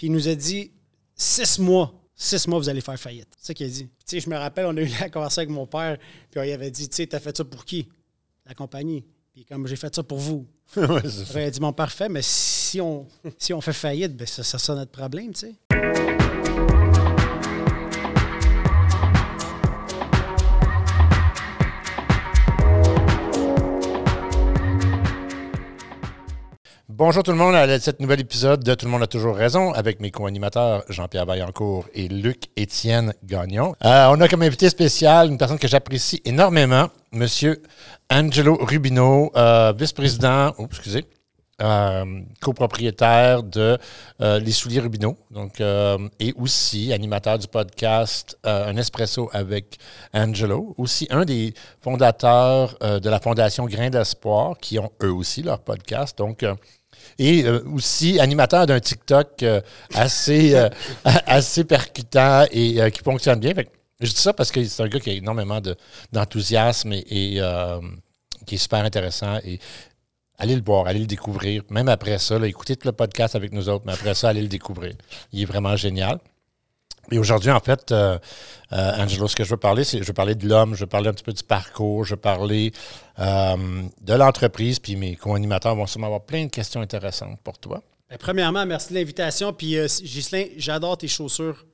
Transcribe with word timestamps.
Puis 0.00 0.06
il 0.06 0.14
nous 0.14 0.28
a 0.28 0.34
dit 0.34 0.72
six 1.14 1.58
mois. 1.58 1.92
Six 2.16 2.48
mois, 2.48 2.58
vous 2.58 2.70
allez 2.70 2.80
faire 2.80 2.98
faillite. 2.98 3.28
C'est 3.36 3.48
ça 3.48 3.52
qu'il 3.52 3.66
a 3.66 3.68
dit. 3.68 3.84
Tu 3.84 3.92
sais, 4.06 4.20
je 4.20 4.30
me 4.30 4.36
rappelle, 4.38 4.64
on 4.64 4.74
a 4.78 4.80
eu 4.80 4.88
la 4.98 5.10
conversation 5.10 5.40
avec 5.40 5.50
mon 5.50 5.66
père, 5.66 5.98
puis 6.30 6.40
il 6.42 6.52
avait 6.52 6.70
dit, 6.70 6.88
tu 6.88 6.96
sais, 6.96 7.06
t'as 7.06 7.20
fait 7.20 7.36
ça 7.36 7.44
pour 7.44 7.66
qui? 7.66 7.86
La 8.46 8.54
compagnie. 8.54 9.04
Puis 9.30 9.44
comme 9.44 9.66
j'ai 9.66 9.76
fait 9.76 9.94
ça 9.94 10.02
pour 10.02 10.16
vous. 10.16 10.46
Ouais, 11.34 11.50
dit, 11.50 11.60
bon, 11.60 11.74
parfait, 11.74 12.08
mais 12.08 12.22
si 12.22 12.80
on, 12.80 13.06
si 13.38 13.52
on 13.52 13.60
fait 13.60 13.74
faillite, 13.74 14.16
ben 14.16 14.26
ça, 14.26 14.42
ça 14.42 14.56
sera 14.56 14.78
notre 14.78 14.92
problème, 14.92 15.34
tu 15.34 15.40
sais. 15.40 15.89
Bonjour 27.00 27.22
tout 27.22 27.30
le 27.30 27.38
monde 27.38 27.54
à 27.54 27.80
cet 27.80 27.98
nouvel 28.00 28.20
épisode 28.20 28.62
de 28.62 28.74
Tout 28.74 28.84
le 28.84 28.92
monde 28.92 29.02
a 29.02 29.06
toujours 29.06 29.34
raison 29.34 29.72
avec 29.72 30.00
mes 30.00 30.10
co-animateurs 30.10 30.84
Jean-Pierre 30.90 31.24
Vaillancourt 31.24 31.86
et 31.94 32.08
Luc-Étienne 32.08 33.14
Gagnon. 33.24 33.74
Euh, 33.86 34.08
on 34.10 34.20
a 34.20 34.28
comme 34.28 34.42
invité 34.42 34.68
spécial 34.68 35.30
une 35.30 35.38
personne 35.38 35.58
que 35.58 35.66
j'apprécie 35.66 36.20
énormément, 36.26 36.90
Monsieur 37.12 37.62
Angelo 38.12 38.58
Rubino, 38.60 39.32
euh, 39.34 39.72
vice-président, 39.74 40.52
oh, 40.58 40.66
excusez, 40.66 41.06
euh, 41.62 42.20
copropriétaire 42.42 43.44
de 43.44 43.78
Les 44.20 44.52
Souliers 44.52 44.80
Rubino, 44.80 45.16
donc, 45.30 45.60
et 45.60 46.34
aussi 46.36 46.92
animateur 46.92 47.38
du 47.38 47.48
podcast 47.48 48.36
Un 48.44 48.76
Espresso 48.76 49.30
avec 49.32 49.78
Angelo, 50.12 50.74
aussi 50.76 51.06
un 51.08 51.24
des 51.24 51.54
fondateurs 51.80 52.76
de 52.78 53.08
la 53.08 53.20
Fondation 53.20 53.64
Grain 53.64 53.88
d'Espoir, 53.88 54.58
qui 54.58 54.78
ont 54.78 54.92
eux 55.02 55.12
aussi 55.12 55.42
leur 55.42 55.60
podcast. 55.60 56.18
Donc, 56.18 56.44
et 57.18 57.44
euh, 57.44 57.62
aussi 57.72 58.18
animateur 58.20 58.66
d'un 58.66 58.80
TikTok 58.80 59.42
euh, 59.42 59.60
assez, 59.94 60.54
euh, 60.54 60.68
assez 61.26 61.64
percutant 61.64 62.44
et 62.50 62.90
qui 62.90 63.02
fonctionne 63.02 63.40
bien. 63.40 63.52
Je 64.00 64.10
dis 64.10 64.16
ça 64.20 64.32
parce 64.32 64.50
que 64.50 64.64
c'est 64.64 64.82
un 64.82 64.88
gars 64.88 65.00
qui 65.00 65.10
a 65.10 65.12
énormément 65.12 65.60
de- 65.60 65.76
d'enthousiasme 66.12 66.92
et, 66.92 67.40
qui 68.46 68.54
est 68.54 68.58
super 68.58 68.84
intéressant. 68.84 69.38
Et 69.44 69.58
allez 70.38 70.56
le 70.56 70.62
voir, 70.62 70.86
allez 70.86 71.00
le 71.00 71.06
découvrir. 71.06 71.62
Même 71.68 71.88
après 71.88 72.18
ça, 72.18 72.38
écoutez 72.46 72.76
le 72.82 72.92
podcast 72.92 73.36
avec 73.36 73.52
nous 73.52 73.68
autres, 73.68 73.84
mais 73.86 73.92
après 73.92 74.14
ça, 74.14 74.30
allez 74.30 74.42
le 74.42 74.48
découvrir. 74.48 74.94
Il 75.32 75.42
est 75.42 75.44
vraiment 75.44 75.76
génial. 75.76 76.18
Et 77.10 77.18
aujourd'hui, 77.18 77.50
en 77.50 77.60
fait, 77.60 77.90
euh, 77.92 78.18
euh, 78.72 78.92
Angelo, 79.02 79.26
ce 79.28 79.36
que 79.36 79.44
je 79.44 79.50
veux 79.50 79.56
parler, 79.56 79.84
c'est 79.84 79.98
je 79.98 80.06
veux 80.06 80.12
parler 80.12 80.34
de 80.34 80.48
l'homme, 80.48 80.74
je 80.74 80.80
veux 80.80 80.86
parler 80.86 81.08
un 81.08 81.12
petit 81.12 81.24
peu 81.24 81.32
du 81.32 81.42
parcours, 81.42 82.04
je 82.04 82.10
veux 82.14 82.20
parler 82.20 82.72
euh, 83.18 83.56
de 84.00 84.14
l'entreprise, 84.14 84.78
puis 84.78 84.96
mes 84.96 85.16
co-animateurs 85.16 85.74
vont 85.74 85.86
sûrement 85.86 86.06
avoir 86.06 86.22
plein 86.22 86.44
de 86.44 86.50
questions 86.50 86.80
intéressantes 86.80 87.38
pour 87.42 87.58
toi. 87.58 87.82
Ben, 88.08 88.16
premièrement, 88.18 88.64
merci 88.66 88.90
de 88.92 88.98
l'invitation. 88.98 89.52
Puis, 89.52 89.76
Ghislain, 90.02 90.44
j'adore 90.56 90.98
tes 90.98 91.08
chaussures. 91.08 91.64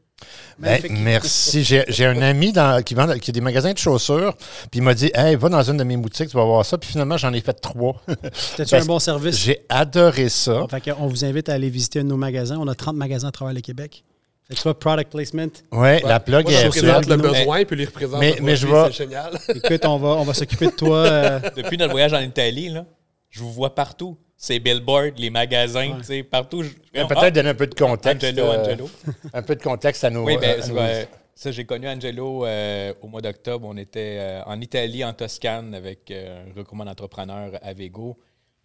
Ben, 0.59 0.81
merci. 0.91 1.63
J'ai 1.63 1.85
j'ai 1.89 2.07
un 2.07 2.23
ami 2.23 2.51
dans- 2.51 2.83
qui, 2.83 2.95
vend, 2.95 3.07
qui 3.19 3.31
a 3.31 3.33
des 3.35 3.43
magasins 3.43 3.73
de 3.75 3.79
chaussures, 3.79 4.33
puis 4.71 4.81
il 4.81 4.83
m'a 4.83 4.95
dit 4.95 5.11
Hey, 5.15 5.37
va 5.37 5.51
dans 5.51 5.63
une 5.63 5.77
de 5.77 5.85
mes 5.85 5.97
boutiques, 5.99 6.31
tu 6.31 6.37
vas 6.39 6.45
voir 6.45 6.65
ça. 6.65 6.79
Puis 6.79 6.89
finalement, 6.91 7.19
j'en 7.19 7.35
ai 7.35 7.41
fait 7.43 7.53
trois. 7.53 8.01
T'as-tu 8.07 8.71
Parce- 8.71 8.73
un 8.85 8.87
bon 8.87 8.99
service? 8.99 9.37
J'ai 9.37 9.61
adoré 9.69 10.31
ça. 10.31 10.67
Fait 10.71 10.91
on 10.99 11.07
vous 11.07 11.27
invite 11.27 11.51
à 11.51 11.53
aller 11.53 11.69
visiter 11.69 12.01
un 12.01 12.05
de 12.05 12.09
nos 12.09 12.17
magasins. 12.17 12.57
On 12.59 12.67
a 12.67 12.75
30 12.75 12.97
magasins 12.97 13.29
à 13.29 13.33
travers 13.33 13.53
le 13.53 13.61
Québec. 13.61 14.05
Fait 14.49 14.55
que 14.55 14.59
tu 14.61 14.63
vois, 14.63 14.79
product 14.79 15.11
placement. 15.11 15.47
Ouais, 15.73 16.01
la 16.03 16.21
plug 16.21 16.45
Moi, 16.45 16.53
est 16.53 16.61
je 16.63 16.67
représente 16.67 17.07
le 17.07 17.17
besoin, 17.17 17.65
puis 17.65 17.77
lui 17.77 17.85
représente 17.85 18.21
Mais- 18.21 18.37
le 18.37 18.43
mais 18.43 18.55
je 18.57 18.67
C'est 18.67 18.93
génial. 18.93 19.37
Écoute, 19.55 19.85
on 19.85 19.97
va, 19.99 20.09
on 20.09 20.23
va 20.23 20.35
s'occuper 20.35 20.67
de 20.67 20.71
toi. 20.73 20.99
euh, 21.07 21.41
Depuis 21.57 21.77
notre 21.77 21.91
voyage 21.93 22.13
en 22.13 22.21
Italie, 22.21 22.69
là, 22.69 22.85
je 23.31 23.41
vous 23.41 23.53
vois 23.53 23.75
partout. 23.75 24.17
Ces 24.37 24.61
billboards, 24.61 25.13
les 25.17 25.31
magasins, 25.31 25.97
tu 25.99 26.05
sais, 26.05 26.23
partout. 26.23 26.63
je- 26.63 26.69
Peut-être 26.93 27.15
Ah, 27.17 27.31
donner 27.31 27.49
un 27.49 27.55
peu 27.55 27.67
de 27.67 27.75
contexte. 27.75 28.23
Angelo, 28.25 28.43
euh, 28.45 28.63
Angelo. 28.65 28.91
Un 29.33 29.43
peu 29.43 29.57
de 29.57 29.63
contexte 29.63 30.05
à 30.05 30.11
nos. 30.11 30.25
Oui, 30.25 30.37
ben, 30.41 30.61
à 30.63 30.67
nos- 30.69 30.75
vrai. 30.75 31.09
ça, 31.35 31.51
j'ai 31.51 31.65
connu 31.65 31.89
Angelo 31.89 32.45
euh, 32.47 32.93
au 33.03 33.09
mois 33.09 33.23
d'octobre. 33.23 33.67
On 33.69 33.77
était 33.79 34.19
euh, 34.21 34.43
en 34.45 34.61
Italie, 34.61 35.03
en 35.05 35.13
Toscane, 35.15 35.75
avec 35.75 36.11
euh, 36.11 36.45
un 36.45 36.55
regroupement 36.57 36.85
d'entrepreneurs 36.85 37.53
à 37.63 37.73
Vego. 37.73 38.17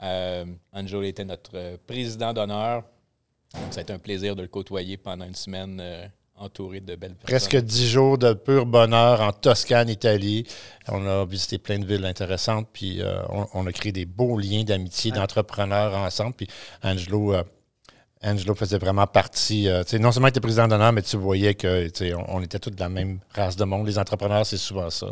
Euh, 0.03 0.45
Angelo 0.73 1.03
était 1.03 1.25
notre 1.25 1.51
euh, 1.55 1.77
président 1.87 2.33
d'honneur. 2.33 2.83
Donc, 3.53 3.73
ça 3.73 3.79
a 3.79 3.83
été 3.83 3.93
un 3.93 3.99
plaisir 3.99 4.35
de 4.35 4.41
le 4.41 4.47
côtoyer 4.47 4.97
pendant 4.97 5.25
une 5.25 5.35
semaine, 5.35 5.79
euh, 5.81 6.05
entouré 6.37 6.79
de 6.79 6.95
belles 6.95 7.15
personnes. 7.15 7.25
Presque 7.49 7.57
dix 7.57 7.87
jours 7.89 8.17
de 8.17 8.33
pur 8.33 8.65
bonheur 8.65 9.21
en 9.21 9.31
Toscane, 9.31 9.89
Italie. 9.89 10.45
On 10.87 11.05
a 11.05 11.25
visité 11.25 11.57
plein 11.57 11.77
de 11.79 11.85
villes 11.85 12.05
intéressantes, 12.05 12.67
puis 12.73 13.01
euh, 13.01 13.21
on, 13.29 13.45
on 13.53 13.67
a 13.67 13.71
créé 13.71 13.91
des 13.91 14.05
beaux 14.05 14.37
liens 14.39 14.63
d'amitié, 14.63 15.11
d'entrepreneurs 15.11 15.93
ensemble. 15.95 16.33
Puis 16.33 16.47
Angelo, 16.81 17.33
euh, 17.35 17.43
Angelo 18.23 18.55
faisait 18.55 18.77
vraiment 18.79 19.05
partie. 19.05 19.67
euh, 19.67 19.83
tu 19.83 19.91
sais, 19.91 19.99
non 19.99 20.11
seulement 20.11 20.27
il 20.27 20.31
était 20.31 20.39
président 20.39 20.67
d'honneur, 20.67 20.93
mais 20.93 21.01
tu 21.03 21.17
voyais 21.17 21.53
que 21.53 21.87
on, 22.15 22.37
on 22.37 22.41
était 22.41 22.59
tous 22.59 22.69
de 22.71 22.79
la 22.79 22.89
même 22.89 23.19
race 23.35 23.55
de 23.55 23.63
monde. 23.65 23.85
Les 23.85 23.99
entrepreneurs, 23.99 24.45
c'est 24.45 24.57
souvent 24.57 24.89
ça. 24.89 25.07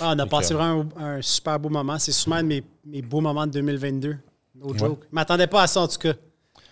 ah, 0.00 0.12
on 0.14 0.18
a 0.18 0.26
passé 0.26 0.52
vraiment 0.54 0.86
un, 0.96 1.16
un 1.16 1.22
super 1.22 1.58
beau 1.58 1.70
moment. 1.70 1.98
C'est 1.98 2.12
un 2.30 2.42
de 2.42 2.46
mes, 2.48 2.62
mes 2.84 3.02
beaux 3.02 3.20
moments 3.20 3.46
de 3.46 3.52
2022. 3.52 4.16
No 4.54 4.76
joke. 4.76 5.00
Je 5.10 5.14
m'attendais 5.14 5.46
pas 5.48 5.62
à 5.62 5.66
ça, 5.66 5.80
en 5.80 5.88
tout 5.88 5.98
cas. 5.98 6.12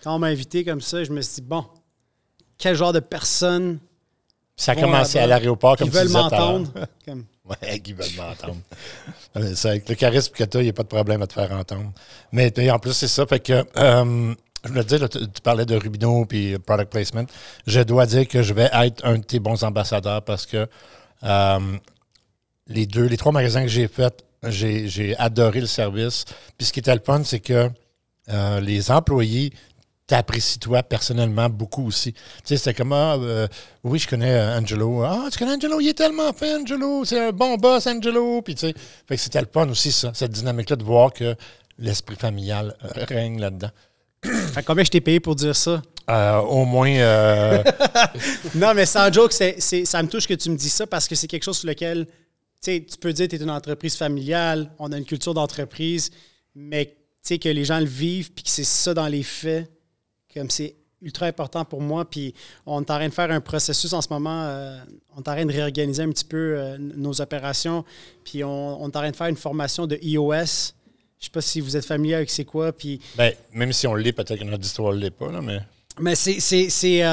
Quand 0.03 0.15
on 0.15 0.19
m'a 0.19 0.27
invité 0.27 0.63
comme 0.63 0.81
ça, 0.81 1.03
je 1.03 1.11
me 1.11 1.21
suis 1.21 1.35
dit, 1.35 1.47
bon, 1.47 1.65
quel 2.57 2.75
genre 2.75 2.93
de 2.93 2.99
personnes 2.99 3.79
Ça 4.55 4.71
a 4.71 4.75
commencé 4.75 5.19
à 5.19 5.27
l'aéroport, 5.27 5.77
comme 5.77 5.89
tu 5.89 5.93
veulent 5.95 6.07
disais 6.07 6.17
à 6.17 6.21
l'heure. 6.21 6.31
m'entendre? 6.31 6.71
Comme- 7.05 7.25
Ouais, 7.43 7.79
qui 7.79 7.93
veulent 7.93 8.15
m'entendre. 8.15 8.57
Avec 9.33 9.89
le 9.89 9.95
charisme 9.95 10.31
que 10.33 10.43
tu 10.43 10.57
as, 10.57 10.61
il 10.61 10.65
n'y 10.65 10.69
a 10.69 10.73
pas 10.73 10.83
de 10.83 10.87
problème 10.87 11.21
à 11.21 11.27
te 11.27 11.33
faire 11.33 11.51
entendre. 11.51 11.91
Mais 12.31 12.53
en 12.69 12.79
plus, 12.79 12.93
c'est 12.93 13.07
ça. 13.07 13.25
Fait 13.25 13.39
que, 13.39 13.65
euh, 13.77 14.33
je 14.63 14.69
voulais 14.69 14.83
te 14.83 14.95
dire, 14.95 15.09
tu, 15.09 15.41
parlais 15.43 15.65
de 15.65 15.75
Rubino 15.75 16.25
puis 16.25 16.57
product 16.59 16.91
placement. 16.91 17.25
Je 17.65 17.81
dois 17.81 18.05
dire 18.05 18.27
que 18.27 18.43
je 18.43 18.53
vais 18.53 18.69
être 18.71 19.03
un 19.05 19.17
de 19.17 19.23
tes 19.23 19.39
bons 19.39 19.63
ambassadeurs 19.63 20.21
parce 20.23 20.45
que 20.45 20.67
euh, 21.23 21.59
les 22.67 22.85
deux, 22.85 23.05
les 23.05 23.17
trois 23.17 23.31
magasins 23.31 23.63
que 23.63 23.69
j'ai 23.69 23.87
faits, 23.87 24.23
j'ai, 24.47 24.87
j'ai 24.87 25.17
adoré 25.17 25.61
le 25.61 25.67
service. 25.67 26.25
Puis 26.57 26.67
ce 26.67 26.73
qui 26.73 26.79
était 26.79 26.93
le 26.95 27.01
fun, 27.03 27.23
c'est 27.23 27.39
que 27.39 27.69
euh, 28.29 28.59
les 28.61 28.91
employés 28.91 29.51
t'apprécient 30.07 30.59
toi 30.59 30.83
personnellement 30.83 31.49
beaucoup 31.49 31.87
aussi. 31.87 32.13
Tu 32.13 32.19
sais, 32.43 32.57
c'était 32.57 32.73
comme, 32.73 32.93
ah, 32.93 33.15
euh, 33.15 33.47
oui, 33.83 33.99
je 33.99 34.07
connais 34.07 34.31
euh, 34.31 34.57
Angelo. 34.57 35.03
Ah, 35.03 35.27
tu 35.31 35.39
connais 35.39 35.53
Angelo, 35.53 35.79
il 35.79 35.89
est 35.89 35.97
tellement 35.97 36.33
fin, 36.33 36.61
Angelo. 36.61 37.05
C'est 37.05 37.27
un 37.27 37.31
bon 37.31 37.55
boss, 37.55 37.87
Angelo. 37.87 38.41
Puis, 38.41 38.55
tu 38.55 38.67
sais, 38.67 38.73
fait 39.07 39.15
que 39.15 39.21
c'était 39.21 39.41
le 39.41 39.47
fun 39.51 39.69
aussi, 39.69 39.91
ça, 39.91 40.11
cette 40.13 40.31
dynamique-là, 40.31 40.75
de 40.75 40.83
voir 40.83 41.13
que 41.13 41.35
l'esprit 41.77 42.15
familial 42.15 42.75
euh, 42.83 43.05
règne 43.07 43.39
là-dedans. 43.39 43.71
Fait 44.23 44.63
combien 44.63 44.83
je 44.83 44.91
t'ai 44.91 45.01
payé 45.01 45.19
pour 45.19 45.35
dire 45.35 45.55
ça? 45.55 45.81
Euh, 46.09 46.37
au 46.39 46.65
moins, 46.65 46.89
Non, 48.55 48.73
mais 48.75 48.85
sans 48.85 49.11
joke, 49.11 49.31
ça 49.31 50.03
me 50.03 50.07
touche 50.07 50.27
que 50.27 50.33
tu 50.33 50.49
me 50.49 50.57
dis 50.57 50.69
ça 50.69 50.85
parce 50.85 51.07
que 51.07 51.15
c'est 51.15 51.27
quelque 51.27 51.43
chose 51.43 51.57
sur 51.57 51.67
lequel 51.67 52.05
tu 52.63 52.71
sais, 52.71 52.85
tu 52.87 52.97
peux 52.97 53.11
dire 53.11 53.25
que 53.25 53.35
tu 53.35 53.41
es 53.41 53.43
une 53.43 53.49
entreprise 53.49 53.95
familiale, 53.95 54.71
on 54.77 54.91
a 54.91 54.97
une 54.97 55.05
culture 55.05 55.33
d'entreprise, 55.33 56.11
mais 56.53 56.85
tu 56.85 56.93
sais, 57.23 57.39
que 57.39 57.49
les 57.49 57.65
gens 57.65 57.79
le 57.79 57.87
vivent 57.87 58.31
puis 58.31 58.43
que 58.43 58.51
c'est 58.51 58.63
ça 58.63 58.93
dans 58.93 59.07
les 59.07 59.23
faits, 59.23 59.67
comme 60.33 60.49
c'est 60.49 60.75
ultra 61.01 61.25
important 61.25 61.65
pour 61.65 61.81
moi. 61.81 62.05
Puis 62.05 62.33
on 62.65 62.81
est 62.81 62.91
en 62.91 62.95
train 62.95 63.07
de 63.07 63.13
faire 63.13 63.31
un 63.31 63.41
processus 63.41 63.93
en 63.93 64.01
ce 64.01 64.09
moment, 64.09 64.43
euh, 64.45 64.77
on 65.15 65.17
est 65.17 65.29
en 65.29 65.33
train 65.33 65.45
de 65.45 65.51
réorganiser 65.51 66.03
un 66.03 66.09
petit 66.09 66.25
peu 66.25 66.55
euh, 66.57 66.77
nos 66.77 67.21
opérations, 67.21 67.83
puis 68.23 68.43
on, 68.43 68.81
on 68.81 68.85
est 68.85 68.95
en 68.95 68.99
train 68.99 69.11
de 69.11 69.15
faire 69.15 69.27
une 69.27 69.37
formation 69.37 69.87
de 69.87 69.97
iOS. 70.01 70.73
Je 71.19 71.25
sais 71.25 71.31
pas 71.31 71.41
si 71.41 71.61
vous 71.61 71.77
êtes 71.77 71.85
familier 71.85 72.15
avec 72.15 72.29
c'est 72.31 72.45
quoi, 72.45 72.71
puis 72.71 72.99
ben, 73.15 73.33
même 73.53 73.73
si 73.73 73.85
on 73.85 73.93
l'est, 73.93 74.11
peut-être 74.11 74.39
que 74.39 74.43
notre 74.43 74.63
histoire 74.63 74.93
ne 74.93 74.99
l'est 74.99 75.11
pas, 75.11 75.31
là, 75.31 75.41
mais. 75.41 75.59
mais 75.99 76.15
c'est, 76.15 77.03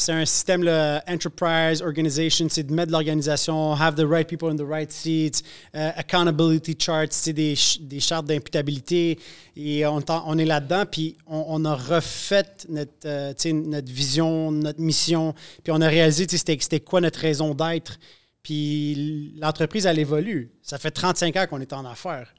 c'est, 0.00 0.12
un 0.12 0.24
système, 0.24 0.62
là, 0.62 1.02
enterprise, 1.08 1.82
organization, 1.82 2.46
c'est 2.48 2.62
de 2.62 2.72
mettre 2.72 2.92
l'organisation, 2.92 3.72
have 3.74 3.96
the 3.96 4.06
right 4.06 4.28
people 4.28 4.48
in 4.48 4.56
the 4.56 4.66
right 4.66 4.92
seats, 4.92 5.42
euh, 5.74 5.90
accountability 5.96 6.76
charts, 6.78 7.08
c'est 7.10 7.32
des, 7.32 7.54
des 7.80 8.00
chartes 8.00 8.26
d'imputabilité. 8.26 9.18
Et 9.56 9.84
on, 9.86 10.38
est 10.38 10.44
là-dedans, 10.44 10.84
puis 10.90 11.16
on, 11.26 11.64
a 11.64 11.74
refait 11.74 12.46
notre, 12.68 12.92
euh, 13.06 13.34
notre 13.52 13.92
vision, 13.92 14.52
notre 14.52 14.80
mission, 14.80 15.34
puis 15.64 15.72
on 15.72 15.80
a 15.80 15.88
réalisé 15.88 16.26
c'était 16.28 16.80
quoi 16.80 17.00
notre 17.00 17.18
raison 17.18 17.52
d'être. 17.54 17.98
Puis 18.42 19.34
l'entreprise, 19.36 19.84
elle 19.84 19.98
évolue. 19.98 20.52
Ça 20.62 20.78
fait 20.78 20.92
35 20.92 21.36
ans 21.36 21.46
qu'on 21.50 21.60
est 21.60 21.72
en 21.72 21.84
affaires. 21.84 22.32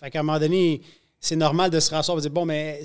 Fait 0.00 0.10
qu'à 0.10 0.20
un 0.20 0.22
moment 0.24 0.38
donné, 0.40 0.82
c'est 1.20 1.36
normal 1.36 1.70
de 1.70 1.78
se 1.78 1.90
rasseoir 1.90 2.18
et 2.18 2.20
de 2.20 2.22
dire, 2.22 2.32
bon, 2.32 2.44
mais 2.44 2.82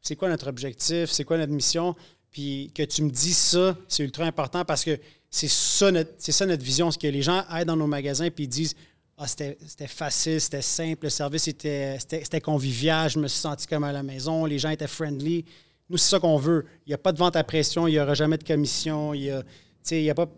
c'est 0.00 0.16
quoi 0.16 0.28
notre 0.28 0.48
objectif, 0.48 1.10
c'est 1.10 1.24
quoi 1.24 1.36
notre 1.36 1.52
mission, 1.52 1.94
puis 2.30 2.70
que 2.74 2.82
tu 2.82 3.02
me 3.02 3.10
dis 3.10 3.34
ça, 3.34 3.76
c'est 3.88 4.04
ultra 4.04 4.24
important 4.24 4.64
parce 4.64 4.84
que 4.84 4.98
c'est 5.30 5.48
ça 5.48 5.90
notre, 5.90 6.10
ça 6.18 6.46
notre 6.46 6.62
vision, 6.62 6.90
c'est 6.90 7.00
que 7.00 7.06
les 7.06 7.22
gens 7.22 7.44
aillent 7.48 7.64
dans 7.64 7.76
nos 7.76 7.86
magasins 7.86 8.30
puis 8.30 8.44
ils 8.44 8.48
disent 8.48 8.74
ah 9.16 9.26
c'était 9.26 9.58
c'était 9.66 9.88
facile, 9.88 10.40
c'était 10.40 10.62
simple, 10.62 11.06
le 11.06 11.10
service 11.10 11.48
était 11.48 12.40
convivial, 12.42 13.10
je 13.10 13.18
me 13.18 13.28
suis 13.28 13.40
senti 13.40 13.66
comme 13.66 13.84
à 13.84 13.92
la 13.92 14.02
maison, 14.02 14.44
les 14.44 14.58
gens 14.58 14.70
étaient 14.70 14.86
friendly. 14.86 15.44
Nous 15.90 15.96
c'est 15.96 16.10
ça 16.10 16.20
qu'on 16.20 16.36
veut. 16.36 16.66
Il 16.86 16.90
n'y 16.90 16.94
a 16.94 16.98
pas 16.98 17.12
de 17.12 17.18
vente 17.18 17.34
à 17.34 17.42
pression, 17.42 17.88
il 17.88 17.92
n'y 17.92 18.00
aura 18.00 18.14
jamais 18.14 18.38
de 18.38 18.44
commission, 18.44 19.14
il 19.14 19.24
y 19.24 19.30
a 19.30 19.42
il 19.90 20.02
y 20.02 20.10
a 20.10 20.14
pas 20.14 20.28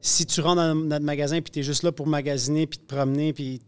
si 0.00 0.26
tu 0.26 0.40
rentres 0.40 0.62
dans 0.62 0.74
notre 0.74 1.04
magasin 1.04 1.40
puis 1.40 1.50
tu 1.50 1.60
es 1.60 1.62
juste 1.62 1.82
là 1.82 1.92
pour 1.92 2.06
magasiner 2.06 2.66
puis 2.66 2.78
te 2.78 2.86
promener 2.86 3.32
puis 3.32 3.60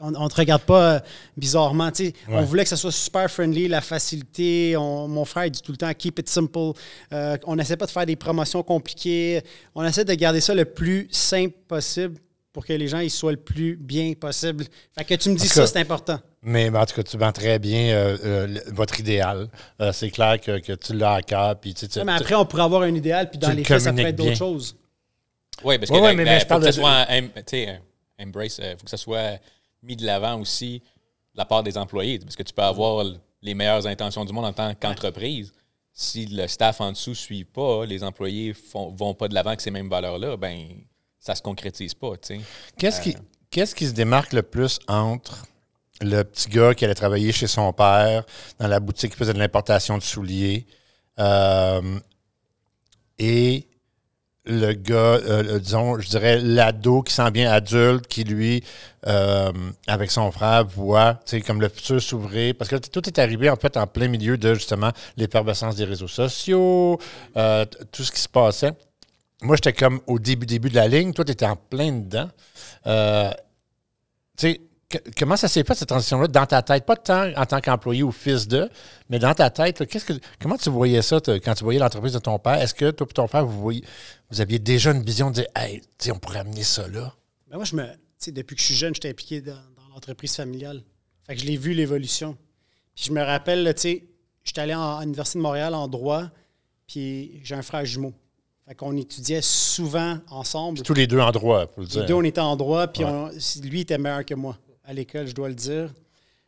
On 0.00 0.10
ne 0.10 0.28
te 0.28 0.34
regarde 0.36 0.62
pas 0.62 0.94
euh, 0.96 1.00
bizarrement. 1.36 1.90
tu 1.90 2.06
sais. 2.06 2.14
On 2.28 2.42
voulait 2.42 2.64
que 2.64 2.68
ça 2.68 2.76
soit 2.76 2.92
super 2.92 3.30
friendly, 3.30 3.68
la 3.68 3.80
facilité. 3.80 4.76
On- 4.76 5.08
mon 5.08 5.24
frère 5.24 5.46
il 5.46 5.50
dit 5.50 5.62
tout 5.62 5.72
le 5.72 5.78
temps 5.78 5.92
keep 5.94 6.18
it 6.18 6.28
simple. 6.28 6.72
Euh, 7.12 7.36
on 7.44 7.56
n'essaie 7.56 7.76
pas 7.76 7.86
de 7.86 7.90
faire 7.90 8.06
des 8.06 8.16
promotions 8.16 8.62
compliquées. 8.62 9.42
On 9.74 9.84
essaie 9.84 10.04
de 10.04 10.14
garder 10.14 10.40
ça 10.40 10.54
le 10.54 10.64
plus 10.64 11.08
simple 11.10 11.54
possible 11.68 12.18
pour 12.52 12.64
que 12.66 12.72
les 12.72 12.86
gens 12.88 12.98
ils 13.00 13.10
soient 13.10 13.32
le 13.32 13.38
plus 13.38 13.76
bien 13.76 14.12
possible. 14.12 14.64
Fait 14.96 15.04
que 15.04 15.14
tu 15.14 15.30
me 15.30 15.36
dis 15.36 15.48
ça, 15.48 15.66
c'est 15.66 15.78
important. 15.80 16.20
Mais 16.42 16.68
en 16.68 16.84
tout 16.84 16.94
cas, 16.96 17.02
tu 17.02 17.16
vends 17.16 17.32
très 17.32 17.58
bien 17.58 17.94
euh, 17.94 18.18
euh, 18.24 18.46
le- 18.46 18.62
votre 18.74 19.00
idéal. 19.00 19.48
Euh, 19.80 19.92
c'est 19.92 20.10
clair 20.10 20.38
que, 20.40 20.58
que 20.58 20.72
tu 20.74 20.92
l'as 20.92 21.14
à 21.14 21.22
cœur. 21.22 21.58
Puis, 21.58 21.72
tu 21.72 21.80
sais, 21.80 21.88
tu- 21.88 21.98
Ouais, 22.00 22.04
mais 22.04 22.16
tu- 22.16 22.22
après, 22.22 22.34
on 22.34 22.44
pourrait 22.44 22.62
avoir 22.64 22.82
un 22.82 22.94
idéal, 22.94 23.30
puis 23.30 23.38
dans 23.38 23.48
les 23.48 23.56
le 23.56 23.64
faits, 23.64 23.80
ça 23.80 23.90
pourrait 23.90 24.02
communiques 24.12 24.20
être 24.20 24.26
d'autres 24.26 24.36
choses. 24.36 24.76
Oui, 25.64 25.78
parce 25.78 25.90
que 25.90 25.94
Ouais, 25.96 26.02
ouais, 26.02 26.14
mais- 26.14 26.24
la- 26.24 26.32
mais 26.32 26.36
je 26.40 26.42
faut 26.44 26.48
parle 26.48 26.60
que 26.62 26.66
de- 26.66 26.72
ça 26.72 26.80
soit 26.80 27.06
un- 27.08 28.26
embrace, 28.26 28.58
il 28.62 28.76
faut 28.78 28.84
que 28.84 28.90
ça 28.90 28.96
soit 28.96 29.38
mis 29.84 29.96
de 29.96 30.04
l'avant 30.04 30.40
aussi 30.40 30.82
la 31.34 31.44
part 31.44 31.62
des 31.62 31.76
employés. 31.76 32.18
Parce 32.18 32.36
que 32.36 32.42
tu 32.42 32.52
peux 32.52 32.62
avoir 32.62 33.04
les 33.42 33.54
meilleures 33.54 33.86
intentions 33.86 34.24
du 34.24 34.32
monde 34.32 34.46
en 34.46 34.52
tant 34.52 34.74
qu'entreprise. 34.74 35.52
Si 35.92 36.26
le 36.26 36.48
staff 36.48 36.80
en 36.80 36.92
dessous 36.92 37.10
ne 37.10 37.14
suit 37.14 37.44
pas, 37.44 37.84
les 37.86 38.02
employés 38.02 38.52
font, 38.52 38.90
vont 38.90 39.14
pas 39.14 39.28
de 39.28 39.34
l'avant 39.34 39.50
avec 39.50 39.60
ces 39.60 39.70
mêmes 39.70 39.88
valeurs-là, 39.88 40.36
ben 40.36 40.66
ça 41.20 41.34
se 41.34 41.42
concrétise 41.42 41.94
pas. 41.94 42.12
Qu'est-ce 42.76 43.00
qui, 43.00 43.16
qu'est-ce 43.50 43.74
qui 43.74 43.86
se 43.86 43.92
démarque 43.92 44.32
le 44.32 44.42
plus 44.42 44.80
entre 44.88 45.46
le 46.00 46.22
petit 46.24 46.48
gars 46.48 46.74
qui 46.74 46.84
allait 46.84 46.94
travailler 46.94 47.30
chez 47.30 47.46
son 47.46 47.72
père 47.72 48.24
dans 48.58 48.66
la 48.66 48.80
boutique 48.80 49.12
qui 49.12 49.16
faisait 49.16 49.32
de 49.32 49.38
l'importation 49.38 49.96
de 49.96 50.02
souliers 50.02 50.66
euh, 51.20 51.98
et 53.18 53.68
le 54.46 54.72
gars, 54.74 54.94
euh, 54.94 55.42
le- 55.42 55.60
disons, 55.60 55.98
je 55.98 56.08
dirais 56.08 56.38
l'ado 56.40 57.02
qui 57.02 57.14
sent 57.14 57.30
bien 57.30 57.50
adulte, 57.50 58.06
qui 58.06 58.24
lui, 58.24 58.62
euh, 59.06 59.50
avec 59.86 60.10
son 60.10 60.30
frère, 60.32 60.64
voit, 60.66 61.14
tu 61.24 61.30
sais, 61.30 61.40
comme 61.40 61.60
le 61.60 61.68
futur 61.68 62.00
s'ouvrir. 62.02 62.54
Parce 62.58 62.68
que 62.70 62.76
tout 62.76 63.06
est 63.08 63.18
arrivé, 63.18 63.48
en 63.48 63.56
fait, 63.56 63.76
en 63.76 63.86
plein 63.86 64.08
milieu 64.08 64.36
de, 64.36 64.54
justement, 64.54 64.90
l'effervescence 65.16 65.76
des 65.76 65.84
réseaux 65.84 66.08
sociaux, 66.08 66.98
euh, 67.36 67.64
tout 67.90 68.02
ce 68.04 68.12
qui 68.12 68.20
se 68.20 68.28
passait. 68.28 68.72
Moi, 69.42 69.56
j'étais 69.56 69.72
comme 69.72 70.00
au 70.06 70.18
début, 70.18 70.46
début 70.46 70.70
de 70.70 70.76
la 70.76 70.88
ligne. 70.88 71.12
Toi, 71.12 71.24
tu 71.24 71.32
étais 71.32 71.46
en 71.46 71.56
plein 71.56 71.92
dedans. 71.92 72.28
Euh, 72.86 73.30
tu 74.36 74.48
sais, 74.48 74.60
comment 75.18 75.36
ça 75.36 75.48
s'est 75.48 75.64
fait, 75.64 75.74
cette 75.74 75.88
transition-là, 75.88 76.26
dans 76.28 76.46
ta 76.46 76.62
tête? 76.62 76.84
Pas 76.84 76.96
tant 76.96 77.32
en 77.36 77.46
tant 77.46 77.60
qu'employé 77.60 78.02
ou 78.02 78.12
fils 78.12 78.46
de, 78.48 78.68
mais 79.08 79.18
dans 79.18 79.34
ta 79.34 79.50
tête, 79.50 79.80
là, 79.80 79.86
qu'est-ce 79.86 80.04
que, 80.04 80.12
comment 80.40 80.56
tu 80.56 80.70
voyais 80.70 81.02
ça 81.02 81.20
quand 81.20 81.54
tu 81.54 81.64
voyais 81.64 81.78
l'entreprise 81.80 82.12
de 82.12 82.18
ton 82.18 82.38
père? 82.38 82.54
Est-ce 82.54 82.74
que 82.74 82.90
toi 82.90 83.06
et 83.08 83.12
ton 83.12 83.26
frère, 83.26 83.44
vous, 83.46 83.60
voyez, 83.60 83.84
vous 84.30 84.40
aviez 84.40 84.58
déjà 84.58 84.92
une 84.92 85.02
vision 85.02 85.30
de 85.30 85.34
dire, 85.36 85.46
hey, 85.56 85.80
on 86.12 86.18
pourrait 86.18 86.40
amener 86.40 86.62
ça 86.62 86.86
là? 86.88 87.14
Ben 87.50 87.56
moi, 87.56 87.64
je 87.64 87.76
me, 87.76 87.84
depuis 88.28 88.54
que 88.56 88.60
je 88.60 88.66
suis 88.66 88.74
jeune, 88.74 88.94
j'étais 88.94 89.10
impliqué 89.10 89.40
dans, 89.40 89.52
dans 89.52 89.88
l'entreprise 89.94 90.34
familiale. 90.34 90.82
Fait 91.26 91.34
que 91.34 91.40
je 91.40 91.46
l'ai 91.46 91.56
vu 91.56 91.72
l'évolution. 91.72 92.36
Puis 92.94 93.04
je 93.06 93.12
me 93.12 93.22
rappelle, 93.22 93.72
tu 93.74 93.80
sais, 93.82 94.04
j'étais 94.42 94.60
allé 94.60 94.74
en- 94.74 94.96
à 94.96 95.00
l'Université 95.02 95.38
de 95.38 95.42
Montréal 95.42 95.74
en 95.74 95.88
droit, 95.88 96.24
puis 96.86 97.40
j'ai 97.42 97.54
un 97.54 97.62
frère 97.62 97.84
jumeau. 97.84 98.12
Fait 98.66 98.74
qu'on 98.74 98.96
étudiait 98.96 99.42
souvent 99.42 100.18
ensemble. 100.30 100.80
Tous 100.82 100.94
les 100.94 101.06
deux 101.06 101.20
en 101.20 101.30
droit, 101.32 101.66
pour 101.66 101.80
le 101.82 101.86
Les 101.86 101.92
dire. 101.92 102.06
deux, 102.06 102.14
on 102.14 102.22
était 102.22 102.40
en 102.40 102.56
droit, 102.56 102.86
puis 102.86 103.04
Ouais. 103.04 103.10
on- 103.10 103.30
lui 103.62 103.80
était 103.82 103.98
meilleur 103.98 104.24
que 104.24 104.34
moi 104.34 104.56
à 104.84 104.92
l'école, 104.92 105.26
je 105.26 105.34
dois 105.34 105.48
le 105.48 105.54
dire. 105.54 105.92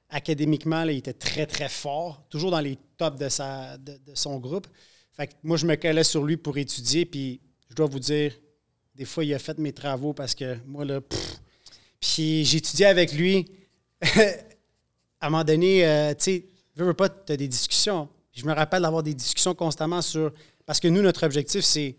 Académiquement, 0.09 0.83
il 0.83 0.99
était 0.99 1.13
très, 1.13 1.47
très 1.47 1.69
fort, 1.69 2.23
toujours 2.29 2.51
dans 2.51 2.61
les 2.61 2.79
tops 2.97 3.19
de, 3.19 3.29
sa, 3.29 3.77
de, 3.79 3.99
son 4.15 4.39
groupe. 4.39 4.67
Fait 5.13 5.31
moi, 5.43 5.57
je 5.57 5.67
me 5.67 5.75
calais 5.75 6.05
sur 6.05 6.23
lui 6.23 6.37
pour 6.37 6.57
étudier, 6.59 7.07
puis 7.07 7.41
je 7.69 7.75
dois 7.75 7.87
vous 7.87 7.99
dire, 7.99 8.33
des 8.95 9.05
fois, 9.05 9.25
il 9.25 9.35
a 9.35 9.39
fait 9.39 9.59
mes 9.59 9.73
travaux 9.73 10.13
parce 10.13 10.35
que 10.35 10.57
moi, 10.67 10.85
là. 10.85 11.01
Puis 12.01 12.45
j'étudiais 12.45 12.87
avec 12.87 13.13
lui. 13.13 13.47
à 14.03 15.27
un 15.27 15.31
moment 15.31 15.45
donné, 15.45 15.87
euh, 15.87 16.11
tu 16.11 16.25
sais, 16.25 16.47
veux, 16.77 16.85
veux 16.87 16.95
pas, 16.95 17.09
tu 17.09 17.33
as 17.33 17.37
des 17.37 17.49
discussions. 17.49 18.09
Je 18.33 18.45
me 18.45 18.53
rappelle 18.53 18.83
d'avoir 18.83 19.03
des 19.03 19.15
discussions 19.15 19.55
constamment 19.55 20.03
sur. 20.03 20.33
Parce 20.67 20.79
que 20.79 20.89
nous, 20.89 21.03
notre 21.03 21.25
objectif, 21.25 21.65
c'est 21.65 21.97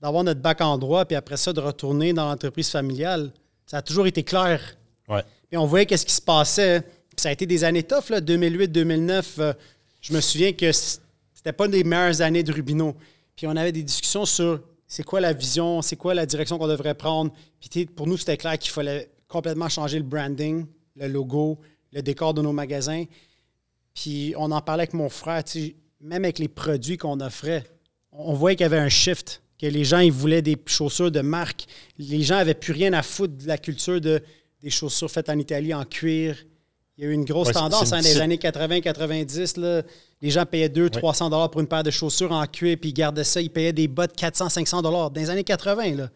d'avoir 0.00 0.24
notre 0.24 0.40
bac 0.40 0.60
en 0.60 0.78
droit, 0.78 1.04
puis 1.04 1.16
après 1.16 1.36
ça, 1.36 1.52
de 1.52 1.60
retourner 1.60 2.12
dans 2.12 2.28
l'entreprise 2.28 2.70
familiale. 2.70 3.32
Ça 3.66 3.78
a 3.78 3.82
toujours 3.82 4.06
été 4.06 4.22
clair. 4.22 4.76
Ouais. 5.08 5.22
Puis 5.52 5.58
on 5.58 5.66
voyait 5.66 5.84
qu'est-ce 5.84 6.06
qui 6.06 6.14
se 6.14 6.22
passait. 6.22 6.80
Puis 6.80 7.16
ça 7.18 7.28
a 7.28 7.32
été 7.32 7.44
des 7.44 7.62
années 7.62 7.82
tough, 7.82 8.08
là, 8.08 8.22
2008-2009. 8.22 9.24
euh, 9.38 9.52
je 10.00 10.14
me 10.14 10.20
souviens 10.22 10.54
que 10.54 10.72
c'était 10.72 11.52
pas 11.52 11.68
des 11.68 11.84
meilleures 11.84 12.22
années 12.22 12.42
de 12.42 12.50
Rubino. 12.50 12.96
Puis 13.36 13.46
on 13.46 13.54
avait 13.54 13.70
des 13.70 13.82
discussions 13.82 14.24
sur 14.24 14.62
c'est 14.86 15.02
quoi 15.02 15.20
la 15.20 15.34
vision, 15.34 15.82
c'est 15.82 15.96
quoi 15.96 16.14
la 16.14 16.24
direction 16.24 16.56
qu'on 16.56 16.68
devrait 16.68 16.94
prendre. 16.94 17.34
Puis 17.60 17.84
pour 17.84 18.06
nous, 18.06 18.16
c'était 18.16 18.38
clair 18.38 18.58
qu'il 18.58 18.70
fallait 18.70 19.10
complètement 19.28 19.68
changer 19.68 19.98
le 19.98 20.04
branding, 20.04 20.64
le 20.96 21.06
logo, 21.06 21.58
le 21.92 22.00
décor 22.00 22.32
de 22.32 22.40
nos 22.40 22.54
magasins. 22.54 23.04
Puis 23.92 24.32
on 24.38 24.52
en 24.52 24.62
parlait 24.62 24.84
avec 24.84 24.94
mon 24.94 25.10
frère, 25.10 25.42
même 26.00 26.24
avec 26.24 26.38
les 26.38 26.48
produits 26.48 26.96
qu'on 26.96 27.20
offrait, 27.20 27.64
on 28.10 28.32
voyait 28.32 28.56
qu'il 28.56 28.64
y 28.64 28.72
avait 28.72 28.78
un 28.78 28.88
shift, 28.88 29.42
que 29.60 29.66
les 29.66 29.84
gens 29.84 30.08
voulaient 30.08 30.40
des 30.40 30.56
chaussures 30.64 31.10
de 31.10 31.20
marque. 31.20 31.66
Les 31.98 32.22
gens 32.22 32.36
n'avaient 32.36 32.54
plus 32.54 32.72
rien 32.72 32.94
à 32.94 33.02
foutre 33.02 33.36
de 33.36 33.46
la 33.46 33.58
culture 33.58 34.00
de, 34.00 34.22
des 34.62 34.70
chaussures 34.70 35.10
faites 35.10 35.28
en 35.28 35.38
Italie 35.38 35.74
en 35.74 35.84
cuir. 35.84 36.36
Il 36.98 37.04
y 37.04 37.06
a 37.06 37.10
eu 37.10 37.14
une 37.14 37.24
grosse 37.24 37.48
Ouais, 37.48 37.54
tendance 37.54 37.92
hein, 37.92 37.96
dans 37.96 38.04
les 38.04 38.20
années 38.20 38.36
80-90. 38.36 39.58
là. 39.58 39.82
Les 40.20 40.30
gens 40.30 40.44
payaient 40.44 40.68
200-300 40.68 41.30
dollars 41.30 41.50
pour 41.50 41.60
une 41.60 41.66
paire 41.66 41.82
de 41.82 41.90
chaussures 41.90 42.30
en 42.30 42.46
cuir, 42.46 42.76
puis 42.78 42.90
ils 42.90 42.92
gardaient 42.92 43.24
ça. 43.24 43.40
Ils 43.40 43.50
payaient 43.50 43.72
des 43.72 43.88
bottes 43.88 44.14
400-500 44.16 44.82
dollars. 44.82 45.10
Dans 45.10 45.20
les 45.20 45.30
années 45.30 45.42
80, 45.42 45.96
là. 45.96 46.10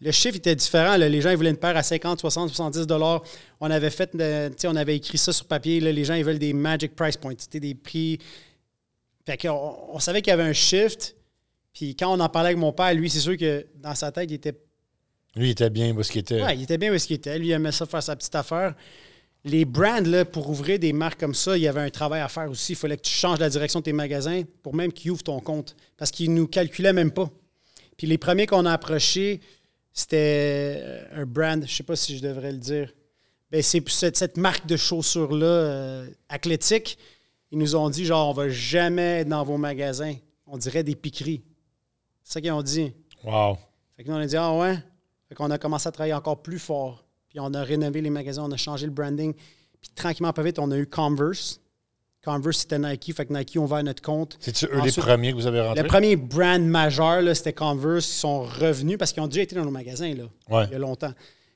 le 0.00 0.10
chiffre 0.10 0.36
était 0.36 0.56
différent. 0.56 0.96
là. 0.96 1.08
Les 1.08 1.20
gens 1.20 1.30
ils 1.30 1.36
voulaient 1.36 1.50
une 1.50 1.56
paire 1.58 1.76
à 1.76 1.82
50, 1.82 2.18
60, 2.20 2.48
70 2.48 2.86
dollars. 2.86 3.22
On 3.60 3.70
avait 3.70 3.90
fait, 3.90 4.10
euh, 4.18 4.50
on 4.64 4.74
avait 4.76 4.96
écrit 4.96 5.18
ça 5.18 5.32
sur 5.32 5.44
papier. 5.44 5.80
là. 5.80 5.92
Les 5.92 6.04
gens 6.04 6.14
ils 6.14 6.24
veulent 6.24 6.38
des 6.38 6.54
magic 6.54 6.96
price 6.96 7.16
points, 7.18 7.34
c'était 7.36 7.60
des 7.60 7.74
prix. 7.74 8.18
Fait 9.26 9.36
qu'on 9.36 9.76
on 9.92 9.98
savait 10.00 10.22
qu'il 10.22 10.30
y 10.30 10.34
avait 10.34 10.42
un 10.42 10.52
shift. 10.54 11.14
Puis 11.74 11.94
quand 11.94 12.12
on 12.12 12.18
en 12.20 12.28
parlait 12.28 12.48
avec 12.48 12.58
mon 12.58 12.72
père, 12.72 12.92
lui, 12.94 13.08
c'est 13.08 13.20
sûr 13.20 13.36
que 13.36 13.66
dans 13.76 13.94
sa 13.94 14.10
tête, 14.10 14.30
il 14.30 14.34
était 14.34 14.54
Lui, 15.34 15.48
il 15.48 15.50
était 15.50 15.70
bien 15.70 15.94
où 15.94 16.02
ce 16.02 16.12
qu'il 16.12 16.20
était. 16.20 16.42
Ouais, 16.42 16.56
il 16.56 16.62
était 16.62 16.78
bien 16.78 16.90
où 16.90 16.94
est-ce 16.94 17.06
qu'il 17.06 17.16
était. 17.16 17.38
Lui, 17.38 17.48
il 17.48 17.52
aimait 17.52 17.72
ça 17.72 17.86
faire 17.86 18.02
sa 18.02 18.16
petite 18.16 18.34
affaire. 18.34 18.74
Les 19.44 19.64
brands, 19.64 20.02
là, 20.02 20.24
pour 20.24 20.48
ouvrir 20.50 20.78
des 20.78 20.92
marques 20.92 21.18
comme 21.18 21.34
ça, 21.34 21.56
il 21.56 21.62
y 21.62 21.68
avait 21.68 21.80
un 21.80 21.90
travail 21.90 22.20
à 22.20 22.28
faire 22.28 22.48
aussi. 22.50 22.72
Il 22.72 22.76
fallait 22.76 22.96
que 22.96 23.02
tu 23.02 23.12
changes 23.12 23.40
la 23.40 23.48
direction 23.48 23.80
de 23.80 23.84
tes 23.84 23.92
magasins 23.92 24.42
pour 24.62 24.74
même 24.74 24.92
qu'ils 24.92 25.10
ouvrent 25.10 25.22
ton 25.22 25.40
compte. 25.40 25.74
Parce 25.96 26.10
qu'ils 26.10 26.32
nous 26.32 26.46
calculaient 26.46 26.92
même 26.92 27.10
pas. 27.10 27.30
Puis 27.96 28.06
les 28.06 28.18
premiers 28.18 28.46
qu'on 28.46 28.66
a 28.66 28.72
approchés, 28.72 29.40
c'était 29.92 30.78
euh, 30.78 31.22
un 31.22 31.26
brand, 31.26 31.64
je 31.66 31.72
sais 31.74 31.82
pas 31.82 31.96
si 31.96 32.16
je 32.16 32.22
devrais 32.22 32.52
le 32.52 32.58
dire. 32.58 32.92
Ben, 33.50 33.62
c'est 33.62 33.86
cette, 33.88 34.16
cette 34.16 34.36
marque 34.36 34.66
de 34.66 34.76
chaussures-là, 34.76 35.46
euh, 35.46 36.06
athlétique. 36.28 36.98
Ils 37.50 37.58
nous 37.58 37.74
ont 37.76 37.90
dit, 37.90 38.04
genre, 38.04 38.30
on 38.30 38.32
va 38.32 38.48
jamais 38.48 39.20
être 39.20 39.28
dans 39.28 39.44
vos 39.44 39.58
magasins. 39.58 40.14
On 40.46 40.56
dirait 40.56 40.82
des 40.82 40.94
piqueries. 40.94 41.42
C'est 42.22 42.34
ça 42.34 42.40
qu'ils 42.40 42.52
ont 42.52 42.62
dit. 42.62 42.92
Wow. 43.24 43.58
Fait 43.96 44.04
que 44.04 44.08
nous, 44.08 44.14
on 44.14 44.20
a 44.20 44.26
dit, 44.26 44.36
ah 44.36 44.56
ouais? 44.56 44.76
Fait 45.32 45.36
qu'on 45.36 45.50
a 45.50 45.56
commencé 45.56 45.88
à 45.88 45.92
travailler 45.92 46.12
encore 46.12 46.42
plus 46.42 46.58
fort. 46.58 47.02
Puis 47.30 47.40
on 47.40 47.54
a 47.54 47.62
rénové 47.62 48.02
les 48.02 48.10
magasins, 48.10 48.44
on 48.44 48.52
a 48.52 48.58
changé 48.58 48.84
le 48.84 48.92
branding. 48.92 49.32
Puis 49.32 49.90
tranquillement, 49.94 50.30
pas 50.34 50.42
vite, 50.42 50.58
on 50.58 50.70
a 50.70 50.76
eu 50.76 50.86
Converse. 50.86 51.58
Converse, 52.22 52.58
c'était 52.58 52.78
Nike. 52.78 53.14
Fait 53.16 53.24
que 53.24 53.32
Nike 53.32 53.56
ont 53.56 53.62
ouvert 53.64 53.82
notre 53.82 54.02
compte. 54.02 54.36
C'est-tu 54.40 54.66
eux 54.66 54.82
les 54.84 54.92
premiers 54.92 55.30
que 55.30 55.36
vous 55.36 55.46
avez 55.46 55.62
rentrés? 55.62 55.80
Le 55.82 55.88
premier 55.88 56.16
brand 56.16 56.62
majeur, 56.62 57.22
là, 57.22 57.34
c'était 57.34 57.54
Converse. 57.54 58.06
Ils 58.06 58.18
sont 58.18 58.42
revenus 58.42 58.98
parce 58.98 59.10
qu'ils 59.10 59.22
ont 59.22 59.26
déjà 59.26 59.40
été 59.40 59.56
dans 59.56 59.64
nos 59.64 59.70
magasins 59.70 60.14
là, 60.14 60.24
Ouais. 60.50 60.66
il 60.66 60.72
y 60.72 60.74
a 60.74 60.78
longtemps. 60.78 61.06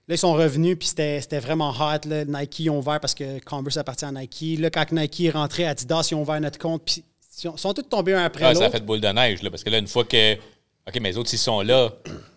Là, 0.08 0.14
ils 0.14 0.18
sont 0.18 0.32
revenus, 0.32 0.78
puis 0.78 0.88
c'était 0.88 1.20
c'était 1.20 1.40
vraiment 1.40 1.68
hot. 1.68 2.08
Là. 2.08 2.24
Nike 2.24 2.60
ils 2.60 2.70
ont 2.70 2.78
ouvert 2.78 2.98
parce 2.98 3.14
que 3.14 3.44
Converse 3.44 3.76
appartient 3.76 4.06
à 4.06 4.12
Nike. 4.12 4.58
Là, 4.58 4.70
quand 4.70 4.90
Nike 4.90 5.20
est 5.20 5.30
rentré, 5.32 5.66
Adidas, 5.66 6.08
ils 6.10 6.14
ont 6.14 6.22
ouvert 6.22 6.40
notre 6.40 6.58
compte. 6.58 6.82
Puis 6.82 7.04
ils 7.44 7.58
sont, 7.58 7.74
tous 7.74 7.82
tombés 7.82 8.14
un 8.14 8.24
après 8.24 8.46
Ah, 8.46 8.54
ça 8.54 8.64
a 8.64 8.70
fait 8.70 8.80
boule 8.80 9.02
de 9.02 9.08
neige, 9.08 9.42
là, 9.42 9.50
parce 9.50 9.62
que 9.62 9.68
là, 9.68 9.76
une 9.76 9.86
fois 9.86 10.04
que. 10.04 10.32
OK, 10.88 10.98
mais 10.98 11.10
les 11.10 11.18
autres, 11.18 11.28
s'ils 11.28 11.38
sont 11.38 11.60
là, 11.60 11.92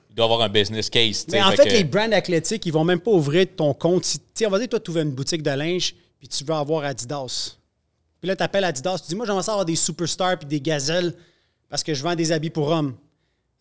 il 0.10 0.16
doit 0.16 0.26
avoir 0.26 0.42
un 0.42 0.50
business 0.50 0.90
case. 0.90 1.26
Mais 1.32 1.42
en 1.42 1.52
fait, 1.52 1.66
que- 1.66 1.70
les 1.74 1.84
brands 1.84 2.12
athlétiques, 2.12 2.66
ils 2.66 2.74
vont 2.74 2.84
même 2.84 3.00
pas 3.00 3.12
ouvrir 3.12 3.46
ton 3.56 3.74
compte. 3.74 4.06
Si, 4.06 4.46
on 4.46 4.50
va 4.50 4.60
dire, 4.60 4.68
toi, 4.70 4.80
tu 4.80 4.92
ouvres 4.92 5.02
une 5.02 5.12
boutique 5.12 5.44
de 5.44 5.52
linge, 5.52 5.96
puis 6.20 6.28
tu 6.28 6.44
veux 6.44 6.54
avoir 6.54 6.84
Adidas. 6.84 7.56
Puis 8.20 8.28
là, 8.28 8.36
tu 8.36 8.44
appelles 8.44 8.64
Adidas, 8.66 9.00
tu 9.00 9.08
dis, 9.10 9.16
moi, 9.16 9.26
j'aimerais 9.26 9.44
ça 9.44 9.52
avoir 9.52 9.66
des 9.66 9.76
superstars 9.76 10.38
puis 10.40 10.48
des 10.48 10.60
gazelles 10.60 11.14
parce 11.70 11.84
que 11.84 11.94
je 11.94 12.04
vends 12.04 12.16
des 12.16 12.32
habits 12.32 12.50
pour 12.50 12.68
hommes. 12.70 12.96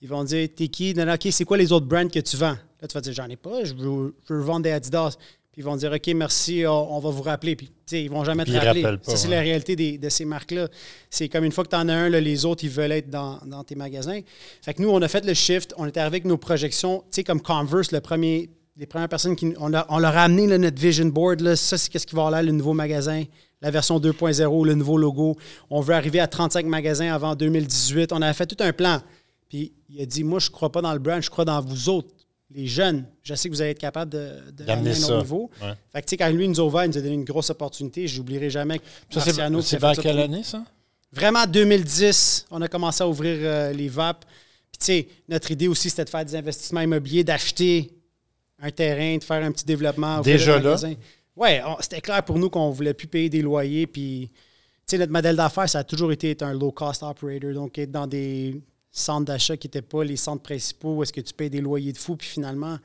Ils 0.00 0.08
vont 0.08 0.24
dire, 0.24 0.48
t'es 0.54 0.68
qui? 0.68 0.94
Non, 0.94 1.04
non, 1.06 1.14
OK, 1.14 1.28
c'est 1.30 1.44
quoi 1.44 1.56
les 1.58 1.70
autres 1.72 1.86
brands 1.86 2.08
que 2.08 2.20
tu 2.20 2.36
vends? 2.36 2.56
Là, 2.80 2.88
tu 2.88 2.94
vas 2.94 3.00
dire, 3.00 3.12
j'en 3.12 3.28
ai 3.28 3.36
pas, 3.36 3.64
je 3.64 3.74
veux, 3.74 4.14
je 4.28 4.34
veux 4.34 4.40
vendre 4.42 4.62
des 4.62 4.70
Adidas. 4.70 5.16
Puis 5.58 5.64
ils 5.64 5.68
vont 5.68 5.74
dire, 5.74 5.90
OK, 5.90 6.06
merci, 6.14 6.62
on, 6.68 6.96
on 6.96 7.00
va 7.00 7.10
vous 7.10 7.22
rappeler. 7.24 7.56
Puis, 7.56 7.68
ils 7.90 8.08
vont 8.08 8.22
jamais 8.22 8.44
Puis 8.44 8.52
te 8.52 8.58
rappeler. 8.64 8.82
pas, 8.82 8.96
ça, 9.02 9.16
c'est 9.16 9.26
ouais. 9.26 9.34
la 9.34 9.40
réalité 9.40 9.74
des- 9.74 9.98
de 9.98 10.08
ces 10.08 10.24
marques-là. 10.24 10.68
C'est 11.10 11.28
comme 11.28 11.42
une 11.42 11.50
fois 11.50 11.64
que 11.64 11.70
tu 11.70 11.74
en 11.74 11.88
as 11.88 11.94
un, 11.94 12.08
là, 12.08 12.20
les 12.20 12.44
autres, 12.44 12.62
ils 12.62 12.70
veulent 12.70 12.92
être 12.92 13.10
dans, 13.10 13.40
dans 13.44 13.64
tes 13.64 13.74
magasins. 13.74 14.20
Fait 14.62 14.72
que 14.74 14.80
nous, 14.80 14.88
on 14.88 15.02
a 15.02 15.08
fait 15.08 15.24
le 15.26 15.34
shift. 15.34 15.74
On 15.76 15.84
est 15.86 15.96
arrivé 15.96 16.18
avec 16.18 16.26
nos 16.26 16.36
projections. 16.36 17.00
Tu 17.00 17.06
sais, 17.16 17.24
comme 17.24 17.42
Converse, 17.42 17.90
le 17.90 18.00
premier, 18.00 18.50
les 18.76 18.86
premières 18.86 19.08
personnes 19.08 19.34
qui. 19.34 19.52
On, 19.58 19.74
a- 19.74 19.84
on 19.88 19.98
leur 19.98 20.16
a 20.16 20.22
amené 20.22 20.46
là, 20.46 20.58
notre 20.58 20.80
vision 20.80 21.06
board. 21.06 21.40
Là, 21.40 21.56
ça, 21.56 21.76
c'est 21.76 21.90
qu'est-ce 21.90 22.06
qui 22.06 22.14
va 22.14 22.20
avoir 22.20 22.30
là, 22.30 22.42
le 22.44 22.52
nouveau 22.52 22.72
magasin, 22.74 23.24
la 23.60 23.72
version 23.72 23.98
2.0, 23.98 24.64
le 24.64 24.74
nouveau 24.76 24.96
logo. 24.96 25.34
On 25.70 25.80
veut 25.80 25.94
arriver 25.94 26.20
à 26.20 26.28
35 26.28 26.66
magasins 26.66 27.12
avant 27.12 27.34
2018. 27.34 28.12
On 28.12 28.22
avait 28.22 28.32
fait 28.32 28.46
tout 28.46 28.62
un 28.62 28.72
plan. 28.72 29.00
Puis 29.48 29.72
il 29.88 30.00
a 30.00 30.06
dit 30.06 30.22
Moi, 30.22 30.38
je 30.38 30.50
ne 30.50 30.52
crois 30.52 30.70
pas 30.70 30.82
dans 30.82 30.92
le 30.92 31.00
brand, 31.00 31.20
je 31.20 31.30
crois 31.30 31.44
dans 31.44 31.60
vous 31.60 31.88
autres. 31.88 32.10
Les 32.50 32.66
jeunes. 32.66 33.04
Je 33.22 33.34
sais 33.34 33.48
que 33.48 33.54
vous 33.54 33.60
allez 33.60 33.72
être 33.72 33.78
capable 33.78 34.10
de, 34.12 34.50
D'amener 34.64 34.94
ça. 34.94 35.06
autre 35.14 35.22
niveau. 35.22 35.50
Ouais. 35.62 35.72
Fait 35.92 36.00
que, 36.02 36.06
tu 36.06 36.10
sais, 36.10 36.16
quand 36.16 36.28
lui 36.30 36.48
nous 36.48 36.58
a 36.60 36.64
ouvert, 36.64 36.84
il 36.84 36.88
nous 36.90 36.98
a 36.98 37.00
donné 37.00 37.14
une 37.14 37.24
grosse 37.24 37.50
opportunité. 37.50 38.06
J'oublierai 38.08 38.48
jamais 38.50 38.78
que 38.78 38.84
Ça, 39.10 39.20
c'est 39.20 39.32
c'est 39.62 39.78
vers 39.78 39.96
quelle 39.98 40.18
année, 40.18 40.42
ça? 40.42 40.64
Vraiment, 41.12 41.46
2010, 41.46 42.46
on 42.50 42.60
a 42.62 42.68
commencé 42.68 43.02
à 43.02 43.08
ouvrir 43.08 43.36
euh, 43.40 43.72
les 43.72 43.88
VAP. 43.88 44.24
Puis, 44.70 44.78
tu 44.78 44.84
sais, 44.86 45.08
notre 45.28 45.50
idée 45.50 45.68
aussi, 45.68 45.88
c'était 45.90 46.04
de 46.04 46.10
faire 46.10 46.24
des 46.24 46.34
investissements 46.36 46.80
immobiliers, 46.82 47.24
d'acheter 47.24 47.90
un 48.60 48.70
terrain, 48.70 49.16
de 49.16 49.24
faire 49.24 49.42
un 49.42 49.52
petit 49.52 49.64
développement. 49.64 50.20
Déjà 50.20 50.58
là? 50.58 50.76
on- 51.66 51.76
c'était 51.80 52.00
clair 52.00 52.22
pour 52.24 52.38
nous 52.38 52.50
qu'on 52.50 52.70
voulait 52.70 52.92
plus 52.94 53.06
payer 53.08 53.28
des 53.30 53.40
loyers. 53.42 53.86
Puis, 53.86 54.30
tu 54.30 54.36
sais, 54.86 54.98
notre 54.98 55.12
modèle 55.12 55.36
d'affaires, 55.36 55.68
ça 55.68 55.78
a 55.80 55.84
toujours 55.84 56.12
été 56.12 56.30
être 56.32 56.42
un 56.42 56.52
low-cost 56.52 57.02
operator. 57.02 57.52
Donc, 57.52 57.78
être 57.78 57.90
dans 57.92 58.06
des 58.06 58.60
centres 58.98 59.24
d'achat 59.26 59.56
qui 59.56 59.66
n'étaient 59.66 59.82
pas 59.82 60.04
les 60.04 60.16
centres 60.16 60.42
principaux 60.42 60.96
où 60.96 61.02
est-ce 61.02 61.12
que 61.12 61.20
tu 61.20 61.32
payes 61.34 61.50
des 61.50 61.60
loyers 61.60 61.92
de 61.92 61.98
fou. 61.98 62.16
Puis, 62.16 62.28
finalement, 62.28 62.78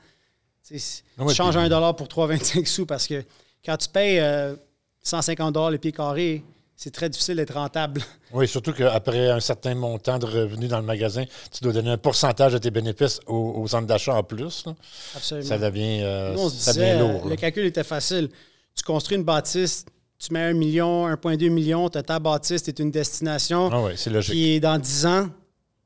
tu 0.66 0.78
sais, 0.78 1.02
Ah 1.18 1.22
ouais, 1.24 1.28
tu 1.30 1.34
changes 1.36 1.54
puis- 1.56 1.64
un 1.64 1.68
dollar 1.68 1.94
pour 1.96 2.08
3,25 2.08 2.66
sous 2.66 2.86
parce 2.86 3.06
que 3.06 3.22
quand 3.64 3.76
tu 3.76 3.88
payes 3.88 4.18
euh, 4.20 4.54
150 5.02 5.52
dollars 5.52 5.70
le 5.70 5.78
pied 5.78 5.92
carré, 5.92 6.42
c'est 6.76 6.90
très 6.92 7.08
difficile 7.08 7.36
d'être 7.36 7.54
rentable. 7.54 8.00
Oui, 8.36 8.48
surtout 8.48 8.72
qu'après 8.72 9.30
un 9.30 9.38
certain 9.38 9.76
montant 9.76 10.18
de 10.18 10.26
revenus 10.26 10.68
dans 10.68 10.78
le 10.80 10.84
magasin, 10.84 11.24
tu 11.52 11.62
dois 11.62 11.72
donner 11.72 11.90
un 11.90 11.98
pourcentage 11.98 12.52
de 12.54 12.58
tes 12.58 12.72
bénéfices 12.72 13.20
aux, 13.28 13.52
aux 13.62 13.68
centres 13.68 13.86
d'achat 13.86 14.12
en 14.16 14.24
plus. 14.24 14.64
là. 14.66 14.74
Absolument. 15.14 15.46
Ça 15.46 15.56
devient, 15.58 16.00
euh, 16.02 16.34
Nous, 16.34 16.50
ça 16.50 16.72
disait, 16.72 16.96
devient 16.96 17.12
lourd. 17.12 17.28
le 17.28 17.36
calcul 17.36 17.64
était 17.64 17.84
facile. 17.84 18.28
Tu 18.74 18.82
construis 18.82 19.16
une 19.18 19.22
bâtisse, 19.22 19.84
tu 20.18 20.32
mets 20.32 20.42
un 20.42 20.52
million, 20.52 21.06
1,2 21.06 21.48
million, 21.48 21.88
tu 21.88 21.96
as 21.98 22.02
ta 22.02 22.18
bâtisse, 22.18 22.64
tu 22.64 22.70
es 22.70 22.74
une 22.82 22.90
destination. 22.90 23.70
Ah 23.72 23.82
oui, 23.84 23.92
c'est 23.94 24.10
logique. 24.10 24.32
Puis 24.34 24.58
dans 24.58 24.78
10 24.80 25.06
ans, 25.06 25.28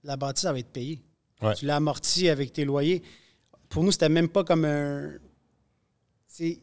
la 0.08 0.16
bâtisse, 0.16 0.42
ça 0.42 0.52
va 0.52 0.58
être 0.58 0.72
payée. 0.72 1.00
Ouais. 1.42 1.54
Tu 1.54 1.66
l'as 1.66 1.76
amorti 1.76 2.28
avec 2.28 2.52
tes 2.52 2.64
loyers. 2.64 3.02
Pour 3.68 3.84
nous, 3.84 3.92
c'était 3.92 4.08
même 4.08 4.28
pas 4.28 4.42
comme 4.44 4.64
un. 4.64 5.12
c'est- 6.26 6.58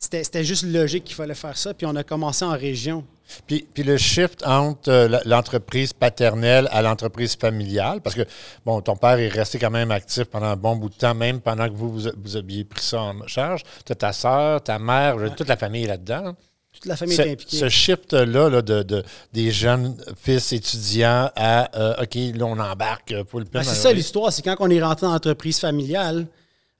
C'était 0.00 0.22
c'était 0.22 0.44
juste 0.44 0.62
logique 0.64 1.02
qu'il 1.04 1.16
fallait 1.16 1.34
faire 1.34 1.56
ça. 1.56 1.74
Puis 1.74 1.84
on 1.84 1.96
a 1.96 2.04
commencé 2.04 2.44
en 2.44 2.52
région. 2.52 3.04
Puis, 3.48 3.66
puis 3.74 3.82
le 3.82 3.96
shift 3.98 4.46
entre 4.46 4.88
euh, 4.90 5.18
l'entreprise 5.26 5.92
paternelle 5.92 6.68
à 6.70 6.82
l'entreprise 6.82 7.34
familiale, 7.36 8.00
parce 8.00 8.14
que, 8.14 8.22
bon, 8.64 8.80
ton 8.80 8.94
père 8.96 9.18
est 9.18 9.28
resté 9.28 9.58
quand 9.58 9.70
même 9.72 9.90
actif 9.90 10.24
pendant 10.26 10.46
un 10.46 10.56
bon 10.56 10.76
bout 10.76 10.88
de 10.88 10.94
temps, 10.94 11.14
même 11.16 11.40
pendant 11.40 11.68
que 11.68 11.74
vous, 11.74 11.90
vous, 11.98 12.08
vous 12.16 12.36
aviez 12.36 12.64
pris 12.64 12.82
ça 12.82 13.02
en 13.02 13.26
charge. 13.26 13.64
Tu 13.84 13.90
as 13.92 13.96
ta 13.96 14.12
soeur, 14.12 14.62
ta 14.62 14.78
mère, 14.78 15.16
toute 15.36 15.48
la 15.48 15.56
famille 15.56 15.82
est 15.84 15.88
là-dedans. 15.88 16.34
Toute 16.78 16.86
la 16.86 16.96
famille 16.96 17.16
est 17.20 17.32
impliquée. 17.32 17.56
ce 17.58 17.68
shift-là 17.68 18.48
là, 18.48 18.62
de, 18.62 18.82
de- 18.82 19.02
des 19.32 19.50
jeunes 19.50 19.96
fils 20.16 20.52
étudiants 20.52 21.30
à 21.34 21.76
euh, 21.78 22.02
OK, 22.04 22.14
là, 22.36 22.46
on 22.46 22.58
embarque 22.58 23.22
pour 23.24 23.40
le 23.40 23.46
Ben, 23.46 23.62
c'est 23.64 23.74
ça 23.74 23.92
l'histoire, 23.92 24.32
c'est 24.32 24.42
quand 24.42 24.56
on 24.60 24.70
est 24.70 24.82
rentré 24.82 25.06
dans 25.06 25.12
l'entreprise 25.12 25.58
familiale, 25.58 26.26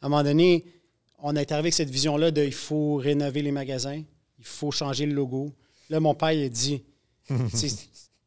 à 0.00 0.06
un 0.06 0.08
moment 0.08 0.22
donné, 0.22 0.64
on 1.20 1.34
est 1.34 1.50
arrivé 1.50 1.66
avec 1.66 1.74
cette 1.74 1.90
vision-là 1.90 2.30
de 2.30 2.44
il 2.44 2.54
faut 2.54 2.94
rénover 2.96 3.42
les 3.42 3.50
magasins, 3.50 4.00
il 4.38 4.44
faut 4.44 4.70
changer 4.70 5.04
le 5.06 5.14
logo. 5.14 5.52
Là, 5.90 5.98
mon 5.98 6.14
père, 6.14 6.30
il 6.32 6.44
a 6.44 6.48
dit 6.48 6.84
c'est 7.52 7.68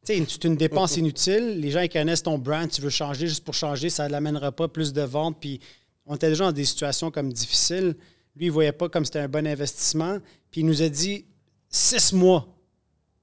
c'est 0.04 0.44
une 0.44 0.58
dépense 0.58 0.98
inutile. 0.98 1.60
Les 1.62 1.72
gens 1.72 1.82
ils 1.82 1.90
connaissent 1.90 2.24
ton 2.24 2.38
brand, 2.38 2.68
tu 2.70 2.82
veux 2.82 2.90
changer 2.90 3.28
juste 3.28 3.46
pour 3.46 3.54
changer, 3.54 3.90
ça 3.90 4.08
ne 4.08 4.12
l'amènera 4.12 4.52
pas 4.52 4.68
plus 4.68 4.92
de 4.94 5.04
ventes. 5.04 5.38
Puis 5.40 5.60
on 6.06 6.16
était 6.16 6.28
déjà 6.30 6.46
dans 6.46 6.52
des 6.52 6.66
situations 6.66 7.12
comme 7.12 7.32
difficiles. 7.32 7.96
Lui, 8.36 8.46
il 8.46 8.50
ne 8.50 8.54
voyait 8.54 8.72
pas 8.72 8.90
comme 8.90 9.06
c'était 9.06 9.20
un 9.20 9.28
bon 9.30 9.46
investissement. 9.48 10.18
Puis 10.50 10.62
il 10.62 10.66
nous 10.68 10.82
a 10.82 10.90
dit 10.90 11.26
six 11.72 12.14
mois, 12.14 12.48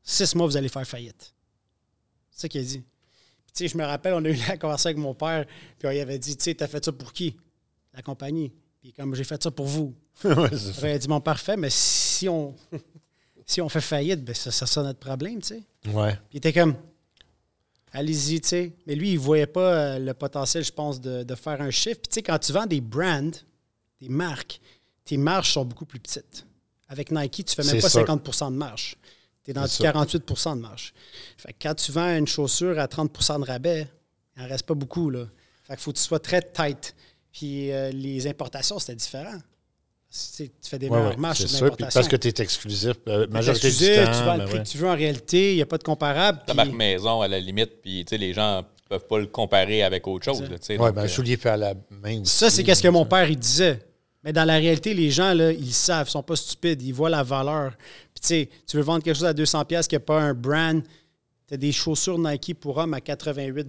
six 0.03 0.35
mois, 0.35 0.47
vous 0.47 0.57
allez 0.57 0.71
faire 0.71 0.87
faillite. 0.87 1.35
C'est 2.31 2.41
ça 2.41 2.49
qu'il 2.49 2.63
a 2.63 2.65
dit. 2.65 2.79
Puis, 2.79 3.53
tu 3.53 3.65
sais, 3.65 3.69
je 3.69 3.77
me 3.79 3.85
rappelle, 3.85 4.15
on 4.15 4.25
a 4.25 4.31
eu 4.31 4.39
la 4.49 4.57
conversation 4.57 4.89
avec 4.89 4.99
mon 4.99 5.15
père, 5.15 5.47
puis 5.79 5.95
il 5.95 6.01
avait 6.01 6.19
dit, 6.19 6.37
tu 6.37 6.45
sais, 6.45 6.55
t'as 6.55 6.67
fait 6.67 6.85
ça 6.85 6.91
pour 6.91 7.13
qui? 7.13 7.37
La 7.95 8.03
compagnie. 8.03 8.53
Puis 8.81 8.93
comme 8.93 9.15
j'ai 9.15 9.25
fait 9.25 9.41
ça 9.43 9.51
pour 9.51 9.67
vous. 9.67 9.95
Ouais, 10.25 10.93
a 10.93 10.99
dit, 10.99 11.09
mon 11.09 11.21
parfait, 11.21 11.57
mais 11.57 11.71
si 11.71 12.29
on, 12.29 12.57
si 13.47 13.61
on 13.61 13.69
fait 13.69 13.81
faillite, 13.81 14.25
ben 14.25 14.35
ça, 14.35 14.51
ça 14.51 14.67
sera 14.67 14.85
notre 14.85 14.99
problème, 14.99 15.41
tu 15.41 15.49
sais. 15.49 15.63
Ouais. 15.93 16.15
Puis 16.15 16.35
il 16.35 16.37
était 16.39 16.53
comme, 16.53 16.75
allez-y, 17.93 18.41
tu 18.41 18.49
sais. 18.49 18.73
Mais 18.87 18.97
lui, 18.97 19.11
il 19.11 19.15
ne 19.15 19.21
voyait 19.21 19.47
pas 19.47 19.73
euh, 19.73 19.99
le 20.01 20.15
potentiel, 20.15 20.65
je 20.65 20.73
pense, 20.73 21.01
de, 21.01 21.23
de 21.23 21.35
faire 21.37 21.61
un 21.61 21.71
chiffre. 21.71 22.01
Puis 22.01 22.09
tu 22.09 22.15
sais, 22.15 22.23
quand 22.23 22.39
tu 22.39 22.53
vends 22.53 22.67
des 22.67 22.81
brands, 22.81 23.31
des 24.01 24.09
marques, 24.09 24.61
tes 25.05 25.17
marges 25.17 25.53
sont 25.53 25.65
beaucoup 25.65 25.87
plus 25.87 26.01
petites. 26.01 26.45
Avec 26.89 27.11
Nike, 27.13 27.45
tu 27.45 27.55
fais 27.55 27.65
même 27.65 27.81
pas 27.81 27.89
sûr. 27.89 28.05
50% 28.05 28.51
de 28.53 28.57
marge. 28.57 28.97
Tu 29.45 29.51
es 29.51 29.55
dans 29.55 29.63
du 29.63 29.69
C'est 29.69 29.83
sûr. 29.83 29.93
48% 29.93 30.57
de 30.57 30.61
marge. 30.61 30.93
Fait 31.37 31.53
que 31.53 31.59
quand 31.63 31.75
tu 31.75 31.93
vends 31.93 32.17
une 32.17 32.27
chaussure 32.27 32.79
à 32.79 32.87
30% 32.87 33.41
de 33.41 33.45
rabais, 33.47 33.87
il 34.37 34.43
n'en 34.43 34.49
reste 34.49 34.65
pas 34.67 34.75
beaucoup. 34.75 35.11
Là. 35.11 35.25
Fait 35.65 35.75
qu'il 35.75 35.83
faut 35.83 35.93
que 35.93 35.99
tu 35.99 36.03
sois 36.05 36.19
très 36.21 36.41
tight. 36.43 36.95
Puis 37.33 37.71
euh, 37.73 37.91
les 37.91 38.27
importations, 38.27 38.79
c'était 38.79 38.95
différent. 38.97 39.37
Tu 40.11 40.17
sais, 40.19 40.47
tu 40.63 40.71
fais 40.71 40.79
des 40.79 40.89
Ouais, 40.89 40.97
meilleures 40.97 41.11
ouais, 41.13 41.17
marges 41.19 41.39
c'est 41.39 41.49
sur 41.49 41.59
sûr. 41.59 41.77
Puis 41.77 41.85
parce 41.93 42.09
que 42.09 42.17
tu 42.17 42.29
es 42.29 42.35
exclusif, 42.43 42.95
euh, 43.09 43.27
du 43.27 43.33
temps. 43.33 43.43
tu 43.43 44.25
vends 44.25 44.25
ben 44.25 44.37
le 44.39 44.45
prix 44.47 44.55
ouais. 44.59 44.63
que 44.65 44.69
tu 44.69 44.79
veux 44.79 44.89
en 44.89 44.97
réalité, 44.97 45.53
il 45.53 45.57
n'y 45.57 45.63
a 45.63 45.67
pas 45.67 45.77
de 45.77 45.83
comparable. 45.83 46.39
Ta 46.39 46.45
puis- 46.47 46.57
marque 46.57 46.73
maison, 46.73 47.21
à 47.21 47.29
la 47.29 47.39
limite, 47.39 47.83
puis 47.83 48.07
tu 48.07 48.11
sais, 48.11 48.19
les 48.19 48.33
gens 48.33 48.65
peuvent 48.89 49.07
pas 49.07 49.19
le 49.19 49.27
comparer 49.27 49.83
avec 49.83 50.07
autre 50.09 50.25
chose. 50.25 50.41
donc, 50.41 50.51
ben, 50.95 50.99
un 50.99 51.05
euh, 51.05 51.09
soulier 51.09 51.37
fait 51.37 51.51
à 51.51 51.59
la 51.59 51.75
main. 51.91 52.23
Ça, 52.25 52.49
c'est 52.49 52.65
qu'est-ce 52.65 52.83
que 52.83 52.89
mon 52.89 53.03
ça. 53.03 53.09
père 53.11 53.29
il 53.29 53.39
disait. 53.39 53.81
Mais 54.25 54.33
dans 54.33 54.45
la 54.45 54.55
réalité, 54.55 54.95
les 54.95 55.11
gens, 55.11 55.33
là, 55.33 55.53
ils 55.53 55.73
savent, 55.73 56.09
ils 56.09 56.11
sont 56.11 56.23
pas 56.23 56.37
stupides, 56.37 56.83
ils 56.83 56.93
voient 56.93 57.11
la 57.11 57.23
valeur. 57.23 57.77
Puis 58.15 58.21
tu 58.21 58.27
sais, 58.27 58.51
tu 58.67 58.77
veux 58.77 58.83
vendre 58.83 59.03
quelque 59.03 59.15
chose 59.15 59.25
à 59.25 59.33
200 59.33 59.65
pièces 59.65 59.87
qui 59.87 59.95
n'a 59.95 60.01
pas 60.01 60.21
un 60.21 60.35
brand, 60.35 60.83
tu 61.47 61.55
as 61.55 61.57
des 61.57 61.73
chaussures 61.73 62.19
Nike 62.19 62.59
pour 62.59 62.77
hommes 62.77 62.95
à 62.95 63.01
88 63.01 63.69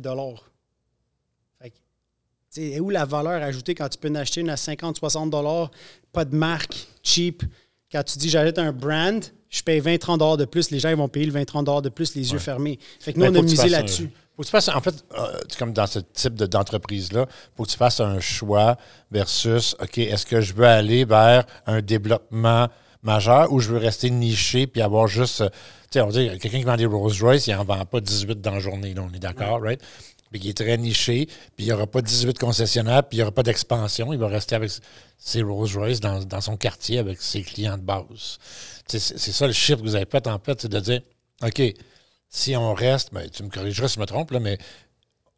Fait 1.62 1.70
que, 1.70 2.60
est 2.60 2.80
où 2.80 2.90
la 2.90 3.06
valeur 3.06 3.42
ajoutée 3.44 3.76
quand 3.76 3.90
tu 3.90 3.98
peux 3.98 4.10
en 4.10 4.16
acheter 4.16 4.42
une 4.42 4.50
à 4.50 4.58
50, 4.58 4.98
60 4.98 5.72
pas 6.12 6.26
de 6.26 6.36
marque, 6.36 6.88
cheap. 7.04 7.44
Quand 7.92 8.04
tu 8.04 8.18
dis 8.18 8.30
j'achète 8.30 8.58
un 8.58 8.72
brand, 8.72 9.24
je 9.50 9.62
paye 9.64 9.80
20, 9.80 9.98
30 9.98 10.38
de 10.38 10.46
plus, 10.46 10.70
les 10.72 10.80
gens 10.80 10.90
ils 10.90 10.96
vont 10.96 11.08
payer 11.08 11.26
le 11.26 11.32
20, 11.32 11.46
30 11.46 11.84
de 11.84 11.90
plus 11.90 12.16
les 12.16 12.32
yeux 12.32 12.40
fermés. 12.40 12.78
Fait 13.00 13.14
que 13.14 13.20
nous, 13.20 13.26
Ben, 13.26 13.32
on 13.32 13.34
faut 13.36 13.40
a 13.40 13.44
misé 13.44 13.70
là-dessus. 13.70 14.12
faut 14.36 14.42
que 14.44 14.48
tu 14.48 14.52
fasses, 14.52 14.70
en 14.70 14.80
fait, 14.82 14.94
euh, 15.18 15.38
comme 15.58 15.74
dans 15.74 15.88
ce 15.88 16.00
type 16.00 16.36
de- 16.36 16.46
d'entreprise-là, 16.46 17.26
faut 17.58 17.64
que 17.64 17.70
tu 17.70 17.78
fasses 17.78 18.00
un 18.00 18.20
choix 18.20 18.78
versus, 19.12 19.76
OK, 19.82 19.98
est-ce 19.98 20.26
que 20.26 20.40
je 20.42 20.54
veux 20.54 20.66
aller 20.68 21.04
vers 21.06 21.46
un 21.66 21.82
développement 21.82 22.68
majeur 23.02 23.52
ou 23.52 23.60
je 23.60 23.70
veux 23.70 23.78
rester 23.78 24.10
niché 24.10 24.68
puis 24.68 24.82
avoir 24.82 25.08
juste, 25.08 25.42
euh, 25.42 25.50
tu 25.50 25.94
sais, 25.94 26.02
on 26.02 26.10
dit, 26.10 26.28
quelqu'un 26.40 26.60
qui 26.60 26.64
vend 26.66 26.76
des 26.76 26.86
Rolls-Royce, 26.86 27.48
il 27.48 27.56
n'en 27.56 27.64
vend 27.64 27.84
pas 27.86 28.02
18 28.02 28.42
dans 28.42 28.52
la 28.52 28.60
journée, 28.60 28.94
là, 28.94 29.02
on 29.10 29.14
est 29.16 29.20
d'accord, 29.20 29.62
right? 29.62 29.82
Puis 30.32 30.42
il 30.44 30.50
est 30.50 30.58
très 30.58 30.78
niché, 30.78 31.26
puis 31.56 31.66
il 31.66 31.66
n'y 31.66 31.72
aura 31.72 31.88
pas 31.88 32.02
18 32.02 32.38
concessionnaires, 32.38 33.04
puis 33.04 33.18
il 33.18 33.20
n'y 33.20 33.24
aura 33.24 33.32
pas 33.32 33.44
d'expansion. 33.44 34.14
Il 34.14 34.20
va 34.20 34.28
rester 34.28 34.56
avec 34.56 34.72
ses 35.18 35.42
Rolls-Royce 35.42 36.00
dans, 36.00 36.24
dans 36.24 36.42
son 36.42 36.56
quartier 36.56 37.00
avec 37.00 37.22
ses 37.22 37.42
clients 37.42 37.78
de 37.78 37.84
base. 37.84 38.38
C'est 38.88 39.00
c'est 39.00 39.32
ça 39.32 39.48
le 39.48 39.54
chiffre 39.54 39.80
que 39.80 39.84
vous 39.84 39.96
avez 39.96 40.06
fait, 40.10 40.28
en 40.28 40.40
fait, 40.40 40.62
c'est 40.62 40.72
de 40.72 40.80
dire, 40.80 41.02
OK, 41.44 41.62
si 42.30 42.56
on 42.56 42.74
reste, 42.74 43.14
ben, 43.14 43.28
tu 43.30 43.44
me 43.44 43.50
corrigeras 43.50 43.88
si 43.88 43.96
je 43.96 44.00
me 44.00 44.06
trompe, 44.06 44.32
là, 44.32 44.40
mais 44.40 44.58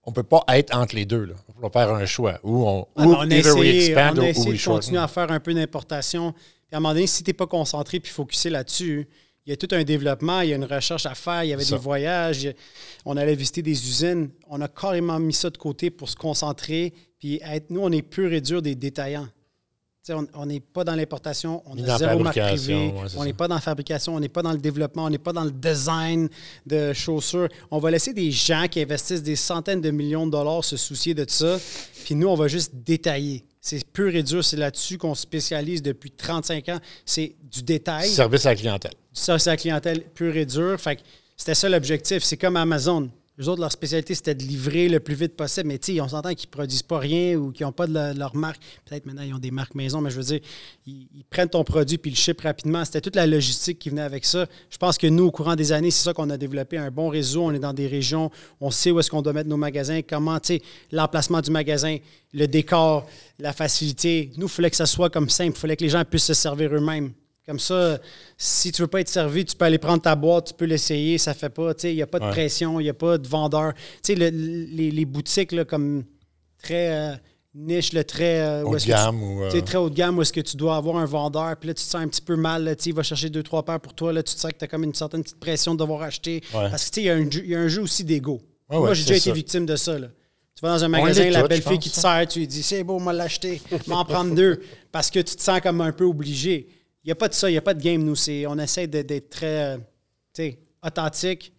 on 0.04 0.12
ne 0.12 0.16
peut 0.16 0.24
pas 0.24 0.44
être 0.50 0.76
entre 0.76 0.96
les 0.96 1.06
deux. 1.06 1.26
Là. 1.26 1.36
Il 1.56 1.62
va 1.62 1.70
faire 1.70 1.94
un 1.94 2.06
choix. 2.06 2.40
Ou 2.44 2.68
on, 2.68 2.80
Ouais, 2.98 3.06
ou 3.06 3.10
mais 3.10 3.16
on 3.16 3.20
a 3.20 3.36
essayé, 3.36 3.96
on 3.96 4.18
a 4.18 4.28
essayé 4.28 4.54
de 4.54 4.64
continuer 4.64 5.00
à 5.00 5.08
faire 5.08 5.32
un 5.32 5.40
peu 5.40 5.54
d'importation. 5.54 6.34
Puis 6.34 6.74
à 6.74 6.78
un 6.78 6.80
moment 6.80 6.94
donné, 6.94 7.08
si 7.08 7.24
tu 7.24 7.30
n'es 7.30 7.34
pas 7.34 7.48
concentré 7.48 8.00
puis 8.00 8.12
focusé 8.12 8.50
là-dessus, 8.50 9.08
il 9.46 9.50
y 9.50 9.54
a 9.54 9.58
tout 9.58 9.68
un 9.72 9.84
développement, 9.84 10.42
il 10.42 10.50
y 10.50 10.54
a 10.54 10.56
une 10.56 10.66
recherche 10.66 11.06
à 11.06 11.16
faire, 11.16 11.44
il 11.44 11.50
y 11.50 11.54
avait 11.54 11.64
Ça. 11.64 11.76
des 11.76 11.82
voyages, 11.82 12.48
on 13.06 13.18
allait 13.18 13.36
visiter 13.36 13.62
des 13.64 13.72
usines. 13.72 14.30
On 14.48 14.62
a 14.62 14.68
carrément 14.68 15.20
mis 15.20 15.34
ça 15.34 15.50
de 15.50 15.58
côté 15.58 15.90
pour 15.90 16.10
se 16.10 16.16
concentrer. 16.16 16.94
Puis 17.20 17.40
être, 17.44 17.70
nous, 17.72 17.82
on 17.82 17.92
est 17.92 18.04
pur 18.04 18.32
et 18.34 18.42
dur 18.42 18.62
des 18.62 18.76
détaillants. 18.76 19.28
On- 20.34 20.46
n'est 20.48 20.60
pas 20.60 20.84
dans 20.84 20.96
l'importation, 20.96 21.62
on 21.68 21.78
a 21.84 21.98
zéro 22.00 22.20
marque 22.20 22.40
privée, 22.40 22.88
ouais, 22.88 22.94
on 23.18 23.24
n'est 23.24 23.34
pas 23.34 23.48
dans 23.48 23.54
la 23.56 23.62
fabrication, 23.62 24.16
on 24.16 24.20
n'est 24.20 24.30
pas 24.30 24.42
dans 24.42 24.52
le 24.52 24.58
développement, 24.58 25.06
on 25.06 25.10
n'est 25.12 25.20
pas 25.20 25.32
dans 25.32 25.44
le 25.44 25.52
design 25.52 26.28
de 26.66 26.92
chaussures. 26.92 27.48
On 27.70 27.78
va 27.78 27.92
laisser 27.92 28.12
des 28.12 28.32
gens 28.32 28.66
qui 28.70 28.82
investissent 28.82 29.22
des 29.22 29.36
centaines 29.36 29.80
de 29.80 29.92
millions 29.92 30.26
de 30.26 30.32
dollars 30.32 30.66
se 30.66 30.76
soucier 30.76 31.14
de 31.14 31.24
ça, 31.30 31.60
puis 32.04 32.16
nous, 32.16 32.28
on 32.28 32.36
va 32.36 32.48
juste 32.48 32.74
détailler. 32.76 33.46
C'est 33.62 33.86
pur 33.86 34.14
et 34.16 34.24
dur, 34.24 34.44
c'est 34.44 34.58
là-dessus 34.58 34.98
qu'on 34.98 35.14
se 35.14 35.22
spécialise 35.22 35.84
depuis 35.84 36.10
35 36.10 36.70
ans. 36.70 36.80
C'est 37.06 37.36
du 37.44 37.62
détail, 37.62 38.10
Service 38.10 38.48
à 38.48 38.50
la 38.50 38.56
clientèle. 38.56 38.94
Service 39.14 39.48
à 39.48 39.52
la 39.52 39.58
clientèle 39.58 40.04
pur 40.14 40.36
et 40.36 40.46
dur. 40.46 40.80
Fait 40.80 40.98
que 40.98 41.02
c'était 41.38 41.56
ça 41.56 41.70
l'objectif. 41.70 42.24
C'est 42.24 42.38
comme 42.38 42.58
Amazon. 42.58 43.10
Les 43.38 43.48
autres, 43.48 43.62
leur 43.62 43.72
spécialité, 43.72 44.14
c'était 44.14 44.36
de 44.36 44.44
livrer 44.44 44.88
le 44.88 45.00
plus 45.00 45.16
vite 45.16 45.36
possible. 45.36 45.70
Mais 45.70 45.80
tu 45.80 45.96
sais, 45.96 46.02
on 46.02 46.08
s'entend 46.08 46.36
qu'ils 46.36 46.50
ne 46.50 46.52
produisent 46.52 46.84
pas 46.84 47.00
rien 47.00 47.36
ou 47.38 47.52
qu'ils 47.52 47.66
n'ont 47.66 47.72
pas 47.72 47.88
de 47.88 48.16
leur 48.16 48.36
marque. 48.36 48.62
Peut-être 48.86 49.08
maintenant, 49.08 49.24
ils 49.24 49.34
ont 49.34 49.40
des 49.40 49.50
marques 49.50 49.74
maison, 49.74 50.00
mais 50.02 50.12
je 50.12 50.18
veux 50.18 50.24
dire, 50.24 50.42
ils, 50.86 51.24
prennent 51.30 51.50
ton 51.50 51.64
produit 51.64 51.98
puis 51.98 52.12
ils 52.12 52.14
le 52.14 52.20
ship 52.20 52.40
rapidement. 52.42 52.86
C'était 52.86 53.02
toute 53.02 53.16
la 53.16 53.26
logistique 53.26 53.80
qui 53.80 53.90
venait 53.90 54.04
avec 54.04 54.26
ça. 54.26 54.46
Je 54.70 54.78
pense 54.78 55.00
que 55.00 55.08
nous, 55.08 55.24
au 55.24 55.32
courant 55.32 55.56
des 55.56 55.72
années, 55.72 55.90
c'est 55.90 56.04
ça 56.04 56.14
qu'on 56.14 56.30
a 56.30 56.38
développé 56.38 56.78
un 56.78 56.92
bon 56.92 57.08
réseau. 57.10 57.44
On 57.44 57.52
est 57.52 57.60
dans 57.60 57.74
des 57.74 57.88
régions, 57.88 58.30
on 58.60 58.70
sait 58.70 58.92
où 58.92 59.00
est-ce 59.00 59.10
qu'on 59.10 59.24
doit 59.24 59.34
mettre 59.34 59.50
nos 59.50 59.58
magasins, 59.58 60.02
comment, 60.08 60.40
tu 60.40 60.58
sais, 60.58 60.62
l'emplacement 60.92 61.42
du 61.42 61.50
magasin, 61.50 61.98
le 62.34 62.46
décor, 62.48 63.08
la 63.40 63.54
facilité. 63.54 64.32
Nous, 64.38 64.46
il 64.46 64.52
fallait 64.52 64.70
que 64.70 64.76
ça 64.76 64.86
soit 64.86 65.10
comme 65.10 65.30
simple. 65.30 65.54
Il 65.56 65.60
fallait 65.60 65.78
que 65.78 65.84
les 65.84 65.90
gens 65.90 66.04
puissent 66.06 66.26
se 66.26 66.36
servir 66.36 66.72
eux-mêmes. 66.76 67.12
Comme 67.52 67.60
ça, 67.60 68.00
si 68.38 68.72
tu 68.72 68.82
veux 68.82 68.88
pas 68.88 69.02
être 69.02 69.10
servi, 69.10 69.44
tu 69.44 69.58
peux 69.58 69.66
aller 69.66 69.78
prendre 69.78 70.02
ta 70.02 70.16
boîte, 70.16 70.48
tu 70.48 70.54
peux 70.54 70.64
l'essayer, 70.64 71.18
ça 71.18 71.34
fait 71.34 71.50
pas. 71.50 71.74
Tu 71.74 71.82
sais, 71.82 71.92
il 71.92 71.98
n'y 71.98 72.02
a 72.02 72.08
pas 72.08 72.20
de 72.20 72.24
Ouais. 72.24 72.32
pression, 72.32 72.80
il 72.80 72.84
n'y 72.84 72.90
a 72.90 72.94
pas 72.94 73.18
de 73.18 73.28
vendeur. 73.28 73.74
Tu 74.02 74.14
sais, 74.14 74.16
le- 74.16 74.30
les, 74.30 74.90
les 74.90 75.06
boutiques, 75.06 75.52
là, 75.52 75.66
comme 75.66 76.06
très. 76.64 76.94
euh, 76.94 77.16
niche, 77.54 77.92
le 77.92 78.06
très. 78.06 78.40
euh, 78.40 78.64
Haut 78.64 78.76
de 78.76 78.80
tu- 78.80 78.88
gamme 78.88 79.22
ou. 79.22 79.44
tu 79.48 79.52
sais, 79.52 79.58
euh, 79.58 79.62
très 79.66 79.78
haut 79.78 79.90
de 79.90 79.96
gamme 79.96 80.18
où 80.18 80.22
est-ce 80.22 80.32
que 80.32 80.40
tu 80.40 80.56
dois 80.56 80.78
avoir 80.78 80.96
un 80.96 81.04
vendeur, 81.06 81.54
puis 81.58 81.68
là, 81.68 81.74
tu 81.74 81.84
te 81.84 81.90
sens 81.90 81.96
un 82.02 82.08
petit 82.08 82.22
peu 82.22 82.38
mal, 82.38 82.64
là, 82.64 82.74
il 82.86 82.94
va 82.94 83.04
chercher 83.04 83.30
deux, 83.30 83.44
trois 83.44 83.66
paires 83.66 83.82
pour 83.82 83.94
toi, 83.94 84.14
là, 84.14 84.24
tu 84.24 84.34
te 84.34 84.40
sens 84.40 84.54
que 84.54 84.58
tu 84.60 84.64
as 84.64 84.68
comme 84.70 84.86
une 84.86 84.94
certaine 84.94 85.22
petite 85.24 85.42
pression 85.42 85.74
de 85.74 85.80
devoir 85.80 86.04
acheter. 86.04 86.42
Ouais. 86.54 86.70
Parce 86.70 86.86
que, 86.86 86.92
tu 86.92 86.96
sais, 86.96 87.02
il 87.02 87.06
y, 87.08 87.10
a 87.10 87.16
un 87.16 87.30
jeu- 87.30 87.42
il 87.44 87.50
y 87.52 87.56
a 87.56 87.60
un 87.60 87.68
jeu 87.68 87.82
aussi 87.82 88.06
d'ego. 88.06 88.40
Ouais, 88.70 88.78
Moi, 88.78 88.88
ouais, 88.88 88.96
j'ai 88.96 89.02
déjà 89.04 89.16
été 89.18 89.30
ça. 89.30 89.34
victime 89.34 89.66
de 89.66 89.76
ça, 89.76 90.00
là. 90.00 90.08
Tu 90.56 90.62
vas 90.62 90.70
dans 90.78 90.84
un 90.86 90.88
magasin, 90.88 91.30
la 91.30 91.46
belle 91.48 91.62
fille 91.62 91.80
qui 91.80 91.90
te 91.90 91.98
hein. 92.00 92.20
sert, 92.20 92.28
tu 92.30 92.40
lui 92.40 92.48
dis, 92.48 92.64
c'est 92.64 92.84
beau, 92.86 93.00
moi 93.00 93.12
l'acheter, 93.12 93.62
m'en 93.88 94.06
prendre 94.06 94.34
deux. 94.34 94.62
Parce 94.94 95.10
que 95.10 95.20
tu 95.20 95.36
te 95.36 95.42
sens 95.42 95.60
comme 95.60 95.82
un 95.82 95.92
peu 95.92 96.06
obligé. 96.06 96.70
Il 97.04 97.08
n'y 97.08 97.12
a 97.12 97.16
pas 97.16 97.28
de 97.30 97.34
ça, 97.34 97.50
il 97.50 97.54
n'y 97.54 97.58
a 97.58 97.62
pas 97.62 97.74
de 97.74 97.82
game, 97.82 98.04
nous. 98.04 98.16
C'est, 98.16 98.46
on 98.46 98.58
essaie 98.60 98.88
d'être 98.88 99.30
très, 99.30 99.74
euh, 99.74 99.78
tu 99.78 99.84
sais, 100.44 100.60
authentique. 100.86 101.52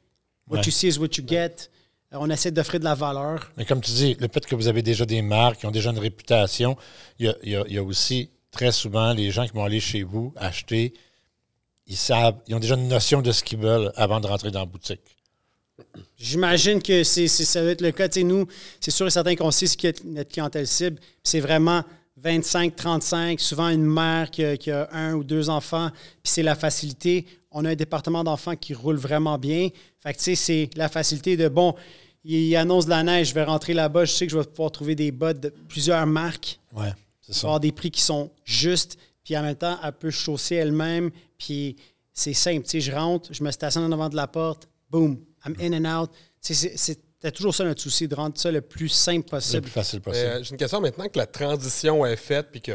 What 0.48 0.58
Ouais. 0.58 0.62
you 0.66 0.70
see 0.72 0.88
is 0.88 0.98
what 0.98 1.08
you 1.16 1.24
get. 1.26 1.68
Euh, 2.12 2.18
On 2.20 2.28
essaie 2.30 2.50
d'offrir 2.50 2.78
de 2.80 2.84
la 2.84 2.94
valeur. 2.94 3.50
Mais 3.56 3.64
comme 3.64 3.80
tu 3.80 3.90
dis, 3.92 4.16
le 4.20 4.28
fait 4.28 4.44
que 4.46 4.54
vous 4.54 4.68
avez 4.68 4.82
déjà 4.82 5.04
des 5.06 5.22
marques, 5.22 5.60
qui 5.60 5.66
ont 5.66 5.70
déjà 5.70 5.90
une 5.90 5.98
réputation, 5.98 6.76
il 7.18 7.26
y 7.26 7.28
a, 7.56 7.66
y 7.68 7.72
y 7.74 7.78
aussi 7.78 8.30
très 8.50 8.70
souvent 8.70 9.12
les 9.14 9.30
gens 9.30 9.46
qui 9.46 9.52
vont 9.52 9.64
aller 9.64 9.80
chez 9.80 10.02
vous 10.02 10.32
acheter, 10.36 10.92
ils 11.86 11.96
savent, 11.96 12.36
ils 12.46 12.54
ont 12.54 12.60
déjà 12.60 12.74
une 12.76 12.86
notion 12.88 13.22
de 13.22 13.32
ce 13.32 13.42
qu'ils 13.42 13.58
veulent 13.58 13.90
avant 13.96 14.20
de 14.20 14.26
rentrer 14.26 14.50
dans 14.50 14.60
la 14.60 14.66
boutique. 14.66 15.00
J'imagine 16.18 16.80
que 16.82 17.02
c'est, 17.02 17.26
ça 17.28 17.62
va 17.64 17.70
être 17.70 17.80
le 17.80 17.90
cas. 17.92 18.08
Tu 18.08 18.20
sais, 18.20 18.24
nous, 18.24 18.46
c'est 18.80 18.90
sûr 18.90 19.06
et 19.06 19.10
certain 19.10 19.34
qu'on 19.34 19.50
sait 19.50 19.66
ce 19.66 19.76
qu'est 19.76 20.04
notre 20.04 20.30
clientèle 20.30 20.66
cible. 20.66 21.00
C'est 21.24 21.40
vraiment 21.40 21.82
25, 22.16 22.76
35, 22.76 23.40
souvent 23.40 23.68
une 23.68 23.84
mère 23.84 24.30
qui 24.30 24.44
a, 24.44 24.56
qui 24.56 24.70
a 24.70 24.88
un 24.92 25.14
ou 25.14 25.24
deux 25.24 25.48
enfants, 25.50 25.90
puis 26.22 26.32
c'est 26.32 26.42
la 26.42 26.54
facilité. 26.54 27.26
On 27.50 27.64
a 27.64 27.70
un 27.70 27.74
département 27.74 28.22
d'enfants 28.22 28.54
qui 28.56 28.74
roule 28.74 28.96
vraiment 28.96 29.38
bien. 29.38 29.68
Fait 30.00 30.12
que, 30.12 30.18
tu 30.18 30.24
sais, 30.24 30.34
c'est 30.34 30.70
la 30.76 30.88
facilité 30.88 31.36
de, 31.36 31.48
bon, 31.48 31.74
il 32.24 32.54
annonce 32.56 32.84
de 32.84 32.90
la 32.90 33.02
neige, 33.02 33.30
je 33.30 33.34
vais 33.34 33.44
rentrer 33.44 33.74
là-bas, 33.74 34.04
je 34.04 34.12
sais 34.12 34.26
que 34.26 34.32
je 34.32 34.38
vais 34.38 34.44
pouvoir 34.44 34.70
trouver 34.70 34.94
des 34.94 35.10
bottes 35.10 35.40
de 35.40 35.48
plusieurs 35.68 36.06
marques, 36.06 36.58
Ouais, 36.72 36.92
c'est 37.20 37.34
ça. 37.34 37.46
avoir 37.46 37.60
des 37.60 37.72
prix 37.72 37.90
qui 37.90 38.00
sont 38.02 38.30
justes, 38.44 38.98
puis 39.24 39.36
en 39.36 39.42
même 39.42 39.56
temps, 39.56 39.78
elle 39.82 39.92
peut 39.92 40.10
chausser 40.10 40.56
elle-même, 40.56 41.10
puis 41.38 41.76
c'est 42.12 42.34
simple. 42.34 42.62
Tu 42.64 42.70
sais, 42.70 42.80
je 42.80 42.92
rentre, 42.92 43.32
je 43.32 43.42
me 43.42 43.50
stationne 43.50 43.84
en 43.84 43.92
avant 43.92 44.08
de 44.08 44.16
la 44.16 44.26
porte, 44.28 44.68
boom, 44.90 45.18
I'm 45.46 45.56
in 45.60 45.84
and 45.84 46.02
out. 46.02 46.10
Tu 46.42 46.54
sais, 46.54 46.72
c'est- 46.76 47.00
C'était 47.22 47.36
toujours 47.36 47.54
ça 47.54 47.64
notre 47.64 47.80
souci, 47.80 48.08
de 48.08 48.16
rendre 48.16 48.36
ça 48.36 48.50
le 48.50 48.60
plus 48.60 48.88
simple 48.88 49.26
Le 49.26 49.30
possible. 49.30 49.62
plus 49.62 49.70
facile 49.70 50.00
possible. 50.00 50.26
Euh, 50.26 50.42
J'ai 50.42 50.50
une 50.50 50.56
question 50.56 50.80
maintenant 50.80 51.06
que 51.06 51.16
la 51.18 51.26
transition 51.26 52.04
est 52.04 52.16
faite 52.16 52.48
puis 52.50 52.60
que 52.60 52.72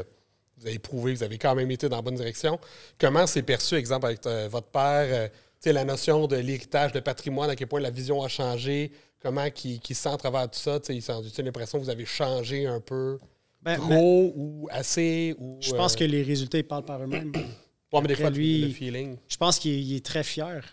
vous 0.57 0.67
avez 0.67 0.79
prouvé, 0.79 1.13
vous 1.13 1.23
avez 1.23 1.37
quand 1.37 1.53
même 1.53 1.69
été 1.69 1.89
dans 1.89 1.97
la 1.97 2.01
bonne 2.01 2.15
direction. 2.15 2.57
Comment 2.97 3.27
c'est 3.27 3.41
perçu, 3.43 3.75
exemple, 3.75 4.05
avec 4.05 4.25
euh, 4.25 4.47
votre 4.49 4.67
père, 4.67 5.05
euh, 5.11 5.27
tu 5.27 5.33
sais, 5.59 5.73
la 5.73 5.83
notion 5.83 6.27
de 6.27 6.37
l'héritage, 6.37 6.93
de 6.93 7.01
patrimoine, 7.01 7.49
à 7.49 7.55
quel 7.57 7.67
point 7.67 7.81
la 7.81 7.89
vision 7.91 8.23
a 8.23 8.29
changé, 8.29 8.91
comment 9.21 9.43
il, 9.65 9.81
il 9.87 9.95
se 9.95 10.01
sent 10.01 10.09
à 10.09 10.17
travers 10.17 10.49
tout 10.49 10.57
ça? 10.59 10.79
tu 10.79 10.87
sais, 10.87 10.95
Il 10.95 11.01
sent 11.01 11.43
l'impression 11.43 11.77
que 11.79 11.83
vous 11.83 11.89
avez 11.89 12.05
changé 12.05 12.65
un 12.67 12.79
peu 12.79 13.17
Ben, 13.61 13.75
trop 13.75 14.31
ou 14.33 14.67
assez? 14.71 15.35
Ou, 15.39 15.57
Je 15.59 15.73
pense 15.73 15.93
euh, 15.93 15.97
que 15.97 16.03
les 16.05 16.23
résultats 16.23 16.57
ils 16.59 16.63
parlent 16.63 16.85
par 16.85 17.03
eux-mêmes. 17.03 17.33
ouais, 17.91 18.01
mais 18.01 18.07
des 18.07 18.15
fois, 18.15 18.29
lui- 18.29 18.61
le 18.61 18.69
feeling. 18.73 19.17
Je 19.27 19.35
pense 19.37 19.59
qu'il 19.59 19.73
il 19.73 19.97
est 19.97 20.05
très 20.05 20.23
fier. 20.23 20.63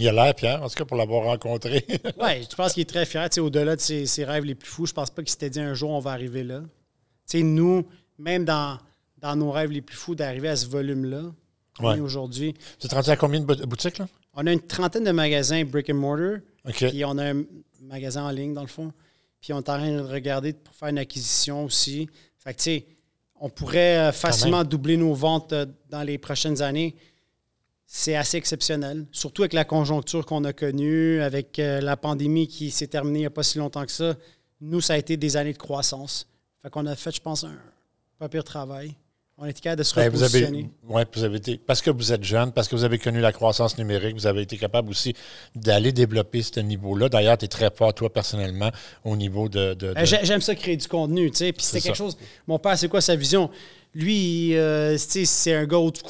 Il 0.00 0.08
a 0.08 0.12
l'air, 0.12 0.34
Pierre, 0.34 0.62
en 0.62 0.68
tout 0.68 0.74
cas, 0.74 0.84
pour 0.84 0.96
l'avoir 0.96 1.24
rencontré. 1.24 1.84
Oui, 2.20 2.46
je 2.50 2.54
pense 2.56 2.72
qu'il 2.72 2.80
est 2.82 2.84
très 2.88 3.04
fier. 3.06 3.28
Au-delà 3.38 3.76
de 3.76 3.80
ses, 3.80 4.06
ses 4.06 4.24
rêves 4.24 4.44
les 4.44 4.54
plus 4.54 4.68
fous, 4.68 4.86
je 4.86 4.92
pense 4.94 5.10
pas 5.10 5.22
qu'il 5.22 5.30
s'était 5.30 5.50
dit 5.50 5.60
un 5.60 5.74
jour 5.74 5.90
on 5.90 6.00
va 6.00 6.12
arriver 6.12 6.42
là. 6.42 6.60
Tu 7.28 7.38
sais, 7.38 7.42
nous, 7.42 7.86
même 8.18 8.44
dans, 8.44 8.78
dans 9.18 9.36
nos 9.36 9.50
rêves 9.50 9.70
les 9.70 9.82
plus 9.82 9.96
fous, 9.96 10.14
d'arriver 10.14 10.48
à 10.48 10.56
ce 10.56 10.66
volume-là, 10.66 11.22
Ouais. 11.80 11.98
aujourd'hui. 12.00 12.54
tu 12.78 12.86
es 12.86 12.94
rendu 12.94 13.08
à 13.10 13.16
combien 13.16 13.40
de 13.40 13.44
bou- 13.46 13.66
boutiques, 13.66 13.98
là? 13.98 14.08
On 14.34 14.46
a 14.46 14.52
une 14.52 14.60
trentaine 14.60 15.04
de 15.04 15.12
magasins 15.12 15.64
brick 15.64 15.88
and 15.90 15.94
mortar, 15.94 16.38
puis 16.64 17.04
on 17.04 17.16
a 17.18 17.32
un 17.32 17.42
magasin 17.82 18.24
en 18.24 18.30
ligne, 18.30 18.52
dans 18.54 18.60
le 18.62 18.66
fond. 18.68 18.92
Puis 19.40 19.52
on 19.52 19.56
est 19.56 19.68
en 19.70 19.78
train 19.78 19.90
de 19.96 20.00
regarder 20.00 20.52
pour 20.52 20.74
faire 20.74 20.88
une 20.88 20.98
acquisition 20.98 21.64
aussi. 21.64 22.08
Fait 22.38 22.52
que, 22.52 22.58
tu 22.58 22.64
sais, 22.64 22.86
on 23.40 23.48
pourrait 23.48 23.96
euh, 23.98 24.12
facilement 24.12 24.64
doubler 24.64 24.96
nos 24.98 25.14
ventes 25.14 25.52
euh, 25.54 25.64
dans 25.88 26.02
les 26.02 26.18
prochaines 26.18 26.60
années. 26.60 26.94
C'est 27.92 28.14
assez 28.14 28.36
exceptionnel, 28.36 29.04
surtout 29.10 29.42
avec 29.42 29.52
la 29.52 29.64
conjoncture 29.64 30.24
qu'on 30.24 30.44
a 30.44 30.52
connue, 30.52 31.20
avec 31.20 31.58
euh, 31.58 31.80
la 31.80 31.96
pandémie 31.96 32.46
qui 32.46 32.70
s'est 32.70 32.86
terminée 32.86 33.18
il 33.18 33.22
n'y 33.22 33.26
a 33.26 33.30
pas 33.30 33.42
si 33.42 33.58
longtemps 33.58 33.84
que 33.84 33.90
ça. 33.90 34.14
Nous, 34.60 34.80
ça 34.80 34.92
a 34.92 34.96
été 34.96 35.16
des 35.16 35.36
années 35.36 35.52
de 35.52 35.58
croissance. 35.58 36.28
Fait 36.62 36.70
qu'on 36.70 36.86
a 36.86 36.94
fait, 36.94 37.10
je 37.12 37.20
pense, 37.20 37.42
un 37.42 37.58
pas 38.16 38.28
pire 38.28 38.44
travail. 38.44 38.94
On 39.36 39.44
était 39.44 39.60
capable 39.60 39.80
de 39.80 39.82
se 39.84 39.94
Ben, 39.96 40.08
vous 40.08 40.22
avez, 40.22 40.38
repositionner. 40.44 40.70
ouais, 40.88 41.04
vous 41.12 41.24
avez 41.24 41.38
été, 41.38 41.58
parce 41.58 41.82
que 41.82 41.90
vous 41.90 42.12
êtes 42.12 42.22
jeune, 42.22 42.52
parce 42.52 42.68
que 42.68 42.76
vous 42.76 42.84
avez 42.84 42.98
connu 43.00 43.20
la 43.20 43.32
croissance 43.32 43.76
numérique, 43.76 44.14
vous 44.14 44.26
avez 44.28 44.42
été 44.42 44.56
capable 44.56 44.90
aussi 44.90 45.16
d'aller 45.56 45.90
développer 45.90 46.42
ce 46.42 46.60
niveau-là. 46.60 47.08
D'ailleurs, 47.08 47.38
tu 47.38 47.46
es 47.46 47.48
très 47.48 47.70
fort, 47.74 47.92
toi, 47.92 48.12
personnellement, 48.12 48.70
au 49.04 49.16
niveau 49.16 49.48
de. 49.48 49.74
de- 49.74 49.94
de- 49.94 50.04
j'ai- 50.04 50.24
J'aime 50.24 50.42
ça 50.42 50.54
créer 50.54 50.76
du 50.76 50.86
contenu, 50.86 51.28
tu 51.32 51.38
sais. 51.38 51.52
Puis 51.52 51.64
C'est 51.64 51.80
quelque 51.80 51.96
ça. 51.96 52.04
chose. 52.04 52.16
Mon 52.46 52.60
père, 52.60 52.78
c'est 52.78 52.88
quoi 52.88 53.00
sa 53.00 53.16
vision? 53.16 53.50
Lui, 53.94 54.54
euh, 54.56 54.96
c'est 54.96 55.54
un 55.54 55.66
gars 55.66 55.78
old 55.78 56.00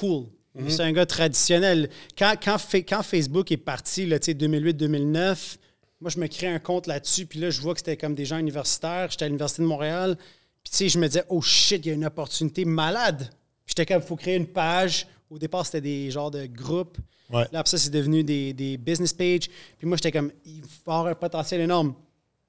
school. 0.59 0.71
C'est 0.71 0.83
un 0.83 0.93
gars 0.93 1.07
traditionnel. 1.07 1.89
Quand, 2.19 2.35
quand, 2.43 2.59
Fa- 2.59 2.83
quand 2.83 3.03
Facebook 3.03 3.51
est 3.53 3.57
parti, 3.57 4.07
là, 4.07 4.19
tu 4.19 4.27
sais, 4.27 4.35
2008-2009, 4.35 5.57
moi, 6.01 6.11
je 6.11 6.19
me 6.19 6.27
crée 6.27 6.47
un 6.49 6.59
compte 6.59 6.87
là-dessus. 6.87 7.27
Puis 7.27 7.39
là, 7.39 7.51
je 7.51 7.61
vois 7.61 7.75
que 7.75 7.81
c'était 7.81 7.97
comme 7.97 8.15
des 8.15 8.25
gens 8.25 8.39
universitaires. 8.39 9.09
J'étais 9.11 9.25
à 9.25 9.29
l'Université 9.29 9.63
de 9.63 9.67
Montréal. 9.69 10.17
Puis, 10.63 10.71
tu 10.71 10.77
sais, 10.77 10.89
je 10.89 10.99
me 10.99 11.07
disais, 11.07 11.25
oh 11.29 11.41
shit, 11.43 11.85
il 11.85 11.89
y 11.89 11.91
a 11.93 11.95
une 11.95 12.05
opportunité 12.07 12.65
malade. 12.65 13.19
Puis 13.65 13.75
j'étais 13.77 13.87
comme, 13.87 14.03
il 14.03 14.07
faut 14.07 14.17
créer 14.17 14.37
une 14.37 14.47
page. 14.47 15.07
Au 15.29 15.39
départ, 15.39 15.65
c'était 15.67 15.81
des 15.83 16.11
genres 16.11 16.31
de 16.31 16.47
groupes. 16.47 16.99
Ouais. 17.31 17.45
Là, 17.53 17.61
après 17.61 17.71
ça, 17.71 17.79
c'est 17.79 17.91
devenu 17.91 18.25
des, 18.25 18.53
des 18.53 18.77
business 18.77 19.13
pages. 19.13 19.49
Puis 19.79 19.87
moi, 19.87 19.97
j'étais 19.97 20.11
comme, 20.11 20.33
il 20.45 20.63
va 20.85 20.95
avoir 20.99 21.07
un 21.07 21.15
potentiel 21.15 21.61
énorme. 21.61 21.95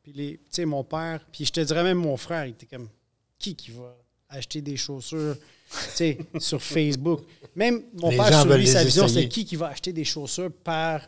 Puis, 0.02 0.14
tu 0.14 0.40
sais, 0.50 0.66
mon 0.66 0.84
père, 0.84 1.24
puis 1.32 1.46
je 1.46 1.52
te 1.52 1.60
dirais 1.60 1.84
même 1.84 2.00
mon 2.00 2.18
frère, 2.18 2.46
il 2.48 2.52
était 2.52 2.66
comme, 2.66 2.90
qui 3.38 3.56
qui 3.56 3.72
va 3.72 3.96
acheter 4.30 4.62
des 4.62 4.78
chaussures, 4.78 5.36
sur 6.40 6.62
Facebook? 6.62 7.22
Même 7.56 7.84
mon 7.94 8.10
Les 8.10 8.18
père, 8.18 8.42
sur 8.42 8.58
lui, 8.58 8.68
sa 8.68 8.84
vision, 8.84 9.08
c'est 9.08 9.28
qui 9.28 9.46
qui 9.46 9.56
va 9.56 9.68
acheter 9.68 9.94
des 9.94 10.04
chaussures 10.04 10.52
par, 10.52 11.08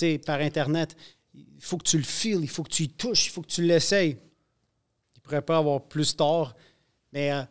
Internet? 0.00 0.96
Il 1.34 1.44
faut 1.60 1.78
que 1.78 1.88
tu 1.88 1.96
le 1.96 2.04
files, 2.04 2.40
il 2.42 2.48
faut 2.48 2.62
que 2.62 2.70
tu 2.70 2.84
y 2.84 2.88
touches, 2.88 3.26
il 3.26 3.30
faut 3.30 3.42
que 3.42 3.50
tu 3.50 3.62
l'essayes. 3.62 4.16
Il 5.16 5.20
pourrait 5.20 5.42
pas 5.42 5.58
avoir 5.58 5.82
plus 5.82 6.16
tort, 6.16 6.54
mais 7.12 7.32
euh, 7.32 7.42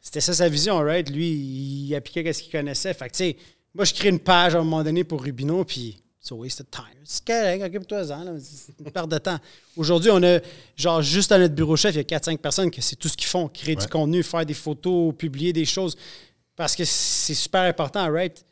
c'était 0.00 0.20
ça 0.20 0.34
sa 0.34 0.48
vision, 0.48 0.78
right? 0.78 1.08
Lui, 1.08 1.30
il 1.30 1.94
appliquait 1.94 2.32
ce 2.32 2.42
qu'il 2.42 2.52
connaissait. 2.52 2.92
Fait 2.92 3.08
que, 3.08 3.12
tu 3.12 3.18
sais, 3.18 3.36
moi, 3.72 3.84
je 3.84 3.94
crée 3.94 4.08
une 4.08 4.18
page 4.18 4.54
à 4.54 4.58
un 4.58 4.64
moment 4.64 4.82
donné 4.82 5.04
pour 5.04 5.22
Rubino, 5.22 5.64
puis 5.64 6.03
it's 6.24 6.32
a 6.32 6.34
waste 6.34 6.60
of 6.60 6.70
time. 6.70 6.96
C'est 7.04 7.24
correct, 7.24 7.62
occupe-toi-en. 7.62 8.38
C'est 8.40 8.72
une 8.80 8.90
perte 8.90 9.10
de 9.10 9.18
temps. 9.18 9.38
Aujourd'hui, 9.76 10.10
on 10.10 10.22
a, 10.22 10.40
genre, 10.74 11.02
juste 11.02 11.30
à 11.32 11.38
notre 11.38 11.54
bureau 11.54 11.76
chef, 11.76 11.94
il 11.94 11.98
y 11.98 12.00
a 12.00 12.18
4-5 12.18 12.38
personnes 12.38 12.70
que 12.70 12.80
c'est 12.80 12.96
tout 12.96 13.08
ce 13.08 13.16
qu'ils 13.16 13.28
font. 13.28 13.48
Créer 13.48 13.76
du 13.76 13.86
contenu, 13.86 14.22
faire 14.22 14.46
des 14.46 14.54
photos, 14.54 15.14
publier 15.14 15.52
des 15.52 15.66
choses. 15.66 15.96
Parce 16.56 16.74
que 16.74 16.84
c'est 16.84 17.34
super 17.34 17.62
important, 17.62 18.10
right? 18.10 18.42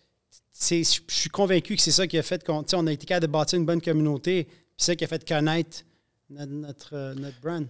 Je 0.70 0.82
suis 1.08 1.30
convaincu 1.30 1.74
que 1.76 1.82
c'est 1.82 1.92
ça 1.92 2.06
qui 2.06 2.18
a 2.18 2.22
fait 2.22 2.44
qu'on 2.44 2.62
on 2.74 2.86
a 2.86 2.92
été 2.92 3.06
capable 3.06 3.26
de 3.26 3.32
bâtir 3.32 3.58
une 3.58 3.64
bonne 3.64 3.80
communauté. 3.80 4.44
Puis 4.44 4.54
c'est 4.76 4.92
ça 4.92 4.96
qui 4.96 5.04
a 5.04 5.08
fait 5.08 5.26
connaître 5.26 5.78
notre, 6.28 6.52
notre, 6.52 6.90
euh, 6.92 7.14
notre 7.14 7.40
brand. 7.40 7.66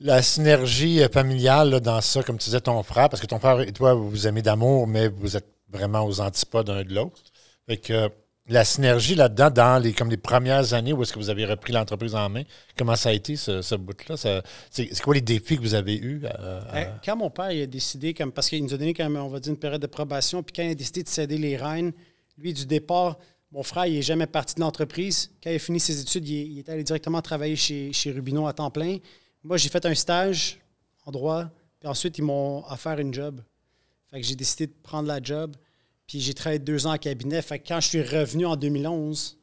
La 0.00 0.20
synergie 0.22 1.02
euh, 1.02 1.08
familiale 1.08 1.70
là, 1.70 1.80
dans 1.80 2.00
ça, 2.02 2.22
comme 2.22 2.36
tu 2.36 2.44
disais, 2.44 2.60
ton 2.60 2.82
frère, 2.82 3.08
parce 3.08 3.22
que 3.22 3.26
ton 3.26 3.38
frère 3.38 3.60
et 3.60 3.72
toi, 3.72 3.94
vous 3.94 4.10
vous 4.10 4.26
aimez 4.26 4.42
d'amour, 4.42 4.86
mais 4.86 5.08
vous 5.08 5.36
êtes 5.36 5.48
vraiment 5.70 6.04
aux 6.04 6.20
antipodes 6.20 6.68
l'un 6.68 6.84
de 6.84 6.94
l'autre. 6.94 7.22
Fait 7.66 7.78
que 7.78 8.10
la 8.48 8.64
synergie 8.64 9.14
là-dedans, 9.14 9.50
dans 9.50 9.82
les, 9.82 9.92
comme 9.92 10.10
les 10.10 10.16
premières 10.16 10.72
années 10.74 10.92
où 10.92 11.02
est-ce 11.02 11.12
que 11.12 11.18
vous 11.18 11.30
avez 11.30 11.44
repris 11.44 11.72
l'entreprise 11.72 12.14
en 12.14 12.28
main, 12.28 12.42
comment 12.76 12.96
ça 12.96 13.10
a 13.10 13.12
été 13.12 13.36
ce, 13.36 13.74
bout-là? 13.74 14.16
C'est 14.70 15.00
quoi 15.02 15.14
les 15.14 15.20
défis 15.20 15.56
que 15.56 15.62
vous 15.62 15.74
avez 15.74 15.96
eus? 15.96 16.22
euh, 16.24 16.60
Euh, 16.74 16.84
Quand 17.04 17.16
mon 17.16 17.30
père 17.30 17.46
a 17.46 17.66
décidé, 17.66 18.14
comme, 18.14 18.32
parce 18.32 18.48
qu'il 18.48 18.62
nous 18.64 18.72
a 18.72 18.76
donné 18.78 18.94
même, 18.98 19.16
on 19.16 19.28
va 19.28 19.40
dire, 19.40 19.52
une 19.52 19.58
période 19.58 19.82
de 19.82 19.86
probation, 19.86 20.42
puis 20.42 20.52
quand 20.54 20.62
il 20.62 20.70
a 20.70 20.74
décidé 20.74 21.02
de 21.02 21.08
céder 21.08 21.36
les 21.38 21.56
rênes, 21.56 21.92
lui, 22.38 22.52
du 22.52 22.64
départ, 22.66 23.18
mon 23.50 23.62
frère, 23.62 23.86
il 23.86 23.94
n'est 23.94 24.02
jamais 24.02 24.26
parti 24.26 24.54
de 24.54 24.60
l'entreprise. 24.60 25.30
Quand 25.42 25.50
il 25.50 25.56
a 25.56 25.58
fini 25.58 25.80
ses 25.80 26.00
études, 26.00 26.28
il, 26.28 26.58
est- 26.58 26.68
allé 26.68 26.84
directement 26.84 27.20
travailler 27.22 27.56
chez, 27.56 27.92
chez 27.92 28.10
Rubino 28.12 28.46
à 28.46 28.52
temps 28.52 28.70
plein. 28.70 28.98
Moi, 29.42 29.56
j'ai 29.56 29.68
fait 29.68 29.84
un 29.86 29.94
stage 29.94 30.58
en 31.06 31.10
droit, 31.10 31.44
puis 31.80 31.88
ensuite, 31.88 32.18
ils 32.18 32.22
m'ont 32.24 32.64
offert 32.70 32.98
une 32.98 33.12
job. 33.14 33.40
Fait 34.10 34.20
que 34.20 34.26
j'ai 34.26 34.34
décidé 34.36 34.66
de 34.66 34.72
prendre 34.82 35.08
la 35.08 35.20
job, 35.22 35.54
puis 36.08 36.20
j'ai 36.20 36.34
travaillé 36.34 36.58
deux 36.58 36.86
ans 36.86 36.94
en 36.94 36.98
cabinet. 36.98 37.40
Fait 37.42 37.60
que 37.60 37.68
quand 37.68 37.80
je 37.80 37.88
suis 37.88 38.02
revenu 38.02 38.46
en 38.46 38.56
2011, 38.56 39.38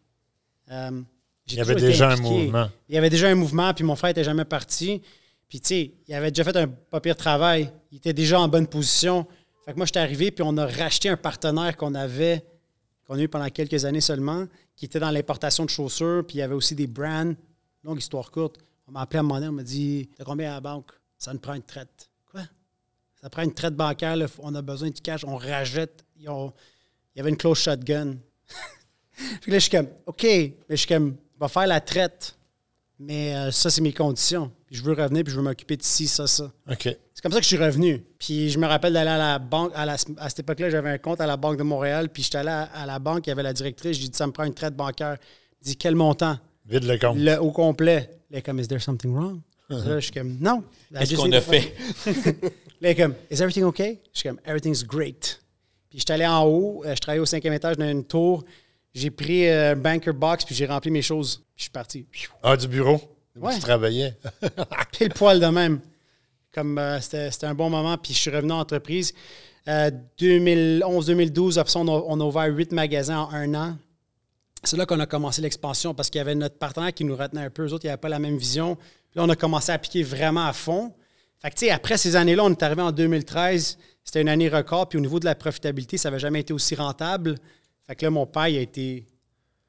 euh, 0.72 1.02
il 1.48 1.54
y 1.54 1.62
avait 1.62 1.76
déjà 1.76 2.10
un 2.10 2.16
mouvement. 2.18 2.70
Il 2.90 2.96
y 2.96 2.98
avait 2.98 3.12
déjà 3.12 3.28
un 3.28 3.36
mouvement, 3.36 3.74
puis 3.74 3.84
mon 3.84 3.96
frère 3.96 4.10
n'était 4.10 4.24
jamais 4.24 4.46
parti. 4.46 5.02
Puis, 5.48 5.62
tu 5.62 5.68
sais, 5.68 5.92
il 6.08 6.14
avait 6.16 6.32
déjà 6.32 6.44
fait 6.44 6.58
un 6.58 6.68
pas 6.68 7.00
pire 7.00 7.16
travail. 7.16 7.72
Il 7.92 7.98
était 7.98 8.14
déjà 8.14 8.40
en 8.40 8.48
bonne 8.48 8.66
position. 8.66 9.28
Fait 9.64 9.74
que 9.74 9.78
moi, 9.78 9.86
j'étais 9.86 10.00
arrivé, 10.00 10.32
puis 10.32 10.44
on 10.46 10.58
a 10.58 10.66
racheté 10.66 11.08
un 11.08 11.18
partenaire 11.18 11.78
qu'on 11.78 11.94
avait, 11.94 12.44
qu'on 13.06 13.16
a 13.16 13.22
eu 13.22 13.28
pendant 13.28 13.50
quelques 13.50 13.86
années 13.86 14.02
seulement, 14.02 14.48
qui 14.76 14.86
était 14.86 15.00
dans 15.00 15.12
l'importation 15.12 15.66
de 15.66 15.70
chaussures, 15.70 16.24
puis 16.28 16.38
il 16.38 16.40
y 16.40 16.42
avait 16.42 16.56
aussi 16.56 16.74
des 16.74 16.88
brands. 16.88 17.36
Longue 17.84 18.00
histoire 18.00 18.32
courte. 18.32 18.58
On 18.88 18.92
m'a 18.92 19.02
appelé 19.02 19.18
à 19.18 19.20
un 19.20 19.24
moment 19.24 19.36
donné, 19.36 19.50
on 19.50 19.54
m'a 19.54 19.64
dit 19.64 20.10
T'as 20.18 20.24
combien 20.24 20.50
à 20.50 20.56
la 20.56 20.62
banque 20.62 20.92
Ça 21.20 21.32
nous 21.32 21.40
prend 21.40 21.54
une 21.54 21.62
traite. 21.62 22.10
Quoi? 22.32 22.42
Ça 23.22 23.30
prend 23.30 23.44
une 23.44 23.54
traite 23.54 23.76
bancaire, 23.76 24.16
là, 24.16 24.26
on 24.40 24.56
a 24.56 24.64
besoin 24.64 24.90
du 24.90 25.02
cash, 25.02 25.24
on 25.24 25.36
rajette. 25.36 26.04
Ils 26.26 26.30
ont- 26.30 26.52
Il 27.16 27.20
y 27.20 27.22
avait 27.22 27.30
une 27.30 27.38
close 27.38 27.60
shotgun. 27.60 28.16
puis 29.42 29.52
là, 29.52 29.58
je 29.60 29.64
suis 29.64 29.70
comme 29.70 29.88
OK, 30.06 30.24
mais 30.24 30.54
je 30.72 30.76
suis 30.76 30.88
comme 30.88 31.16
Va 31.40 31.48
faire 31.50 31.68
la 31.68 31.80
traite. 31.82 32.36
mais 32.98 33.36
euh, 33.36 33.52
ça, 33.52 33.70
c'est 33.70 33.82
mes 33.82 33.92
conditions. 33.94 34.52
Puis 34.68 34.78
je 34.78 34.84
veux 34.84 34.94
revenir, 34.94 35.24
puis 35.24 35.32
je 35.32 35.38
veux 35.38 35.44
m'occuper 35.44 35.76
de 35.78 35.84
ci, 35.84 36.08
ça, 36.08 36.28
ça. 36.28 36.46
OK. 36.72 36.84
C'est 37.14 37.22
comme 37.22 37.32
ça 37.34 37.38
que 37.40 37.44
je 37.44 37.48
suis 37.50 37.58
revenu. 37.58 38.04
Puis 38.18 38.50
je 38.50 38.58
me 38.58 38.66
rappelle 38.68 38.94
d'aller 38.94 39.10
à 39.12 39.18
la 39.18 39.38
banque. 39.40 39.72
À, 39.76 39.86
la- 39.86 39.98
à 40.18 40.30
cette 40.30 40.40
époque-là, 40.40 40.70
j'avais 40.70 40.90
un 40.90 40.98
compte 40.98 41.20
à 41.22 41.26
la 41.28 41.36
Banque 41.38 41.58
de 41.58 41.64
Montréal. 41.64 42.10
Puis 42.10 42.24
j'étais 42.24 42.38
allé 42.40 42.50
à, 42.50 42.64
à 42.64 42.86
la 42.86 43.00
banque, 43.00 43.28
il 43.28 43.30
y 43.30 43.34
avait 43.34 43.44
la 43.44 43.54
directrice. 43.54 43.98
J'ai 43.98 44.08
dit, 44.08 44.18
ça 44.18 44.26
me 44.28 44.32
prend 44.32 44.46
une 44.46 44.54
traite 44.54 44.76
bancaire. 44.76 45.18
Elle 45.62 45.66
dit, 45.68 45.76
quel 45.78 45.96
montant? 45.96 46.38
Vide 46.66 46.86
le 46.86 46.98
compte. 46.98 47.18
Le, 47.20 47.38
au 47.38 47.52
complet. 47.52 48.10
Elle 48.32 48.38
est 48.40 48.42
comme, 48.42 48.60
is 48.60 48.68
there 48.68 48.82
something 48.82 49.14
wrong? 49.14 49.42
Là, 49.70 50.00
je 50.00 50.06
suis 50.06 50.12
comme, 50.12 50.38
non. 50.40 50.64
Qu'est-ce 50.98 51.16
qu'on 51.16 51.32
a 51.32 51.42
fait? 51.42 51.74
Elle 52.82 52.92
est 52.92 52.96
comme, 52.96 53.16
is 53.32 53.36
everything 53.42 53.64
okay? 53.64 54.00
Je 54.14 54.20
suis 54.20 54.30
comme, 54.30 54.40
everything's 54.46 54.84
great. 54.86 55.42
Puis 55.96 56.02
j'étais 56.02 56.12
allé 56.12 56.28
en 56.28 56.44
haut, 56.44 56.84
euh, 56.86 56.94
je 56.94 57.00
travaillais 57.00 57.22
au 57.22 57.26
cinquième 57.26 57.54
étage 57.54 57.78
d'une 57.78 58.04
tour. 58.04 58.44
J'ai 58.94 59.12
pris 59.12 59.48
euh, 59.48 59.72
un 59.72 59.76
banker 59.78 60.14
box, 60.14 60.44
puis 60.44 60.54
j'ai 60.54 60.66
rempli 60.66 60.92
mes 60.92 61.02
choses. 61.02 61.38
Puis 61.38 61.56
je 61.56 61.62
suis 61.64 61.72
parti. 61.72 62.06
Ah, 62.44 62.58
du 62.58 62.68
bureau? 62.68 63.00
Ouais. 63.34 63.54
Tu 63.54 63.62
travaillais. 63.62 64.14
Pile 64.92 65.14
poil 65.14 65.40
de 65.40 65.46
même. 65.46 65.80
Comme 66.54 66.78
euh, 66.78 67.00
c'était 67.00 67.46
un 67.46 67.54
bon 67.54 67.70
moment, 67.70 67.98
puis 67.98 68.14
je 68.14 68.20
suis 68.20 68.30
revenu 68.30 68.52
en 68.52 68.60
entreprise. 68.60 69.14
Euh, 69.70 69.90
2011-2012, 70.20 71.60
après 71.60 71.72
ça, 71.72 71.80
on 71.80 71.88
a, 71.88 72.04
on 72.08 72.20
a 72.20 72.24
ouvert 72.26 72.48
huit 72.48 72.74
magasins 72.74 73.20
en 73.20 73.34
un 73.34 73.54
an. 73.56 73.78
C'est 74.66 74.76
là 74.76 74.86
qu'on 74.86 75.00
a 75.00 75.06
commencé 75.06 75.42
l'expansion 75.42 75.94
parce 75.94 76.10
qu'il 76.10 76.20
y 76.20 76.22
avait 76.22 76.36
notre 76.36 76.58
partenaire 76.58 76.94
qui 76.94 77.06
nous 77.06 77.16
retenait 77.16 77.46
un 77.46 77.50
peu. 77.50 77.68
Eux 77.68 77.72
autres, 77.72 77.86
ils 77.86 77.88
n'avaient 77.88 78.02
pas 78.02 78.10
la 78.10 78.20
même 78.20 78.36
vision. 78.36 78.76
Puis 78.76 79.16
là, 79.16 79.24
on 79.24 79.30
a 79.30 79.36
commencé 79.38 79.72
à 79.72 79.76
appliquer 79.76 80.04
vraiment 80.04 80.46
à 80.46 80.52
fond. 80.52 80.92
Fait 81.42 81.52
que, 81.52 81.56
tu 81.56 81.68
sais, 81.68 81.72
après 81.72 81.96
ces 81.96 82.18
années-là, 82.18 82.44
on 82.44 82.52
est 82.52 82.64
arrivé 82.64 82.82
en 82.82 82.92
2013. 82.92 83.78
C'était 84.06 84.22
une 84.22 84.30
année 84.30 84.48
record. 84.48 84.88
Puis 84.88 84.98
au 84.98 85.02
niveau 85.02 85.20
de 85.20 85.26
la 85.26 85.36
profitabilité, 85.36 85.98
ça 85.98 86.10
n'avait 86.10 86.20
jamais 86.20 86.40
été 86.42 86.54
aussi 86.54 86.76
rentable. 86.76 87.36
Fait 87.86 87.96
que 87.96 88.06
là, 88.06 88.10
mon 88.12 88.26
père, 88.26 88.48
il 88.48 88.58
a 88.58 88.62
été 88.62 89.06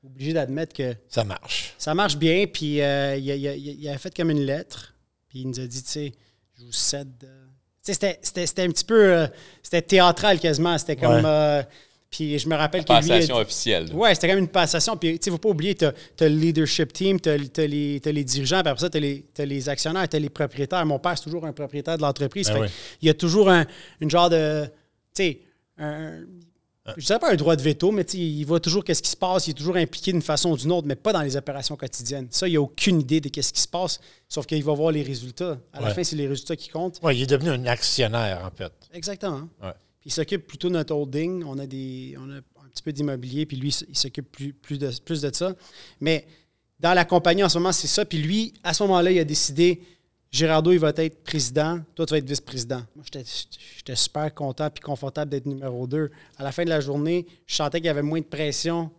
obligé 0.04 0.32
d'admettre 0.32 0.72
que 0.74 0.94
Ça 1.08 1.24
marche. 1.24 1.74
ça 1.78 1.92
marche 1.94 2.16
bien, 2.16 2.46
puis 2.46 2.80
euh, 2.80 3.16
il, 3.16 3.28
a, 3.30 3.34
il 3.34 3.48
a- 3.48 3.56
il 3.56 3.88
a 3.88 3.98
fait 3.98 4.14
comme 4.14 4.30
une 4.30 4.42
lettre, 4.42 4.94
puis 5.28 5.40
il 5.40 5.48
nous 5.48 5.58
a 5.58 5.66
dit, 5.66 5.82
tu 5.82 5.90
sais, 5.90 6.12
je 6.58 6.64
vous 6.64 6.70
cède. 6.72 7.12
euh, 7.24 7.46
Tu 7.84 7.92
sais, 7.92 8.18
c'était- 8.22 8.62
un 8.62 8.68
petit 8.68 8.84
peu. 8.84 9.12
euh, 9.14 9.26
c'était 9.62 9.82
théâtral 9.82 10.38
quasiment. 10.38 10.76
C'était 10.78 10.96
comme. 10.96 11.24
Ouais. 11.24 11.66
Puis 12.10 12.38
je 12.38 12.48
me 12.48 12.54
rappelle 12.54 12.84
que 12.84 12.92
lui. 12.92 13.08
Passation 13.08 13.36
officielle. 13.36 13.92
Ouais, 13.92 14.14
c'était 14.14 14.28
comme 14.28 14.38
une 14.38 14.48
passation. 14.48 14.96
Puis, 14.96 15.18
tu 15.18 15.24
sais, 15.24 15.30
faut 15.30 15.38
pas 15.38 15.48
oublier, 15.48 15.74
tu 15.74 15.84
as, 15.84 15.92
le 16.20 16.28
leadership 16.28 16.92
team, 16.92 17.20
tu 17.20 17.28
as, 17.28 17.36
les, 17.36 18.00
t'as 18.00 18.12
les 18.12 18.24
dirigeants, 18.24 18.60
puis 18.60 18.70
après 18.70 18.80
ça, 18.80 18.90
tu 18.90 18.98
as, 19.38 19.44
les 19.44 19.68
actionnaires, 19.68 20.08
tu 20.08 20.16
as 20.16 20.20
les 20.20 20.30
propriétaires. 20.30 20.84
Mon 20.86 20.98
père, 20.98 21.16
c'est 21.18 21.24
toujours 21.24 21.46
un 21.46 21.52
propriétaire 21.52 21.96
de 21.96 22.02
l'entreprise. 22.02 22.48
Ben 22.48 22.62
oui. 22.62 22.68
Il 23.02 23.08
y 23.08 23.10
a 23.10 23.14
toujours 23.14 23.50
un 23.50 23.66
une 24.00 24.10
genre 24.10 24.30
de. 24.30 24.64
Tu 25.14 25.22
sais, 25.22 25.40
un. 25.78 26.20
Je 26.96 27.04
dirais 27.04 27.18
pas 27.18 27.32
un 27.32 27.34
droit 27.34 27.56
de 27.56 27.62
veto, 27.62 27.90
mais 27.90 28.04
tu 28.04 28.12
sais, 28.12 28.22
il 28.22 28.44
voit 28.44 28.60
toujours 28.60 28.84
qu'est-ce 28.84 29.02
qui 29.02 29.10
se 29.10 29.16
passe, 29.16 29.48
il 29.48 29.50
est 29.50 29.54
toujours 29.54 29.74
impliqué 29.74 30.12
d'une 30.12 30.22
façon 30.22 30.52
ou 30.52 30.56
d'une 30.56 30.70
autre, 30.70 30.86
mais 30.86 30.94
pas 30.94 31.12
dans 31.12 31.22
les 31.22 31.36
opérations 31.36 31.74
quotidiennes. 31.74 32.28
Ça, 32.30 32.46
il 32.46 32.54
n'a 32.54 32.60
aucune 32.60 33.00
idée 33.00 33.20
de 33.20 33.28
qu'est-ce 33.28 33.52
qui 33.52 33.60
se 33.60 33.66
passe, 33.66 33.98
sauf 34.28 34.46
qu'il 34.46 34.62
va 34.62 34.72
voir 34.72 34.92
les 34.92 35.02
résultats. 35.02 35.58
À 35.72 35.80
la 35.80 35.92
fin, 35.92 36.04
c'est 36.04 36.14
les 36.14 36.28
résultats 36.28 36.54
qui 36.54 36.68
comptent. 36.68 37.00
Ouais, 37.02 37.16
il 37.16 37.22
est 37.22 37.26
devenu 37.26 37.50
un 37.50 37.66
actionnaire, 37.66 38.40
en 38.44 38.56
fait. 38.56 38.72
Exactement. 38.94 39.48
Ouais. 39.60 39.72
Il 40.06 40.12
s'occupe 40.12 40.46
plutôt 40.46 40.68
de 40.68 40.74
notre 40.74 40.94
holding. 40.94 41.42
On 41.44 41.58
a, 41.58 41.66
des, 41.66 42.14
on 42.18 42.30
a 42.30 42.36
un 42.36 42.68
petit 42.72 42.82
peu 42.82 42.92
d'immobilier, 42.92 43.44
puis 43.44 43.56
lui, 43.56 43.76
il 43.88 43.96
s'occupe 43.98 44.30
plus, 44.30 44.52
plus, 44.52 44.78
de, 44.78 44.88
plus 45.04 45.20
de 45.20 45.34
ça. 45.34 45.54
Mais 46.00 46.26
dans 46.78 46.94
la 46.94 47.04
compagnie, 47.04 47.42
en 47.42 47.48
ce 47.48 47.58
moment, 47.58 47.72
c'est 47.72 47.88
ça. 47.88 48.04
Puis 48.04 48.18
lui, 48.18 48.54
à 48.62 48.72
ce 48.72 48.84
moment-là, 48.84 49.10
il 49.10 49.18
a 49.18 49.24
décidé 49.24 49.82
Gérardo, 50.30 50.70
il 50.70 50.78
va 50.78 50.92
être 50.96 51.24
président, 51.24 51.80
toi, 51.94 52.06
tu 52.06 52.12
vas 52.12 52.18
être 52.18 52.28
vice-président. 52.28 52.82
Moi, 52.94 53.04
j'étais- 53.04 53.24
j'étais 53.78 53.96
super 53.96 54.32
content 54.32 54.70
puis 54.70 54.80
confortable 54.82 55.30
d'être 55.30 55.46
numéro 55.46 55.86
2. 55.86 56.10
À 56.36 56.44
la 56.44 56.52
fin 56.52 56.64
de 56.64 56.68
la 56.68 56.80
journée, 56.80 57.26
je 57.46 57.56
sentais 57.56 57.78
qu'il 57.78 57.86
y 57.86 57.90
avait 57.90 58.02
moins 58.02 58.20
de 58.20 58.26
pression. 58.26 58.90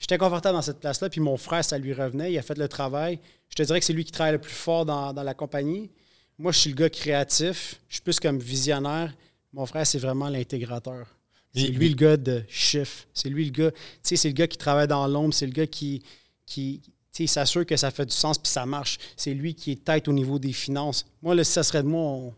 J'étais 0.00 0.18
confortable 0.18 0.56
dans 0.56 0.62
cette 0.62 0.80
place-là, 0.80 1.08
puis 1.08 1.20
mon 1.20 1.36
frère, 1.36 1.64
ça 1.64 1.78
lui 1.78 1.92
revenait. 1.92 2.32
Il 2.32 2.38
a 2.38 2.42
fait 2.42 2.58
le 2.58 2.68
travail. 2.68 3.20
Je 3.48 3.54
te 3.54 3.62
dirais 3.62 3.80
que 3.80 3.86
c'est 3.86 3.92
lui 3.92 4.04
qui 4.04 4.12
travaille 4.12 4.32
le 4.32 4.40
plus 4.40 4.52
fort 4.52 4.84
dans, 4.84 5.12
dans 5.12 5.22
la 5.22 5.34
compagnie. 5.34 5.90
Moi, 6.38 6.52
je 6.52 6.58
suis 6.58 6.70
le 6.70 6.76
gars 6.76 6.90
créatif. 6.90 7.80
Je 7.88 7.94
suis 7.96 8.02
plus 8.02 8.18
comme 8.20 8.38
visionnaire. 8.38 9.14
Mon 9.52 9.66
frère, 9.66 9.86
c'est 9.86 9.98
vraiment 9.98 10.28
l'intégrateur. 10.28 11.06
C'est 11.54 11.66
lui 11.66 11.88
le 11.88 11.96
gars 11.96 12.16
de 12.16 12.44
chiffre. 12.48 13.06
C'est 13.12 13.28
lui 13.28 13.44
le 13.44 13.50
gars. 13.50 13.70
Tu 13.72 13.78
sais, 14.02 14.16
c'est 14.16 14.28
le 14.28 14.34
gars 14.34 14.46
qui 14.46 14.56
travaille 14.56 14.86
dans 14.86 15.06
l'ombre. 15.08 15.34
C'est 15.34 15.46
le 15.46 15.52
gars 15.52 15.66
qui, 15.66 16.02
qui 16.46 16.80
tu 16.84 16.90
sais, 17.10 17.26
s'assure 17.26 17.66
que 17.66 17.76
ça 17.76 17.90
fait 17.90 18.06
du 18.06 18.14
sens 18.14 18.38
puis 18.38 18.50
ça 18.50 18.64
marche. 18.66 18.98
C'est 19.16 19.34
lui 19.34 19.54
qui 19.56 19.72
est 19.72 19.84
tête 19.84 20.06
au 20.06 20.12
niveau 20.12 20.38
des 20.38 20.52
finances. 20.52 21.04
Moi, 21.22 21.34
là, 21.34 21.42
si 21.42 21.50
ça 21.52 21.64
serait 21.64 21.82
de 21.82 21.88
moi, 21.88 22.02
on- 22.02 22.34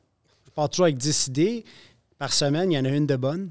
je 0.47 0.51
pars 0.51 0.71
toujours 0.71 0.85
avec 0.87 0.97
10 0.97 1.27
idées. 1.27 1.65
Par 2.19 2.33
semaine, 2.33 2.73
il 2.73 2.77
y 2.77 2.79
en 2.79 2.85
a 2.87 2.89
une 2.89 3.07
de 3.07 3.17
bonne. 3.17 3.51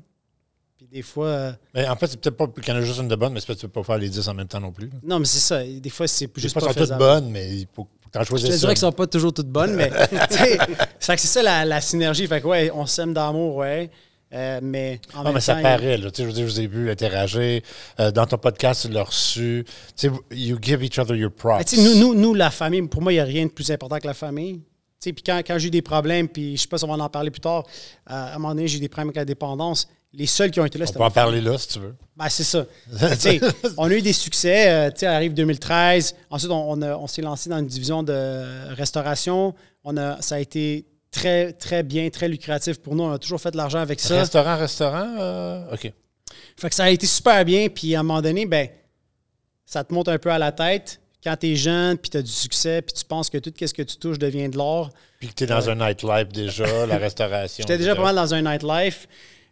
Puis 0.78 0.88
des 0.88 1.04
fois, 1.04 1.28
euh, 1.28 1.54
Mais 1.76 1.88
en 1.88 1.96
fait, 1.96 2.08
c'est 2.08 2.20
peut-être 2.20 2.38
pas 2.38 2.48
qu'il 2.48 2.68
y 2.74 2.76
en 2.76 2.80
a 2.80 2.82
juste 2.82 3.00
une 3.00 3.08
de 3.08 3.16
bonne, 3.16 3.34
mais 3.34 3.40
c'est 3.40 3.46
parce 3.46 3.58
que 3.58 3.62
tu 3.62 3.68
peux 3.68 3.82
pas 3.82 3.86
faire 3.86 3.98
les 4.00 4.10
10 4.10 4.28
en 4.28 4.34
même 4.34 4.48
temps 4.48 4.60
non 4.60 4.72
plus. 4.72 4.90
non, 5.04 5.20
mais 5.20 5.26
c'est 5.26 5.40
ça. 5.40 5.64
Des 5.64 5.90
fois, 5.92 6.08
c'est 6.08 6.28
juste 6.40 6.56
pas 6.56 6.62
pas, 6.62 6.74
sont 6.74 6.80
toutes 6.80 6.98
bonnes, 6.98 7.30
mais 7.30 7.56
il 7.56 7.68
faut 7.72 7.88
que 8.12 8.26
tu 8.26 8.34
en 8.34 8.38
Je 8.38 8.44
te 8.48 8.52
dirais 8.52 8.68
qu'elles 8.74 8.78
sont 8.78 8.92
pas 8.92 9.08
toujours 9.08 9.34
toutes 9.34 9.48
bonnes, 9.50 9.76
mais 9.76 9.92
c'est 11.00 11.18
ça 11.18 11.42
la, 11.44 11.66
la 11.66 11.82
synergie. 11.82 12.28
Fait 12.28 12.42
que 12.42 12.48
ouais, 12.48 12.72
on 12.74 12.86
s'aime 12.86 13.14
d'amour, 13.14 13.56
ouais. 13.58 13.90
Euh, 14.34 14.60
mais 14.64 15.02
en 15.14 15.20
Non, 15.20 15.24
même 15.26 15.34
mais 15.36 15.42
ça 15.42 15.56
paraît. 15.56 15.98
Là. 15.98 16.08
Je 16.16 16.24
veux 16.24 16.32
dire, 16.32 16.48
je 16.48 16.52
vous 16.54 16.60
ai 16.62 16.68
vu 16.68 16.90
interagir. 16.90 17.62
Euh, 18.00 18.12
dans 18.12 18.26
ton 18.26 18.38
podcast, 18.38 18.84
tu 18.86 18.92
l'as 18.94 19.04
reçu. 19.04 19.66
Tu 19.68 19.72
sais, 19.96 20.08
vous- 20.08 20.22
you 20.32 20.58
give 20.62 20.82
each 20.84 20.98
other 21.00 21.16
your 21.18 21.32
props. 21.32 21.76
Nous, 21.78 21.96
nous, 21.96 22.14
nous, 22.16 22.34
la 22.34 22.50
famille, 22.50 22.82
pour 22.84 23.02
moi, 23.02 23.12
il 23.12 23.16
n'y 23.16 23.20
a 23.22 23.26
rien 23.26 23.46
de 23.46 23.52
plus 23.52 23.70
important 23.72 23.98
que 24.00 24.08
la 24.08 24.14
famille. 24.14 24.62
Puis 25.02 25.14
quand, 25.26 25.42
quand 25.46 25.58
j'ai 25.58 25.68
eu 25.68 25.72
des 25.72 25.82
problèmes, 25.82 26.28
puis 26.30 26.56
je 26.56 26.62
sais 26.62 26.68
pas 26.68 26.78
si 26.78 26.86
on 26.86 26.96
va 26.96 27.04
en 27.04 27.10
parler 27.10 27.32
plus 27.32 27.42
tard, 27.42 27.64
euh, 28.10 28.14
à 28.14 28.36
un 28.36 28.38
moment 28.38 28.50
donné, 28.56 28.68
j'ai 28.68 28.78
eu 28.78 28.82
des 28.82 28.88
problèmes 28.88 29.08
avec 29.10 29.18
la 29.18 29.26
dépendance. 29.26 29.88
Les 30.14 30.26
seuls 30.26 30.52
qui 30.52 30.60
ont 30.60 30.66
été 30.66 30.78
là, 30.78 30.84
On 30.84 30.88
c'était 30.88 30.98
peut 31.00 31.06
en 31.06 31.10
famille. 31.10 31.40
parler 31.40 31.52
là, 31.52 31.58
si 31.58 31.68
tu 31.70 31.80
veux. 31.80 31.96
Ben, 32.18 32.28
c'est 32.28 32.44
ça. 32.44 32.66
Sais, 33.18 33.40
on 33.78 33.90
a 33.90 33.94
eu 33.94 34.02
des 34.02 34.12
succès. 34.14 34.70
euh, 34.70 34.90
tu 34.92 35.00
sais, 35.00 35.06
arrive 35.08 35.34
2013. 35.34 36.16
Ensuite, 36.30 36.52
on, 36.52 36.72
on 36.72 36.82
a- 36.82 36.98
on 36.98 37.08
s'est 37.08 37.22
lancé 37.22 37.50
dans 37.50 37.60
une 37.60 37.68
division 37.68 38.04
de 38.04 38.74
restauration. 38.76 39.56
On 39.86 39.96
a, 39.96 40.22
ça 40.22 40.36
a 40.36 40.40
été 40.40 40.86
très, 41.12 41.54
très 41.54 41.84
bien, 41.84 42.10
très 42.10 42.28
lucratif 42.28 42.80
pour 42.80 42.96
nous. 42.96 43.04
On 43.04 43.12
a 43.14 43.20
toujours 43.20 43.40
fait 43.40 43.52
de 43.52 43.58
l'argent 43.58 43.80
avec 43.80 44.00
ça. 44.02 44.20
Restaurant, 44.20 44.58
restaurant, 44.58 45.16
euh, 45.20 45.74
OK. 45.74 45.92
Fait 46.58 46.70
que 46.70 46.76
ça 46.76 46.84
a 46.86 46.90
été 46.90 47.08
super 47.08 47.46
bien. 47.46 47.70
Puis 47.70 47.96
à 47.96 48.02
un 48.02 48.04
moment 48.04 48.22
donné, 48.22 48.46
ben, 48.46 48.68
ça 49.66 49.84
te 49.86 49.94
monte 49.94 50.10
un 50.10 50.18
peu 50.20 50.30
à 50.32 50.38
la 50.40 50.52
tête. 50.52 51.00
Quand 51.24 51.36
tu 51.40 51.52
es 51.52 51.56
jeune, 51.56 51.98
puis 51.98 52.10
tu 52.10 52.18
as 52.18 52.22
du 52.22 52.32
succès, 52.32 52.82
puis 52.82 52.94
tu 52.94 53.06
penses 53.06 53.30
que 53.30 53.38
tout 53.38 53.54
ce 53.58 53.74
que 53.74 53.84
tu 53.84 53.96
touches 53.96 54.18
devient 54.20 54.50
de 54.50 54.58
l'or. 54.58 54.90
Puis 55.20 55.30
que 55.30 55.34
tu 55.36 55.44
es 55.44 55.48
dans 55.48 55.70
un 55.70 55.76
nightlife 55.76 56.28
déjà, 56.34 56.86
la 56.86 56.98
restauration. 56.98 57.62
J'étais 57.68 57.78
déjà 57.78 57.96
pas 57.96 58.04
mal 58.04 58.16
dans 58.16 58.34
un 58.34 58.42
nightlife. 58.42 59.08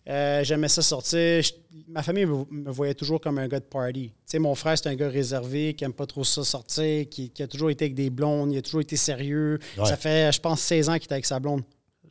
Euh, 0.09 0.43
J'aimais 0.43 0.67
ça 0.69 0.81
sortir. 0.81 1.41
Je- 1.43 1.53
ma 1.87 2.01
famille 2.01 2.25
me, 2.25 2.43
me 2.49 2.71
voyait 2.71 2.95
toujours 2.95 3.21
comme 3.21 3.37
un 3.37 3.47
gars 3.47 3.59
de 3.59 3.65
party. 3.65 4.09
Tu 4.09 4.13
sais, 4.25 4.39
mon 4.39 4.55
frère, 4.55 4.77
c'est 4.77 4.89
un 4.89 4.95
gars 4.95 5.07
réservé, 5.09 5.73
qui 5.75 5.83
aime 5.83 5.93
pas 5.93 6.07
trop 6.07 6.23
ça 6.23 6.43
sortir, 6.43 7.07
qui, 7.09 7.29
qui 7.29 7.43
a 7.43 7.47
toujours 7.47 7.69
été 7.69 7.85
avec 7.85 7.95
des 7.95 8.09
blondes, 8.09 8.51
il 8.51 8.57
a 8.57 8.61
toujours 8.61 8.81
été 8.81 8.95
sérieux. 8.95 9.59
Ouais. 9.77 9.85
Ça 9.85 9.97
fait, 9.97 10.31
je 10.31 10.39
pense, 10.39 10.61
16 10.61 10.89
ans 10.89 10.93
qu'il 10.97 11.09
est 11.09 11.13
avec 11.13 11.25
sa 11.25 11.39
blonde. 11.39 11.61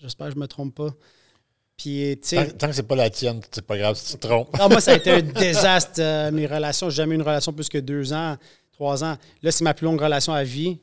J'espère 0.00 0.28
que 0.28 0.34
je 0.34 0.38
me 0.38 0.46
trompe 0.46 0.76
pas. 0.76 0.90
Puis, 1.76 2.18
sais, 2.22 2.36
Tant, 2.36 2.56
tant 2.56 2.66
que 2.68 2.72
c'est 2.74 2.82
pas 2.84 2.96
la 2.96 3.10
tienne, 3.10 3.40
c'est 3.50 3.64
pas 3.66 3.76
grave 3.78 3.96
si 3.96 4.12
tu 4.12 4.18
te 4.18 4.26
trompes. 4.26 4.48
Ah, 4.58 4.68
moi, 4.68 4.80
ça 4.80 4.92
a 4.92 4.96
été 4.96 5.10
un 5.10 5.22
désastre, 5.40 6.00
euh, 6.00 6.30
mes 6.30 6.46
relations. 6.46 6.90
J'ai 6.90 6.96
jamais 6.96 7.14
eu 7.14 7.18
une 7.18 7.22
relation 7.22 7.52
plus 7.52 7.68
que 7.68 7.78
deux 7.78 8.12
ans, 8.12 8.36
trois 8.72 9.02
ans. 9.04 9.16
Là, 9.42 9.50
c'est 9.52 9.64
ma 9.64 9.74
plus 9.74 9.84
longue 9.86 10.00
relation 10.00 10.32
à 10.32 10.44
vie. 10.44 10.78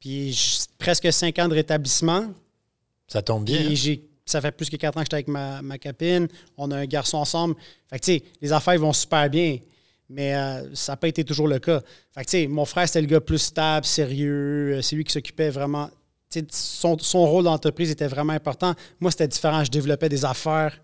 Puis 0.00 0.66
presque 0.78 1.12
cinq 1.12 1.38
ans 1.38 1.48
de 1.48 1.54
rétablissement. 1.54 2.32
Ça 3.06 3.22
tombe 3.22 3.44
bien. 3.44 3.58
Puis 3.58 3.66
hein? 3.66 3.74
j'ai, 3.74 4.07
ça 4.28 4.40
fait 4.40 4.52
plus 4.52 4.68
que 4.68 4.76
quatre 4.76 4.96
ans 4.96 5.00
que 5.00 5.06
j'étais 5.06 5.16
avec 5.16 5.28
ma, 5.28 5.62
ma 5.62 5.78
copine. 5.78 6.28
On 6.56 6.70
a 6.70 6.76
un 6.76 6.86
garçon 6.86 7.18
ensemble. 7.18 7.54
Fait 7.90 7.98
que, 7.98 8.04
tu 8.04 8.12
sais, 8.12 8.22
les 8.40 8.52
affaires 8.52 8.78
vont 8.78 8.92
super 8.92 9.28
bien. 9.30 9.58
Mais 10.10 10.34
euh, 10.34 10.74
ça 10.74 10.92
n'a 10.92 10.96
pas 10.96 11.08
été 11.08 11.24
toujours 11.24 11.48
le 11.48 11.58
cas. 11.58 11.80
Fait 12.14 12.24
que, 12.24 12.30
tu 12.30 12.38
sais, 12.38 12.46
mon 12.46 12.64
frère, 12.64 12.86
c'était 12.86 13.00
le 13.02 13.06
gars 13.06 13.20
plus 13.20 13.38
stable, 13.38 13.84
sérieux. 13.84 14.76
Euh, 14.76 14.82
C'est 14.82 14.96
lui 14.96 15.04
qui 15.04 15.12
s'occupait 15.12 15.50
vraiment. 15.50 15.90
Son, 16.50 16.98
son 16.98 17.26
rôle 17.26 17.44
dans 17.44 17.52
l'entreprise 17.52 17.90
était 17.90 18.06
vraiment 18.06 18.34
important. 18.34 18.74
Moi, 19.00 19.10
c'était 19.10 19.28
différent. 19.28 19.64
Je 19.64 19.70
développais 19.70 20.08
des 20.08 20.24
affaires. 20.24 20.78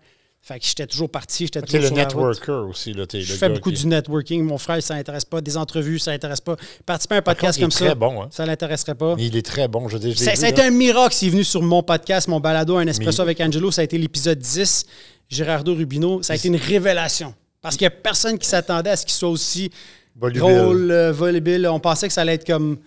Fait 0.47 0.59
que 0.59 0.65
j'étais 0.67 0.85
toujours 0.85 1.09
parti. 1.09 1.45
J'étais 1.45 1.59
toujours 1.63 1.79
le 1.81 1.87
sur 1.87 1.95
la 1.95 2.03
route. 2.03 2.13
networker 2.13 2.69
aussi. 2.69 2.93
Là, 2.93 3.05
Je 3.11 3.17
le 3.17 3.23
fais 3.23 3.49
beaucoup 3.49 3.71
qui- 3.71 3.79
du 3.81 3.87
networking. 3.87 4.43
Mon 4.43 4.59
frère, 4.59 4.81
ça 4.83 4.93
l'intéresse 4.93 5.25
pas. 5.25 5.41
Des 5.41 5.57
entrevues, 5.57 5.97
ça 5.97 6.11
l'intéresse 6.11 6.39
pas. 6.39 6.55
Participer 6.85 7.15
à 7.15 7.17
un 7.17 7.21
podcast 7.23 7.59
contre, 7.59 7.61
comme 7.61 7.71
ça, 7.71 7.85
très 7.87 7.95
bon. 7.95 8.21
Hein? 8.21 8.27
ça 8.29 8.45
l'intéresserait 8.45 8.93
pas. 8.93 9.15
Mais 9.15 9.25
il 9.25 9.35
est 9.35 9.41
très 9.41 9.67
bon. 9.67 9.87
Je 9.89 9.97
là. 9.97 10.67
un 10.67 10.69
miracle 10.69 11.15
s'il 11.15 11.29
est 11.29 11.31
venu 11.31 11.43
sur 11.43 11.63
mon 11.63 11.81
podcast, 11.81 12.27
mon 12.27 12.39
balado, 12.39 12.77
un 12.77 12.85
espresso 12.85 13.23
Mais- 13.23 13.31
avec 13.31 13.41
Angelo. 13.41 13.71
Ça 13.71 13.81
a 13.81 13.85
été 13.85 13.97
l'épisode 13.97 14.37
10. 14.37 14.85
Gérardo 15.29 15.73
Rubino. 15.73 16.21
Ça 16.21 16.33
a 16.33 16.35
été 16.35 16.47
une 16.47 16.57
révélation. 16.57 17.33
Parce 17.59 17.75
qu'il 17.75 17.85
n'y 17.85 17.93
a 17.93 17.97
personne 17.97 18.37
qui 18.37 18.47
s'attendait 18.47 18.91
à 18.91 18.95
ce 18.97 19.03
qu'il 19.07 19.15
soit 19.15 19.29
aussi 19.29 19.71
drôle, 20.15 20.91
euh, 20.91 21.11
volubile. 21.11 21.67
On 21.67 21.79
pensait 21.79 22.07
que 22.07 22.13
ça 22.13 22.21
allait 22.21 22.35
être 22.35 22.45
comme. 22.45 22.77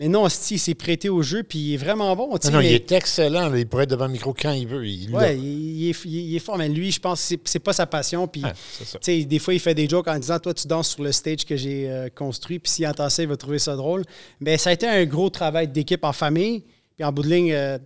Mais 0.00 0.06
non, 0.08 0.28
il 0.28 0.58
s'est 0.60 0.74
prêté 0.76 1.08
au 1.08 1.22
jeu, 1.22 1.42
puis 1.42 1.58
il 1.58 1.74
est 1.74 1.76
vraiment 1.76 2.14
bon. 2.14 2.28
Non, 2.28 2.38
non, 2.52 2.58
mais- 2.58 2.68
il 2.70 2.74
est 2.74 2.92
excellent. 2.92 3.48
là. 3.48 3.58
Il 3.58 3.66
pourrait 3.66 3.82
être 3.82 3.90
devant 3.90 4.06
le 4.06 4.12
micro 4.12 4.32
quand 4.32 4.52
il 4.52 4.64
veut. 4.68 4.86
Il. 4.86 5.12
Ouais, 5.12 5.36
il, 5.36 5.90
est, 5.90 6.04
il 6.04 6.36
est 6.36 6.38
fort, 6.38 6.56
mais 6.56 6.68
lui, 6.68 6.92
je 6.92 7.00
pense 7.00 7.28
que 7.34 7.36
c'est- 7.44 7.58
pas 7.58 7.72
sa 7.72 7.84
passion. 7.84 8.28
Puis, 8.28 8.44
Ouais, 8.44 9.24
des 9.24 9.38
fois, 9.40 9.54
il 9.54 9.58
fait 9.60 9.74
des 9.74 9.88
jokes 9.88 10.06
en 10.06 10.16
disant 10.16 10.38
Toi, 10.38 10.54
tu 10.54 10.68
danses 10.68 10.90
sur 10.90 11.02
le 11.02 11.10
stage 11.10 11.44
que 11.44 11.56
j'ai 11.56 11.90
euh, 11.90 12.08
construit, 12.14 12.60
puis 12.60 12.70
s'il 12.70 12.86
entend 12.86 13.08
ça, 13.10 13.22
il 13.24 13.28
va 13.28 13.36
trouver 13.36 13.58
ça 13.58 13.74
drôle. 13.74 14.04
Mais 14.38 14.56
ça 14.56 14.70
a 14.70 14.72
été 14.74 14.86
un 14.86 15.04
gros 15.04 15.30
travail 15.30 15.66
d'équipe 15.66 16.04
en 16.04 16.12
famille. 16.12 16.62
Puis 16.96 17.04
en 17.04 17.10
bout 17.10 17.22
de 17.22 17.28
ligne, 17.30 17.52
euh, 17.52 17.78
tu 17.78 17.84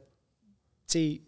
sais, 0.89 1.21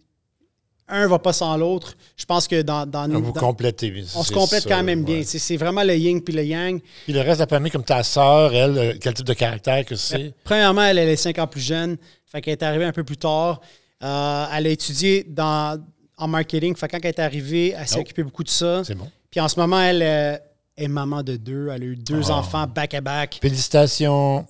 un 0.88 1.07
va 1.09 1.18
pas 1.18 1.33
sans 1.33 1.57
l'autre. 1.57 1.94
Je 2.16 2.25
pense 2.25 2.47
que 2.47 2.62
dans, 2.62 2.85
dans 2.87 3.09
Vous 3.09 3.33
dans- 3.33 3.40
complétez. 3.40 4.05
on 4.14 4.23
se 4.23 4.33
complète 4.33 4.64
ça, 4.64 4.68
quand 4.68 4.83
même 4.83 5.01
ouais. 5.01 5.05
bien. 5.16 5.23
C'est 5.25 5.38
c'est 5.38 5.57
vraiment 5.57 5.83
le 5.83 5.97
yin 5.97 6.23
puis 6.23 6.35
le 6.35 6.44
yang. 6.44 6.81
Puis 7.05 7.12
le 7.12 7.20
reste 7.20 7.38
de 7.40 7.44
la 7.44 7.47
famille, 7.47 7.73
comme 7.73 7.85
ta 7.85 8.03
sœur, 8.03 8.55
elle, 8.55 8.77
euh, 8.79 8.94
quel 9.01 9.14
type 9.14 9.27
de 9.27 9.33
caractère 9.35 9.85
que 9.85 9.97
c'est? 9.97 10.33
Premièrement, 10.44 10.83
elle, 10.83 10.99
elle 10.99 11.09
est 11.09 11.16
5 11.16 11.38
ans 11.38 11.47
plus 11.47 11.61
jeune. 11.62 11.97
Fait 12.27 12.40
qu'elle 12.40 12.53
est 12.53 12.62
arrivée 12.62 12.85
un 12.85 12.92
peu 12.92 13.05
plus 13.05 13.16
tard. 13.16 13.61
Euh, 14.03 14.47
elle 14.55 14.66
a 14.66 14.70
étudié 14.70 15.25
dans, 15.29 15.83
en 16.18 16.29
marketing. 16.29 16.77
Fait 16.77 16.87
que 16.88 16.92
quand 16.92 17.01
elle 17.03 17.09
est 17.11 17.18
arrivée, 17.20 17.75
elle 17.79 17.87
s'est 17.88 17.97
Oh. 17.99 18.01
occupée 18.01 18.23
beaucoup 18.23 18.44
de 18.44 18.51
ça. 18.51 18.83
C'est 18.85 18.94
bon. 18.94 19.09
Puis 19.31 19.40
en 19.40 19.49
ce 19.49 19.59
moment, 19.59 19.81
elle 19.81 20.03
euh, 20.03 20.37
est 20.77 20.88
maman 20.88 21.23
de 21.23 21.37
deux. 21.37 21.68
Elle 21.73 21.83
a 21.83 21.87
eu 21.87 21.97
deux 21.97 22.20
Ah. 22.31 22.35
enfants 22.38 22.66
back-à-back. 22.66 23.38
Félicitations. 23.40 24.47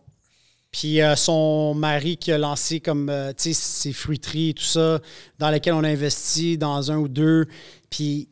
Puis 0.75 1.01
euh, 1.01 1.15
son 1.15 1.73
mari 1.73 2.17
qui 2.17 2.33
a 2.33 2.39
lancé 2.39 2.81
comme, 2.81 3.09
euh, 3.09 3.31
tu 3.33 3.53
sais, 3.53 3.53
ses 3.55 3.93
fruiteries 3.93 4.49
et 4.49 4.55
tout 4.55 4.65
ça, 4.65 4.99
dans 5.39 5.49
lesquelles 5.51 5.75
on 5.75 5.85
a 5.85 5.89
investi 5.89 6.59
dans 6.59 6.91
un 6.91 6.97
ou 6.97 7.07
deux. 7.07 7.47
Puis 7.91 8.29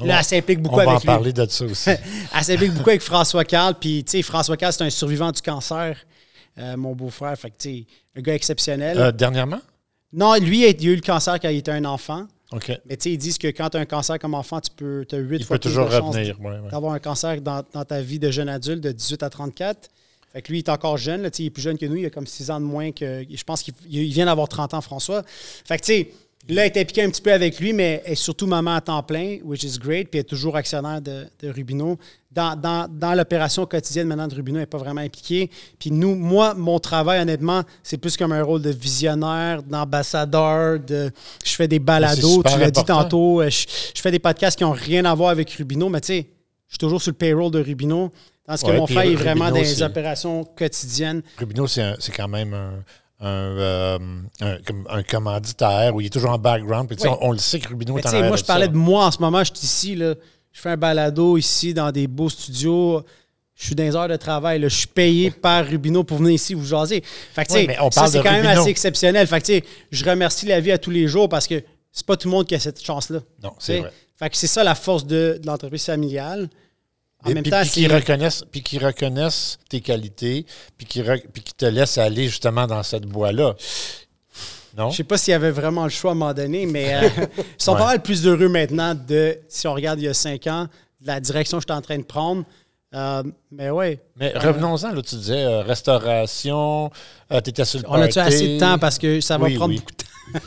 On 0.00 0.06
là, 0.06 0.20
elle 0.20 0.24
s'implique 0.24 0.60
On 0.60 0.62
beaucoup 0.62 0.76
va 0.76 0.86
en 0.86 0.90
avec 0.92 1.02
lui. 1.02 1.06
parler 1.06 1.32
de 1.34 1.44
ça 1.46 1.64
aussi. 1.66 1.90
Elle 2.34 2.42
s'implique 2.42 2.72
beaucoup 2.72 2.88
avec 2.88 3.02
François 3.02 3.44
Carl. 3.44 3.74
Puis, 3.78 4.02
tu 4.02 4.12
sais, 4.12 4.22
François 4.22 4.56
Carl, 4.56 4.72
c'est 4.72 4.82
un 4.82 4.88
survivant 4.88 5.30
du 5.30 5.42
cancer, 5.42 5.98
euh, 6.56 6.74
mon 6.78 6.94
beau-frère. 6.94 7.38
Fait 7.38 7.50
que, 7.50 7.56
tu 7.58 7.68
sais, 7.80 7.86
un 8.16 8.22
gars 8.22 8.34
exceptionnel. 8.34 8.96
Euh, 8.98 9.12
dernièrement? 9.12 9.60
Non, 10.10 10.34
lui, 10.36 10.60
il 10.60 10.86
a 10.88 10.90
eu 10.90 10.94
le 10.96 11.02
cancer 11.02 11.38
quand 11.38 11.50
il 11.50 11.58
était 11.58 11.70
un 11.72 11.84
enfant. 11.84 12.26
OK. 12.50 12.72
Mais, 12.88 12.96
tu 12.96 13.02
sais, 13.02 13.12
ils 13.12 13.18
disent 13.18 13.36
que 13.36 13.48
quand 13.48 13.68
tu 13.68 13.76
as 13.76 13.80
un 13.80 13.84
cancer 13.84 14.18
comme 14.18 14.32
enfant, 14.32 14.58
tu 14.58 14.70
peux, 14.74 15.04
as 15.12 15.16
8 15.16 15.36
Il 15.36 15.44
fois 15.44 15.58
peut 15.58 15.68
toujours 15.68 15.90
revenir. 15.90 16.40
ouais, 16.40 16.46
ouais. 16.60 16.70
d'avoir 16.70 16.94
un 16.94 16.98
cancer 16.98 17.42
dans, 17.42 17.62
dans 17.74 17.84
ta 17.84 18.00
vie 18.00 18.18
de 18.18 18.30
jeune 18.30 18.48
adulte 18.48 18.80
de 18.80 18.90
18 18.90 19.22
à 19.22 19.28
34. 19.28 19.90
Fait 20.34 20.42
que 20.42 20.50
lui, 20.52 20.58
il 20.58 20.64
est 20.64 20.68
encore 20.68 20.98
jeune. 20.98 21.22
Là, 21.22 21.30
il 21.38 21.46
est 21.46 21.50
plus 21.50 21.62
jeune 21.62 21.78
que 21.78 21.86
nous. 21.86 21.96
Il 21.96 22.04
a 22.04 22.10
comme 22.10 22.26
6 22.26 22.50
ans 22.50 22.60
de 22.60 22.66
moins 22.66 22.90
que. 22.92 23.24
Je 23.30 23.44
pense 23.44 23.62
qu'il 23.62 23.72
il 23.88 24.12
vient 24.12 24.26
d'avoir 24.26 24.48
30 24.48 24.74
ans, 24.74 24.80
François. 24.82 25.22
Fait 25.64 25.78
que, 25.78 25.84
tu 25.84 25.92
sais, 25.92 26.10
là, 26.48 26.66
elle 26.66 26.72
est 26.76 26.80
impliquée 26.80 27.02
un 27.04 27.08
petit 27.10 27.22
peu 27.22 27.32
avec 27.32 27.58
lui, 27.60 27.72
mais 27.72 28.02
elle 28.04 28.12
est 28.12 28.16
surtout 28.16 28.46
maman 28.46 28.74
à 28.74 28.80
temps 28.80 29.02
plein, 29.02 29.38
which 29.44 29.62
is 29.62 29.78
great. 29.78 30.08
Puis 30.10 30.18
elle 30.18 30.26
est 30.26 30.28
toujours 30.28 30.56
actionnaire 30.56 31.00
de, 31.00 31.26
de 31.40 31.48
Rubino. 31.50 31.96
Dans, 32.32 32.56
dans- 32.60 32.88
dans 32.90 33.14
l'opération 33.14 33.64
quotidienne 33.64 34.08
maintenant 34.08 34.26
de 34.26 34.34
Rubino, 34.34 34.56
elle 34.58 34.62
n'est 34.62 34.66
pas 34.66 34.76
vraiment 34.78 35.02
impliquée. 35.02 35.48
Puis 35.78 35.92
nous, 35.92 36.16
moi, 36.16 36.52
mon 36.54 36.80
travail, 36.80 37.20
honnêtement, 37.20 37.62
c'est 37.84 37.96
plus 37.96 38.16
comme 38.16 38.32
un 38.32 38.42
rôle 38.42 38.60
de 38.60 38.70
visionnaire, 38.70 39.62
d'ambassadeur. 39.62 40.80
De, 40.80 41.10
je 41.44 41.52
fais 41.54 41.68
des 41.68 41.76
C'est 41.76 41.80
balados. 41.80 42.42
Tu 42.42 42.58
l'as 42.58 42.70
dit 42.72 42.80
tantôt. 42.84 43.40
euh, 43.40 43.50
Je, 43.50 43.66
je 43.94 44.00
fais 44.00 44.10
des 44.10 44.18
podcasts 44.18 44.58
qui 44.58 44.64
n'ont 44.64 44.72
rien 44.72 45.04
à 45.04 45.14
voir 45.14 45.30
avec 45.30 45.50
Rubino, 45.52 45.88
mais 45.88 46.00
tu 46.00 46.08
sais, 46.08 46.26
suis 46.74 46.78
toujours 46.78 47.00
sur 47.02 47.10
le 47.12 47.16
payroll 47.16 47.50
de 47.50 47.60
Rubino. 47.62 48.10
Tandis 48.46 48.62
que 48.62 48.68
Ouais, 48.68 48.76
mon 48.76 48.86
frère 48.86 49.04
est 49.04 49.14
vraiment 49.14 49.46
Rubino, 49.46 49.62
dans 49.64 49.68
les 49.70 49.82
opérations 49.82 50.44
quotidiennes. 50.44 51.22
Rubino, 51.38 51.66
c'est 51.66 51.94
quand 52.14 52.28
même 52.28 52.52
un, 52.52 52.84
un, 53.20 53.26
euh, 53.58 53.98
un- 54.40 55.02
commanditaire 55.02 55.94
où 55.94 56.00
il 56.00 56.06
est 56.06 56.10
toujours 56.10 56.30
en 56.30 56.38
background. 56.38 56.88
Puis, 56.88 56.98
Oui. 57.02 57.08
on, 57.20 57.28
on 57.28 57.32
le 57.32 57.38
sait 57.38 57.58
que 57.60 57.68
Rubino 57.68 57.96
est 57.98 58.06
en 58.06 58.22
moi, 58.28 58.36
je 58.36 58.44
parlais 58.44 58.66
ça. 58.66 58.72
de 58.72 58.76
moi 58.76 59.06
en 59.06 59.10
ce 59.10 59.18
moment. 59.18 59.42
Je 59.42 59.52
suis 59.54 59.64
ici, 59.64 59.94
là, 59.96 60.14
je 60.52 60.60
fais 60.60 60.70
un 60.70 60.76
balado 60.76 61.36
ici 61.38 61.72
dans 61.74 61.90
des 61.90 62.06
beaux 62.06 62.28
studios. 62.28 63.02
Je 63.54 63.66
suis 63.66 63.74
dans 63.76 63.84
les 63.84 63.94
heures 63.96 64.08
de 64.08 64.16
travail. 64.16 64.58
là. 64.60 64.68
Je 64.68 64.76
suis 64.76 64.86
payé 64.88 65.30
par 65.30 65.64
Rubino 65.64 66.02
pour 66.04 66.18
venir 66.18 66.32
ici 66.32 66.54
vous 66.54 66.66
jaser. 66.66 67.02
Fait 67.32 67.44
que, 67.44 67.48
tu 67.50 67.54
Oui, 67.54 67.60
sais, 67.62 67.66
mais 67.68 67.76
on 67.80 67.90
ça, 67.90 68.08
c'est 68.08 68.20
quand 68.22 68.32
même 68.32 68.44
assez 68.46 68.68
exceptionnel. 68.68 69.26
Fait 69.26 69.40
que, 69.40 69.66
je 69.90 70.04
remercie 70.04 70.44
la 70.46 70.60
vie 70.60 70.72
à 70.72 70.78
tous 70.78 70.90
les 70.90 71.06
jours 71.06 71.28
parce 71.28 71.46
que 71.46 71.62
c'est 71.92 72.04
pas 72.04 72.16
tout 72.16 72.28
le 72.28 72.32
monde 72.32 72.46
qui 72.46 72.54
a 72.56 72.58
cette 72.60 72.84
chance-là. 72.84 73.20
Non, 73.42 73.52
c'est 73.60 73.78
vrai. 73.78 73.92
Fait 74.18 74.28
que 74.28 74.36
c'est 74.36 74.48
ça 74.48 74.64
la 74.64 74.74
force 74.74 75.06
de, 75.06 75.38
de 75.40 75.46
l'entreprise 75.46 75.84
familiale. 75.86 76.48
En 77.24 77.30
Et 77.30 77.34
même 77.34 77.42
puis, 77.42 77.50
temps, 77.50 77.60
puis 77.62 77.70
qu'ils 77.70 77.92
reconnaissent, 77.94 78.44
puis 78.50 78.62
qu'ils 78.62 78.84
reconnaissent 78.84 79.58
tes 79.68 79.80
qualités, 79.80 80.44
puis 80.76 80.86
qu'ils 80.86 81.02
re- 81.04 81.22
te 81.56 81.64
laissent 81.66 81.98
aller 81.98 82.26
justement 82.28 82.66
dans 82.66 82.82
cette 82.82 83.06
voie-là. 83.06 83.54
Non? 84.76 84.90
Je 84.90 84.96
sais 84.96 85.04
pas 85.04 85.16
s'il 85.16 85.30
y 85.32 85.34
avait 85.34 85.52
vraiment 85.52 85.84
le 85.84 85.90
choix 85.90 86.10
à 86.10 86.14
un 86.14 86.16
moment 86.16 86.34
donné, 86.34 86.66
mais 86.66 86.94
euh, 86.96 87.08
ils 87.38 87.44
sont 87.58 87.72
Ouais. 87.72 87.78
pas 87.78 87.86
mal 87.86 88.02
plus 88.02 88.26
heureux 88.26 88.48
maintenant 88.48 88.94
de, 88.94 89.38
si 89.48 89.66
on 89.68 89.72
regarde 89.74 90.00
il 90.00 90.04
y 90.04 90.08
a 90.08 90.14
cinq 90.14 90.46
ans, 90.48 90.66
de 91.00 91.06
la 91.06 91.20
direction 91.20 91.58
que 91.58 91.62
j'étais 91.62 91.72
en 91.72 91.80
train 91.82 91.98
de 91.98 92.02
prendre. 92.04 92.44
Euh, 92.94 93.22
mais 93.50 93.70
ouais, 93.70 94.00
Mais 94.16 94.32
revenons-en, 94.36 94.92
là, 94.92 95.02
tu 95.02 95.16
disais 95.16 95.44
euh, 95.44 95.62
restauration, 95.62 96.90
tu 97.30 97.36
étais 97.50 97.64
sur 97.64 97.80
le 97.80 97.84
on 97.88 97.94
a-tu 97.94 98.18
assez 98.18 98.54
de 98.54 98.60
temps 98.60 98.78
parce 98.78 98.98
que 98.98 99.20
ça 99.20 99.38
va 99.38 99.46
Oui, 99.46 99.54
prendre 99.56 99.72
oui. 99.74 99.80
beaucoup 99.80 99.92
de 99.92 99.96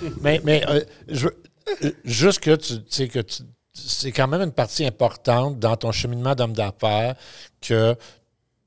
temps? 0.04 0.14
Mais, 0.22 0.42
mais 0.44 0.64
euh, 0.70 0.82
je 1.10 1.26
veux- 1.26 1.42
euh, 1.84 1.92
juste 2.06 2.40
que 2.40 2.56
tu 2.56 2.76
sais 2.90 3.08
que 3.10 3.20
tu- 3.20 3.44
c'est 3.86 4.12
quand 4.12 4.28
même 4.28 4.42
une 4.42 4.52
partie 4.52 4.86
importante 4.86 5.60
dans 5.60 5.76
ton 5.76 5.92
cheminement 5.92 6.36
d'homme 6.36 6.54
d'affaires 6.54 7.16
que 7.62 7.96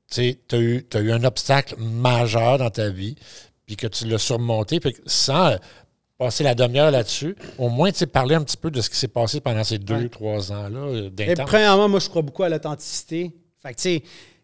tu 0.09 0.35
as 0.51 0.57
eu, 0.57 0.83
t'as 0.83 0.99
eu 1.01 1.11
un 1.11 1.23
obstacle 1.23 1.75
majeur 1.79 2.57
dans 2.57 2.69
ta 2.69 2.89
vie, 2.89 3.15
puis 3.65 3.75
que 3.77 3.87
tu 3.87 4.05
l'as 4.07 4.17
surmonté, 4.17 4.79
puis 4.79 4.95
sans 5.05 5.51
euh, 5.51 5.57
passer 6.17 6.43
la 6.43 6.53
demi-heure 6.55 6.91
là-dessus, 6.91 7.35
au 7.57 7.69
moins 7.69 7.91
tu 7.91 7.99
sais, 7.99 8.07
parler 8.07 8.35
un 8.35 8.43
petit 8.43 8.57
peu 8.57 8.69
de 8.71 8.81
ce 8.81 8.89
qui 8.89 8.97
s'est 8.97 9.07
passé 9.07 9.39
pendant 9.39 9.63
ces 9.63 9.77
deux, 9.79 9.95
Ouais. 9.95 10.09
trois 10.09 10.51
ans-là 10.51 10.79
euh, 10.79 11.09
Mais 11.17 11.27
d'intense. 11.27 11.49
premièrement, 11.49 11.87
moi, 11.89 11.99
je 11.99 12.09
crois 12.09 12.21
beaucoup 12.21 12.43
à 12.43 12.49
l'authenticité. 12.49 13.31
Fait 13.63 13.71
que, 13.73 13.77
tu 13.77 13.81
sais, 13.83 14.03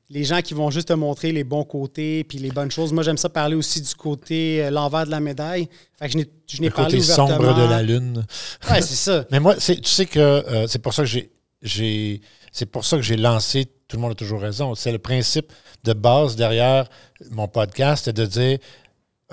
les 0.10 0.24
gens 0.24 0.41
qui 0.41 0.54
vont 0.54 0.70
juste 0.72 0.88
te 0.88 0.93
montrer 0.93 1.32
les 1.32 1.43
bons 1.43 1.63
côtés 1.65 2.24
puis 2.24 2.38
les 2.38 2.50
bonnes 2.52 2.72
choses. 2.72 2.93
Moi, 2.93 3.04
j'aime 3.04 3.17
ça 3.17 3.30
parler 3.30 3.56
aussi 3.56 3.82
du 3.82 3.93
côté, 3.96 4.63
euh, 4.63 4.70
l'envers 4.70 5.06
de 5.06 5.12
la 5.12 5.20
médaille. 5.20 5.67
Fait 6.00 6.06
que 6.08 6.13
je 6.13 6.17
n'ai, 6.20 6.30
je 6.48 6.62
n'ai 6.62 6.67
Le 6.70 6.74
parlé 6.74 6.98
côté 6.98 7.04
ouvertement. 7.12 7.28
sombre 7.38 7.54
de 7.56 7.70
la 7.70 7.84
lune. 7.84 8.26
Ouais, 8.70 8.82
c'est 8.82 8.96
ça. 8.96 9.26
Mais 9.32 9.39
moi, 9.39 9.56
c'est- 9.60 9.76
tu 9.82 9.89
sais 9.89 10.06
que 10.06 10.20
euh, 10.20 10.67
c'est 10.67 10.80
pour 10.80 10.93
ça 10.93 11.04
que 11.04 11.10
j'ai, 11.10 11.32
j'ai 11.62 12.22
c'est 12.52 12.65
pour 12.67 12.86
ça 12.86 12.96
que 12.98 13.04
j'ai 13.04 13.17
lancé 13.17 13.65
Tout 13.88 13.96
le 13.98 14.02
monde 14.02 14.12
a 14.12 14.15
toujours 14.15 14.41
raison. 14.41 14.76
C'est 14.76 14.91
le 14.91 14.98
principe 15.00 15.52
de 15.84 15.93
base 15.93 16.36
derrière 16.36 16.89
mon 17.32 17.48
podcast, 17.48 18.06
c'est 18.06 18.13
de 18.15 18.26
dire 18.26 18.58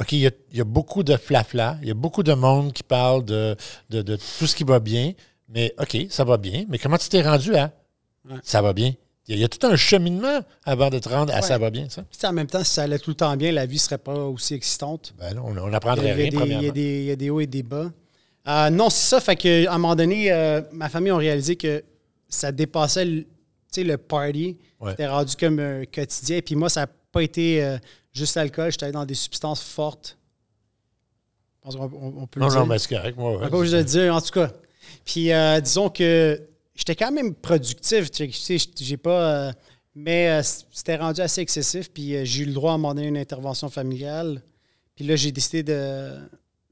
OK, 0.01 0.13
il 0.13 0.19
y, 0.19 0.27
a, 0.27 0.31
il 0.53 0.59
y 0.59 0.61
a 0.61 0.65
beaucoup 0.65 1.03
de 1.05 1.17
flafla, 1.17 1.79
il 1.83 1.89
y 1.89 1.91
a 1.91 1.95
beaucoup 1.95 2.23
de 2.25 2.35
monde 2.35 2.73
qui 2.73 2.83
parle 2.83 3.25
de, 3.25 3.57
de, 3.91 4.03
de 4.03 4.17
tout 4.17 4.47
ce 4.49 4.55
qui 4.57 4.65
va 4.65 4.81
bien, 4.81 5.13
mais 5.49 5.73
OK, 5.81 5.97
ça 6.11 6.25
va 6.25 6.37
bien, 6.37 6.65
mais 6.69 6.79
comment 6.79 6.99
tu 6.99 7.09
t'es 7.09 7.23
rendu 7.23 7.55
à? 7.55 7.73
Ouais. 8.29 8.37
ça 8.43 8.61
va 8.63 8.73
bien? 8.73 8.93
Il 9.27 9.31
y, 9.31 9.35
a, 9.35 9.37
il 9.39 9.41
y 9.41 9.45
a 9.45 9.49
tout 9.49 9.67
un 9.67 9.77
cheminement 9.77 10.41
avant 10.65 10.91
de 10.91 10.99
te 10.99 11.09
rendre 11.09 11.33
à 11.33 11.37
Ouais. 11.37 11.43
ça 11.43 11.57
va 11.57 11.71
bien, 11.71 11.89
ça. 11.89 12.03
Puis, 12.03 12.27
en 12.27 12.33
même 12.35 12.47
temps, 12.47 12.63
si 12.63 12.73
ça 12.75 12.83
allait 12.83 12.99
tout 12.99 13.11
le 13.11 13.17
temps 13.17 13.35
bien, 13.37 13.53
la 13.53 13.65
vie 13.65 13.79
serait 13.79 13.97
pas 13.99 14.15
aussi 14.15 14.53
excitante. 14.55 15.15
Ben 15.19 15.35
non, 15.35 15.45
on 15.47 15.57
on 15.57 15.69
y, 15.69 15.71
n'apprendrait 15.71 16.11
a, 16.11 16.15
il 16.15 16.19
y 16.19 16.27
a 16.27 16.29
rien, 16.29 16.31
des, 16.31 16.31
il 16.31 16.35
y 16.35 16.37
a 16.37 16.41
premièrement. 16.41 16.73
des- 16.75 17.01
il 17.01 17.05
y 17.07 17.11
a 17.11 17.17
des 17.17 17.31
hauts 17.31 17.41
et 17.41 17.47
des 17.47 17.63
bas. 17.63 17.91
Euh, 18.47 18.69
non, 18.71 18.91
c'est 18.91 19.09
ça. 19.09 19.21
Fait 19.21 19.37
que, 19.37 19.67
à 19.67 19.73
un 19.75 19.79
moment 19.79 19.97
donné, 19.97 20.31
euh, 20.31 20.61
ma 20.73 20.91
famille 20.91 21.11
a 21.11 21.17
réalisé 21.17 21.57
que 21.57 21.83
ça 22.29 22.53
dépassait 22.53 23.07
le, 23.07 23.25
le 23.79 23.97
party. 23.97 24.59
Ouais. 24.81 24.91
C'était 24.91 25.07
rendu 25.07 25.35
comme 25.37 25.59
un 25.59 25.85
quotidien. 25.87 26.41
Puis 26.45 26.55
moi, 26.55 26.69
ça 26.69 26.81
n'a 26.83 26.87
pas 27.11 27.23
été 27.23 27.65
euh, 27.65 27.79
juste 28.13 28.35
l'alcool. 28.37 28.71
J'étais 28.73 28.85
allé 28.85 28.93
dans 28.93 29.07
des 29.07 29.15
substances 29.15 29.63
fortes. 29.63 30.19
Je 31.57 31.71
pense 31.71 31.77
qu'on 31.77 31.85
on- 31.85 32.23
on 32.23 32.27
peut 32.27 32.41
le 32.41 32.45
Non, 32.45 32.51
dire. 32.51 32.61
non, 32.61 32.67
mais 32.67 32.79
c'est 32.79 32.95
correct, 32.95 33.17
moi. 33.17 33.39
Ouais. 33.39 33.49
de 33.71 33.77
le 33.79 33.85
dire, 33.85 34.15
en 34.15 34.21
tout 34.21 34.33
cas. 34.33 34.51
Puis 35.07 35.31
disons 35.63 35.89
que 35.89 36.39
j'étais 36.75 36.95
quand 36.97 37.13
même 37.13 37.35
productif. 37.35 38.11
Tu 38.11 38.31
sais, 38.33 38.57
j'ai 38.79 38.97
pas. 38.97 39.49
euh, 39.49 39.53
mais 39.95 40.29
euh, 40.29 40.43
c'était 40.73 40.97
rendu 40.97 41.21
assez 41.21 41.41
excessif. 41.41 41.91
Puis 41.91 42.15
euh, 42.17 42.25
j'ai 42.25 42.43
eu 42.43 42.47
le 42.47 42.53
droit 42.53 42.73
à 42.75 42.77
demander 42.77 43.03
une 43.05 43.17
intervention 43.19 43.69
familiale. 43.71 44.43
Puis 44.95 45.05
là, 45.05 45.17
j'ai 45.17 45.33
décidé 45.33 45.63
de- 45.63 46.19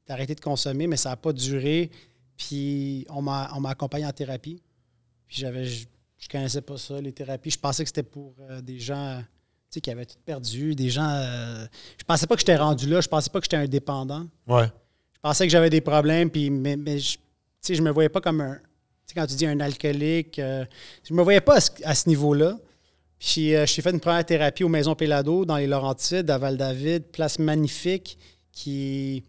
d'arrêter 0.06 0.34
de 0.34 0.40
consommer, 0.40 0.86
mais 0.86 0.96
ça 0.96 1.10
n'a 1.10 1.16
pas 1.16 1.32
duré. 1.32 1.90
Puis 2.36 3.06
on 3.10 3.22
m'a 3.22 3.50
on 3.54 3.60
m'a 3.60 3.70
accompagné 3.70 4.06
en 4.06 4.12
thérapie. 4.12 4.60
Puis 5.28 5.36
j'avais. 5.38 5.64
Je, 5.64 5.86
je 6.18 6.28
connaissais 6.28 6.60
pas 6.62 6.76
ça, 6.78 7.00
les 7.00 7.12
thérapies. 7.12 7.50
Je 7.50 7.58
pensais 7.58 7.82
que 7.82 7.88
c'était 7.88 8.02
pour 8.04 8.34
des 8.62 8.78
gens 8.78 9.20
tu 9.70 9.76
sais, 9.76 9.80
qui 9.80 9.90
avaient 9.90 10.04
tout 10.06 10.18
perdu, 10.24 10.74
des 10.76 10.88
gens. 10.90 11.08
je 11.98 12.04
pensais 12.04 12.26
pas 12.26 12.34
que 12.36 12.40
j'étais 12.40 12.56
rendu 12.56 12.86
là. 12.88 13.00
Je 13.00 13.08
pensais 13.08 13.28
pas 13.30 13.40
que 13.40 13.44
j'étais 13.46 13.56
un 13.56 13.66
dépendant 13.66 14.26
Ouais. 14.46 14.66
je 15.14 15.18
pensais 15.20 15.46
que 15.46 15.50
j'avais 15.50 15.70
des 15.70 15.80
problèmes, 15.80 16.30
puis, 16.30 16.48
mais, 16.50 16.76
mais 16.76 16.98
je, 17.00 17.14
tu 17.14 17.20
sais, 17.60 17.74
je 17.74 17.82
me 17.82 17.90
voyais 17.90 18.08
pas 18.10 18.20
comme 18.20 18.40
un. 18.40 18.60
Sais, 19.06 19.14
quand 19.14 19.26
tu 19.26 19.34
dis 19.34 19.46
un 19.46 19.60
alcoolique, 19.60 20.38
euh, 20.38 20.64
je 21.08 21.14
me 21.14 21.22
voyais 21.22 21.40
pas 21.40 21.58
à 21.84 21.94
ce, 21.94 22.08
niveau-là. 22.08 22.58
Puis 23.18 23.54
euh, 23.54 23.66
j'ai 23.66 23.82
fait 23.82 23.90
une 23.90 24.00
première 24.00 24.24
thérapie 24.24 24.64
aux 24.64 24.68
Maisons 24.68 24.94
Pélado 24.94 25.44
dans 25.44 25.56
les 25.56 25.66
Laurentides, 25.66 26.30
à 26.30 26.38
Val-David, 26.38 27.04
place 27.12 27.38
magnifique 27.38 28.18
qui, 28.52 29.24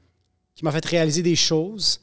qui 0.56 0.66
m'a 0.66 0.72
fait 0.72 0.86
réaliser 0.86 1.22
des 1.22 1.36
choses. 1.36 2.00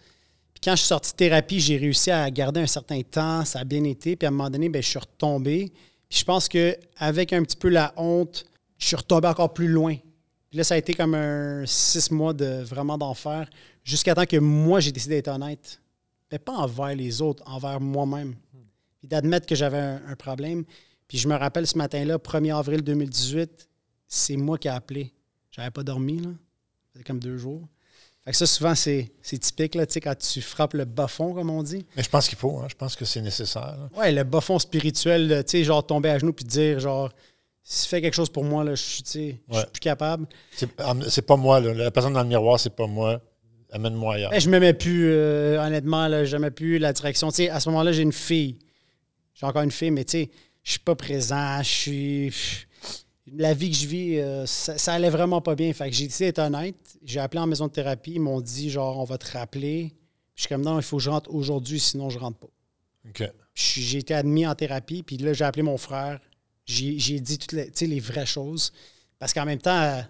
Puis 0.54 0.60
quand 0.64 0.72
je 0.72 0.80
suis 0.80 0.88
sorti 0.88 1.12
de 1.12 1.16
thérapie, 1.16 1.60
j'ai 1.60 1.76
réussi 1.76 2.10
à 2.10 2.30
garder 2.30 2.60
un 2.60 2.66
certain 2.66 3.00
temps, 3.02 3.44
ça 3.44 3.60
a 3.60 3.64
bien 3.64 3.84
été. 3.84 4.16
Puis 4.16 4.26
à 4.26 4.28
un 4.28 4.32
moment 4.32 4.50
donné, 4.50 4.68
ben, 4.68 4.82
je 4.82 4.88
suis 4.88 4.98
retombé. 4.98 5.72
Puis 6.08 6.18
je 6.18 6.24
pense 6.24 6.48
qu'avec 6.48 7.32
un 7.32 7.42
petit 7.42 7.56
peu 7.56 7.68
la 7.68 7.92
honte, 7.96 8.44
je 8.78 8.86
suis 8.86 8.96
retombé 8.96 9.28
encore 9.28 9.52
plus 9.52 9.68
loin. 9.68 9.96
Puis 10.50 10.58
là, 10.58 10.64
ça 10.64 10.74
a 10.74 10.78
été 10.78 10.94
comme 10.94 11.14
un 11.14 11.64
six 11.66 12.10
mois 12.10 12.32
de 12.32 12.62
vraiment 12.62 12.98
d'enfer, 12.98 13.48
jusqu'à 13.84 14.14
temps 14.14 14.26
que 14.26 14.36
moi, 14.36 14.80
j'ai 14.80 14.90
décidé 14.90 15.16
d'être 15.16 15.28
honnête. 15.28 15.80
Mais 16.32 16.38
pas 16.38 16.52
envers 16.52 16.94
les 16.94 17.22
autres, 17.22 17.42
envers 17.46 17.80
moi-même. 17.80 18.34
Puis 18.98 19.08
d'admettre 19.08 19.46
que 19.46 19.54
j'avais 19.54 19.78
un, 19.78 20.00
un 20.08 20.16
problème. 20.16 20.64
Puis 21.08 21.18
je 21.18 21.26
me 21.28 21.34
rappelle 21.34 21.66
ce 21.66 21.76
matin-là, 21.78 22.18
1er 22.18 22.54
avril 22.56 22.82
2018, 22.82 23.68
c'est 24.06 24.36
moi 24.36 24.58
qui 24.58 24.68
ai 24.68 24.70
appelé. 24.70 25.12
J'avais 25.50 25.70
pas 25.70 25.82
dormi, 25.82 26.18
là. 26.20 26.30
C'était 26.92 27.04
comme 27.04 27.18
deux 27.20 27.36
jours. 27.38 27.66
Fait 28.24 28.32
que 28.32 28.36
ça, 28.36 28.46
souvent, 28.46 28.74
c'est 28.74 29.10
typique, 29.22 29.74
là, 29.74 29.86
tu 29.86 29.94
sais, 29.94 30.00
quand 30.00 30.16
tu 30.16 30.42
frappes 30.42 30.74
le 30.74 30.84
bas-fond, 30.84 31.32
comme 31.32 31.48
on 31.50 31.62
dit. 31.62 31.86
Mais 31.96 32.02
je 32.02 32.10
pense 32.10 32.28
qu'il 32.28 32.36
faut, 32.36 32.58
hein, 32.58 32.66
je 32.68 32.74
pense 32.74 32.94
que 32.94 33.04
c'est 33.06 33.22
nécessaire. 33.22 33.76
là. 33.78 33.88
Ouais, 33.98 34.12
le 34.12 34.24
bas-fond 34.24 34.58
spirituel, 34.58 35.42
tu 35.46 35.50
sais, 35.50 35.64
genre 35.64 35.84
tomber 35.84 36.10
à 36.10 36.18
genoux 36.18 36.32
puis 36.34 36.44
dire, 36.44 36.78
genre, 36.80 37.10
si 37.62 37.84
tu 37.84 37.88
fais 37.88 38.02
quelque 38.02 38.14
chose 38.14 38.28
pour 38.28 38.44
moi, 38.44 38.62
là, 38.62 38.74
je 38.74 38.82
suis, 38.82 39.02
tu 39.02 39.10
sais, 39.10 39.40
je 39.48 39.54
suis 39.54 39.62
Ouais. 39.64 39.70
plus 39.72 39.80
capable. 39.80 40.26
C'est 40.52 41.22
pas 41.26 41.36
moi, 41.36 41.60
là. 41.60 41.72
la 41.72 41.90
personne 41.90 42.12
dans 42.12 42.22
le 42.22 42.28
miroir, 42.28 42.60
c'est 42.60 42.74
pas 42.76 42.86
moi. 42.86 43.20
Amène-moi 43.72 44.14
ailleurs. 44.14 44.30
Ben, 44.30 44.40
je 44.40 44.50
m'aimais 44.50 44.74
plus, 44.74 45.10
euh, 45.10 45.64
honnêtement, 45.64 46.08
là, 46.08 46.24
j'aimais 46.24 46.50
plus 46.50 46.78
la 46.78 46.92
direction. 46.92 47.28
Tu 47.28 47.36
sais, 47.36 47.50
à 47.50 47.60
ce 47.60 47.68
moment-là, 47.70 47.92
j'ai 47.92 48.02
une 48.02 48.12
fille. 48.12 48.58
J'ai 49.34 49.46
encore 49.46 49.62
une 49.62 49.70
fille, 49.70 49.90
mais 49.90 50.04
tu 50.04 50.12
sais, 50.12 50.30
je 50.62 50.72
suis 50.72 50.80
pas 50.80 50.94
présent, 50.94 51.62
je 51.62 51.68
suis. 51.68 52.34
La 53.32 53.54
vie 53.54 53.70
que 53.70 53.76
je 53.76 53.86
vis, 53.86 54.18
euh, 54.18 54.44
ça, 54.46 54.76
ça 54.76 54.94
allait 54.94 55.10
vraiment 55.10 55.40
pas 55.40 55.54
bien. 55.54 55.72
Fait 55.72 55.88
que 55.88 55.94
j'ai 55.94 56.08
d'être 56.08 56.40
honnête. 56.40 56.74
J'ai 57.04 57.20
appelé 57.20 57.40
en 57.40 57.46
maison 57.46 57.68
de 57.68 57.72
thérapie, 57.72 58.12
ils 58.14 58.20
m'ont 58.20 58.40
dit 58.40 58.70
genre 58.70 58.98
on 58.98 59.04
va 59.04 59.18
te 59.18 59.30
rappeler. 59.32 59.92
Je 60.34 60.42
suis 60.42 60.48
comme 60.48 60.62
non, 60.62 60.78
il 60.78 60.82
faut 60.82 60.96
que 60.96 61.02
je 61.02 61.10
rentre 61.10 61.32
aujourd'hui, 61.32 61.78
sinon 61.78 62.10
je 62.10 62.18
rentre 62.18 62.38
pas. 62.38 62.48
J'ai 63.54 63.98
été 63.98 64.14
admis 64.14 64.46
en 64.46 64.54
thérapie, 64.54 65.02
puis 65.02 65.16
là, 65.18 65.32
j'ai 65.32 65.44
appelé 65.44 65.62
mon 65.62 65.76
frère. 65.76 66.18
J'ai 66.64 67.20
dit 67.20 67.38
toutes 67.38 67.52
les, 67.52 68.00
vraies 68.00 68.26
choses. 68.26 68.72
Parce 69.18 69.32
qu'en 69.32 69.44
même 69.44 69.60
temps, 69.60 70.02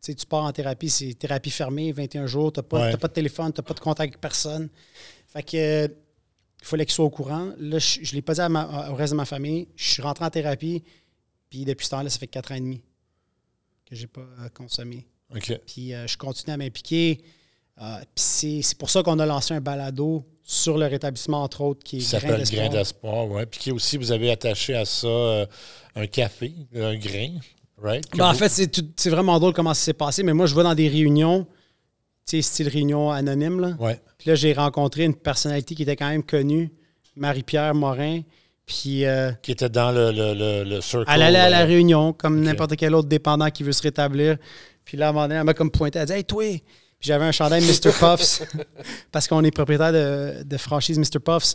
tu 0.00 0.14
pars 0.26 0.44
en 0.44 0.52
thérapie, 0.52 0.88
c'est 0.90 1.14
thérapie 1.14 1.50
fermée, 1.50 1.92
21 1.92 2.26
jours, 2.26 2.52
tu 2.52 2.58
n'as 2.60 2.62
pas, 2.64 2.90
Ouais. 2.90 2.96
pas 2.96 3.08
de 3.08 3.12
téléphone, 3.12 3.52
tu 3.52 3.60
n'as 3.60 3.64
pas 3.64 3.74
de 3.74 3.80
contact 3.80 4.10
avec 4.12 4.20
personne. 4.20 4.68
Fait 5.28 5.42
que 5.42 5.86
il 6.62 6.64
fallait 6.66 6.86
qu'il 6.86 6.94
soit 6.94 7.04
au 7.04 7.10
courant. 7.10 7.52
Là, 7.58 7.78
je 7.78 8.00
ne 8.00 8.06
l'ai 8.12 8.22
pas 8.22 8.34
dit 8.34 8.40
à 8.40 8.48
ma- 8.48 8.90
au 8.90 8.94
reste 8.94 9.12
de 9.12 9.16
ma 9.16 9.24
famille. 9.26 9.68
Je 9.76 9.92
suis 9.92 10.02
rentré 10.02 10.24
en 10.24 10.30
thérapie, 10.30 10.82
puis 11.50 11.64
depuis 11.64 11.84
ce 11.86 11.90
temps-là, 11.90 12.08
ça 12.10 12.18
fait 12.18 12.26
quatre 12.26 12.52
ans 12.52 12.56
et 12.56 12.60
demi 12.60 12.82
que 13.88 13.94
j'ai 13.94 14.06
pas 14.08 14.22
euh, 14.40 14.48
consommé. 14.54 15.06
OK. 15.34 15.60
Puis 15.66 15.92
euh, 15.94 16.06
je 16.06 16.16
continue 16.16 16.52
à 16.54 16.56
m'impliquer. 16.56 17.20
Euh, 17.80 17.98
puis 18.14 18.24
c'est 18.24 18.62
c'est 18.62 18.78
pour 18.78 18.88
ça 18.90 19.02
qu'on 19.02 19.18
a 19.18 19.26
lancé 19.26 19.52
un 19.54 19.60
balado 19.60 20.24
sur 20.42 20.78
le 20.78 20.86
rétablissement, 20.86 21.42
entre 21.42 21.60
autres, 21.60 21.84
qui 21.84 21.98
est 21.98 22.00
Qui 22.00 22.16
Grain 22.26 22.38
d'espoir. 22.38 22.68
Grain 22.68 22.78
d'espoir, 22.78 23.28
ouais. 23.28 23.46
Puis 23.46 23.60
qui 23.60 23.70
aussi, 23.72 23.96
vous 23.96 24.10
avez 24.12 24.30
attaché 24.30 24.74
à 24.74 24.84
ça 24.84 25.46
un 25.94 26.06
café, 26.06 26.54
un 26.74 26.96
grain, 26.96 27.36
right? 27.82 28.04
Ben, 28.16 28.28
en 28.28 28.34
fait, 28.34 28.48
c'est 28.96 29.10
vraiment 29.10 29.38
drôle 29.38 29.52
comment 29.52 29.74
ça 29.74 29.82
s'est 29.84 29.92
passé, 29.92 30.22
mais 30.22 30.32
moi, 30.32 30.46
je 30.46 30.54
vais 30.54 30.62
dans 30.62 30.74
des 30.74 30.88
réunions, 30.88 31.46
tu 32.26 32.36
sais, 32.36 32.42
style 32.42 32.68
réunion 32.68 33.10
anonyme. 33.10 33.60
Là. 33.60 33.76
Ouais. 33.78 34.00
Puis 34.18 34.30
là, 34.30 34.34
j'ai 34.34 34.52
rencontré 34.52 35.04
une 35.04 35.14
personnalité 35.14 35.74
qui 35.74 35.82
était 35.82 35.96
quand 35.96 36.08
même 36.08 36.22
connue, 36.22 36.72
Marie-Pierre 37.16 37.74
Morin. 37.74 38.20
Puis 38.66 39.04
euh, 39.04 39.30
Qui 39.42 39.52
était 39.52 39.68
dans 39.68 39.92
le, 39.92 40.10
le, 40.10 40.34
le, 40.34 40.64
le 40.68 40.80
circle. 40.80 41.08
elle 41.08 41.22
allait 41.22 41.38
à 41.38 41.48
la 41.48 41.62
euh, 41.62 41.66
réunion, 41.66 42.12
comme 42.12 42.40
n'importe 42.40 42.74
quel 42.76 42.94
autre 42.96 43.08
dépendant 43.08 43.48
qui 43.50 43.62
veut 43.62 43.72
se 43.72 43.82
rétablir. 43.82 44.38
Puis 44.84 44.96
là, 44.96 45.06
à 45.06 45.10
un 45.10 45.12
moment 45.12 45.28
donné, 45.28 45.38
elle 45.38 45.44
m'a 45.44 45.54
comme 45.54 45.70
pointé, 45.70 46.00
elle 46.00 46.06
dit 46.06 46.12
Hey, 46.14 46.24
toi 46.24 46.42
Puis 46.44 46.62
j'avais 47.00 47.24
un 47.24 47.30
chandail 47.32 47.62
Mr. 47.62 47.92
Puffs, 47.92 48.42
parce 49.12 49.28
qu'on 49.28 49.44
est 49.44 49.52
propriétaire 49.52 49.92
de, 49.92 50.42
de 50.42 50.56
franchise 50.56 50.98
Mr. 50.98 51.20
Puffs. 51.24 51.54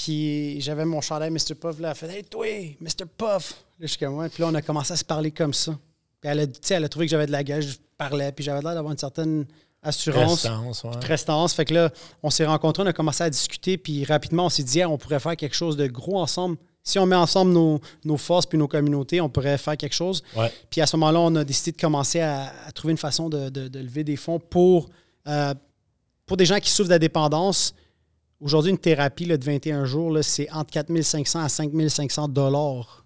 Puis 0.00 0.60
j'avais 0.60 0.84
mon 0.84 1.00
chandail 1.00 1.30
Mr. 1.30 1.54
Puff, 1.60 1.80
là, 1.80 1.88
elle 1.90 1.94
fait 1.96 2.08
Hey, 2.18 2.22
toi, 2.24 2.46
Mr. 2.80 3.04
Puff. 3.16 3.54
Là, 3.80 3.86
comme 3.98 4.14
ouais. 4.18 4.28
Puis 4.28 4.42
là, 4.42 4.48
on 4.50 4.54
a 4.54 4.62
commencé 4.62 4.92
à 4.92 4.96
se 4.96 5.04
parler 5.04 5.32
comme 5.32 5.52
ça. 5.52 5.76
Puis 6.20 6.30
elle 6.30 6.40
a, 6.40 6.44
elle 6.70 6.84
a 6.84 6.88
trouvé 6.88 7.06
que 7.06 7.10
j'avais 7.10 7.26
de 7.26 7.32
la 7.32 7.42
gueule, 7.42 7.62
je 7.62 7.76
parlais, 7.96 8.30
puis 8.30 8.44
j'avais 8.44 8.62
l'air 8.62 8.74
d'avoir 8.74 8.92
une 8.92 8.98
certaine 8.98 9.44
assurance 9.82 10.42
Prestance, 10.42 10.84
ouais. 10.84 11.00
prestance. 11.00 11.52
Fait 11.54 11.64
que 11.64 11.74
là, 11.74 11.90
on 12.22 12.30
s'est 12.30 12.46
rencontrés, 12.46 12.82
on 12.84 12.86
a 12.86 12.92
commencé 12.92 13.24
à 13.24 13.30
discuter, 13.30 13.76
puis 13.76 14.04
rapidement, 14.04 14.46
on 14.46 14.48
s'est 14.48 14.62
dit, 14.62 14.78
Hey, 14.78 14.84
on 14.86 14.98
pourrait 14.98 15.20
faire 15.20 15.36
quelque 15.36 15.54
chose 15.56 15.76
de 15.76 15.86
gros 15.88 16.18
ensemble. 16.20 16.56
Si 16.84 16.98
on 17.00 17.06
met 17.06 17.16
ensemble 17.16 17.50
nos, 17.52 17.80
nos 18.04 18.16
forces 18.16 18.46
puis 18.46 18.56
nos 18.56 18.68
communautés, 18.68 19.20
on 19.20 19.28
pourrait 19.28 19.58
faire 19.58 19.76
quelque 19.76 19.94
chose. 19.94 20.22
Ouais. 20.36 20.52
Puis 20.70 20.80
à 20.80 20.86
ce 20.86 20.96
moment-là, 20.96 21.20
on 21.20 21.34
a 21.36 21.44
décidé 21.44 21.72
de 21.72 21.80
commencer 21.80 22.20
à, 22.20 22.52
à 22.66 22.72
trouver 22.72 22.92
une 22.92 22.98
façon 22.98 23.28
de, 23.28 23.48
de- 23.50 23.66
de 23.68 23.78
lever 23.80 24.04
des 24.04 24.16
fonds 24.16 24.38
pour, 24.38 24.88
euh, 25.26 25.54
pour 26.24 26.36
des 26.36 26.46
gens 26.46 26.58
qui 26.60 26.70
souffrent 26.70 26.88
de 26.88 26.94
la 26.94 26.98
dépendance. 27.00 27.74
Aujourd'hui, 28.40 28.70
une 28.70 28.78
thérapie 28.78 29.24
là, 29.24 29.36
de 29.36 29.44
21 29.44 29.84
jours, 29.84 30.10
là, 30.12 30.22
c'est 30.22 30.50
entre 30.52 30.70
4500 30.70 31.40
à 31.40 31.48
5500 31.48 32.28
dollars. 32.28 33.04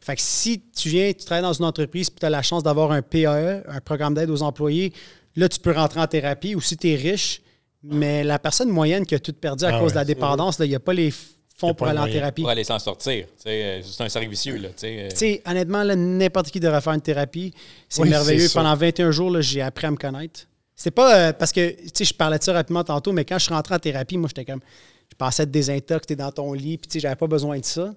Fait 0.00 0.16
que 0.16 0.22
si 0.22 0.62
tu 0.74 0.88
viens, 0.88 1.12
tu 1.12 1.24
travailles 1.24 1.42
dans 1.42 1.52
une 1.52 1.64
entreprise 1.64 2.10
puis 2.10 2.18
tu 2.20 2.26
as 2.26 2.30
la 2.30 2.42
chance 2.42 2.62
d'avoir 2.62 2.90
un 2.90 3.02
PAE, 3.02 3.62
un 3.68 3.80
programme 3.84 4.14
d'aide 4.14 4.30
aux 4.30 4.42
employés, 4.42 4.92
là, 5.36 5.48
tu 5.48 5.60
peux 5.60 5.72
rentrer 5.72 6.00
en 6.00 6.06
thérapie 6.06 6.54
ou 6.54 6.60
si 6.60 6.76
tu 6.76 6.90
es 6.90 6.96
riche, 6.96 7.42
mais 7.84 8.24
la 8.24 8.38
personne 8.38 8.70
moyenne 8.70 9.04
qui 9.06 9.14
a 9.14 9.18
tout 9.18 9.32
perdu 9.32 9.64
à 9.64 9.68
Ah 9.68 9.78
cause 9.78 9.88
ouais. 9.88 9.90
de 9.92 9.94
la 9.96 10.04
dépendance, 10.04 10.58
là, 10.58 10.64
il 10.64 10.70
n'y 10.70 10.74
a 10.74 10.80
pas 10.80 10.92
les 10.94 11.12
fonds 11.56 11.74
pour 11.74 11.86
le 11.86 11.90
aller 11.92 12.00
en 12.00 12.06
thérapie. 12.06 12.42
Pour 12.42 12.50
aller 12.50 12.64
s'en 12.64 12.78
sortir. 12.78 13.26
euh, 13.46 13.80
C'est 13.84 14.02
un 14.02 14.08
cercle 14.08 14.28
vicieux. 14.28 14.56
Là, 14.56 14.68
tu 14.70 14.88
sais, 15.14 15.38
euh. 15.46 15.50
Honnêtement, 15.50 15.84
n'importe 15.84 16.50
qui 16.50 16.58
devrait 16.58 16.80
faire 16.80 16.94
une 16.94 17.00
thérapie. 17.00 17.52
C'est 17.88 18.02
Oui, 18.02 18.08
merveilleux. 18.08 18.48
Pendant 18.52 18.74
21 18.74 19.10
jours, 19.12 19.30
là, 19.30 19.40
j'ai 19.40 19.60
appris 19.62 19.86
à 19.86 19.90
me 19.90 19.96
connaître. 19.96 20.40
C'est 20.82 20.90
pas 20.90 21.16
euh, 21.16 21.32
parce 21.32 21.52
que, 21.52 21.70
tu 21.70 21.90
sais, 21.94 22.04
je 22.04 22.12
parlais 22.12 22.38
de 22.38 22.42
ça 22.42 22.52
rapidement 22.52 22.82
tantôt, 22.82 23.12
mais 23.12 23.24
quand 23.24 23.38
je 23.38 23.44
suis 23.44 23.54
rentré 23.54 23.72
en 23.72 23.78
thérapie, 23.78 24.18
moi, 24.18 24.28
j'étais 24.28 24.44
comme, 24.44 24.60
je 25.08 25.14
pensais 25.14 25.44
être 25.44 25.50
désintox, 25.52 26.08
t'es 26.08 26.16
dans 26.16 26.32
ton 26.32 26.52
lit, 26.54 26.76
puis 26.76 26.88
tu 26.88 26.94
sais, 26.94 27.00
j'avais 27.00 27.14
pas 27.14 27.28
besoin 27.28 27.56
de 27.60 27.64
ça. 27.64 27.94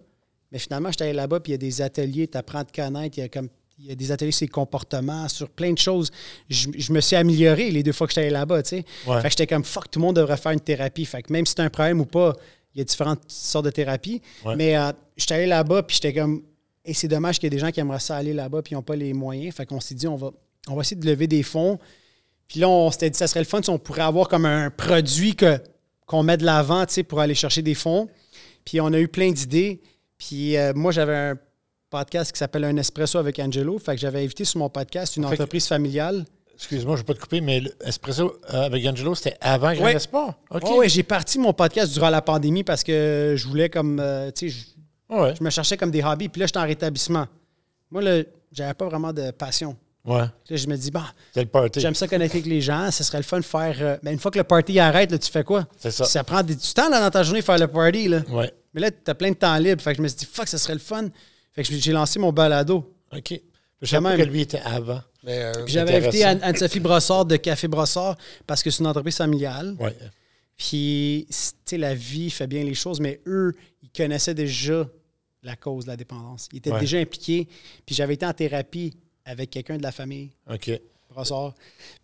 Mais 0.52 0.60
finalement, 0.60 0.92
j'étais 0.92 1.06
allé 1.06 1.14
là-bas, 1.14 1.40
puis 1.40 1.52
il 1.52 1.54
y 1.54 1.56
a 1.56 1.58
des 1.58 1.82
ateliers, 1.82 2.28
tu 2.28 2.38
apprends 2.38 2.60
à 2.60 2.64
te 2.64 2.80
connaître, 2.80 3.18
il 3.18 3.22
y 3.22 3.24
a 3.24 3.30
comme. 3.30 3.50
Il 3.80 3.88
y 3.88 3.92
a 3.92 3.96
des 3.96 4.12
ateliers 4.12 4.32
sur 4.32 4.46
les 4.46 4.50
comportements, 4.50 5.28
sur 5.28 5.50
plein 5.50 5.74
de 5.74 5.80
choses. 5.80 6.12
Je, 6.48 6.70
je 6.78 6.94
me 6.94 7.02
suis 7.02 7.16
amélioré 7.16 7.72
les 7.72 7.82
deux 7.82 7.92
fois 7.92 8.06
que 8.06 8.14
j'étais 8.14 8.28
allé 8.28 8.30
là-bas, 8.30 8.62
tu 8.62 8.70
sais. 8.70 8.86
Ouais. 9.08 9.18
Fait 9.18 9.24
que 9.24 9.30
j'étais 9.32 9.48
comme, 9.48 9.66
fuck, 9.66 9.90
tout 9.90 10.00
le 10.00 10.06
monde 10.06 10.16
devrait 10.16 10.38
faire 10.38 10.52
une 10.52 10.62
thérapie. 10.62 11.06
Fait 11.06 11.24
que 11.24 11.34
même 11.34 11.46
si 11.46 11.56
c'est 11.58 11.64
un 11.64 11.70
problème 11.70 12.00
ou 12.00 12.06
pas, 12.06 12.34
il 12.74 12.78
y 12.78 12.82
a 12.82 12.84
différentes 12.86 13.24
sortes 13.28 13.66
de 13.66 13.72
thérapies. 13.72 14.22
Ouais. 14.46 14.56
Mais 14.56 14.78
euh, 14.78 14.94
j'étais 15.18 15.34
allé 15.34 15.46
là-bas, 15.48 15.84
puis 15.84 15.96
j'étais 15.96 16.14
comme, 16.14 16.44
et 16.86 16.94
c'est 16.94 17.10
dommage 17.10 17.40
qu'il 17.40 17.48
y 17.48 17.48
ait 17.48 17.58
des 17.58 17.60
gens 17.60 17.72
qui 17.72 17.80
aimeraient 17.80 18.00
ça 18.00 18.16
aller 18.16 18.34
là-bas, 18.34 18.62
puis 18.62 18.74
ils 18.74 18.76
n'ont 18.76 18.84
pas 18.84 18.96
les 18.96 19.12
moyens. 19.12 19.54
Fait 19.56 19.66
qu'on 19.66 19.82
s'est 19.82 19.96
dit, 19.96 20.08
on 20.08 20.16
va, 20.16 20.32
on 20.70 20.76
va 20.76 20.82
essayer 20.82 20.96
de 20.96 21.10
lever 21.10 21.26
des 21.26 21.44
fonds. 21.44 21.80
Puis 22.48 22.60
là, 22.60 22.70
on 22.70 22.92
s'était 22.92 23.10
dit, 23.10 23.18
ça 23.18 23.28
serait 23.28 23.40
le 23.42 23.46
fun 23.46 23.62
si 23.64 23.70
on 23.70 23.78
pourrait 23.80 24.02
avoir 24.04 24.28
comme 24.28 24.46
un 24.46 24.70
produit 24.70 25.36
que, 25.36 25.60
qu'on 26.06 26.24
met 26.24 26.38
de 26.38 26.46
l'avant, 26.46 26.86
tu 26.86 26.94
sais, 26.94 27.04
pour 27.04 27.20
aller 27.20 27.36
chercher 27.36 27.62
des 27.62 27.74
fonds. 27.74 28.08
Puis 28.64 28.80
on 28.82 28.88
a 28.94 29.00
eu 29.00 29.08
plein 29.08 29.32
d'idées. 29.32 29.82
Puis 30.18 30.56
euh, 30.58 30.72
moi, 30.76 30.92
j'avais 30.92 31.16
un 31.16 31.36
podcast 31.90 32.32
qui 32.32 32.40
s'appelle 32.40 32.64
Un 32.66 32.78
Espresso 32.78 33.18
avec 33.18 33.40
Angelo. 33.40 33.78
Fait 33.80 33.96
que 33.96 34.02
j'avais 34.02 34.24
invité 34.24 34.46
sur 34.46 34.60
mon 34.60 34.70
podcast 34.70 35.18
une 35.18 35.24
Fait 35.24 35.30
que- 35.30 35.34
entreprise 35.34 35.68
familiale. 35.68 36.26
Excuse-moi, 36.54 36.96
je 36.96 37.02
ne 37.02 37.08
vais 37.08 37.14
pas 37.14 37.14
te 37.16 37.20
couper, 37.20 37.42
mais 37.42 37.62
l'Espresso 37.84 38.40
euh, 38.54 38.62
avec 38.68 38.86
Angelo, 38.86 39.14
c'était 39.14 39.36
avant 39.42 39.74
Grain 39.74 39.84
Ouais. 39.84 39.98
Ouais, 40.52 40.78
ouais, 40.78 40.88
j'ai 40.90 41.04
parti 41.04 41.38
mon 41.38 41.52
podcast 41.52 41.92
durant 41.92 42.10
la 42.10 42.22
pandémie 42.22 42.64
parce 42.64 42.82
que 42.82 43.34
je 43.38 43.46
voulais 43.46 43.70
comme, 43.70 44.00
euh, 44.00 44.32
tu 44.32 44.50
sais, 44.50 44.56
je- 45.10 45.14
Ouais. 45.16 45.34
je 45.38 45.44
me 45.44 45.50
cherchais 45.50 45.76
comme 45.76 45.92
des 45.92 46.02
hobbies. 46.02 46.30
Puis 46.30 46.40
là, 46.40 46.46
j'étais 46.48 46.60
en 46.60 46.64
rétablissement. 46.66 47.26
Moi, 47.92 48.02
là, 48.02 48.24
j'avais 48.54 48.74
pas 48.74 48.86
vraiment 48.86 49.12
de 49.12 49.32
passion. 49.32 49.76
Ouais. 50.06 50.20
Là, 50.20 50.32
je 50.50 50.68
me 50.68 50.76
dis, 50.78 50.92
bon, 50.92 51.02
party. 51.52 51.80
j'aime 51.80 51.96
ça 51.96 52.08
connecter 52.08 52.38
avec 52.38 52.50
les 52.50 52.62
gens. 52.62 52.92
Ce 52.92 53.04
serait 53.04 53.18
le 53.18 53.24
fun 53.24 53.40
de 53.40 53.44
faire. 53.46 53.76
euh, 53.82 53.98
mais 54.04 54.14
une 54.14 54.20
fois 54.20 54.30
que 54.32 54.38
le 54.38 54.44
party 54.44 54.80
arrête, 54.80 55.12
là, 55.12 55.18
tu 55.18 55.32
fais 55.32 55.44
quoi? 55.44 55.68
C'est 55.80 55.92
ça. 55.92 56.06
Ça 56.06 56.24
prend 56.24 56.44
du 56.44 56.56
temps 56.56 56.90
là, 56.90 57.00
dans 57.00 57.10
ta 57.10 57.24
journée 57.24 57.42
faire 57.42 57.58
le 57.58 57.68
party. 57.68 58.08
Là. 58.10 58.22
Ouais. 58.30 58.54
Mais 58.74 58.82
là, 58.82 58.92
tu 58.92 58.98
as 59.10 59.16
plein 59.16 59.30
de 59.32 59.36
temps 59.36 59.58
libre. 59.58 59.82
Fait 59.82 59.92
que 59.92 59.98
je 59.98 60.02
me 60.04 60.08
suis 60.08 60.18
dit, 60.20 60.26
fuck, 60.32 60.48
ça 60.48 60.58
serait 60.58 60.74
le 60.74 60.80
fun. 60.80 61.08
Fait 61.54 61.64
que 61.64 61.74
j'ai 61.74 61.92
lancé 61.92 62.20
mon 62.20 62.32
balado. 62.32 62.94
OK. 63.16 63.40
Je 63.82 63.98
même. 63.98 64.18
que 64.18 64.24
lui 64.24 64.42
était 64.42 64.60
avant. 64.60 65.02
Mais, 65.24 65.42
euh, 65.44 65.64
Puis 65.66 65.74
J'avais 65.74 65.96
invité 65.96 66.24
Anne-Sophie 66.24 66.80
Brossard 66.80 67.26
de 67.26 67.36
Café 67.38 67.68
Brossard 67.68 68.16
parce 68.46 68.62
que 68.62 68.70
c'est 68.70 68.80
une 68.82 68.88
entreprise 68.88 69.18
familiale. 69.18 69.76
Ouais. 69.80 69.96
Puis, 70.58 71.26
tu 71.30 71.36
sais, 71.66 71.78
la 71.78 71.94
vie 71.96 72.30
fait 72.30 72.48
bien 72.48 72.64
les 72.64 72.74
choses, 72.74 73.00
mais 73.00 73.20
eux, 73.28 73.54
ils 73.84 73.90
connaissaient 73.90 74.34
déjà 74.34 74.88
la 75.44 75.56
cause 75.56 75.86
de 75.86 75.90
la 75.92 75.98
dépendance. 75.98 76.48
Ils 76.54 76.58
étaient 76.58 76.72
Ouais. 76.72 76.80
déjà 76.80 76.98
impliqués. 76.98 77.48
Puis 77.86 77.96
j'avais 77.96 78.14
été 78.16 78.26
en 78.26 78.34
thérapie 78.34 78.94
avec 79.26 79.50
quelqu'un 79.50 79.78
de 79.78 79.84
la 79.84 79.92
famille, 79.92 80.30
OK. 80.52 80.72
Brossard. 81.10 81.54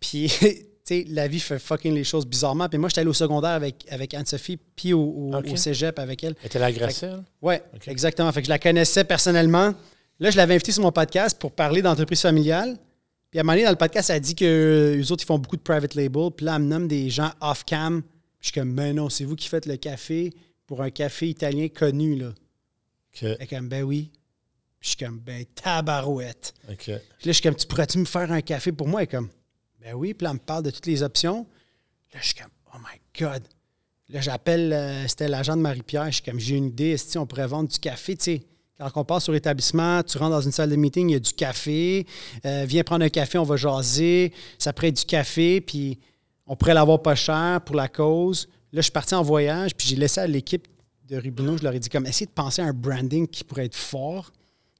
Puis, 0.00 0.30
tu 0.40 0.56
sais, 0.84 1.04
la 1.08 1.28
vie 1.28 1.38
fait 1.40 1.58
fucking 1.58 1.94
les 1.94 2.04
choses 2.04 2.26
bizarrement. 2.26 2.68
Puis 2.68 2.78
moi, 2.78 2.88
j'étais 2.88 3.02
allé 3.02 3.10
au 3.10 3.14
secondaire 3.14 3.50
avec, 3.50 3.84
avec 3.90 4.12
Anne-Sophie, 4.14 4.58
puis 4.76 4.92
au, 4.92 5.00
au- 5.32 5.56
cégep 5.56 5.98
avec 5.98 6.24
elle. 6.24 6.34
Elle 6.40 6.46
était 6.46 6.58
l'agressée, 6.58 7.06
elle? 7.06 7.22
Oui, 7.40 7.54
Ok. 7.74 7.88
exactement. 7.88 8.30
Fait 8.32 8.40
que 8.42 8.46
je 8.46 8.50
la 8.50 8.58
connaissais 8.58 9.04
personnellement. 9.04 9.74
Là, 10.18 10.30
je 10.30 10.36
l'avais 10.36 10.54
invitée 10.54 10.72
sur 10.72 10.82
mon 10.82 10.92
podcast 10.92 11.38
pour 11.38 11.52
parler 11.52 11.82
d'entreprise 11.82 12.20
familiale. 12.20 12.76
Puis 13.30 13.38
à 13.38 13.42
un 13.42 13.44
moment 13.44 13.54
donné, 13.54 13.64
dans 13.64 13.70
le 13.70 13.76
podcast, 13.76 14.10
elle 14.10 14.20
dit 14.20 14.34
que 14.34 14.94
les 14.96 15.10
autres, 15.12 15.22
ils 15.24 15.26
font 15.26 15.38
beaucoup 15.38 15.56
de 15.56 15.62
private 15.62 15.94
label. 15.94 16.30
Puis 16.36 16.44
là, 16.46 16.56
elle 16.56 16.62
me 16.62 16.66
nomme 16.68 16.86
des 16.88 17.08
gens 17.10 17.30
off-cam. 17.40 18.02
Puis 18.02 18.10
je 18.40 18.46
suis 18.48 18.52
comme, 18.60 18.74
ben 18.74 18.94
non, 18.94 19.08
c'est 19.08 19.24
vous 19.24 19.36
qui 19.36 19.48
faites 19.48 19.66
le 19.66 19.76
café 19.76 20.32
pour 20.66 20.82
un 20.82 20.90
café 20.90 21.28
italien 21.28 21.68
connu, 21.68 22.16
là. 22.16 22.28
OK. 22.28 23.22
Elle 23.22 23.36
est 23.40 23.46
comme, 23.46 23.68
ben 23.68 23.82
oui. 23.84 24.10
Puis 24.82 24.90
je 24.90 24.96
suis 24.96 25.06
comme, 25.06 25.20
ben 25.20 25.44
tabarouette. 25.54 26.54
OK. 26.68 26.76
Puis 26.84 26.90
là, 26.90 26.98
je 27.22 27.32
suis 27.32 27.42
comme, 27.42 27.54
tu 27.54 27.68
pourrais-tu 27.68 27.98
me 27.98 28.04
faire 28.04 28.32
un 28.32 28.40
café 28.40 28.72
pour 28.72 28.88
moi? 28.88 29.00
Elle 29.00 29.04
est 29.04 29.10
comme, 29.12 29.28
ben 29.80 29.94
oui. 29.94 30.12
Puis 30.12 30.24
là, 30.24 30.30
elle 30.30 30.34
me 30.34 30.40
parle 30.40 30.64
de 30.64 30.70
toutes 30.70 30.86
les 30.86 31.04
options. 31.04 31.46
Là, 32.12 32.18
je 32.20 32.26
suis 32.26 32.34
comme, 32.34 32.50
oh 32.74 32.78
my 32.78 33.00
God. 33.24 33.44
Là, 34.08 34.20
j'appelle, 34.20 34.72
euh, 34.72 35.06
c'était 35.06 35.28
l'agent 35.28 35.56
de 35.56 35.62
Marie-Pierre. 35.62 36.06
Je 36.06 36.16
suis 36.16 36.24
comme, 36.24 36.40
j'ai 36.40 36.56
une 36.56 36.66
idée. 36.66 36.90
Est-ce 36.90 37.16
on 37.16 37.26
pourrait 37.26 37.46
vendre 37.46 37.68
du 37.68 37.78
café? 37.78 38.16
Tu 38.16 38.24
sais, 38.24 38.42
quand 38.76 38.90
on 38.96 39.04
passe 39.04 39.22
sur 39.22 39.32
l'établissement, 39.32 40.02
tu 40.02 40.18
rentres 40.18 40.32
dans 40.32 40.40
une 40.40 40.50
salle 40.50 40.70
de 40.70 40.74
meeting, 40.74 41.10
il 41.10 41.12
y 41.12 41.16
a 41.16 41.20
du 41.20 41.32
café. 41.32 42.04
Euh, 42.44 42.64
viens 42.66 42.82
prendre 42.82 43.04
un 43.04 43.08
café, 43.08 43.38
on 43.38 43.44
va 43.44 43.54
jaser. 43.54 44.32
Ça 44.58 44.72
pourrait 44.72 44.88
être 44.88 44.96
du 44.96 45.04
café, 45.04 45.60
puis 45.60 46.00
on 46.44 46.56
pourrait 46.56 46.74
l'avoir 46.74 47.00
pas 47.00 47.14
cher 47.14 47.60
pour 47.64 47.76
la 47.76 47.86
cause. 47.86 48.48
Là, 48.72 48.80
je 48.80 48.82
suis 48.82 48.90
parti 48.90 49.14
en 49.14 49.22
voyage, 49.22 49.76
puis 49.76 49.86
j'ai 49.86 49.94
laissé 49.94 50.20
à 50.20 50.26
l'équipe 50.26 50.66
de 51.08 51.18
Rubino, 51.18 51.56
je 51.56 51.62
leur 51.62 51.72
ai 51.72 51.78
dit 51.78 51.88
comme, 51.88 52.06
essayez 52.06 52.26
de 52.26 52.32
penser 52.32 52.62
à 52.62 52.64
un 52.64 52.72
branding 52.72 53.28
qui 53.28 53.44
pourrait 53.44 53.66
être 53.66 53.76
fort. 53.76 54.32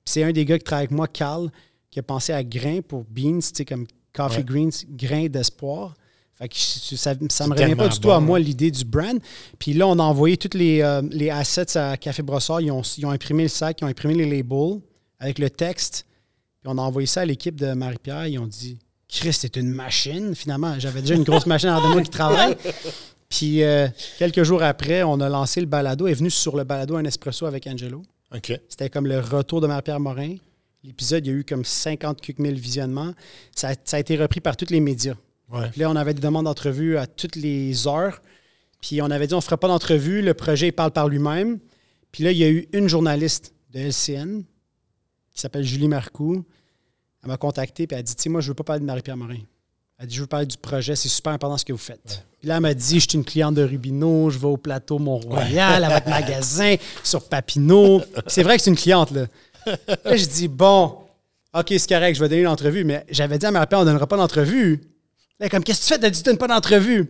C'est 0.04 0.22
un 0.24 0.32
des 0.32 0.44
gars 0.44 0.58
qui 0.58 0.64
travaille 0.64 0.84
avec 0.86 0.96
moi, 0.96 1.06
Carl, 1.08 1.50
qui 1.90 1.98
a 1.98 2.02
pensé 2.02 2.32
à 2.32 2.42
grain 2.42 2.80
pour 2.86 3.04
beans, 3.04 3.38
tu 3.40 3.48
sais, 3.54 3.64
comme 3.64 3.86
coffee 4.14 4.38
Ouais. 4.38 4.44
greens, 4.44 4.84
grain 4.90 5.26
d'espoir. 5.28 5.94
Fait 6.34 6.48
que 6.48 6.54
je- 6.56 6.96
ça, 6.96 7.14
ça 7.28 7.46
me 7.46 7.52
revient 7.54 7.74
pas 7.76 7.88
du 7.88 7.98
tout 8.00 8.10
à 8.10 8.18
moi 8.20 8.38
l'idée 8.38 8.70
du 8.70 8.84
brand. 8.84 9.18
Puis 9.58 9.74
là, 9.74 9.86
on 9.86 9.98
a 9.98 10.02
envoyé 10.02 10.36
tous 10.36 10.56
les, 10.56 10.80
euh, 10.80 11.02
les 11.10 11.30
assets 11.30 11.76
à 11.78 11.96
Café 11.96 12.22
Brossard. 12.22 12.60
Ils 12.60 12.70
ont, 12.72 12.82
ils 12.98 13.06
ont 13.06 13.10
imprimé 13.10 13.44
le 13.44 13.48
sac, 13.48 13.80
ils 13.80 13.84
ont 13.84 13.88
imprimé 13.88 14.14
les 14.14 14.24
labels 14.28 14.80
avec 15.20 15.38
le 15.38 15.50
texte. 15.50 16.06
Puis 16.60 16.72
on 16.72 16.78
a 16.78 16.82
envoyé 16.82 17.06
ça 17.06 17.20
à 17.20 17.24
l'équipe 17.24 17.54
de 17.60 17.72
Marie-Pierre. 17.74 18.26
Ils 18.26 18.38
ont 18.38 18.46
dit 18.46 18.78
Chris, 19.08 19.34
c'est 19.34 19.56
une 19.56 19.68
machine, 19.70 20.34
finalement. 20.34 20.74
J'avais 20.78 21.02
déjà 21.02 21.14
une 21.14 21.22
grosse 21.24 21.46
machine 21.46 21.68
en 21.68 21.86
de 21.86 21.92
moi 21.92 22.02
qui 22.02 22.10
travaille. 22.10 22.56
Puis 23.28 23.62
euh, 23.62 23.88
quelques 24.18 24.42
jours 24.42 24.62
après, 24.62 25.02
on 25.02 25.20
a 25.20 25.28
lancé 25.28 25.60
le 25.60 25.66
balado. 25.66 26.06
est 26.06 26.14
venu 26.14 26.30
sur 26.30 26.56
le 26.56 26.64
balado 26.64 26.96
Un 26.96 27.04
Espresso 27.04 27.46
avec 27.46 27.66
Angelo. 27.66 28.02
C'était 28.68 28.90
comme 28.90 29.06
le 29.06 29.20
retour 29.20 29.60
de 29.60 29.66
Marie-Pierre 29.66 30.00
Morin. 30.00 30.36
L'épisode, 30.84 31.26
il 31.26 31.32
y 31.32 31.34
a 31.34 31.38
eu 31.38 31.44
comme 31.44 31.64
50 31.64 32.20
000 32.38 32.54
visionnements. 32.54 33.12
Ça 33.54 33.68
a, 33.68 33.74
ça 33.84 33.98
a 33.98 34.00
été 34.00 34.16
repris 34.16 34.40
par 34.40 34.56
tous 34.56 34.70
les 34.70 34.80
médias. 34.80 35.14
Ouais. 35.52 35.70
Puis 35.70 35.80
là, 35.80 35.90
on 35.90 35.96
avait 35.96 36.14
des 36.14 36.20
demandes 36.20 36.46
d'entrevue 36.46 36.96
à 36.96 37.06
toutes 37.06 37.36
les 37.36 37.86
heures. 37.86 38.20
Puis 38.80 39.00
on 39.00 39.10
avait 39.10 39.26
dit, 39.26 39.34
on 39.34 39.38
ne 39.38 39.42
fera 39.42 39.56
pas 39.56 39.68
d'entrevue. 39.68 40.22
Le 40.22 40.34
projet, 40.34 40.68
il 40.68 40.72
parle 40.72 40.90
par 40.90 41.08
lui-même. 41.08 41.60
Puis 42.10 42.24
là, 42.24 42.32
il 42.32 42.38
y 42.38 42.44
a 42.44 42.50
eu 42.50 42.68
une 42.72 42.88
journaliste 42.88 43.54
de 43.70 43.80
LCN 43.80 44.42
qui 45.30 45.40
s'appelle 45.40 45.64
Julie 45.64 45.88
Marcoux. 45.88 46.44
Elle 47.22 47.28
m'a 47.28 47.36
contacté 47.36 47.86
puis 47.86 47.94
elle 47.94 48.00
a 48.00 48.02
dit, 48.02 48.16
tu 48.16 48.22
sais, 48.22 48.28
moi, 48.28 48.40
je 48.40 48.46
ne 48.46 48.50
veux 48.50 48.54
pas 48.56 48.64
parler 48.64 48.80
de 48.80 48.86
Marie-Pierre 48.86 49.16
Morin. 49.16 49.38
Elle 50.02 50.06
a 50.06 50.08
dit, 50.08 50.16
je 50.16 50.20
veux 50.22 50.26
parler 50.26 50.46
du 50.46 50.56
projet. 50.56 50.96
C'est 50.96 51.08
super 51.08 51.32
important 51.32 51.56
ce 51.56 51.64
que 51.64 51.70
vous 51.72 51.78
faites. 51.78 52.24
Puis 52.40 52.48
là, 52.48 52.56
elle 52.56 52.60
m'a 52.62 52.74
dit, 52.74 52.98
je 52.98 53.06
suis 53.08 53.16
une 53.16 53.24
cliente 53.24 53.54
de 53.54 53.62
Rubino. 53.62 54.30
Je 54.30 54.38
vais 54.38 54.48
au 54.48 54.56
plateau 54.56 54.98
Mont-Royal, 54.98 55.84
à 55.84 55.88
votre 55.94 56.08
magasin, 56.08 56.74
sur 57.04 57.22
Papineau. 57.28 58.02
C'est 58.26 58.42
vrai 58.42 58.56
que 58.56 58.64
c'est 58.64 58.70
une 58.70 58.76
cliente, 58.76 59.12
là. 59.12 59.26
Là, 60.04 60.16
je 60.16 60.24
dis, 60.26 60.48
bon, 60.48 60.96
OK, 61.54 61.66
c'est 61.68 61.88
correct, 61.88 62.16
je 62.16 62.20
vais 62.20 62.28
donner 62.28 62.42
l'entrevue. 62.42 62.82
Mais 62.82 63.06
j'avais 63.10 63.38
dit 63.38 63.46
à 63.46 63.52
Marie-Pierre, 63.52 63.78
on 63.78 63.84
ne 63.84 63.90
donnera 63.90 64.08
pas 64.08 64.16
d'entrevue. 64.16 64.80
Là, 65.38 65.48
comme, 65.48 65.62
qu'est-ce 65.62 65.82
que 65.82 65.86
tu 65.86 65.92
fais? 65.94 66.00
T'as 66.00 66.10
dit, 66.10 66.18
tu 66.18 66.24
donnes 66.24 66.36
pas 66.38 66.48
d'entrevue. 66.48 67.08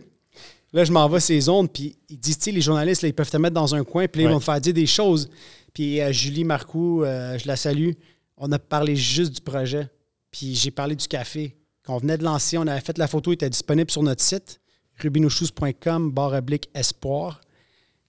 Là, 0.71 0.83
je 0.83 0.91
m'en 0.91 1.09
vais 1.09 1.19
ces 1.19 1.49
ondes, 1.49 1.71
puis 1.71 1.97
ils 2.09 2.19
disent, 2.19 2.37
tu 2.37 2.43
sais, 2.45 2.51
les 2.51 2.61
journalistes, 2.61 3.01
là, 3.01 3.07
ils 3.07 3.13
peuvent 3.13 3.29
te 3.31 3.37
mettre 3.37 3.55
dans 3.55 3.73
un 3.73 3.83
coin, 3.83 4.07
puis 4.07 4.21
là, 4.21 4.25
ils 4.25 4.27
Ouais. 4.27 4.33
vont 4.33 4.39
te 4.39 4.45
faire 4.45 4.61
dire 4.61 4.73
des 4.75 4.85
choses. 4.85 5.31
Puis 5.73 5.99
euh, 5.99 6.11
Julie 6.11 6.43
Marcoux, 6.43 7.03
euh, 7.03 7.39
je 7.39 7.47
la 7.47 7.55
salue, 7.55 7.93
on 8.37 8.51
a 8.51 8.59
parlé 8.59 8.95
juste 8.95 9.31
du 9.33 9.41
projet. 9.41 9.87
Puis 10.29 10.53
j'ai 10.53 10.69
parlé 10.71 10.95
du 10.95 11.07
café 11.07 11.55
qu'on 11.85 11.97
venait 11.97 12.17
de 12.17 12.23
lancer. 12.23 12.57
On 12.57 12.67
avait 12.67 12.81
fait 12.81 12.97
la 12.97 13.07
photo, 13.07 13.31
il 13.31 13.35
était 13.35 13.49
disponible 13.49 13.91
sur 13.91 14.03
notre 14.03 14.21
site, 14.21 14.59
rubinochous.com, 15.01 16.11
barre 16.11 16.33
oblique 16.33 16.69
espoir. 16.73 17.41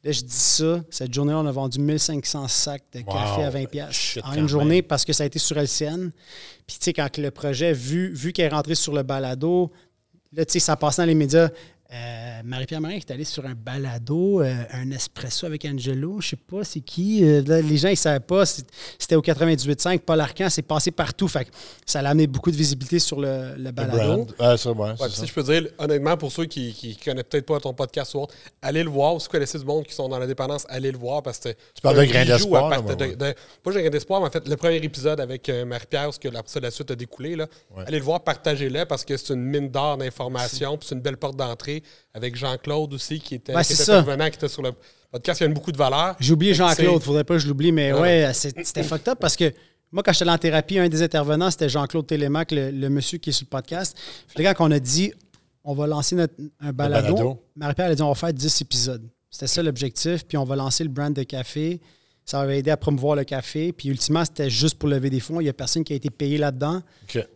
Là, 0.03 0.13
je 0.13 0.21
dis 0.21 0.33
ça. 0.35 0.85
Cette 0.91 1.15
journée-là, 1.15 1.39
on 1.39 1.47
a 1.47 1.53
vendu 1.53 1.79
1500 1.79 2.49
sacs 2.49 2.85
de 2.93 2.99
Wow. 3.01 3.05
café 3.07 3.43
à 3.45 3.51
20$ 3.51 3.67
piastres 3.69 3.95
Shit, 3.95 4.25
en 4.25 4.35
une 4.35 4.49
journée 4.49 4.77
même. 4.77 4.83
parce 4.85 5.05
que 5.05 5.13
ça 5.15 5.23
a 5.23 5.27
été 5.27 5.39
sur 5.39 5.57
LCN. 5.57 6.11
Puis, 6.67 6.77
tu 6.79 6.85
sais, 6.85 6.93
quand 6.93 7.17
le 7.17 7.31
projet, 7.31 7.73
vu, 7.73 8.13
vu 8.13 8.33
qu'elle 8.33 8.47
est 8.53 8.55
rentrée 8.55 8.75
sur 8.75 8.93
le 8.93 9.03
balado, 9.03 9.73
là, 10.33 10.45
tu 10.45 10.53
sais, 10.53 10.59
ça 10.61 10.77
passait 10.77 11.01
dans 11.03 11.07
les 11.07 11.15
médias. 11.15 11.49
Euh, 11.95 12.41
Marie-Pierre 12.45 12.81
Marin 12.81 12.97
est 12.97 13.11
allée 13.13 13.25
sur 13.25 13.47
un 13.47 13.55
balado, 13.55 14.43
euh, 14.43 14.65
un 14.73 14.91
espresso 14.91 15.47
avec 15.47 15.65
Angelo, 15.65 16.21
je 16.21 16.31
sais 16.31 16.37
pas 16.37 16.65
c'est 16.65 16.81
qui. 16.81 17.25
Euh, 17.25 17.41
là, 17.47 17.61
les 17.61 17.77
gens, 17.77 17.89
ils 17.89 17.97
savaient 17.97 18.19
pas. 18.19 18.45
C'était 18.47 19.15
au 19.15 19.23
98.5. 19.23 20.01
Paul 20.01 20.19
Arcan, 20.21 20.49
c'est 20.51 20.63
passé 20.63 20.91
partout. 20.91 21.29
Fait 21.29 21.45
que 21.45 21.51
ça 21.87 22.01
a 22.01 22.09
amené 22.09 22.27
beaucoup 22.27 22.51
de 22.51 22.57
visibilité 22.57 22.99
sur 22.99 23.21
le, 23.21 23.55
le 23.57 23.65
Le 23.65 23.71
balado. 23.71 24.27
Ah, 24.41 24.57
ça, 24.57 24.73
ouais, 24.73 24.91
Ouais, 25.01 25.09
si 25.09 25.25
je 25.27 25.33
peux 25.33 25.43
dire, 25.45 25.69
honnêtement, 25.79 26.17
pour 26.17 26.33
ceux 26.33 26.47
qui 26.47 26.75
ne 26.99 27.05
connaissent 27.05 27.25
peut-être 27.31 27.47
pas 27.47 27.61
ton 27.61 27.73
podcast 27.75 28.15
ou 28.15 28.23
autre, 28.23 28.35
allez 28.61 28.83
le 28.83 28.91
voir. 28.91 29.21
Si 29.21 29.27
vous 29.29 29.33
connaissez 29.33 29.59
du 29.59 29.65
monde 29.65 29.85
qui 29.85 29.95
sont 29.95 30.09
dans 30.09 30.19
la 30.19 30.27
dépendance, 30.27 30.67
allez 30.69 30.91
le 30.91 30.99
voir 30.99 31.23
parce 31.23 31.39
que 31.39 31.51
tu 31.51 31.81
parles 31.83 31.99
de 31.99 32.05
Grain 32.07 32.25
d'espoir. 32.25 32.71
Pas 32.71 32.93
de 33.73 33.79
grain 33.81 33.91
d'espoir, 33.91 34.21
mais 34.21 34.27
en 34.27 34.31
fait, 34.31 34.49
le 34.49 34.57
premier 34.57 34.77
épisode 34.77 35.21
avec 35.21 35.49
euh, 35.49 35.65
Marie-Pierre, 35.65 36.13
ce 36.13 36.19
que 36.19 36.29
la, 36.29 36.43
ça, 36.47 36.59
la 36.61 36.71
suite 36.71 36.91
a 36.91 36.97
découlé, 36.97 37.37
là, 37.37 37.47
Ouais. 37.77 37.85
allez 37.87 37.99
le 37.99 38.05
voir, 38.05 38.23
partagez-le 38.23 38.85
parce 38.85 39.05
que 39.05 39.17
c'est 39.17 39.33
une 39.33 39.43
mine 39.45 39.69
d'or 39.71 39.97
d'informations, 39.97 40.77
puis 40.77 40.89
c'est 40.89 40.95
une 40.95 41.01
belle 41.01 41.17
porte 41.17 41.37
d'entrée 41.37 41.83
avec 42.13 42.37
Jean-Claude 42.37 42.93
aussi 42.95 43.21
qui 43.21 43.35
était, 43.37 43.53
Ben, 43.53 43.63
qui 43.63 43.73
était 43.73 43.83
intervenant, 43.91 44.29
qui 44.31 44.37
était 44.37 44.49
sur 44.49 44.63
le 44.63 44.73
podcast. 45.11 45.41
Il 45.41 45.45
y 45.45 45.47
a 45.47 45.53
beaucoup 45.53 45.73
de 45.73 45.77
valeur. 45.77 46.17
J'ai 46.21 46.33
oublié 46.33 46.55
Jean-Claude, 46.55 46.99
c'est- 47.01 47.05
faudrait 47.05 47.25
pas 47.25 47.35
que 47.35 47.41
je 47.41 47.49
l'oublie, 47.49 47.73
mais 47.73 47.93
Ouais. 47.93 48.31
c'était 48.35 48.83
fucked 48.83 49.09
up 49.09 49.19
parce 49.21 49.37
que 49.37 49.53
moi, 49.93 50.03
quand 50.03 50.13
j'étais 50.13 50.29
en 50.31 50.39
thérapie, 50.39 50.79
un 50.79 50.89
des 50.89 51.03
intervenants, 51.03 51.51
c'était 51.51 51.69
Jean-Claude 51.69 52.07
Télémac, 52.07 52.51
le, 52.53 52.71
le 52.71 52.89
monsieur 52.91 53.19
qui 53.19 53.31
est 53.31 53.33
sur 53.33 53.45
le 53.47 53.51
podcast. 53.51 53.97
Fait 54.29 54.43
que 54.45 54.53
quand 54.53 54.67
on 54.69 54.71
a 54.73 54.81
dit, 54.81 55.13
on 55.63 55.75
va 55.75 55.87
lancer 55.87 56.17
notre, 56.17 56.35
un 56.61 56.73
balado, 56.73 57.15
balado. 57.15 57.43
Marie-Pierre 57.57 57.87
elle 57.87 57.93
a 57.93 57.95
dit, 57.95 58.03
on 58.03 58.09
va 58.09 58.15
faire 58.15 58.33
10 58.35 58.61
épisodes. 58.61 59.09
C'était 59.31 59.47
ça 59.47 59.63
l'objectif, 59.63 60.25
puis 60.27 60.37
on 60.37 60.45
va 60.45 60.57
lancer 60.57 60.85
le 60.85 60.91
brand 60.91 61.13
de 61.15 61.23
café. 61.23 61.81
Ça 62.25 62.45
va 62.45 62.55
aider 62.55 62.71
à 62.71 62.77
promouvoir 62.77 63.17
le 63.17 63.25
café. 63.25 63.73
Puis 63.73 63.89
ultimement, 63.89 64.25
c'était 64.25 64.49
juste 64.51 64.79
pour 64.79 64.89
lever 64.89 65.11
des 65.11 65.21
fonds. 65.21 65.41
Il 65.41 65.45
n'y 65.45 65.51
a 65.51 65.53
personne 65.53 65.85
qui 65.85 65.93
a 65.93 65.97
été 65.97 66.09
payé 66.11 66.39
là-dedans. 66.39 66.83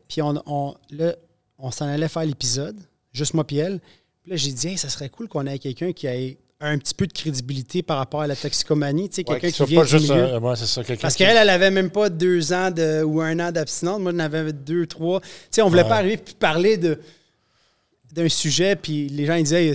Puis 0.09 0.23
on, 0.23 0.35
on, 0.47 0.75
là, 0.91 1.15
on 1.59 1.71
s'en 1.71 1.87
allait 1.87 2.09
faire 2.09 2.25
l'épisode, 2.25 2.77
juste 3.13 3.35
moi 3.35 3.45
puis 3.47 3.59
elle. 3.59 3.81
Puis 4.29 4.31
là, 4.31 4.37
j'ai 4.37 4.53
dit, 4.53 4.69
Hey, 4.69 4.77
ça 4.79 4.89
serait 4.91 5.09
cool 5.09 5.27
qu'on 5.29 5.47
ait 5.47 5.59
quelqu'un 5.59 5.93
qui 5.93 6.07
ait 6.07 6.37
un 6.61 6.77
petit 6.77 6.93
peu 6.93 7.07
de 7.07 7.13
crédibilité 7.13 7.83
par 7.83 7.97
rapport 7.99 8.21
à 8.21 8.27
la 8.27 8.35
toxicomanie. 8.37 9.09
Tu 9.09 9.15
sais, 9.17 9.25
quelqu'un 9.25 9.49
que 9.51 9.55
qui 9.55 9.65
vient 9.65 9.81
pas 9.81 9.87
du 9.87 9.91
juste 9.93 10.11
milieu. 10.11 10.35
un- 10.35 10.39
ouais, 10.41 10.57
c'est 10.57 10.67
ça, 10.67 10.83
quelqu'un 10.85 11.03
Parce 11.03 11.15
qui- 11.15 11.25
qu'elle, 11.25 11.37
elle 11.37 11.49
avait 11.51 11.71
même 11.71 11.89
pas 11.91 12.11
deux 12.11 12.53
ans 12.53 12.71
de, 12.71 13.03
ou 13.05 13.21
un 13.21 13.39
an 13.41 13.53
d'abstinence. 13.53 14.01
Moi, 14.01 14.13
j'en 14.13 14.19
avais 14.19 14.53
deux, 14.53 14.87
trois. 14.87 15.21
Tu 15.21 15.29
sais, 15.53 15.63
on 15.63 15.69
voulait 15.69 15.83
Ouais. 15.85 15.89
pas 15.89 15.97
arriver 15.97 16.17
puis 16.19 16.35
parler 16.39 16.77
de 16.77 16.99
d'un 18.13 18.29
sujet, 18.29 18.75
puis 18.75 19.07
les 19.09 19.27
gens 19.27 19.35
ils 19.35 19.45
disaient 19.45 19.73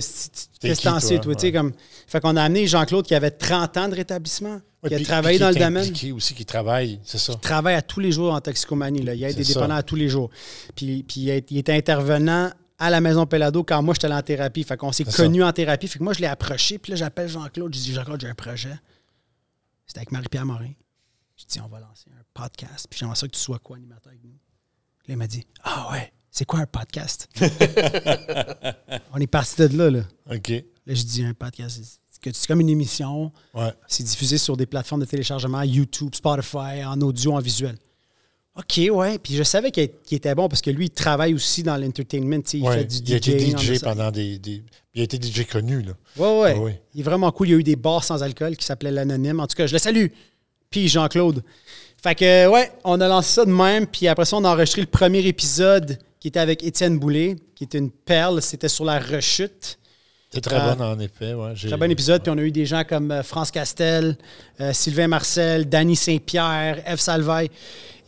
qui, 0.60 0.74
t'en 0.82 0.98
sais, 0.98 1.18
toi? 1.20 1.34
Tu 1.36 1.40
sais, 1.42 1.52
comme... 1.52 1.72
Fait 2.08 2.20
qu'on 2.20 2.34
a 2.36 2.42
amené 2.42 2.66
Jean-Claude 2.66 3.06
qui 3.06 3.14
avait 3.14 3.30
30 3.30 3.76
ans 3.76 3.88
de 3.88 3.94
rétablissement, 3.94 4.60
qui 4.86 4.94
a 4.94 5.00
travaillé 5.00 5.38
dans 5.38 5.50
qui 5.52 5.58
le 5.60 5.64
domaine 5.64 5.84
impliqué 5.84 6.10
aussi, 6.12 6.34
qui 6.34 6.44
travaille, 6.44 6.98
c'est 7.04 7.16
ça. 7.18 7.32
il 7.34 7.40
travaille 7.40 7.76
à 7.76 7.80
tous 7.82 8.00
les 8.00 8.10
jours 8.10 8.34
en 8.34 8.40
toxicomanie. 8.40 9.02
Là. 9.02 9.14
Il 9.14 9.22
aide 9.22 9.36
des 9.36 9.44
dépendants 9.44 9.76
à 9.76 9.82
tous 9.84 9.94
les 9.94 10.08
jours. 10.08 10.30
Puis, 10.74 11.04
puis 11.06 11.20
il, 11.22 11.30
est- 11.30 11.70
intervenant 11.70 12.50
à 12.78 12.90
la 12.90 13.00
maison 13.00 13.26
Pelado 13.26 13.64
quand 13.64 13.82
moi, 13.82 13.94
j'étais 13.94 14.06
allé 14.06 14.14
en 14.14 14.22
thérapie. 14.22 14.64
Fait 14.64 14.76
qu'on 14.76 14.92
s'est 14.92 15.04
connus 15.04 15.42
en 15.42 15.52
thérapie. 15.52 15.88
Fait 15.88 15.98
que 15.98 16.04
moi, 16.04 16.12
je 16.12 16.20
l'ai 16.20 16.26
approché. 16.26 16.78
Puis 16.78 16.90
là, 16.90 16.96
j'appelle 16.96 17.28
Jean-Claude. 17.28 17.74
Je 17.74 17.80
dis, 17.80 17.92
Jean-Claude, 17.92 18.20
j'ai 18.20 18.28
un 18.28 18.34
projet. 18.34 18.74
C'était 19.86 20.00
avec 20.00 20.12
Marie-Pierre 20.12 20.46
Morin. 20.46 20.72
Je 21.36 21.44
dis, 21.46 21.60
on 21.60 21.68
va 21.68 21.80
lancer 21.80 22.10
un 22.10 22.22
podcast. 22.32 22.86
Puis 22.88 22.98
j'aimerais 22.98 23.16
ça 23.16 23.26
que 23.26 23.32
tu 23.32 23.40
sois 23.40 23.58
co-animateur 23.58 24.10
avec 24.10 24.24
nous. 24.24 24.30
Là, 24.30 25.14
il 25.14 25.16
m'a 25.16 25.26
dit, 25.26 25.46
ah 25.62 25.88
ouais, 25.92 26.12
c'est 26.30 26.44
quoi 26.44 26.60
un 26.60 26.66
podcast? 26.66 27.28
on 29.12 29.18
est 29.18 29.26
parti 29.26 29.56
de 29.56 29.76
là, 29.76 29.90
là. 29.90 30.00
OK. 30.30 30.48
Là, 30.48 30.94
je 30.94 31.02
dis, 31.02 31.24
un 31.24 31.34
podcast, 31.34 32.00
c'est 32.22 32.46
comme 32.46 32.60
une 32.60 32.70
émission. 32.70 33.32
Ouais. 33.52 33.72
C'est 33.86 34.04
diffusé 34.04 34.38
sur 34.38 34.56
des 34.56 34.66
plateformes 34.66 35.02
de 35.02 35.06
téléchargement, 35.06 35.62
YouTube, 35.62 36.14
Spotify, 36.14 36.84
en 36.84 37.00
audio, 37.00 37.34
en 37.34 37.40
visuel. 37.40 37.76
OK, 38.56 38.80
ouais. 38.92 39.18
Puis 39.18 39.34
je 39.34 39.42
savais 39.42 39.70
qu'il 39.72 39.90
était 40.12 40.34
bon 40.34 40.48
parce 40.48 40.62
que 40.62 40.70
lui, 40.70 40.86
il 40.86 40.90
travaille 40.90 41.34
aussi 41.34 41.62
dans 41.64 41.76
l'entertainment. 41.76 42.40
Il 42.52 42.62
Ouais. 42.62 42.78
fait 42.78 42.84
du 42.84 42.96
Il 43.06 43.12
a 43.14 43.16
été 43.16 43.38
DJ 43.50 43.80
pendant 43.80 44.10
des, 44.12 44.38
des- 44.38 44.62
Il 44.94 45.00
a 45.00 45.04
été 45.04 45.16
DJ 45.20 45.44
connu, 45.44 45.82
là. 45.82 45.92
Ouais, 46.16 46.40
ouais. 46.40 46.54
Ah 46.56 46.60
oui. 46.60 46.72
Il 46.94 47.00
est 47.00 47.04
vraiment 47.04 47.32
cool. 47.32 47.48
Il 47.48 47.50
y 47.50 47.54
a 47.54 47.58
eu 47.58 47.62
des 47.64 47.74
bars 47.74 48.04
sans 48.04 48.22
alcool 48.22 48.56
qui 48.56 48.64
s'appelaient 48.64 48.92
l'Anonyme. 48.92 49.40
En 49.40 49.46
tout 49.48 49.56
cas, 49.56 49.66
je 49.66 49.72
le 49.72 49.78
salue. 49.80 50.06
Puis 50.70 50.86
Jean-Claude. 50.88 51.42
Fait 52.00 52.14
que, 52.14 52.46
ouais, 52.48 52.70
on 52.84 53.00
a 53.00 53.08
lancé 53.08 53.32
ça 53.34 53.44
de 53.44 53.50
même. 53.50 53.86
Puis 53.88 54.06
après 54.06 54.24
ça, 54.24 54.36
on 54.36 54.44
a 54.44 54.50
enregistré 54.52 54.82
le 54.82 54.86
premier 54.86 55.26
épisode 55.26 55.98
qui 56.20 56.28
était 56.28 56.38
avec 56.38 56.62
Étienne 56.62 56.98
Boulay, 56.98 57.34
qui 57.56 57.64
était 57.64 57.78
une 57.78 57.90
perle. 57.90 58.40
C'était 58.40 58.68
sur 58.68 58.84
la 58.84 59.00
rechute. 59.00 59.78
C'est 60.34 60.40
très 60.40 60.56
Ah. 60.56 60.74
bonne, 60.74 60.86
en 60.86 60.98
effet. 60.98 61.32
Ouais. 61.34 61.54
Très 61.54 61.76
bon 61.76 61.90
épisode. 61.90 62.22
Puis 62.22 62.32
on 62.34 62.38
a 62.38 62.42
eu 62.42 62.50
des 62.50 62.66
gens 62.66 62.82
comme 62.84 63.10
euh, 63.10 63.22
France 63.22 63.50
Castel, 63.50 64.16
euh, 64.60 64.72
Sylvain 64.72 65.06
Marcel, 65.08 65.68
Danny 65.68 65.96
Saint-Pierre, 65.96 66.78
Eve 66.86 66.98
Salvaille. 67.00 67.48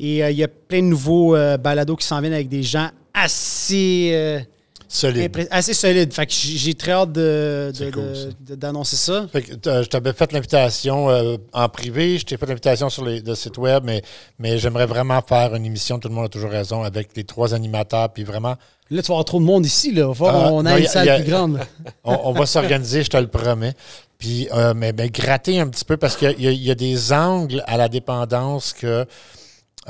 Et 0.01 0.23
euh, 0.25 0.31
il 0.31 0.37
y 0.37 0.45
a 0.45 0.49
plein 0.49 0.81
de 0.83 0.87
nouveaux 0.89 1.35
euh, 1.37 1.57
balados 1.57 1.97
qui 1.97 2.07
s'en 2.07 2.21
viennent 2.21 2.35
avec 2.35 2.49
des 2.49 2.63
gens 2.63 2.91
assez, 3.15 4.11
euh, 4.13 4.41
Solide. 4.89 5.49
assez 5.51 5.75
solides. 5.75 6.13
Fait 6.13 6.27
que 6.27 6.33
j'ai 6.33 6.75
très 6.75 6.93
hâte 6.93 7.13
de- 7.13 7.73
C'est 7.75 7.87
de- 7.87 7.91
cool, 7.91 8.03
de- 8.13 8.15
ça. 8.51 8.57
d'annoncer. 8.57 8.97
Fait 9.33 9.43
que, 9.43 9.69
euh, 9.69 9.83
je 9.83 9.89
t'avais 9.89 10.13
fait 10.13 10.33
l'invitation 10.33 11.11
euh, 11.11 11.37
en 11.53 11.69
privé, 11.69 12.19
je 12.19 12.25
t'ai 12.25 12.37
fait 12.37 12.47
l'invitation 12.47 12.89
sur 12.89 13.05
le 13.05 13.35
site 13.35 13.59
web, 13.59 13.83
mais, 13.85 14.03
mais 14.39 14.59
j'aimerais 14.59 14.87
vraiment 14.87 15.21
faire 15.23 15.55
une 15.55 15.67
émission, 15.67 15.99
tout 15.99 16.09
le 16.09 16.15
monde 16.15 16.27
a 16.27 16.29
toujours 16.29 16.51
raison, 16.51 16.83
avec 16.83 17.09
les 17.17 17.25
trois 17.25 17.53
animateurs, 17.55 18.11
puis 18.13 18.25
vraiment, 18.25 18.55
Là, 18.89 19.03
tu 19.03 19.09
vas 19.09 19.15
avoir 19.15 19.25
trop 19.25 19.41
de 19.41 19.45
monde 19.45 19.67
ici. 19.67 19.93
Là. 19.93 20.07
Va 20.07 20.15
falloir 20.15 20.45
Ah, 20.45 20.49
qu'on 20.51 20.63
non, 20.63 20.77
y 20.77 20.79
une 20.81 20.87
a- 20.87 20.89
salle 20.89 21.07
y 21.07 21.11
a- 21.11 21.17
plus 21.19 21.29
grande. 21.29 21.59
on, 22.05 22.21
on 22.27 22.33
va 22.33 22.47
s'organiser, 22.47 23.03
je 23.03 23.11
te 23.11 23.17
le 23.17 23.27
promets. 23.27 23.75
Puis, 24.17 24.47
euh, 24.55 24.75
mais, 24.77 24.93
mais 24.97 25.11
gratter 25.11 25.59
un 25.59 25.67
petit 25.67 25.85
peu, 25.85 25.97
parce 25.97 26.17
qu'il 26.17 26.41
y, 26.41 26.47
a- 26.47 26.53
y 26.53 26.71
a 26.71 26.75
des 26.77 27.13
angles 27.13 27.65
à 27.67 27.77
la 27.77 27.89
dépendance 27.89 28.73
que 28.73 29.05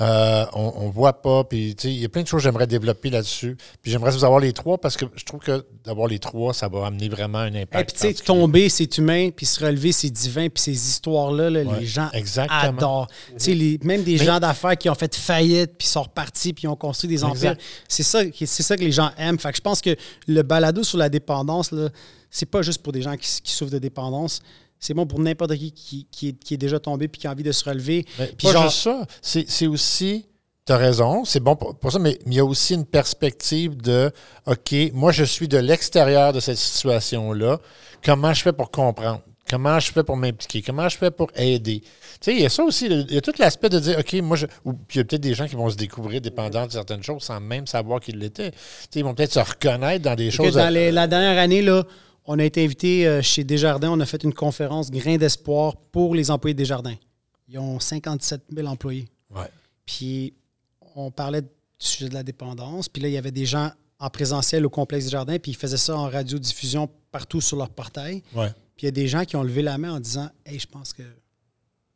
euh, 0.00 0.44
on, 0.52 0.72
on 0.76 0.90
voit 0.90 1.22
pas. 1.22 1.44
Puis, 1.44 1.70
il 1.84 1.92
y 1.98 2.04
a 2.04 2.08
plein 2.08 2.22
de 2.22 2.26
choses 2.26 2.40
que 2.40 2.44
j'aimerais 2.44 2.66
développer 2.66 3.10
là-dessus. 3.10 3.56
Puis, 3.82 3.90
j'aimerais 3.90 4.10
vous 4.10 4.24
avoir 4.24 4.40
les 4.40 4.52
trois, 4.52 4.78
parce 4.78 4.96
que 4.96 5.06
je 5.14 5.24
trouve 5.24 5.40
que 5.40 5.64
d'avoir 5.84 6.06
les 6.08 6.18
trois, 6.18 6.52
ça 6.52 6.68
va 6.68 6.86
amener 6.86 7.08
vraiment 7.08 7.38
un 7.38 7.52
Et 7.54 7.62
impact. 7.62 7.90
puis, 7.98 8.10
tu 8.10 8.16
sais, 8.16 8.22
tomber, 8.24 8.68
c'est 8.68 8.98
humain, 8.98 9.30
puis 9.34 9.46
se 9.46 9.64
relever, 9.64 9.92
c'est 9.92 10.10
divin, 10.10 10.48
puis 10.48 10.62
ces 10.62 10.72
histoires-là, 10.72 11.48
là, 11.50 11.62
Ouais, 11.62 11.80
les 11.80 11.86
gens 11.86 12.08
exactement. 12.12 12.60
adorent. 12.60 13.06
Les- 13.46 13.78
même 13.82 14.02
des 14.02 14.18
Mais- 14.18 14.24
gens 14.24 14.38
d'affaires 14.40 14.76
qui 14.76 14.90
ont 14.90 14.94
fait 14.94 15.14
faillite, 15.14 15.72
puis 15.78 15.86
sont 15.88 16.02
repartis, 16.02 16.52
puis 16.52 16.66
ont 16.68 16.76
construit 16.76 17.08
des 17.08 17.24
empires. 17.24 17.56
C'est 17.88 18.02
ça, 18.02 18.20
ça 18.46 18.76
que 18.76 18.82
les 18.84 18.92
gens 18.92 19.10
aiment. 19.18 19.38
Fait 19.38 19.50
que 19.50 19.56
je 19.56 19.62
pense 19.62 19.80
que 19.80 19.96
le 20.26 20.42
balado 20.42 20.82
sur 20.82 20.98
la 20.98 21.08
dépendance, 21.08 21.72
c'est 22.30 22.46
pas 22.46 22.62
juste 22.62 22.82
pour 22.82 22.92
des 22.92 23.02
gens 23.02 23.16
qui, 23.16 23.40
qui 23.42 23.52
souffrent 23.52 23.72
de 23.72 23.78
dépendance. 23.78 24.40
C'est 24.86 24.94
bon 24.94 25.04
pour 25.06 25.18
n'importe 25.18 25.54
qui 25.56 25.72
qui, 25.72 26.06
qui 26.10 26.28
est, 26.28 26.32
qui 26.32 26.54
est 26.54 26.58
déjà 26.58 26.78
tombé 26.78 27.08
puis 27.08 27.20
qui 27.20 27.26
a 27.26 27.32
envie 27.32 27.42
de 27.42 27.50
se 27.52 27.64
relever. 27.64 28.04
Mais 28.18 28.26
Puis 28.28 28.46
pas 28.46 28.52
genre- 28.52 28.62
juste 28.64 28.78
ça. 28.82 29.04
C'est 29.20 29.66
aussi, 29.66 30.26
tu 30.64 30.72
as 30.72 30.76
raison, 30.76 31.24
c'est 31.24 31.40
bon 31.40 31.56
pour, 31.56 31.76
pour 31.76 31.90
ça, 31.90 31.98
mais 31.98 32.18
il 32.26 32.34
y 32.34 32.38
a 32.38 32.44
aussi 32.44 32.74
une 32.74 32.84
perspective 32.86 33.76
de 33.76 34.12
OK, 34.46 34.74
moi, 34.92 35.10
je 35.12 35.24
suis 35.24 35.48
de 35.48 35.58
l'extérieur 35.58 36.32
de 36.32 36.40
cette 36.40 36.56
situation-là. 36.58 37.58
Comment 38.04 38.32
je 38.32 38.42
fais 38.42 38.52
pour 38.52 38.70
comprendre? 38.70 39.22
Comment 39.48 39.78
je 39.78 39.92
fais 39.92 40.02
pour 40.02 40.16
m'impliquer? 40.16 40.60
Comment 40.62 40.88
je 40.88 40.96
fais 40.96 41.10
pour 41.12 41.30
aider? 41.36 41.80
Tu 41.80 41.88
sais, 42.20 42.34
il 42.34 42.42
y 42.42 42.46
a 42.46 42.48
ça 42.48 42.64
aussi. 42.64 42.86
Il 42.86 43.12
y 43.14 43.16
a 43.16 43.20
tout 43.20 43.32
l'aspect 43.38 43.68
de 43.68 43.78
dire, 43.78 43.96
OK, 43.98 44.12
moi, 44.14 44.36
je. 44.36 44.46
Ou 44.64 44.72
puis 44.72 44.96
il 44.96 44.98
y 44.98 45.00
a 45.00 45.04
peut-être 45.04 45.22
des 45.22 45.34
gens 45.34 45.46
qui 45.46 45.54
vont 45.54 45.70
se 45.70 45.76
découvrir 45.76 46.20
dépendants 46.20 46.66
de 46.66 46.72
certaines 46.72 47.02
choses 47.04 47.22
sans 47.22 47.40
même 47.40 47.66
savoir 47.68 48.00
qu'ils 48.00 48.18
l'étaient. 48.18 48.50
Tu 48.50 48.56
sais, 48.90 49.00
ils 49.00 49.04
vont 49.04 49.14
peut-être 49.14 49.32
se 49.32 49.38
reconnaître 49.38 50.04
dans 50.04 50.16
des 50.16 50.30
choses. 50.32 50.54
dans 50.54 50.68
les- 50.68 50.90
la 50.90 51.06
dernière 51.06 51.38
année, 51.38 51.62
là, 51.62 51.84
on 52.26 52.38
a 52.38 52.44
été 52.44 52.64
invité 52.64 53.06
euh, 53.06 53.22
chez 53.22 53.44
Desjardins, 53.44 53.90
on 53.90 54.00
a 54.00 54.06
fait 54.06 54.22
une 54.24 54.34
conférence 54.34 54.90
Grain 54.90 55.16
d'espoir 55.16 55.76
pour 55.76 56.14
les 56.14 56.30
employés 56.30 56.54
de 56.54 56.58
Desjardins. 56.58 56.96
Ils 57.48 57.58
ont 57.58 57.78
57 57.78 58.42
000 58.52 58.66
employés. 58.66 59.08
Ouais. 59.34 59.48
Puis 59.84 60.34
on 60.94 61.10
parlait 61.10 61.42
du 61.42 61.48
sujet 61.78 62.08
de 62.08 62.14
la 62.14 62.22
dépendance. 62.22 62.88
Puis 62.88 63.02
là, 63.02 63.08
il 63.08 63.14
y 63.14 63.18
avait 63.18 63.30
des 63.30 63.46
gens 63.46 63.70
en 63.98 64.10
présentiel 64.10 64.66
au 64.66 64.70
complexe 64.70 65.04
Desjardins, 65.04 65.38
puis 65.38 65.52
ils 65.52 65.56
faisaient 65.56 65.76
ça 65.76 65.96
en 65.96 66.08
radiodiffusion 66.08 66.88
partout 67.12 67.40
sur 67.40 67.56
leur 67.56 67.70
portail. 67.70 68.22
Ouais. 68.34 68.50
Puis 68.76 68.82
il 68.82 68.84
y 68.86 68.88
a 68.88 68.92
des 68.92 69.08
gens 69.08 69.24
qui 69.24 69.36
ont 69.36 69.42
levé 69.42 69.62
la 69.62 69.78
main 69.78 69.94
en 69.94 70.00
disant 70.00 70.28
Hey, 70.44 70.58
je 70.58 70.66
pense 70.66 70.92
que 70.92 71.02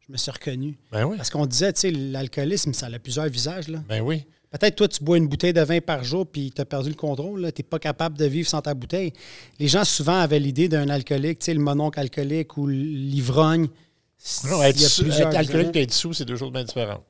je 0.00 0.12
me 0.12 0.16
suis 0.16 0.30
reconnu. 0.30 0.78
Ben 0.90 1.04
oui. 1.04 1.16
Parce 1.16 1.30
qu'on 1.30 1.46
disait, 1.46 1.72
tu 1.72 1.80
sais, 1.80 1.90
l'alcoolisme, 1.90 2.72
ça 2.72 2.86
a 2.86 2.98
plusieurs 2.98 3.28
visages. 3.28 3.68
Là. 3.68 3.82
Ben 3.88 4.00
oui. 4.00 4.24
Peut-être 4.50 4.74
toi, 4.76 4.88
tu 4.88 5.04
bois 5.04 5.16
une 5.16 5.28
bouteille 5.28 5.52
de 5.52 5.60
vin 5.60 5.80
par 5.80 6.02
jour 6.02 6.26
puis 6.26 6.50
tu 6.50 6.60
as 6.60 6.64
perdu 6.64 6.88
le 6.88 6.96
contrôle. 6.96 7.52
Tu 7.52 7.62
n'es 7.62 7.68
pas 7.68 7.78
capable 7.78 8.18
de 8.18 8.24
vivre 8.24 8.48
sans 8.48 8.60
ta 8.60 8.74
bouteille. 8.74 9.12
Les 9.60 9.68
gens 9.68 9.84
souvent 9.84 10.18
avaient 10.18 10.40
l'idée 10.40 10.68
d'un 10.68 10.88
alcoolique, 10.88 11.38
tu 11.38 11.44
sais, 11.46 11.54
le 11.54 11.60
mononcle 11.60 12.00
alcoolique 12.00 12.56
ou 12.56 12.66
l'ivrogne. 12.66 13.68
Non, 14.50 14.62
être, 14.62 14.76
Il 14.76 14.82
y 14.82 14.84
a 14.84 14.88
sous- 14.88 15.02
plusieurs 15.04 15.28
être 15.28 15.36
alcoolique 15.36 15.76
et 15.76 15.82
être 15.82 15.92
sous, 15.94 16.12
c'est 16.12 16.24
deux 16.24 16.36
choses 16.36 16.52
bien 16.52 16.64
différentes. 16.64 17.04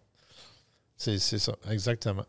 C'est 0.97 1.18
ça, 1.18 1.57
exactement. 1.70 2.24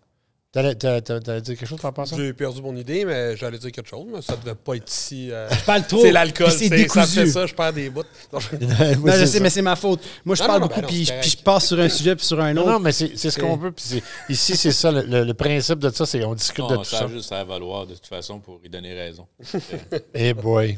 T'allais 0.54 0.76
t'allais- 0.76 1.02
t'allais 1.02 1.40
dire 1.40 1.58
quelque 1.58 1.66
chose 1.66 1.80
par 1.80 1.92
rapport 1.92 2.04
à 2.04 2.08
ça? 2.08 2.18
J'ai 2.18 2.34
perdu 2.34 2.62
mon 2.62 2.76
idée, 2.76 3.06
mais 3.06 3.38
j'allais 3.38 3.58
dire 3.58 3.72
quelque 3.72 3.88
chose, 3.88 4.06
mais 4.14 4.22
ça 4.22 4.36
devait 4.36 4.54
pas 4.54 4.76
être 4.76 4.90
si. 4.90 5.32
euh, 5.32 5.48
Je 5.50 5.64
parle 5.64 5.88
trop. 5.88 6.02
c'est 6.02 6.12
l'alcool, 6.12 6.48
puis 6.50 6.68
c'est 6.68 6.78
c'est 6.78 6.88
ça 6.90 7.06
fait 7.06 7.26
ça, 7.28 7.46
je 7.46 7.54
perds 7.56 7.72
des 7.72 7.90
bouts. 7.90 8.04
Non, 8.34 8.40
je- 8.42 8.50
Oui, 8.60 8.66
Non, 8.68 8.68
je 8.68 9.12
c'est 9.12 9.26
sais, 9.28 9.38
ça. 9.38 9.40
mais 9.44 9.50
c'est 9.50 9.62
ma 9.62 9.78
faute. 9.78 10.02
Moi, 10.26 10.36
je 10.36 10.42
Non, 10.42 10.48
parle 10.48 10.60
non, 10.62 10.68
beaucoup, 10.68 10.82
ben 10.82 10.88
non, 10.88 10.88
puis, 10.90 11.06
je- 11.06 11.10
correct. 11.12 11.22
puis 11.22 11.32
je 11.32 11.38
passe 11.44 11.68
sur 11.68 11.80
un 11.80 11.88
sujet 11.88 12.16
puis 12.18 12.26
sur 12.26 12.38
un 12.42 12.58
autre. 12.58 12.70
non, 12.70 12.80
mais 12.80 12.92
c'est 12.92 13.14
c'est 13.16 13.32
ce 13.32 13.40
qu'on 13.40 13.56
veut. 13.56 13.72
puis 13.72 13.86
c'est- 13.88 14.04
ici, 14.28 14.58
c'est 14.58 14.74
ça. 14.74 14.92
Le, 14.92 15.04
le- 15.04 15.24
le 15.24 15.34
principe 15.34 15.80
de 15.80 15.90
ça, 15.90 16.06
c'est 16.06 16.22
on 16.26 16.36
discute 16.36 16.68
de 16.68 16.74
Non, 16.76 16.78
tout 16.80 16.90
ça 16.90 16.98
ça. 16.98 17.04
a 17.06 17.08
juste 17.08 17.32
à 17.32 17.44
valoir 17.46 17.88
de 17.88 17.94
toute 17.94 18.08
façon 18.08 18.40
pour 18.42 18.60
y 18.62 18.68
donner 18.70 18.94
raison. 18.94 19.28
Eh 20.14 20.34
boy. 20.34 20.78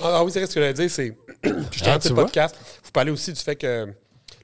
Ah, 0.00 0.18
ah 0.18 0.24
oui, 0.24 0.30
c'est 0.30 0.38
vrai, 0.38 0.48
ce 0.48 0.54
que 0.54 0.60
j'allais 0.60 0.74
dire, 0.74 0.88
c'est. 0.88 1.16
Je 1.44 1.82
Ah, 1.86 1.98
le 2.04 2.14
vois? 2.14 2.24
podcast. 2.26 2.54
Vous 2.84 2.92
parlez 2.92 3.10
aussi 3.10 3.32
du 3.32 3.40
fait 3.40 3.56
que 3.56 3.88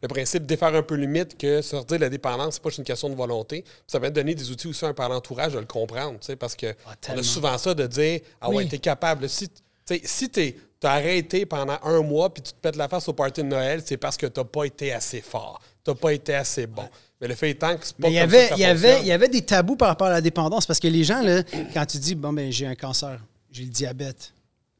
le 0.02 0.08
principe 0.08 0.46
défaire 0.46 0.74
un 0.74 0.82
peu 0.82 0.94
limite, 0.94 1.36
que 1.38 1.60
sortir 1.62 1.96
de 1.98 2.02
la 2.04 2.08
dépendance, 2.10 2.54
c'est 2.54 2.62
pas 2.62 2.68
juste 2.68 2.78
une 2.78 2.84
question 2.84 3.08
de 3.08 3.14
volonté. 3.14 3.64
Ça 3.86 3.98
va 3.98 4.10
te 4.10 4.14
donner 4.14 4.34
des 4.34 4.50
outils 4.50 4.68
aussi 4.68 4.84
un 4.86 4.94
par 4.94 5.08
l'entourage 5.08 5.52
de 5.52 5.58
le 5.58 5.64
comprendre, 5.66 6.18
tu 6.20 6.26
sais, 6.26 6.36
parce 6.36 6.54
que 6.54 6.74
on 7.08 7.18
a 7.18 7.22
souvent 7.22 7.56
ça 7.58 7.74
de 7.74 7.86
dire 7.86 8.20
Ah 8.40 8.48
ouais, 8.50 8.56
Oui. 8.56 8.68
t'es 8.68 8.78
capable. 8.78 9.28
Si, 9.28 9.48
tu 9.48 9.54
sais, 9.86 10.00
si 10.04 10.28
t'es. 10.28 10.56
T'as 10.80 10.92
arrêté 10.92 11.44
pendant 11.44 11.76
un 11.82 12.02
mois 12.02 12.32
puis 12.32 12.40
tu 12.40 12.52
te 12.52 12.56
pètes 12.60 12.76
la 12.76 12.86
face 12.88 13.08
au 13.08 13.12
party 13.12 13.42
de 13.42 13.48
Noël, 13.48 13.82
c'est 13.84 13.96
parce 13.96 14.16
que 14.16 14.26
t'as 14.26 14.44
pas 14.44 14.62
été 14.64 14.92
assez 14.92 15.20
fort. 15.20 15.60
T'as 15.82 15.96
pas 15.96 16.12
été 16.12 16.36
assez 16.36 16.68
bon. 16.68 16.88
Mais 17.20 17.26
le 17.26 17.34
fait 17.34 17.50
étant 17.50 17.76
que 17.76 17.84
c'est 17.84 17.96
pas 17.96 18.06
Mais 18.08 18.12
il 18.12 18.14
y 18.14 18.18
ça 18.18 18.22
avait, 18.22 18.42
que 18.44 18.48
ça 18.50 18.54
il 18.54 18.60
y 18.60 18.64
avait, 18.64 18.78
fonctionne. 18.78 19.04
il 19.04 19.08
y 19.08 19.12
avait 19.12 19.28
des 19.28 19.42
tabous 19.42 19.74
par 19.74 19.88
rapport 19.88 20.06
à 20.06 20.10
la 20.10 20.20
dépendance 20.20 20.66
parce 20.66 20.78
que 20.78 20.86
les 20.86 21.02
gens, 21.02 21.20
là, 21.20 21.42
quand 21.74 21.84
tu 21.84 21.98
dis, 21.98 22.14
bon, 22.14 22.32
ben, 22.32 22.52
j'ai 22.52 22.64
un 22.68 22.76
cancer, 22.76 23.18
j'ai 23.50 23.64
le 23.64 23.70
diabète, 23.70 24.32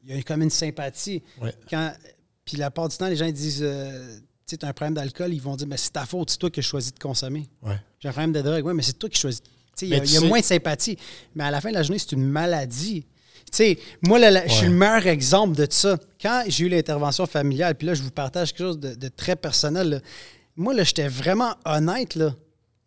il 0.05 0.15
y 0.15 0.21
a 0.21 0.23
comme 0.23 0.41
une 0.43 0.51
sympathie. 0.51 1.21
Ouais. 1.43 1.53
Quand, 1.69 1.93
puis 2.45 2.57
la 2.57 2.71
part 2.71 2.89
du 2.89 2.97
temps, 2.97 3.09
les 3.09 3.17
gens 3.17 3.27
ils 3.27 3.33
disent, 3.33 3.65
euh, 3.65 4.19
tu 4.57 4.65
as 4.65 4.69
un 4.69 4.73
problème 4.73 4.95
d'alcool, 4.95 5.33
ils 5.35 5.41
vont 5.41 5.57
dire, 5.57 5.67
mais 5.67 5.77
c'est 5.77 5.91
ta 5.93 6.07
faute, 6.07 6.31
c'est 6.31 6.39
toi 6.39 6.51
qui 6.51 6.61
as 6.61 6.63
choisi 6.63 6.93
de 6.93 6.99
consommer. 6.99 7.49
Ouais. 7.63 7.77
J'ai 8.01 8.09
un 8.09 8.13
problème 8.13 8.33
de 8.33 8.41
drogue, 8.41 8.65
oui, 8.67 8.73
mais 8.75 8.83
c'est 8.83 8.99
toi 8.99 9.09
qui 9.09 9.19
choisis. 9.21 9.43
Il 9.83 9.89
y 9.89 9.95
a, 9.95 9.99
y 9.99 10.01
a 10.01 10.07
sais- 10.07 10.27
moins 10.27 10.41
de 10.41 10.45
sympathie. 10.45 10.97
Mais 11.35 11.45
à 11.45 11.51
la 11.51 11.61
fin 11.61 11.69
de 11.71 11.75
la 11.75 11.83
journée, 11.83 11.99
c'est 11.99 12.13
une 12.13 12.25
maladie. 12.29 13.05
Moi, 14.03 14.19
là, 14.19 14.31
là, 14.31 14.47
je 14.47 14.53
suis 14.53 14.67
le 14.67 14.73
meilleur 14.73 15.07
exemple 15.07 15.57
de 15.57 15.67
ça. 15.71 15.97
Quand 16.21 16.45
j'ai 16.49 16.67
eu 16.67 16.69
l'intervention 16.69 17.27
familiale, 17.27 17.75
puis 17.77 17.87
là, 17.87 17.95
je 17.95 18.03
vous 18.03 18.11
partage 18.11 18.51
quelque 18.53 18.59
chose 18.67 18.79
de, 18.79 18.95
de 18.95 19.09
très 19.09 19.37
personnel. 19.37 19.89
là. 19.89 20.01
Moi, 20.57 20.75
là, 20.75 20.85
j'étais 20.85 21.09
vraiment 21.09 21.55
honnête. 21.65 22.15
là. 22.15 22.35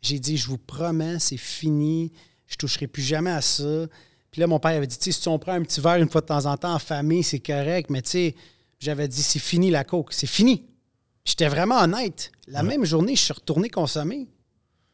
J'ai 0.02 0.20
dit, 0.20 0.38
je 0.38 0.48
vous 0.48 0.58
promets, 0.58 1.18
c'est 1.20 1.38
fini. 1.38 2.12
Je 2.48 2.56
toucherai 2.58 2.88
plus 2.88 3.02
jamais 3.04 3.32
à 3.32 3.42
ça. 3.42 3.86
Puis 4.30 4.40
là, 4.42 4.48
mon 4.48 4.60
père 4.60 4.72
avait 4.72 4.88
dit, 4.88 4.98
si 5.00 5.28
on 5.28 5.40
prend 5.40 5.54
un 5.54 5.62
petit 5.64 5.82
verre 5.82 5.96
une 5.98 6.10
fois 6.10 6.22
de 6.22 6.26
temps 6.28 6.46
en 6.46 6.58
temps 6.58 6.74
en 6.74 6.80
famille, 6.80 7.24
c'est 7.24 7.40
correct. 7.40 7.90
Mais 7.90 8.02
tu 8.02 8.10
sais, 8.12 8.36
j'avais 8.80 9.08
dit, 9.08 9.24
c'est 9.24 9.40
fini 9.40 9.72
la 9.72 9.84
coke. 9.84 10.12
C'est 10.14 10.28
fini. 10.28 10.66
J'étais 11.26 11.48
vraiment 11.48 11.80
honnête. 11.82 12.32
La 12.48 12.64
même 12.64 12.84
journée, 12.86 13.16
je 13.16 13.22
suis 13.22 13.34
retourné 13.34 13.70
consommer. 13.70 14.28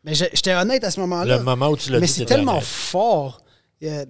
Mais 0.04 0.14
j'étais 0.14 0.54
honnête 0.54 0.84
à 0.84 0.92
ce 0.92 1.00
moment-là. 1.02 1.38
Le 1.38 1.44
moment 1.44 1.70
où 1.70 1.78
tu 1.78 1.92
l'as 1.92 2.00
Mais 2.00 2.08
c'est 2.08 2.26
tellement 2.26 2.54
honnête. 2.54 2.64
fort. 2.64 3.42
Euh, 3.84 4.06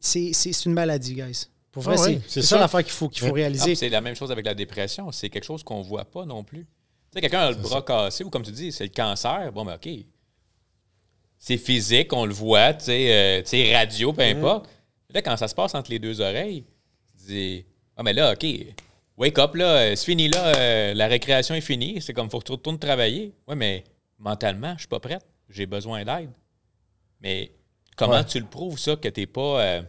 c'est 0.00 0.64
une 0.64 0.72
maladie, 0.72 1.14
guys. 1.14 1.46
Pour 1.72 1.82
vrai, 1.82 1.96
Ah 1.98 2.02
oui, 2.06 2.20
c'est 2.26 2.40
ça. 2.42 2.48
ça 2.56 2.58
l'affaire 2.60 2.82
qu'il 2.82 2.92
faut, 2.92 3.08
qu'il 3.08 3.20
faut 3.20 3.26
Mais- 3.26 3.30
Ah, 3.32 3.34
réaliser. 3.34 3.64
puis 3.66 3.76
c'est 3.76 3.88
la 3.88 4.00
même 4.00 4.14
chose 4.14 4.32
avec 4.32 4.44
la 4.46 4.54
dépression. 4.54 5.12
C'est 5.12 5.28
quelque 5.28 5.44
chose 5.44 5.62
qu'on 5.62 5.82
voit 5.82 6.04
pas 6.04 6.24
non 6.24 6.42
plus. 6.42 6.64
Tu 6.64 6.66
sais, 7.14 7.20
quelqu'un 7.20 7.40
a 7.40 7.50
le 7.50 7.56
bras 7.56 7.82
cassé 7.82 8.24
ou 8.24 8.30
comme 8.30 8.42
tu 8.42 8.50
dis, 8.52 8.72
c'est 8.72 8.84
le 8.84 8.90
cancer. 8.90 9.52
Bon, 9.52 9.64
ben 9.64 9.74
OK. 9.74 9.88
C'est 11.38 11.56
physique, 11.58 12.12
on 12.12 12.24
le 12.26 12.34
voit, 12.34 12.74
tu 12.74 12.86
sais, 12.86 13.12
euh, 13.12 13.42
tu 13.42 13.50
sais, 13.50 13.76
radio, 13.76 14.12
peu 14.12 14.22
importe. 14.22 14.68
Là, 15.14 15.22
quand 15.22 15.36
ça 15.36 15.46
se 15.46 15.54
passe 15.54 15.74
entre 15.74 15.90
les 15.90 15.98
deux 15.98 16.20
oreilles, 16.20 16.64
tu 17.20 17.26
dis 17.26 17.64
Ah, 17.96 18.02
mais 18.02 18.12
là, 18.12 18.32
OK, 18.32 18.44
wake 19.18 19.38
up, 19.38 19.54
là, 19.54 19.76
euh, 19.76 19.96
c'est 19.96 20.04
fini, 20.06 20.28
là, 20.28 20.46
euh, 20.56 20.94
la 20.94 21.06
récréation 21.08 21.54
est 21.54 21.60
finie. 21.60 22.00
C'est 22.00 22.12
comme, 22.14 22.30
faut 22.30 22.38
que 22.38 22.44
tu 22.46 22.52
retournes 22.52 22.78
travailler. 22.78 23.34
Oui, 23.46 23.56
mais 23.56 23.84
mentalement, 24.18 24.72
je 24.74 24.80
suis 24.80 24.88
pas 24.88 25.00
prête. 25.00 25.26
J'ai 25.50 25.66
besoin 25.66 26.04
d'aide. 26.04 26.30
Mais 27.20 27.52
comment 27.96 28.14
Ouais. 28.14 28.24
tu 28.24 28.38
le 28.38 28.46
prouves, 28.46 28.78
ça, 28.78 28.96
que 28.96 29.08
tu 29.08 29.20
n'es 29.20 29.26
pas. 29.26 29.60
euh, 29.62 29.82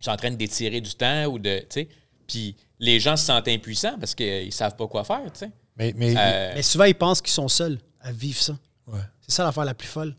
suis 0.00 0.10
en 0.10 0.16
train 0.16 0.30
d'étirer 0.30 0.80
du 0.80 0.94
temps 0.94 1.24
ou 1.26 1.38
de. 1.38 1.60
Tu 1.60 1.66
sais? 1.70 1.88
Puis 2.26 2.56
les 2.78 3.00
gens 3.00 3.16
se 3.16 3.24
sentent 3.26 3.48
impuissants 3.48 3.98
parce 3.98 4.14
qu'ils 4.14 4.52
savent 4.52 4.76
pas 4.76 4.86
quoi 4.86 5.04
faire, 5.04 5.22
tu 5.32 5.38
sais. 5.40 5.50
Mais, 5.76 5.92
mais 5.96 6.14
Euh, 6.16 6.52
Mais 6.54 6.62
souvent, 6.62 6.84
ils 6.84 6.94
pensent 6.94 7.20
qu'ils 7.22 7.32
sont 7.32 7.48
seuls 7.48 7.78
à 8.00 8.12
vivre 8.12 8.38
ça. 8.40 8.58
Ouais. 8.86 9.00
C'est 9.20 9.32
ça 9.32 9.44
l'affaire 9.44 9.64
la 9.64 9.74
plus 9.74 9.88
folle. 9.88 10.14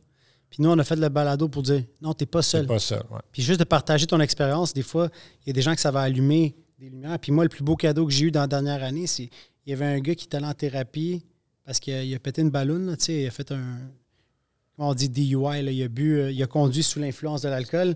Puis 0.49 0.61
nous, 0.63 0.69
on 0.69 0.77
a 0.79 0.83
fait 0.83 0.95
le 0.95 1.09
balado 1.09 1.47
pour 1.49 1.61
dire 1.63 1.83
non, 2.01 2.13
t'es 2.13 2.25
pas 2.25 2.41
c'est 2.41 2.57
seul. 2.59 2.67
pas 2.67 2.79
ça. 2.79 2.97
ouais. 3.11 3.19
Puis 3.31 3.41
juste 3.43 3.59
de 3.59 3.65
partager 3.65 4.07
ton 4.07 4.19
expérience, 4.19 4.73
des 4.73 4.81
fois, 4.83 5.09
il 5.45 5.47
y 5.47 5.49
a 5.49 5.53
des 5.53 5.61
gens 5.61 5.75
que 5.75 5.81
ça 5.81 5.91
va 5.91 6.01
allumer 6.01 6.55
des 6.77 6.89
lumières. 6.89 7.19
Puis 7.19 7.31
moi, 7.31 7.43
le 7.43 7.49
plus 7.49 7.63
beau 7.63 7.75
cadeau 7.75 8.05
que 8.05 8.11
j'ai 8.13 8.25
eu 8.25 8.31
dans 8.31 8.41
la 8.41 8.47
dernière 8.47 8.83
année, 8.83 9.07
c'est 9.07 9.29
il 9.65 9.71
y 9.71 9.73
avait 9.73 9.85
un 9.85 9.99
gars 9.99 10.15
qui 10.15 10.25
était 10.25 10.37
allé 10.37 10.45
en 10.45 10.53
thérapie 10.53 11.23
parce 11.65 11.79
qu'il 11.79 11.93
a, 11.93 12.03
il 12.03 12.15
a 12.15 12.19
pété 12.19 12.41
une 12.41 12.49
ballonne, 12.49 12.85
là, 12.85 12.95
tu 12.95 13.05
sais, 13.05 13.21
il 13.23 13.27
a 13.27 13.31
fait 13.31 13.51
un. 13.51 13.79
Comment 14.75 14.89
on 14.89 14.93
dit 14.93 15.09
DUI, 15.09 15.63
là, 15.63 15.71
il 15.71 15.83
a 15.83 15.87
bu, 15.87 16.19
euh, 16.19 16.31
il 16.31 16.41
a 16.41 16.47
conduit 16.47 16.83
sous 16.83 16.99
l'influence 16.99 17.41
de 17.41 17.49
l'alcool. 17.49 17.95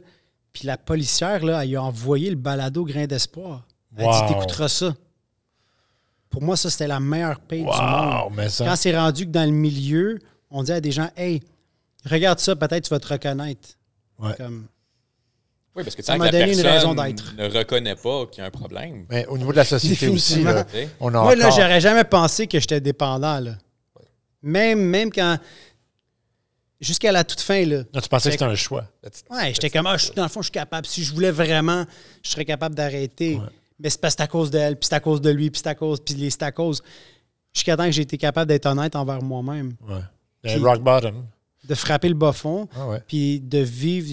Puis 0.52 0.66
la 0.66 0.78
policière, 0.78 1.46
là, 1.46 1.64
elle 1.64 1.76
a 1.76 1.84
envoyé 1.84 2.30
le 2.30 2.36
balado 2.36 2.84
Grain 2.84 3.06
d'espoir. 3.06 3.66
Elle 3.96 4.10
a 4.10 4.22
dit 4.22 4.34
T'écouteras 4.34 4.68
ça. 4.68 4.94
Pour 6.30 6.42
moi, 6.42 6.58
ça, 6.58 6.70
c'était 6.70 6.88
la 6.88 7.00
meilleure 7.00 7.40
paye 7.40 7.62
du 7.62 7.66
monde. 7.66 8.34
Mais 8.36 8.50
ça. 8.50 8.66
Quand 8.66 8.76
c'est 8.76 8.98
rendu 8.98 9.26
que 9.26 9.32
dans 9.32 9.46
le 9.46 9.56
milieu, 9.56 10.20
on 10.50 10.64
dit 10.64 10.72
à 10.72 10.82
des 10.82 10.92
gens 10.92 11.10
Hey, 11.16 11.42
regarde 12.06 12.40
ça, 12.40 12.56
peut-être 12.56 12.86
tu 12.86 12.90
vas 12.90 13.00
te 13.00 13.08
reconnaître. 13.08 13.70
Ouais. 14.20 14.34
Comme, 14.36 14.66
oui, 15.76 15.84
parce 15.84 15.95
que 15.95 16.01
tu 16.01 16.05
ça 16.07 16.17
m'a 16.17 16.30
donné 16.30 16.53
une 16.53 16.61
raison 16.61 16.93
d'être. 16.93 17.34
ne 17.38 17.47
reconnaît 17.49 17.95
pas 17.95 18.26
qu'il 18.28 18.41
y 18.41 18.43
a 18.43 18.47
un 18.47 18.51
problème. 18.51 19.05
Mais 19.09 19.26
au 19.28 19.38
niveau 19.38 19.51
de 19.51 19.57
la 19.57 19.65
société 19.65 20.07
aussi, 20.09 20.43
là, 20.43 20.65
on 20.99 21.09
a 21.13 21.22
Moi, 21.22 21.36
là, 21.36 21.47
encore- 21.47 21.59
j'aurais 21.59 21.82
jamais 21.82 22.03
pensé 22.03 22.47
que 22.47 22.59
j'étais 22.59 22.82
dépendant. 22.82 23.39
Là. 23.39 23.55
Même, 24.41 24.80
même 24.82 25.11
quand. 25.11 25.38
Jusqu'à 26.80 27.11
la 27.11 27.24
toute 27.24 27.41
fin, 27.41 27.63
là. 27.65 27.84
Non, 27.93 28.01
tu 28.01 28.09
pensais 28.09 28.30
que 28.30 28.34
c'était 28.34 28.43
un 28.45 28.55
choix. 28.55 28.86
Ouais, 29.30 29.53
j'étais 29.53 29.69
comme, 29.69 29.86
ah, 29.86 29.97
je- 29.97 30.11
dans 30.13 30.24
le 30.24 30.30
fond, 30.30 30.41
je 30.41 30.45
suis 30.45 30.51
capable. 30.51 30.88
Si 30.88 31.03
je 31.03 31.13
voulais 31.13 31.30
vraiment, 31.30 31.86
je 32.24 32.30
serais 32.32 32.45
capable 32.45 32.74
d'arrêter. 32.74 33.39
Mais 33.80 33.89
c'est 33.89 34.01
parce 34.01 34.15
que 34.15 34.19
c'est 34.19 34.24
à 34.24 34.28
cause 34.28 34.49
d'elle, 34.51 34.78
puis 34.78 34.88
c'est 34.89 34.95
à 34.95 34.99
cause 34.99 35.22
de 35.22 35.30
lui, 35.30 35.49
puis 35.51 35.61
c'est 35.63 35.69
à 35.69 35.76
cause, 35.76 35.99
puis 36.03 36.15
les- 36.15 36.30
c'est 36.32 36.43
à 36.43 36.51
cause. 36.51 36.82
Jusqu'à 37.53 37.76
temps 37.78 37.86
que 37.86 37.91
j'ai 37.91 38.01
été 38.03 38.17
capable 38.17 38.47
d'être 38.47 38.65
honnête 38.65 38.95
envers 38.95 39.22
moi-même, 39.22 39.74
Ouais. 39.88 40.55
Rock 40.57 40.82
bottom. 40.82 41.26
De 41.72 41.76
frapper 41.76 42.09
le 42.09 42.15
bas 42.15 42.34
fond, 42.34 42.67
Ah 42.76 42.88
ouais. 42.89 43.01
puis 43.07 43.39
de 43.39 43.59
vivre. 43.59 44.07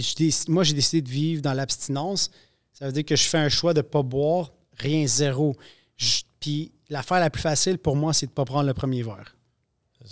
Moi, 0.49 0.63
j'ai 0.65 0.75
décidé 0.75 1.03
de 1.03 1.09
vivre 1.11 1.43
dans 1.43 1.53
l'abstinence. 1.55 2.31
Ça 2.73 2.87
veut 2.87 2.93
dire 2.93 3.05
que 3.05 3.17
je 3.17 3.25
fais 3.25 3.39
un 3.39 3.49
choix 3.49 3.75
de 3.75 3.79
ne 3.81 3.83
pas 3.83 4.03
boire, 4.03 4.53
rien, 4.77 5.07
zéro. 5.07 5.55
Je- 5.97 6.23
Puis 6.41 6.71
l'affaire 6.89 7.19
la 7.19 7.31
plus 7.31 7.43
facile 7.43 7.79
pour 7.79 7.97
moi, 7.97 8.13
c'est 8.13 8.27
de 8.27 8.31
ne 8.31 8.35
pas 8.35 8.45
prendre 8.45 8.67
le 8.69 8.75
premier 8.75 9.03
verre. 9.03 9.35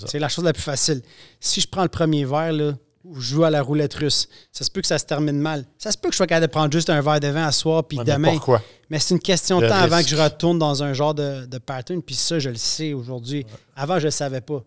C'est 0.06 0.18
la 0.18 0.28
chose 0.28 0.44
la 0.44 0.52
plus 0.52 0.62
facile. 0.62 1.00
Si 1.38 1.60
je 1.60 1.68
prends 1.68 1.84
le 1.84 1.88
premier 1.88 2.24
verre, 2.24 2.52
là, 2.52 2.72
ou 3.04 3.14
je 3.20 3.34
joue 3.34 3.44
à 3.44 3.50
la 3.50 3.62
roulette 3.62 3.94
russe, 3.94 4.28
ça 4.50 4.64
se 4.64 4.70
peut 4.72 4.80
que 4.80 4.88
ça 4.88 4.98
se 4.98 5.04
termine 5.04 5.38
mal. 5.38 5.64
Ça 5.78 5.92
se 5.92 5.96
peut 5.96 6.08
que 6.08 6.12
je 6.14 6.16
sois 6.16 6.26
capable 6.26 6.48
de 6.48 6.50
prendre 6.52 6.72
juste 6.72 6.90
un 6.90 7.00
verre 7.00 7.20
de 7.20 7.28
vin 7.28 7.46
à 7.46 7.52
soir, 7.52 7.84
puis 7.86 7.96
Ouais, 7.98 8.04
mais 8.04 8.12
demain. 8.14 8.32
pourquoi? 8.32 8.60
Mais 8.90 8.98
c'est 8.98 9.14
une 9.14 9.20
question 9.20 9.60
de 9.60 9.68
temps 9.68 9.74
avant 9.76 10.02
que 10.02 10.08
je 10.08 10.16
retourne 10.16 10.58
dans 10.58 10.82
un 10.82 10.92
genre 10.92 11.14
de, 11.14 11.46
de 11.46 11.58
pattern, 11.58 12.02
puis 12.02 12.16
ça, 12.16 12.40
je 12.40 12.50
le 12.50 12.56
sais 12.56 12.92
aujourd'hui. 12.92 13.46
Avant, 13.76 13.94
je 13.94 14.00
ne 14.00 14.06
le 14.06 14.10
savais 14.10 14.40
pas. 14.40 14.64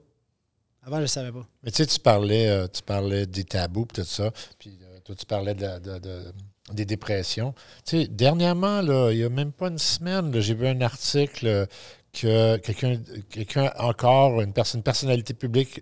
Avant, 0.89 0.97
je 0.97 1.01
ne 1.01 1.03
le 1.03 1.07
savais 1.07 1.31
pas. 1.31 1.45
Mais 1.63 1.71
tu 1.71 1.77
sais, 1.77 1.85
tu 1.85 1.99
parlais, 1.99 2.47
euh, 2.47 2.67
tu 2.67 2.81
parlais 2.81 3.25
des 3.25 3.43
tabous 3.43 3.83
et 3.91 4.01
tout 4.01 4.03
ça. 4.03 4.31
Puis 4.57 4.77
euh, 4.81 4.99
toi, 5.03 5.15
tu 5.15 5.25
parlais 5.25 5.53
de, 5.53 5.61
la- 5.61 5.79
de- 5.79 5.99
de- 5.99 6.33
des 6.73 6.85
dépressions. 6.85 7.53
Tu 7.85 8.01
sais, 8.01 8.07
dernièrement, 8.07 8.81
là, 8.81 9.11
il 9.11 9.17
n'y 9.17 9.23
a 9.23 9.29
même 9.29 9.51
pas 9.51 9.67
une 9.67 9.77
semaine, 9.77 10.39
j'ai 10.39 10.53
vu 10.55 10.67
un 10.67 10.81
article 10.81 11.67
que 12.11 12.57
quelqu'un, 12.57 12.99
quelqu'un 13.29 13.71
encore, 13.77 14.41
une 14.41 14.51
personne, 14.53 14.79
une 14.79 14.83
personnalité 14.83 15.33
publique 15.33 15.81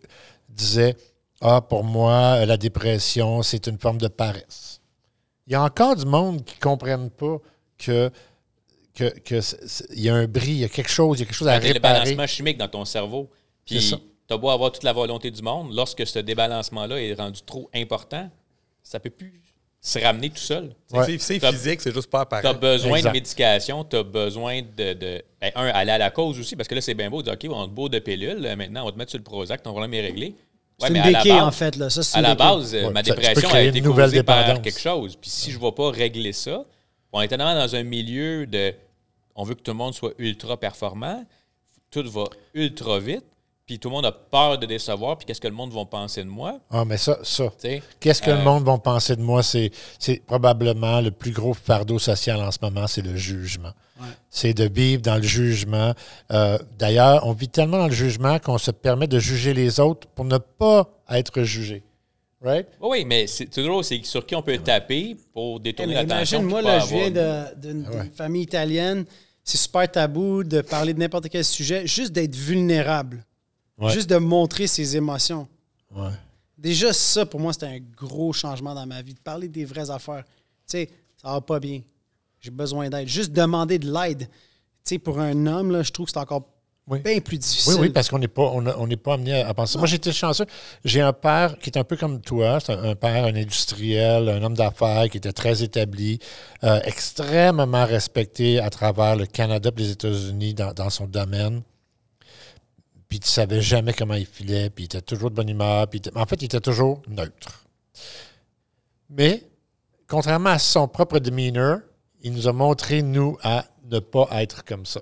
disait 0.49 0.95
Ah, 1.41 1.61
pour 1.61 1.83
moi, 1.83 2.45
la 2.45 2.57
dépression, 2.57 3.43
c'est 3.43 3.67
une 3.67 3.77
forme 3.79 3.99
de 3.99 4.07
paresse. 4.09 4.81
Il 5.47 5.53
y 5.53 5.55
a 5.55 5.63
encore 5.63 5.95
du 5.95 6.05
monde 6.05 6.43
qui 6.43 6.55
ne 6.55 6.59
comprennent 6.61 7.09
pas 7.09 7.37
que 7.77 8.11
que, 8.93 9.13
il 9.93 10.01
y 10.01 10.09
a 10.09 10.15
un 10.15 10.25
bris, 10.25 10.47
il 10.51 10.57
y 10.57 10.63
a 10.63 10.69
quelque 10.69 10.89
chose, 10.89 11.19
il 11.19 11.21
y 11.21 11.23
a 11.23 11.25
quelque 11.27 11.35
chose 11.35 11.47
à 11.47 11.53
Quand 11.53 11.61
t'as 11.61 11.67
le 11.67 11.73
réparer. 11.73 11.99
balancement 11.99 12.25
chimique 12.27 12.57
dans 12.57 12.67
ton 12.67 12.83
cerveau. 12.83 13.29
Puis, 13.63 13.93
Ça. 14.29 14.35
t'as 14.35 14.37
beau 14.37 14.49
avoir 14.49 14.71
toute 14.71 14.83
la 14.83 14.93
volonté 14.93 15.31
du 15.31 15.41
monde, 15.41 15.73
lorsque 15.73 16.05
ce 16.05 16.19
débalancement-là 16.19 17.01
est 17.01 17.13
rendu 17.13 17.41
trop 17.41 17.69
important, 17.73 18.29
ça 18.83 18.99
peut 18.99 19.09
plus 19.09 19.41
se 19.79 19.99
ramener 19.99 20.29
tout 20.29 20.37
seul. 20.37 20.75
Ouais. 20.91 21.17
C'est- 21.19 21.39
physique, 21.39 21.81
c'est 21.81 21.93
juste 21.93 22.09
pas 22.09 22.25
Tu 22.25 22.35
as 22.35 22.39
apparent. 22.39 22.59
besoin 22.59 22.97
Exact. 22.97 23.09
de 23.11 23.13
médication, 23.13 23.83
tu 23.83 23.95
as 23.95 24.03
besoin 24.03 24.61
de, 24.61 24.93
de- 24.93 25.23
ben, 25.39 25.51
un, 25.55 25.67
aller 25.67 25.91
à 25.91 25.97
la 25.97 26.09
cause 26.11 26.39
aussi, 26.39 26.55
parce 26.55 26.67
que 26.67 26.75
là, 26.75 26.81
c'est 26.81 26.93
bien 26.95 27.09
beau 27.09 27.21
de 27.21 27.29
dire, 27.31 27.33
OK, 27.51 27.55
on 27.57 27.67
te 27.67 27.71
bourre 27.71 27.89
de 27.89 27.99
pilules, 27.99 28.41
maintenant, 28.57 28.81
on 28.81 28.85
va 28.87 28.91
te 28.91 28.97
mettre 28.97 29.11
sur 29.11 29.19
le 29.19 29.23
Prozac, 29.23 29.63
ton 29.63 29.69
problème 29.71 29.93
est 29.93 30.01
réglé. 30.01 30.35
C'est 30.79 30.85
Ouais, 30.85 30.89
une 30.91 30.97
à 30.97 31.09
la 31.11 31.17
béquille, 31.19 31.31
base- 31.31 31.43
en 31.43 31.51
fait. 31.51 31.75
Là. 31.75 31.89
Ça, 31.89 32.01
À 32.17 32.19
une 32.19 32.27
la 32.27 32.35
base, 32.35 32.73
Ouais, 32.73 32.89
ma 32.91 33.01
tu 33.01 33.09
dépression 33.11 33.49
a 33.49 33.61
été 33.61 33.81
causée 33.81 34.23
par 34.23 34.43
dépendance. 34.43 34.63
quelque 34.63 34.79
chose. 34.79 35.15
Puis 35.15 35.29
si 35.29 35.51
je 35.51 35.57
ne 35.57 35.63
vais 35.63 35.71
pas 35.71 35.89
régler 35.89 36.33
ça, 36.33 36.65
on 37.13 37.21
est 37.21 37.27
tellement 37.27 37.55
dans 37.55 37.75
un 37.75 37.83
milieu 37.83 38.45
de. 38.45 38.73
On 39.35 39.43
veut 39.43 39.55
que 39.55 39.61
tout 39.61 39.71
le 39.71 39.77
monde 39.77 39.93
soit 39.95 40.13
ultra 40.19 40.59
performant, 40.59 41.23
tout 41.89 42.03
va 42.11 42.25
ultra 42.53 42.99
vite, 42.99 43.23
puis 43.67 43.77
tout 43.79 43.89
le 43.89 43.95
monde 43.95 44.05
a 44.05 44.13
peur 44.13 44.57
de 44.57 44.65
décevoir, 44.65 45.17
puis 45.17 45.25
qu'est-ce 45.27 45.41
que 45.41 45.47
le 45.47 45.53
monde 45.53 45.73
va 45.73 45.83
penser 45.85 46.23
de 46.23 46.29
moi? 46.29 46.59
Ah, 46.71 46.85
mais 46.85 46.95
ça, 46.97 47.19
ça. 47.21 47.43
tu 47.49 47.67
sais? 47.67 47.83
Qu'est-ce 47.99 48.21
que 48.21 48.31
Euh, 48.31 48.37
le 48.37 48.43
monde 48.43 48.63
va 48.63 48.77
penser 48.77 49.15
de 49.17 49.21
moi? 49.21 49.43
C'est, 49.43 49.71
c'est 49.99 50.21
probablement 50.25 51.01
le 51.01 51.11
plus 51.11 51.31
gros 51.31 51.53
fardeau 51.53 51.99
social 51.99 52.41
en 52.41 52.49
ce 52.49 52.59
moment, 52.61 52.87
c'est 52.87 53.01
le 53.01 53.15
jugement. 53.17 53.73
C'est 54.29 54.53
de 54.53 54.69
vivre 54.73 55.01
dans 55.01 55.15
le 55.17 55.23
jugement. 55.23 55.93
Euh, 56.31 56.57
d'ailleurs, 56.77 57.25
on 57.25 57.33
vit 57.33 57.49
tellement 57.49 57.79
dans 57.79 57.87
le 57.87 57.93
jugement 57.93 58.37
qu'on 58.39 58.57
se 58.59 58.69
permet 58.71 59.07
de 59.07 59.17
juger 59.19 59.53
les 59.53 59.79
autres 59.79 60.07
pour 60.09 60.23
ne 60.25 60.37
pas 60.37 60.87
être 61.09 61.43
jugé. 61.43 61.83
Right? 62.39 62.67
Oui, 62.79 62.89
oui, 62.99 63.05
mais 63.05 63.25
c'est 63.27 63.49
drôle, 63.59 63.83
c'est 63.83 63.99
sur 64.05 64.23
qui 64.25 64.35
on 64.35 64.43
peut 64.43 64.59
taper 64.59 65.17
pour 65.33 65.59
détourner 65.59 65.95
mais 65.95 66.05
l'attention. 66.05 66.39
imagine, 66.41 66.49
moi, 66.49 66.61
là, 66.61 66.79
je 66.79 66.85
viens 66.93 67.09
d'une 67.55 67.87
Ouais. 67.89 68.03
d'une 68.03 68.11
famille 68.15 68.43
italienne. 68.43 69.05
C'est 69.43 69.57
super 69.57 69.89
tabou 69.91 70.43
de 70.43 70.61
parler 70.61 70.93
de 70.93 70.99
n'importe 70.99 71.27
quel 71.29 71.43
sujet, 71.43 71.87
juste 71.87 72.11
d'être 72.11 72.35
vulnérable. 72.35 73.25
Ouais. 73.79 73.91
Juste 73.91 74.09
de 74.09 74.17
montrer 74.17 74.67
ses 74.67 74.95
émotions. 74.95 75.47
Ouais. 75.95 76.09
Déjà, 76.57 76.91
ça, 76.93 77.25
pour 77.25 77.39
moi, 77.39 77.53
c'était 77.53 77.67
un 77.67 77.79
gros 77.95 78.33
changement 78.33 78.73
dans 78.73 78.85
ma 78.87 79.01
vie. 79.01 79.13
De 79.13 79.19
parler 79.19 79.47
des 79.47 79.65
vraies 79.65 79.89
affaires. 79.91 80.23
Tu 80.25 80.31
sais, 80.77 80.89
ça 81.21 81.31
va 81.31 81.41
pas 81.41 81.59
bien. 81.59 81.81
J'ai 82.39 82.49
besoin 82.51 82.89
d'aide. 82.89 83.07
Juste 83.07 83.31
demander 83.31 83.77
de 83.77 83.91
l'aide. 83.91 84.21
Tu 84.21 84.27
sais, 84.83 84.97
pour 84.99 85.19
un 85.19 85.45
homme, 85.45 85.71
là, 85.71 85.83
je 85.83 85.91
trouve 85.91 86.07
que 86.07 86.11
c'est 86.13 86.17
encore 86.19 86.47
Oui. 86.87 86.99
bien 87.01 87.19
plus 87.19 87.37
difficile. 87.37 87.73
Oui, 87.73 87.79
oui, 87.81 87.89
parce 87.89 88.09
qu'on 88.09 88.17
n'est 88.17 88.27
pas, 88.27 88.49
on 88.53 88.65
a- 88.65 88.75
on 88.77 88.87
n'est 88.87 88.95
pas 88.97 89.13
amené 89.13 89.41
à, 89.41 89.49
à 89.49 89.53
penser. 89.53 89.77
Moi, 89.77 89.85
j'étais 89.87 90.11
chanceux. 90.13 90.45
J'ai 90.83 91.01
un 91.01 91.13
père 91.13 91.59
qui 91.59 91.69
est 91.69 91.77
un 91.77 91.83
peu 91.83 91.97
comme 91.97 92.19
toi. 92.21 92.59
C'est 92.59 92.73
un, 92.73 92.83
un 92.83 92.95
père, 92.95 93.25
un 93.25 93.35
industriel, 93.35 94.27
un 94.29 94.41
homme 94.41 94.55
d'affaires 94.55 95.09
qui 95.09 95.17
était 95.17 95.33
très 95.33 95.61
établi, 95.61 96.17
euh, 96.63 96.79
extrêmement 96.85 97.85
respecté 97.85 98.59
à 98.59 98.69
travers 98.71 99.15
le 99.15 99.25
Canada 99.27 99.69
et 99.75 99.79
les 99.79 99.91
États-Unis 99.91 100.53
dans, 100.55 100.73
dans 100.73 100.89
son 100.89 101.05
domaine. 101.05 101.61
Puis 103.09 103.19
tu 103.19 103.29
savais 103.29 103.61
jamais 103.61 103.93
comment 103.93 104.15
il 104.15 104.25
filait, 104.25 104.69
puis 104.69 104.83
il 104.83 104.85
était 104.85 105.01
toujours 105.01 105.29
de 105.29 105.35
bonne 105.35 105.49
humeur. 105.49 105.87
Puis 105.89 106.01
en 106.15 106.25
fait, 106.25 106.41
il 106.41 106.45
était 106.45 106.59
toujours 106.59 107.01
neutre. 107.07 107.65
Mais, 109.09 109.43
contrairement 110.07 110.49
à 110.49 110.59
son 110.59 110.87
propre 110.87 111.19
demeanor, 111.19 111.79
il 112.21 112.33
nous 112.33 112.47
a 112.47 112.53
montré, 112.53 113.01
nous, 113.01 113.37
à 113.41 113.65
ne 113.85 113.99
pas 113.99 114.27
être 114.33 114.65
comme 114.65 114.85
ça. 114.85 115.01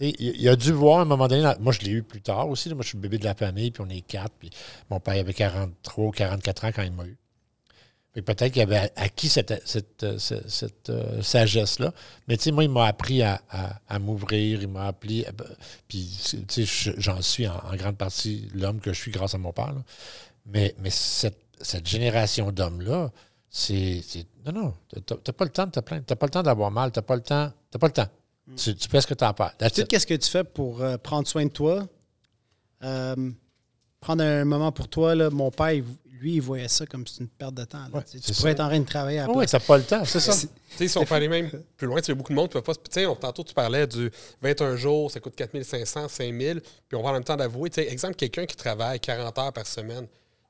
Il, 0.00 0.48
a 0.48 0.56
dû 0.56 0.72
voir 0.72 0.98
à 0.98 1.02
un 1.02 1.04
moment 1.04 1.28
donné, 1.28 1.48
moi 1.60 1.72
je 1.72 1.80
l'ai 1.80 1.92
eu 1.92 2.02
plus 2.02 2.20
tard 2.20 2.48
aussi, 2.48 2.68
moi 2.74 2.82
je 2.82 2.88
suis 2.88 2.96
le 2.98 3.02
bébé 3.02 3.18
de 3.18 3.24
la 3.24 3.34
famille, 3.34 3.70
puis 3.70 3.84
on 3.86 3.88
est 3.88 4.00
quatre, 4.00 4.34
puis 4.36 4.50
mon 4.90 4.98
père 4.98 5.20
avait 5.20 5.32
43 5.32 6.04
ou 6.04 6.10
44 6.10 6.64
ans 6.64 6.70
quand 6.74 6.82
il 6.82 6.90
m'a 6.90 7.04
eu. 7.04 7.16
Peut-être 8.22 8.52
qu'il 8.52 8.62
avait 8.62 8.92
acquis 8.94 9.28
cette, 9.28 9.60
cette, 9.66 10.04
euh, 10.04 10.18
cette- 10.18 10.48
cette, 10.48 10.90
euh, 10.90 11.20
sagesse-là. 11.20 11.92
Mais 12.28 12.36
tu 12.36 12.44
sais, 12.44 12.50
moi, 12.52 12.62
il 12.64 12.70
m'a 12.70 12.86
appris 12.86 13.22
à, 13.22 13.42
à- 13.50 13.80
à 13.88 13.98
m'ouvrir, 13.98 14.62
il 14.62 14.68
m'a 14.68 14.86
appris. 14.86 15.26
à- 15.26 15.32
puis, 15.88 16.16
tu 16.22 16.44
sais, 16.48 16.64
je- 16.64 17.00
j'en 17.00 17.20
suis 17.22 17.48
en, 17.48 17.56
en 17.56 17.74
grande 17.76 17.96
partie 17.96 18.48
l'homme 18.54 18.78
que 18.80 18.92
je 18.92 19.00
suis 19.00 19.10
grâce 19.10 19.34
à 19.34 19.38
mon 19.38 19.52
père. 19.52 19.72
là. 19.72 19.82
Mais, 20.46 20.74
mais 20.78 20.90
cette, 20.90 21.38
cette 21.60 21.88
génération 21.88 22.52
d'hommes-là, 22.52 23.10
c'est. 23.50 24.00
Non, 24.46 24.52
non, 24.52 24.74
t'as 25.06 25.32
pas 25.32 25.44
le 25.44 25.50
temps 25.50 25.66
de 25.66 25.70
te 25.72 25.80
plaindre. 25.80 26.04
T'as 26.06 26.16
pas 26.16 26.26
le 26.26 26.30
temps 26.30 26.42
d'avoir 26.42 26.70
mal. 26.70 26.92
T'as 26.92 27.02
pas 27.02 27.16
le 27.16 27.22
temps. 27.22 27.50
T'as 27.70 27.78
pas 27.78 27.86
le 27.88 27.92
temps. 27.94 28.08
Tu, 28.56 28.74
tu 28.76 28.88
fais 28.88 29.00
ce 29.00 29.06
que 29.06 29.14
tu 29.14 29.24
faire. 29.24 29.56
That's 29.56 29.72
Tout 29.72 29.80
it. 29.80 29.88
qu'est-ce 29.88 30.06
que 30.06 30.14
tu 30.14 30.28
fais 30.30 30.44
pour 30.44 30.82
euh, 30.82 30.98
prendre 30.98 31.26
soin 31.26 31.46
de 31.46 31.50
toi, 31.50 31.88
euh, 32.82 33.30
prendre 34.00 34.22
un 34.22 34.44
moment 34.44 34.70
pour 34.70 34.86
toi. 34.88 35.14
Là, 35.14 35.30
mon 35.30 35.50
père, 35.50 35.72
il- 35.72 35.84
lui, 36.24 36.34
il 36.36 36.40
voyait 36.42 36.68
ça 36.68 36.86
comme 36.86 37.06
c'est 37.06 37.20
une 37.20 37.28
perte 37.28 37.54
de 37.54 37.64
temps. 37.64 37.78
là. 37.82 37.88
Ouais, 37.98 38.02
Tu 38.10 38.18
tu 38.20 38.32
pourrais 38.32 38.34
ça. 38.34 38.50
être 38.50 38.60
en 38.60 38.68
train 38.68 38.80
de 38.80 38.84
travailler 38.86 39.18
à 39.18 39.26
la 39.26 39.32
Oui, 39.32 39.44
t'as 39.46 39.60
pas 39.60 39.76
le 39.76 39.84
temps, 39.84 40.04
c'est 40.04 40.20
ça. 40.20 40.32
Tu 40.32 40.48
sais, 40.76 40.88
si 40.88 40.98
on 40.98 41.04
peut 41.04 41.14
aller 41.14 41.28
même 41.28 41.50
plus 41.76 41.86
loin, 41.86 41.98
tu 42.00 42.06
sais, 42.06 42.12
il 42.12 42.14
y 42.14 42.16
a 42.16 42.16
beaucoup 42.16 42.32
de 42.32 42.36
monde 42.36 42.48
qui 42.50 42.56
ne 42.56 42.60
peut 42.62 42.64
pas. 42.64 42.74
se- 42.74 42.78
Tu 42.78 42.90
sais, 42.90 43.06
on- 43.06 43.14
tantôt, 43.14 43.44
tu 43.44 43.52
parlais 43.54 43.86
du 43.86 44.10
21 44.40 44.76
jours, 44.76 45.10
ça 45.10 45.20
coûte 45.20 45.36
4500, 45.36 46.08
5000. 46.08 46.60
Puis 46.88 46.96
on 46.96 47.02
va 47.02 47.10
en 47.10 47.12
même 47.12 47.24
temps 47.24 47.36
d'avouer. 47.36 47.68
Tu 47.70 47.82
sais, 47.82 47.88
exemple, 47.92 48.14
quelqu'un 48.14 48.46
qui 48.46 48.56
travaille 48.56 48.98
40 49.00 49.38
heures 49.38 49.52
par 49.52 49.66
semaine, 49.66 50.06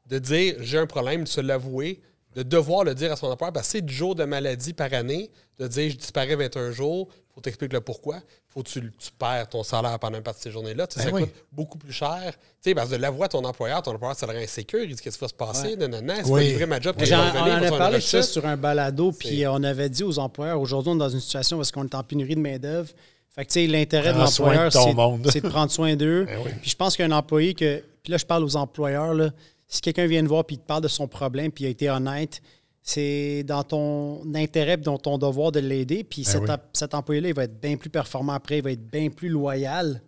de 0.06 0.18
dire 0.18 0.54
j'ai 0.60 0.78
un 0.78 0.86
problème, 0.86 1.24
de 1.24 1.28
se 1.28 1.40
l'avouer, 1.40 2.00
de 2.34 2.42
devoir 2.42 2.84
le 2.84 2.94
dire 2.94 3.12
à 3.12 3.16
son 3.16 3.26
employeur, 3.28 3.52
parce 3.52 3.66
que 3.66 3.72
c'est 3.72 3.82
du 3.82 3.94
jour 3.94 4.14
de 4.14 4.24
maladie 4.24 4.72
par 4.72 4.92
année, 4.92 5.30
de 5.58 5.68
dire 5.68 5.90
je 5.90 5.96
disparais 5.96 6.34
21 6.34 6.72
jours, 6.72 7.08
faut 7.34 7.40
t'expliquer 7.40 7.74
le 7.74 7.80
pourquoi. 7.80 8.18
faut 8.48 8.62
que 8.62 8.68
tu, 8.68 8.80
tu 8.80 9.10
perds 9.18 9.48
ton 9.48 9.62
salaire 9.62 9.98
pendant 9.98 10.16
une 10.18 10.22
partie 10.22 10.40
de 10.40 10.44
ces 10.44 10.50
journées-là. 10.52 10.86
Ben 10.96 11.02
ça 11.02 11.10
oui. 11.12 11.22
coûte 11.22 11.34
beaucoup 11.52 11.78
plus 11.78 11.92
cher. 11.92 12.20
Tu 12.62 12.70
sais, 12.70 12.74
parce 12.74 12.90
que 12.90 12.94
de 12.96 13.00
l'avouer 13.00 13.24
à 13.24 13.28
ton 13.28 13.44
employeur, 13.44 13.82
ton 13.82 13.92
employeur, 13.94 14.16
ça 14.16 14.26
le 14.26 14.32
rend 14.32 14.38
insécure. 14.38 14.80
Il 14.84 14.94
dit 14.94 15.02
qu'est-ce 15.02 15.16
qui 15.18 15.20
va 15.24 15.28
se 15.28 15.34
passer, 15.34 15.76
non, 15.76 15.88
non, 15.88 16.00
non, 16.02 16.14
c'est 16.16 16.30
Oui. 16.30 16.42
pas 16.42 16.48
livré 16.48 16.66
ma 16.66 16.80
job. 16.80 16.94
J'en- 16.98 17.04
il 17.04 17.36
on 17.36 17.40
en 17.42 17.46
il 17.60 17.64
a 17.66 17.70
parlé 17.76 17.96
de 17.98 18.02
ça 18.02 18.22
sur 18.22 18.46
un 18.46 18.56
balado, 18.56 19.10
puis 19.12 19.44
on 19.48 19.62
avait 19.64 19.88
dit 19.88 20.04
aux 20.04 20.18
employeurs, 20.18 20.60
aujourd'hui, 20.60 20.90
on 20.92 20.96
est 20.96 20.98
dans 20.98 21.08
une 21.08 21.20
situation 21.20 21.56
parce 21.56 21.72
qu'on 21.72 21.84
est 21.84 21.94
en 21.94 22.02
pénurie 22.04 22.36
de 22.36 22.40
main-d'œuvre. 22.40 22.88
Fait 23.34 23.44
que, 23.44 23.50
tu 23.52 23.60
sais, 23.60 23.66
l'intérêt 23.66 24.12
de 24.12 24.18
l'employeur, 24.18 24.72
c'est 24.72 25.40
de 25.40 25.48
prendre 25.48 25.70
soin 25.72 25.96
d'eux. 25.96 26.24
Ben 26.26 26.38
oui. 26.44 26.52
Puis 26.62 26.70
je 26.70 26.76
pense 26.76 26.96
qu'un 26.96 27.10
employé 27.10 27.54
que. 27.54 27.82
Puis 28.04 28.12
là, 28.12 28.16
je 28.18 28.26
parle 28.26 28.44
aux 28.44 28.54
employeurs, 28.54 29.14
là, 29.14 29.30
si 29.74 29.80
quelqu'un 29.80 30.06
vient 30.06 30.22
te 30.22 30.28
voir 30.28 30.44
puis 30.44 30.56
il 30.56 30.58
te 30.60 30.66
parle 30.66 30.82
de 30.82 30.88
son 30.88 31.08
problème 31.08 31.50
puis 31.50 31.64
il 31.64 31.66
a 31.66 31.70
été 31.70 31.90
honnête, 31.90 32.40
c'est 32.82 33.42
dans 33.44 33.62
ton 33.64 34.22
intérêt 34.34 34.76
dans 34.76 34.98
ton 34.98 35.18
devoir 35.18 35.50
de 35.52 35.60
l'aider. 35.60 36.04
Puis 36.04 36.22
cet, 36.24 36.44
Ben 36.44 36.54
oui. 36.54 36.68
cet 36.74 36.94
employé-là, 36.94 37.28
il 37.28 37.34
va 37.34 37.44
être 37.44 37.58
bien 37.60 37.76
plus 37.76 37.90
performant 37.90 38.34
après, 38.34 38.58
il 38.58 38.62
va 38.64 38.72
être 38.72 38.86
bien 38.90 39.08
plus 39.10 39.28
loyal. 39.28 40.00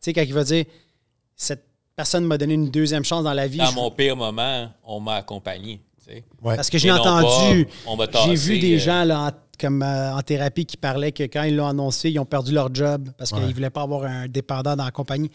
Tu 0.00 0.10
sais, 0.10 0.12
quand 0.12 0.22
il 0.22 0.34
va 0.34 0.44
dire 0.44 0.64
cette 1.36 1.64
personne 1.94 2.24
m'a 2.24 2.36
donné 2.36 2.54
une 2.54 2.68
deuxième 2.70 3.04
chance 3.04 3.24
dans 3.24 3.32
la 3.32 3.46
vie. 3.46 3.58
Dans 3.58 3.66
je- 3.66 3.74
mon 3.74 3.90
pire 3.90 4.16
moment, 4.16 4.68
on 4.84 5.00
m'a 5.00 5.14
accompagné. 5.14 5.80
tu 6.04 6.12
sais. 6.12 6.24
Ouais. 6.42 6.56
Parce 6.56 6.68
que 6.68 6.78
j'ai 6.78 6.90
entendu, 6.92 7.66
j'ai 8.26 8.34
vu 8.34 8.58
des 8.58 8.76
euh, 8.76 8.78
gens 8.78 9.04
là, 9.04 9.28
en, 9.28 9.30
comme 9.58 9.82
euh, 9.82 10.14
en 10.14 10.20
thérapie 10.22 10.66
qui 10.66 10.76
parlaient 10.76 11.12
que 11.12 11.22
quand 11.22 11.44
ils 11.44 11.56
l'ont 11.56 11.66
annoncé, 11.68 12.10
ils 12.10 12.18
ont 12.18 12.24
perdu 12.26 12.52
leur 12.52 12.74
job 12.74 13.08
parce 13.16 13.30
qu'ils 13.30 13.46
ne 13.46 13.52
voulaient 13.52 13.70
pas 13.70 13.82
avoir 13.82 14.02
un 14.04 14.28
dépendant 14.28 14.76
dans 14.76 14.84
la 14.84 14.90
compagnie. 14.90 15.30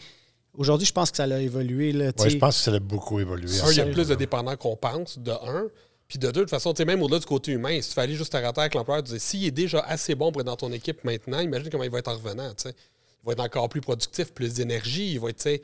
Aujourd'hui, 0.54 0.86
je 0.86 0.92
pense 0.92 1.10
que 1.10 1.16
ça 1.16 1.24
a 1.24 1.38
évolué. 1.40 1.92
Là, 1.92 2.12
Ouais, 2.18 2.30
je 2.30 2.36
pense 2.36 2.58
que 2.58 2.62
ça 2.64 2.72
a 2.72 2.78
beaucoup 2.78 3.18
évolué. 3.20 3.58
Un, 3.60 3.70
il 3.70 3.76
y 3.76 3.80
a 3.80 3.86
plus 3.86 4.08
de 4.08 4.14
dépendants 4.14 4.56
qu'on 4.56 4.76
pense, 4.76 5.18
de 5.18 5.30
un. 5.30 5.68
Puis 6.08 6.18
de 6.18 6.26
deux, 6.26 6.32
de 6.32 6.40
toute 6.40 6.50
façon, 6.50 6.74
tu 6.74 6.78
sais, 6.78 6.84
même 6.84 7.00
au-delà 7.02 7.18
du 7.20 7.24
côté 7.24 7.52
humain, 7.52 7.80
si 7.80 7.94
tu 7.94 7.98
aller 7.98 8.14
juste 8.14 8.34
à 8.34 8.40
terre 8.40 8.52
avec 8.58 8.74
l'employeur, 8.74 9.02
tu 9.02 9.12
dis, 9.12 9.20
s'il 9.20 9.44
est 9.46 9.50
déjà 9.50 9.80
assez 9.80 10.14
bon 10.14 10.30
pour 10.30 10.42
être 10.42 10.46
dans 10.46 10.56
ton 10.56 10.70
équipe 10.70 11.04
maintenant, 11.04 11.40
imagine 11.40 11.70
comment 11.70 11.84
il 11.84 11.90
va 11.90 12.00
être 12.00 12.08
en 12.08 12.16
revenant. 12.16 12.50
tu 12.50 12.64
sais. 12.68 12.74
Il 13.22 13.26
va 13.26 13.32
être 13.32 13.40
encore 13.40 13.68
plus 13.70 13.80
productif, 13.80 14.32
plus 14.34 14.52
d'énergie. 14.54 15.12
Il 15.12 15.20
va 15.20 15.30
être, 15.30 15.36
tu 15.38 15.42
sais, 15.44 15.62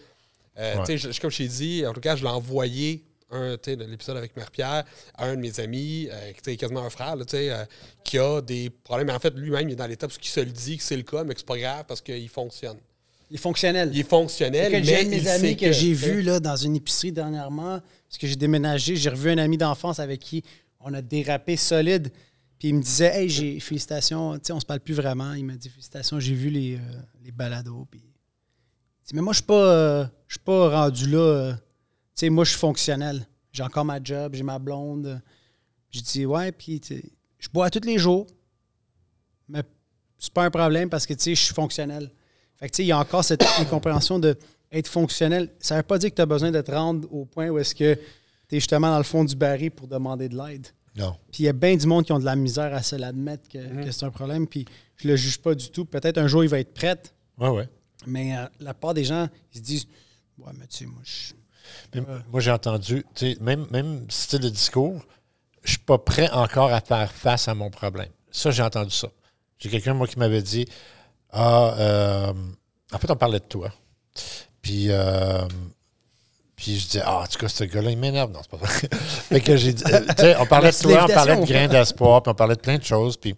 euh, 0.59 0.77
Ouais. 0.77 0.81
tu 0.81 0.87
sais, 0.93 0.99
je- 0.99 1.11
je- 1.13 1.21
comme 1.21 1.31
je 1.31 1.37
t'ai 1.39 1.49
dit, 1.49 1.85
en 1.87 1.93
tout 1.93 2.01
cas, 2.01 2.17
je 2.17 2.23
l'ai 2.23 2.31
envoyé, 2.31 3.05
un, 3.31 3.59
tu 3.59 3.73
sais, 3.73 3.77
de 3.77 3.85
l'épisode 3.85 4.17
avec 4.17 4.35
Marie-Pierre, 4.37 4.85
à 5.19 5.27
un 5.27 5.35
de 5.37 5.41
mes 5.43 5.61
amis, 5.61 6.09
euh, 6.11 6.33
qui 6.33 6.49
est 6.51 6.57
quasiment 6.57 6.81
un 6.83 6.89
frère, 6.89 7.15
là, 7.15 7.27
tu 7.27 7.33
sais, 7.37 7.51
euh, 7.51 7.65
qui 8.05 8.19
a 8.19 8.41
des 8.41 8.71
problèmes. 8.71 9.11
En 9.11 9.19
fait, 9.19 9.35
lui-même, 9.37 9.69
il 9.69 9.73
est 9.73 9.77
dans 9.77 9.87
l'étape 9.87 10.11
où 10.11 10.17
il 10.23 10.27
se 10.29 10.41
le 10.41 10.47
dit 10.47 10.79
que 10.79 10.83
c'est 10.83 10.97
le 10.97 11.03
cas, 11.03 11.25
mais 11.25 11.35
que 11.35 11.41
c'est 11.41 11.47
pas 11.47 11.59
grave 11.59 11.85
parce 11.87 12.01
qu'il 12.01 12.29
fonctionne. 12.31 12.79
Il 13.31 13.35
est 13.35 13.39
fonctionnel. 13.39 13.91
Il 13.93 14.01
est 14.01 14.09
fonctionnel, 14.09 14.73
mais 14.73 14.81
de 14.81 14.87
il 14.87 15.11
mes 15.11 15.29
amis 15.29 15.57
que, 15.57 15.71
j'ai 15.71 15.93
vu 15.93 16.23
là, 16.23 16.41
dans 16.41 16.57
une 16.57 16.77
épicerie 16.77 17.13
dernièrement, 17.13 17.81
parce 18.09 18.19
que 18.19 18.27
j'ai 18.27 18.37
déménagé, 18.37 18.97
j'ai 18.97 19.11
revu 19.11 19.31
un 19.31 19.39
ami 19.39 19.59
d'enfance 19.59 19.99
avec 19.99 20.21
qui 20.21 20.43
on 20.81 20.95
a 20.95 21.03
dérapé 21.03 21.57
solide. 21.57 22.11
Puis 22.59 22.69
il 22.69 22.75
me 22.75 22.83
disait 22.83 23.23
Hey, 23.23 23.29
j'ai 23.29 23.61
félicitations, 23.61 24.35
tu 24.35 24.41
sais, 24.45 24.53
on 24.53 24.61
se 24.61 24.67
parle 24.67 24.81
plus 24.81 24.95
vraiment. 24.95 25.35
Il 25.35 25.45
m'a 25.45 25.55
dit 25.55 25.69
Félicitations, 25.69 26.19
j'ai 26.19 26.35
vu 26.35 26.51
les, 26.51 26.77
euh, 26.77 27.01
les 27.23 27.31
balados. 27.31 27.87
Puis, 27.91 28.01
il 28.01 29.07
dit, 29.07 29.15
Mais 29.15 29.23
moi, 29.23 29.33
je 29.33 29.39
suis 29.39 29.47
pas, 29.47 29.55
euh, 29.55 30.05
je 30.27 30.35
suis 30.35 30.45
pas 30.45 30.83
rendu 30.83 31.07
là. 31.09 31.19
euh, 31.19 31.53
tu 31.53 31.61
sais, 32.15 32.31
moi, 32.31 32.45
je 32.45 32.51
suis 32.51 32.59
fonctionnel. 32.59 33.27
J'ai 33.53 33.63
encore 33.63 33.85
ma 33.85 34.03
job, 34.03 34.35
j'ai 34.35 34.43
ma 34.43 34.59
blonde. 34.59 35.21
J'ai 35.91 36.01
dit 36.01 36.27
Ouais, 36.27 36.51
puis 36.51 36.81
je 37.39 37.49
bois 37.53 37.71
tous 37.71 37.87
les 37.87 37.99
jours. 37.99 38.27
Mais 39.49 39.63
c'est 40.19 40.33
pas 40.33 40.45
un 40.45 40.51
problème 40.51 40.91
parce 40.91 41.07
que 41.07 41.15
tu 41.15 41.21
sais, 41.21 41.35
je 41.35 41.43
suis 41.45 41.55
fonctionnel. 41.55 42.11
Fait 42.59 42.69
que 42.69 42.73
tu 42.73 42.77
sais, 42.79 42.85
il 42.85 42.89
y 42.89 42.93
a 42.93 42.99
encore 42.99 43.25
cette 43.25 43.43
incompréhension 43.59 44.19
de 44.19 44.37
être 44.71 44.89
fonctionnel. 44.89 45.51
Ça 45.61 45.77
veut 45.77 45.83
pas 45.83 45.99
dire 45.99 46.11
que 46.11 46.17
tu 46.17 46.23
as 46.23 46.27
besoin 46.27 46.51
de 46.51 46.61
te 46.61 46.71
rendre 46.71 47.09
au 47.13 47.25
point 47.25 47.49
où 47.49 47.59
est-ce 47.59 47.75
que 47.75 47.95
tu 48.49 48.57
es 48.57 48.61
justement 48.61 48.91
dans 48.91 48.99
le 48.99 49.05
fond 49.05 49.25
du 49.25 49.37
baril 49.37 49.71
pour 49.71 49.89
demander 49.89 50.29
de 50.29 50.37
l'aide. 50.37 50.67
Non. 50.97 51.17
Puis 51.31 51.45
il 51.45 51.47
y 51.47 51.49
a 51.49 51.53
bien 51.53 51.77
du 51.77 51.87
monde 51.87 52.05
qui 52.05 52.13
ont 52.13 52.19
de 52.19 52.25
la 52.25 52.37
misère 52.37 52.75
à 52.75 52.83
se 52.83 52.97
l'admettre 52.97 53.49
que, 53.49 53.85
que 53.85 53.91
c'est 53.91 54.05
un 54.05 54.11
problème. 54.11 54.47
Puis 54.47 54.65
je 54.97 55.09
le 55.09 55.17
juge 55.17 55.39
pas 55.39 55.55
du 55.55 55.71
tout. 55.71 55.85
Peut-être 55.85 56.19
un 56.19 56.27
jour, 56.27 56.43
il 56.43 56.51
va 56.51 56.59
être 56.59 56.75
prêt. 56.75 57.01
Ouais, 57.39 57.49
ouais. 57.49 57.69
Mais 58.07 58.37
euh, 58.37 58.47
la 58.61 58.75
part 58.75 58.95
des 58.95 59.05
gens, 59.05 59.29
ils 59.53 59.59
se 59.59 59.63
disent 59.63 59.87
Ouais, 60.39 60.53
mais 60.59 60.67
tu 60.67 60.79
sais, 60.79 60.87
moi, 60.87 61.01
je. 61.03 61.35
Mais 61.95 62.03
Moi, 62.31 62.41
j'ai 62.41 62.51
entendu, 62.51 63.05
tu 63.15 63.33
sais, 63.33 63.37
même, 63.41 63.67
même 63.71 64.07
style 64.09 64.39
de 64.41 64.49
discours, 64.49 65.05
je 65.63 65.71
suis 65.71 65.79
pas 65.79 65.99
prêt 65.99 66.31
encore 66.31 66.73
à 66.73 66.81
faire 66.81 67.13
face 67.13 67.49
à 67.49 67.55
mon 67.55 67.71
problème. 67.71 68.09
Ça, 68.31 68.51
j'ai 68.51 68.63
entendu 68.63 68.91
ça. 68.91 69.09
J'ai 69.59 69.69
quelqu'un, 69.69 69.93
moi, 69.93 70.07
qui 70.07 70.19
m'avait 70.19 70.43
dit 70.43 70.67
Ah, 71.31 71.75
euh, 71.79 72.33
en 72.93 72.99
fait, 72.99 73.11
on 73.11 73.17
parlait 73.17 73.41
de 73.41 73.45
toi. 73.45 73.73
Puis, 74.63 74.87
euh, 74.91 75.47
puis 76.57 76.79
je 76.79 76.87
disais 76.87 77.03
Ah, 77.05 77.21
en 77.23 77.27
tout 77.27 77.39
cas, 77.39 77.49
ce 77.49 77.65
gars-là, 77.65 77.91
il 77.91 77.99
m'énerve. 77.99 78.33
Non, 78.33 78.41
c'est 78.43 78.51
pas 78.51 78.57
vrai. 78.57 78.69
fait 78.99 79.41
que 79.41 79.57
j'ai 79.57 79.73
dit 79.73 79.85
euh, 79.93 80.01
tu 80.17 80.23
sais, 80.23 80.37
on 80.39 80.47
parlait 80.47 80.71
de 80.71 80.77
toi, 80.77 81.05
on 81.05 81.07
parlait 81.09 81.33
de 81.35 81.41
l'invitation. 81.41 81.67
grain 81.67 81.69
d'espoir, 81.69 82.23
puis 82.23 82.31
on 82.31 82.35
parlait 82.35 82.57
de 82.57 82.61
plein 82.61 82.79
de 82.79 82.85
choses. 82.85 83.17
Puis, 83.17 83.35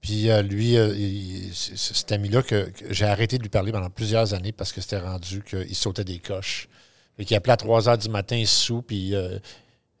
puis 0.00 0.28
lui, 0.44 0.74
il- 0.74 1.50
cet 1.54 2.12
ami-là, 2.12 2.42
que, 2.42 2.70
que 2.70 2.92
j'ai 2.94 3.04
arrêté 3.06 3.36
de 3.38 3.42
lui 3.42 3.48
parler 3.50 3.72
pendant 3.72 3.90
plusieurs 3.90 4.32
années 4.34 4.52
parce 4.52 4.72
que 4.72 4.80
c'était 4.80 4.98
rendu 5.00 5.42
qu'il 5.42 5.74
sautait 5.74 6.04
des 6.04 6.18
coches. 6.18 6.68
Fait 7.16 7.24
qu'il 7.24 7.36
appelait 7.36 7.54
à 7.54 7.56
3 7.56 7.88
heures 7.88 7.98
du 7.98 8.08
matin 8.08 8.40
sous, 8.46 8.82
puis 8.82 9.08
il, 9.08 9.40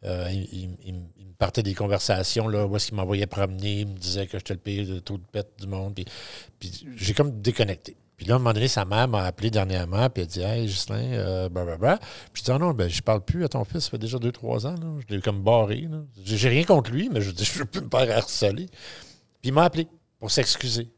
il- 0.04 1.02
partait 1.38 1.62
des 1.62 1.74
conversations, 1.74 2.48
là, 2.48 2.66
où 2.66 2.76
est-ce 2.76 2.88
qu'il 2.88 2.96
m'envoyait 2.96 3.26
promener, 3.26 3.80
il 3.80 3.86
me 3.86 3.94
disait 3.96 4.26
que 4.26 4.38
j'étais 4.38 4.54
le 4.54 4.60
pire 4.60 4.86
de 4.86 4.98
taux 4.98 5.18
de 5.18 5.24
pète 5.30 5.52
du 5.60 5.66
monde. 5.66 5.94
Puis, 5.94 6.86
j'ai 6.96 7.14
comme 7.14 7.40
déconnecté. 7.40 7.96
Puis 8.16 8.26
là, 8.26 8.34
à 8.34 8.36
un 8.36 8.38
moment 8.40 8.52
donné, 8.52 8.66
sa 8.66 8.84
mère 8.84 9.06
m'a 9.06 9.22
appelé 9.24 9.48
dernièrement, 9.48 10.10
puis 10.10 10.24
elle 10.24 10.28
dit 10.28 10.40
Hey, 10.40 10.66
Justin, 10.66 10.96
euh, 10.96 11.48
blablabla. 11.48 11.98
Puis 12.32 12.40
je 12.40 12.44
dis 12.44 12.50
Ah 12.50 12.58
non, 12.58 12.72
ben, 12.72 12.90
je 12.90 13.00
parle 13.00 13.24
plus 13.24 13.44
à 13.44 13.48
ton 13.48 13.64
fils, 13.64 13.84
ça 13.84 13.90
fait 13.90 13.98
déjà 13.98 14.18
2-3 14.18 14.66
ans. 14.66 14.74
Je 15.08 15.14
l'ai 15.14 15.22
comme 15.22 15.40
barré. 15.40 15.88
j'ai 16.24 16.48
rien 16.48 16.64
contre 16.64 16.90
lui, 16.90 17.08
mais 17.10 17.20
je 17.20 17.30
dis 17.30 17.44
Je 17.44 17.60
veux 17.60 17.64
plus 17.64 17.80
me 17.80 17.88
faire 17.88 18.16
harceler. 18.16 18.66
Puis 18.66 19.50
il 19.50 19.52
m'a 19.52 19.62
appelé 19.62 19.86
pour 20.18 20.32
s'excuser. 20.32 20.88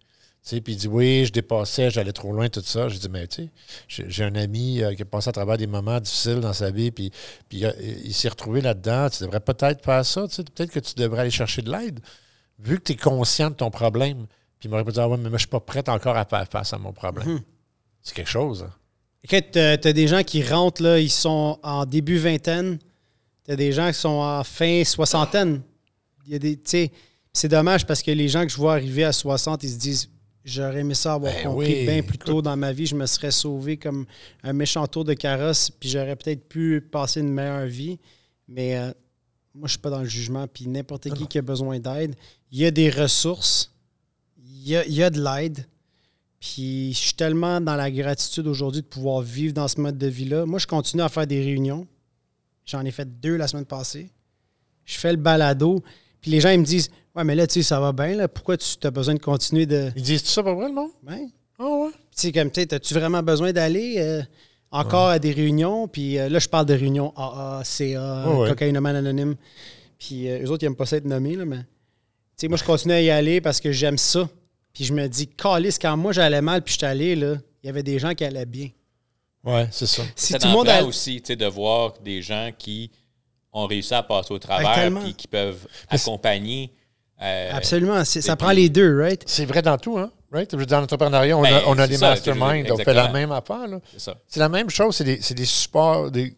Tu 0.43 0.57
sais, 0.57 0.61
puis 0.63 0.73
il 0.73 0.77
dit 0.77 0.89
oui, 0.89 1.27
je 1.27 1.33
dépassais, 1.33 1.91
j'allais 1.91 2.13
trop 2.13 2.33
loin, 2.33 2.49
tout 2.49 2.63
ça. 2.65 2.89
J'ai 2.89 2.99
dit, 2.99 3.09
mais 3.11 3.27
tu 3.27 3.51
sais, 3.89 4.05
j'ai- 4.09 4.25
un 4.25 4.35
ami 4.35 4.81
euh, 4.83 4.95
qui 4.95 5.03
a 5.03 5.05
passé 5.05 5.29
à 5.29 5.33
travers 5.33 5.59
des 5.59 5.67
moments 5.67 6.01
difficiles 6.01 6.41
dans 6.41 6.55
sa 6.55 6.71
vie, 6.71 6.91
puis, 6.91 7.11
puis 7.49 7.65
euh, 7.67 7.73
il 8.05 8.15
s'est 8.15 8.29
retrouvé 8.31 8.61
là-dedans. 8.63 9.11
Tu 9.11 9.23
devrais 9.23 9.41
peut-être 9.41 9.85
faire 9.85 10.05
ça. 10.05 10.27
tu 10.29 10.37
sais, 10.37 10.45
Peut-être 10.45 10.71
que 10.71 10.81
tu 10.81 10.95
devrais 10.95 11.23
aller 11.23 11.31
chercher 11.31 11.61
de 11.63 11.71
l'aide, 11.71 12.01
vu 12.59 12.79
que 12.79 12.85
tu 12.85 12.93
es 12.93 12.97
conscient 12.97 13.51
de 13.51 13.55
ton 13.55 13.71
problème. 13.71 14.27
Puis 14.59 14.69
il 14.69 14.71
m'aurait 14.71 14.85
pas 14.85 14.93
dit, 14.93 15.01
ah 15.01 15.09
ouais, 15.09 15.17
mais 15.19 15.29
moi, 15.29 15.37
je 15.39 15.43
suis 15.43 15.49
pas 15.49 15.61
prête 15.61 15.89
encore 15.91 16.17
à 16.17 16.25
faire 16.25 16.47
face 16.49 16.73
à 16.73 16.79
mon 16.79 16.93
problème. 16.93 17.41
C'est 18.03 18.15
quelque 18.15 18.31
chose. 18.31 18.63
hein. 18.67 18.73
Écoute, 19.23 19.51
t'as 19.53 19.77
t'as 19.77 19.93
des 19.93 20.09
gens 20.09 20.23
qui 20.23 20.43
rentrent, 20.43 20.83
là, 20.83 20.99
ils 20.99 21.11
sont 21.11 21.59
en 21.63 21.85
début 21.85 22.17
vingtaine. 22.17 22.79
T'as 23.45 23.57
des 23.57 23.73
gens 23.73 23.89
qui 23.89 23.99
sont 23.99 24.09
en 24.09 24.43
fin 24.45 24.83
soixantaine. 24.85 25.61
Il 26.27 26.33
y 26.33 26.37
a 26.37 26.39
des, 26.39 26.57
tu 26.57 26.63
sais, 26.65 26.93
c'est 27.35 27.49
dommage 27.49 27.87
parce 27.87 28.03
que 28.03 28.11
les 28.11 28.29
gens 28.29 28.43
que 28.45 28.49
je 28.51 28.57
vois 28.57 28.73
arriver 28.73 29.05
à 29.05 29.13
60, 29.13 29.63
ils 29.65 29.71
se 29.71 29.77
disent 29.79 30.09
J'aurais 30.45 30.81
aimé 30.81 30.95
ça 30.95 31.15
avoir 31.15 31.33
Ben 31.33 31.45
compris 31.45 31.75
oui, 31.75 31.87
bien 31.87 32.03
plus 32.03 32.19
tôt 32.19 32.41
dans 32.41 32.57
ma 32.57 32.73
vie. 32.73 32.87
Je 32.87 32.97
me 32.97 33.07
serais 33.07 33.31
sauvé 33.31 33.77
comme 33.77 34.07
un 34.43 34.53
méchant 34.53 34.87
tour 34.87 35.05
de 35.05 35.13
carrosse, 35.13 35.71
puis 35.71 35.89
j'aurais 35.89 36.17
peut-être 36.17 36.49
pu 36.49 36.81
passer 36.81 37.21
une 37.21 37.33
meilleure 37.33 37.67
vie. 37.67 37.99
Mais 38.49 38.77
euh, 38.77 38.91
moi, 39.55 39.67
je 39.67 39.73
suis 39.73 39.79
pas 39.81 39.91
dans 39.91 40.01
le 40.01 40.09
jugement. 40.09 40.47
Puis 40.49 40.67
n'importe 40.67 41.13
qui 41.13 41.27
qui 41.27 41.39
a 41.39 41.43
besoin 41.43 41.79
d'aide, 41.79 42.15
il 42.51 42.59
y 42.59 42.65
a 42.65 42.71
des 42.71 42.89
ressources, 42.89 43.73
il 44.39 44.69
y 44.69 44.77
a, 44.77 44.87
il 44.87 44.95
y 44.95 45.03
a 45.03 45.11
de 45.11 45.23
l'aide. 45.23 45.67
Puis 46.41 46.95
je 46.95 46.99
suis 46.99 47.15
tellement 47.15 47.61
dans 47.61 47.77
la 47.77 47.91
gratitude 47.91 48.47
aujourd'hui 48.47 48.81
de 48.81 48.87
pouvoir 48.87 49.21
vivre 49.21 49.53
dans 49.53 49.69
ce 49.69 49.79
mode 49.79 49.99
de 49.99 50.07
vie-là. 50.07 50.47
Moi, 50.47 50.59
je 50.59 50.67
continue 50.67 51.03
à 51.03 51.11
faire 51.11 51.27
des 51.27 51.43
réunions. 51.45 51.87
J'en 52.65 52.85
ai 52.85 52.91
fait 52.91 53.21
deux 53.21 53.37
la 53.37 53.47
semaine 53.47 53.67
passée. 53.67 54.11
Je 54.87 54.97
fais 54.97 55.11
le 55.11 55.19
balado. 55.19 55.83
Puis 56.23 56.31
les 56.31 56.41
gens, 56.41 56.51
ils 56.51 56.61
me 56.61 56.65
disent 56.65 56.91
Ouais, 57.21 57.25
mais 57.25 57.35
là, 57.35 57.47
tu 57.47 57.55
sais, 57.55 57.63
ça 57.63 57.79
va 57.81 57.93
bien. 57.93 58.15
Là. 58.17 58.29
Pourquoi 58.29 58.57
tu 58.57 58.67
as 58.83 58.91
besoin 58.91 59.15
de 59.15 59.19
continuer 59.21 59.67
de. 59.67 59.91
Ils 59.95 60.03
disent 60.03 60.23
tout 60.23 60.31
ça 60.31 60.43
pour 60.43 60.55
vrai, 60.55 60.69
le 60.69 60.75
monde? 60.75 60.91
Ouais. 61.07 61.27
Ah 61.59 61.65
ouais? 61.69 61.91
Tu 61.91 61.97
sais, 62.13 62.33
comme, 62.33 62.51
tu 62.51 62.63
sais, 62.63 62.73
as-tu 62.75 62.95
vraiment 62.95 63.23
besoin 63.23 63.53
d'aller 63.53 63.97
euh, 63.99 64.23
encore 64.71 65.09
à 65.09 65.19
des 65.19 65.33
réunions? 65.33 65.87
Puis 65.87 66.19
euh, 66.19 66.29
là, 66.31 66.39
je 66.39 66.49
parle 66.49 66.65
de 66.67 66.73
réunions 66.75 67.13
AA, 67.17 67.61
CA, 67.65 68.29
ouais. 68.31 68.49
Cocaïnomane 68.49 68.97
Anonyme. 68.97 69.37
Puis 69.99 70.29
euh, 70.31 70.43
eux 70.45 70.51
autres, 70.51 70.63
ils 70.63 70.67
n'aiment 70.67 70.77
pas 70.77 70.87
ça 70.87 70.97
être 70.97 71.05
nommés, 71.05 71.37
là, 71.37 71.45
mais. 71.45 71.59
Tu 71.59 71.65
sais, 72.47 72.49
moi, 72.49 72.57
je 72.57 72.65
continue 72.65 72.95
à 72.95 73.03
y 73.03 73.11
aller 73.11 73.43
parce 73.43 73.61
que 73.61 73.71
j'aime 73.71 73.99
ça. 73.99 74.27
Puis 74.73 74.85
je 74.85 74.95
me 74.95 75.07
dis, 75.09 75.27
calice, 75.27 75.79
quand 75.79 75.95
moi 75.99 76.13
j'allais 76.13 76.41
mal, 76.41 76.63
puis 76.63 76.73
je 76.73 76.79
suis 76.79 76.87
allé, 76.87 77.15
là, 77.17 77.35
il 77.63 77.67
y 77.67 77.69
avait 77.69 77.83
des 77.83 77.99
gens 77.99 78.15
qui 78.15 78.25
allaient 78.25 78.47
bien. 78.47 78.69
Ouais, 79.45 79.69
c'est 79.71 79.87
ça. 79.87 80.03
Si 80.17 80.33
Ça 80.33 80.39
tout 80.39 80.47
le 80.47 80.53
monde 80.55 80.69
a- 80.69 80.85
aussi 80.85 81.21
tu 81.21 81.27
sais, 81.29 81.37
de 81.37 81.45
voir 81.47 81.95
des 82.03 82.23
gens 82.23 82.51
qui 82.57 82.91
ont 83.53 83.67
réussi 83.67 83.93
à 83.93 84.03
passer 84.03 84.33
au 84.33 84.39
Ben, 84.39 84.41
travers 84.63 85.01
puis 85.03 85.13
qui 85.15 85.27
peuvent 85.29 85.67
c'est- 85.91 85.97
accompagner. 85.97 86.73
Euh, 87.23 87.51
Absolument. 87.53 88.05
Ça 88.05 88.37
prend 88.37 88.51
les 88.53 88.69
deux, 88.69 88.99
right? 89.01 89.23
C'est 89.27 89.45
vrai 89.45 89.63
dans 89.63 89.77
tout, 89.79 89.99
hein? 89.99 90.11
Right? 90.33 90.49
Je 90.53 90.57
veux 90.57 90.65
dire, 90.65 90.77
Dans 90.77 90.81
l'entrepreneuriat, 90.83 91.37
on, 91.37 91.43
Ben, 91.43 91.55
a, 91.55 91.63
on 91.67 91.79
a 91.79 91.87
masterminds, 91.89 92.71
on 92.71 92.77
fait 92.77 92.95
la 92.95 93.09
même 93.11 93.33
affaire. 93.33 93.67
là. 93.67 93.81
c'est 93.97 94.41
la 94.41 94.49
même 94.49 94.71
chose, 94.71 94.97
c'est 94.97 95.05
des, 95.05 95.19
c'est 95.21 95.35
des 95.35 95.45
supports, 95.45 96.11
des, 96.11 96.33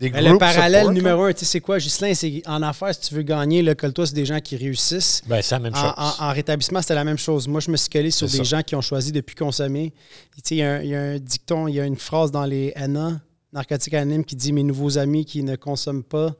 des 0.00 0.08
Mais 0.10 0.22
group 0.22 0.32
le 0.32 0.38
parallèle 0.38 0.80
support, 0.80 0.92
numéro 0.94 1.22
là. 1.24 1.28
un, 1.28 1.32
tu 1.34 1.40
sais, 1.40 1.44
c'est 1.44 1.60
quoi, 1.60 1.78
Ghislain? 1.78 2.14
C'est 2.14 2.42
en 2.46 2.62
affaires, 2.62 2.94
si 2.94 3.02
tu 3.02 3.14
veux 3.14 3.20
gagner, 3.22 3.60
là, 3.60 3.74
colle-toi, 3.74 4.06
c'est 4.06 4.14
des 4.14 4.24
gens 4.24 4.40
qui 4.40 4.56
réussissent. 4.56 5.20
Ben, 5.26 5.42
c'est 5.42 5.54
la 5.54 5.58
même 5.58 5.74
En, 5.74 5.76
chose. 5.82 5.92
en- 5.98 6.24
en 6.24 6.32
rétablissement, 6.32 6.80
c'était 6.80 6.94
la 6.94 7.04
même 7.04 7.18
chose. 7.18 7.46
Moi, 7.46 7.60
je 7.60 7.70
me 7.70 7.76
suis 7.76 7.90
collé 7.90 8.10
sur 8.10 8.26
des 8.26 8.38
ça. 8.38 8.42
gens 8.42 8.62
qui 8.62 8.74
ont 8.74 8.80
choisi 8.80 9.12
de 9.12 9.20
plus 9.20 9.36
consommer. 9.36 9.92
Tu 10.36 10.40
sais, 10.42 10.54
Il 10.54 10.58
y, 10.58 10.62
a 10.62 10.72
un- 10.76 10.80
il 10.80 10.88
y 10.88 10.94
a 10.94 11.00
un 11.02 11.18
dicton, 11.18 11.68
il 11.68 11.74
y 11.74 11.80
a 11.80 11.84
une 11.84 11.96
phrase 11.98 12.30
dans 12.30 12.46
les 12.46 12.72
NA, 12.74 13.20
Narcotiques 13.52 13.92
Anonymes, 13.92 14.24
qui 14.24 14.36
dit 14.36 14.54
Mes 14.54 14.62
nouveaux 14.62 14.96
amis 14.96 15.26
qui 15.26 15.42
ne 15.42 15.56
consomment 15.56 16.04
pas, 16.04 16.34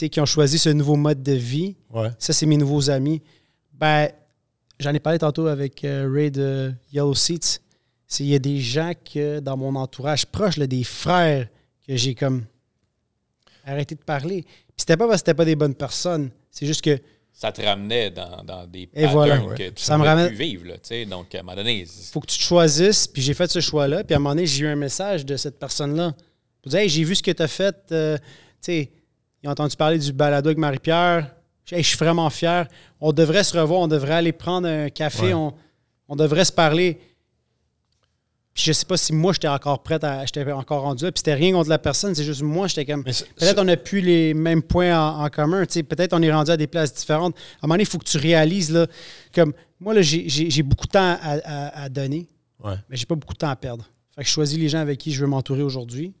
sais, 0.00 0.08
qui 0.08 0.20
ont 0.20 0.26
choisi 0.26 0.58
ce 0.58 0.68
nouveau 0.68 0.96
mode 0.96 1.22
de 1.22 1.32
vie, 1.32 1.76
Ouais. 1.92 2.10
ça, 2.18 2.32
c'est 2.32 2.46
mes 2.46 2.56
nouveaux 2.56 2.90
amis. 2.90 3.22
Ben, 3.72 4.08
j'en 4.78 4.92
ai 4.94 5.00
parlé 5.00 5.18
tantôt 5.18 5.46
avec 5.46 5.84
euh, 5.84 6.08
Ray 6.12 6.30
de 6.30 6.72
Yellow 6.92 7.14
Seats. 7.14 7.60
C'est- 8.06 8.24
Il 8.24 8.28
y 8.30 8.34
a 8.34 8.38
des 8.38 8.60
gens 8.60 8.92
que 8.94 9.40
dans 9.40 9.56
mon 9.56 9.74
entourage 9.76 10.26
proche, 10.26 10.56
là, 10.58 10.66
des 10.66 10.84
frères, 10.84 11.48
que 11.86 11.96
j'ai 11.96 12.14
comme 12.14 12.44
arrêté 13.64 13.94
de 13.94 14.00
parler. 14.00 14.42
Puis 14.42 14.74
c'était 14.78 14.96
pas 14.96 15.06
parce 15.06 15.16
que 15.22 15.26
c'était 15.26 15.34
pas 15.34 15.44
des 15.44 15.56
bonnes 15.56 15.74
personnes. 15.74 16.30
C'est 16.50 16.66
juste 16.66 16.82
que 16.82 16.98
Ça 17.32 17.52
te 17.52 17.60
ramenait 17.60 18.10
dans, 18.10 18.42
dans 18.44 18.66
des 18.66 18.82
Et 18.82 18.86
patterns 18.86 19.12
voilà. 19.12 19.38
que 19.54 19.68
tu 19.70 19.82
Ça 19.82 19.94
ne 19.94 20.02
me 20.02 20.06
ramène- 20.06 20.28
plus 20.28 20.36
vivre. 20.36 20.64
Là, 20.68 20.74
tu 20.74 20.80
sais. 20.84 21.04
donc, 21.04 21.34
à 21.34 21.40
un 21.40 21.42
moment 21.42 21.54
donné, 21.56 21.84
faut 22.10 22.20
que 22.20 22.26
tu 22.28 22.38
te 22.38 22.42
choisisses. 22.42 23.06
Puis 23.06 23.20
j'ai 23.20 23.34
fait 23.34 23.50
ce 23.50 23.60
choix-là. 23.60 24.04
Puis 24.04 24.14
à 24.14 24.16
un 24.16 24.20
moment 24.20 24.30
donné, 24.34 24.46
j'ai 24.46 24.64
eu 24.64 24.68
un 24.68 24.76
message 24.76 25.26
de 25.26 25.36
cette 25.36 25.58
personne-là. 25.58 26.14
Pour 26.62 26.70
dire, 26.70 26.80
hey, 26.80 26.88
j'ai 26.88 27.04
vu 27.04 27.14
ce 27.14 27.22
que 27.22 27.30
tu 27.30 27.42
as 27.42 27.48
fait. 27.48 27.76
euh, 27.92 28.16
tu 28.16 28.22
sais, 28.62 28.90
ils 29.46 29.48
ont 29.48 29.52
entendu 29.52 29.76
parler 29.76 29.98
du 29.98 30.12
balado 30.12 30.48
avec 30.48 30.58
Marie-Pierre. 30.58 31.30
Hey, 31.70 31.82
je 31.82 31.88
suis 31.88 31.96
vraiment 31.98 32.28
fier. 32.30 32.66
On 33.00 33.12
devrait 33.12 33.44
se 33.44 33.56
revoir. 33.56 33.80
On 33.80 33.86
devrait 33.88 34.14
aller 34.14 34.32
prendre 34.32 34.66
un 34.68 34.88
café. 34.88 35.26
Ouais. 35.26 35.34
On, 35.34 35.54
on 36.08 36.16
devrait 36.16 36.44
se 36.44 36.50
parler. 36.52 36.98
Puis 38.54 38.64
je 38.64 38.72
sais 38.72 38.86
pas 38.86 38.96
si 38.96 39.12
moi, 39.12 39.32
j'étais 39.32 39.46
encore 39.48 39.82
prête 39.82 40.02
à. 40.02 40.24
J'étais 40.24 40.50
encore 40.50 40.82
rendu 40.82 41.04
là. 41.04 41.12
Puis 41.12 41.18
c'était 41.20 41.34
rien 41.34 41.52
contre 41.52 41.68
la 41.68 41.78
personne. 41.78 42.14
C'est 42.14 42.24
juste 42.24 42.42
moi, 42.42 42.66
j'étais 42.66 42.86
comme. 42.86 43.04
Peut-être 43.04 43.58
on 43.60 43.64
n'a 43.64 43.76
plus 43.76 44.00
les 44.00 44.34
mêmes 44.34 44.62
points 44.62 44.98
en, 44.98 45.24
en 45.24 45.28
commun. 45.28 45.64
Peut-être 45.66 46.12
on 46.12 46.22
est 46.22 46.32
rendu 46.32 46.50
à 46.50 46.56
des 46.56 46.66
places 46.66 46.92
différentes. 46.94 47.36
À 47.36 47.38
un 47.38 47.42
moment 47.66 47.74
donné, 47.74 47.82
il 47.84 47.86
faut 47.88 47.98
que 47.98 48.04
tu 48.04 48.16
réalises, 48.18 48.70
là, 48.72 48.86
comme 49.34 49.52
moi, 49.78 49.92
là, 49.94 50.00
j'ai 50.02 50.62
beaucoup 50.64 50.86
de 50.86 50.92
temps 50.92 51.18
à, 51.22 51.38
à- 51.44 51.82
à 51.84 51.88
donner, 51.88 52.26
Ouais. 52.64 52.74
mais 52.88 52.96
j'ai 52.96 53.06
pas 53.06 53.14
beaucoup 53.14 53.34
de 53.34 53.38
temps 53.38 53.50
à 53.50 53.56
perdre. 53.56 53.84
Fait 54.14 54.22
que 54.22 54.26
je 54.28 54.32
choisis 54.32 54.58
les 54.58 54.68
gens 54.70 54.78
avec 54.80 54.98
qui 54.98 55.12
je 55.12 55.20
veux 55.20 55.26
m'entourer 55.26 55.62
aujourd'hui. 55.62 56.14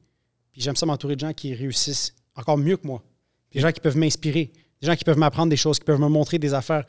Puis 0.52 0.60
j'aime 0.60 0.76
ça 0.76 0.84
m'entourer 0.86 1.14
de 1.16 1.20
gens 1.20 1.32
qui 1.32 1.54
réussissent 1.54 2.14
encore 2.34 2.58
mieux 2.58 2.76
que 2.76 2.86
moi. 2.86 3.02
Des 3.56 3.62
gens 3.62 3.72
qui 3.72 3.80
peuvent 3.80 3.96
m'inspirer. 3.96 4.52
Des 4.80 4.86
gens 4.86 4.94
qui 4.94 5.04
peuvent 5.04 5.18
m'apprendre 5.18 5.48
des 5.50 5.56
choses, 5.56 5.78
qui 5.78 5.84
peuvent 5.84 6.00
me 6.00 6.08
montrer 6.08 6.38
des 6.38 6.52
affaires. 6.54 6.84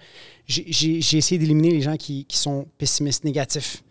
J'ai- 0.46 0.98
essayé 1.18 1.40
d'éliminer 1.40 1.72
les 1.72 1.82
gens 1.82 1.96
qui, 1.96 2.26
qui 2.26 2.38
sont 2.38 2.68
pessimistes, 2.78 3.24
négatifs. 3.24 3.84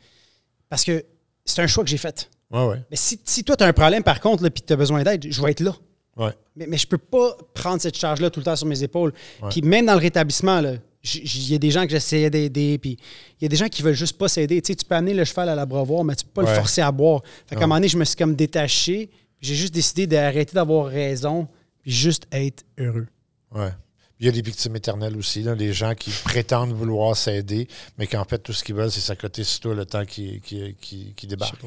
Parce 0.69 0.85
que 0.85 1.05
c'est 1.45 1.63
un 1.63 1.67
choix 1.67 1.83
que 1.83 1.91
j'ai 1.91 1.97
fait. 1.97 2.29
Ouais, 2.51 2.65
ouais. 2.67 2.83
Mais 2.91 2.97
si, 2.97 3.19
si 3.25 3.43
toi, 3.43 3.57
tu 3.57 3.65
as 3.65 3.67
un 3.67 3.73
problème, 3.73 4.03
par 4.03 4.21
contre, 4.21 4.47
puis 4.49 4.63
tu 4.65 4.73
as 4.73 4.77
besoin 4.77 5.03
d'aide, 5.03 5.27
je 5.29 5.43
vais 5.43 5.51
être 5.51 5.61
là. 5.61 5.75
Ouais. 6.17 6.33
Mais, 6.55 6.67
mais 6.67 6.77
je 6.79 6.87
peux 6.87 6.99
pas 6.99 7.37
prendre 7.55 7.81
cette 7.81 7.97
charge-là 7.97 8.31
tout 8.31 8.41
le 8.41 8.45
temps 8.45 8.57
sur 8.57 8.67
mes 8.67 8.83
épaules. 8.83 9.13
Puis 9.51 9.63
même 9.63 9.87
dans 9.87 9.95
le 9.95 10.01
rétablissement, 10.01 10.63
il 11.03 11.49
y 11.51 11.55
a 11.55 11.59
des 11.59 11.71
gens 11.71 11.85
que 11.85 11.91
j'essayais 11.91 12.31
d'aider, 12.31 12.79
puis 12.79 12.99
il 13.41 13.45
y 13.45 13.47
a 13.47 13.49
des 13.49 13.57
gens 13.57 13.69
qui 13.69 13.83
veulent 13.83 13.95
juste 13.95 14.17
pas 14.19 14.29
s'aider. 14.29 14.61
Tu 14.63 14.69
sais, 14.73 14.77
tu 14.77 14.85
peux 14.85 14.95
amener 14.95 15.15
le 15.15 15.25
cheval 15.25 15.49
à 15.49 15.55
l'abreuvoir, 15.55 16.05
mais 16.05 16.15
tu 16.15 16.25
peux 16.25 16.43
pas 16.43 16.43
le 16.43 16.55
forcer 16.55 16.81
à 16.83 16.93
boire. 16.93 17.23
Fait 17.47 17.55
qu'à 17.57 17.63
un 17.65 17.67
moment 17.67 17.77
donné, 17.77 17.89
je 17.89 17.97
me 17.99 18.05
suis 18.05 18.17
comme 18.17 18.35
détaché, 18.35 19.09
j'ai 19.41 19.55
juste 19.55 19.75
décidé 19.75 20.07
d'arrêter 20.07 20.55
d'avoir 20.55 20.87
raison, 20.87 21.49
puis 21.87 21.95
juste 21.95 22.27
être 22.33 22.65
heureux. 22.79 23.07
Ouais. 23.55 23.71
Il 24.19 24.27
y 24.27 24.29
a 24.29 24.33
des 24.33 24.41
victimes 24.43 24.75
éternelles 24.77 25.17
aussi, 25.17 25.43
là, 25.43 25.55
les 25.55 25.73
gens 25.73 25.95
qui 25.95 26.11
prétendent 26.25 26.73
vouloir 26.73 27.15
s'aider, 27.17 27.69
mais 27.99 28.07
qu'en 28.07 28.25
fait, 28.25 28.39
tout 28.39 28.53
ce 28.55 28.65
qu'ils 28.65 28.75
veulent, 28.75 28.91
c'est 28.91 29.01
s'accoter 29.01 29.45
sur 29.45 29.61
toi 29.61 29.75
le 29.75 29.85
temps 29.85 30.05
qui, 30.07 30.41
qui, 30.41 30.75
qui, 30.81 31.13
qui 31.15 31.27
débarque. 31.27 31.61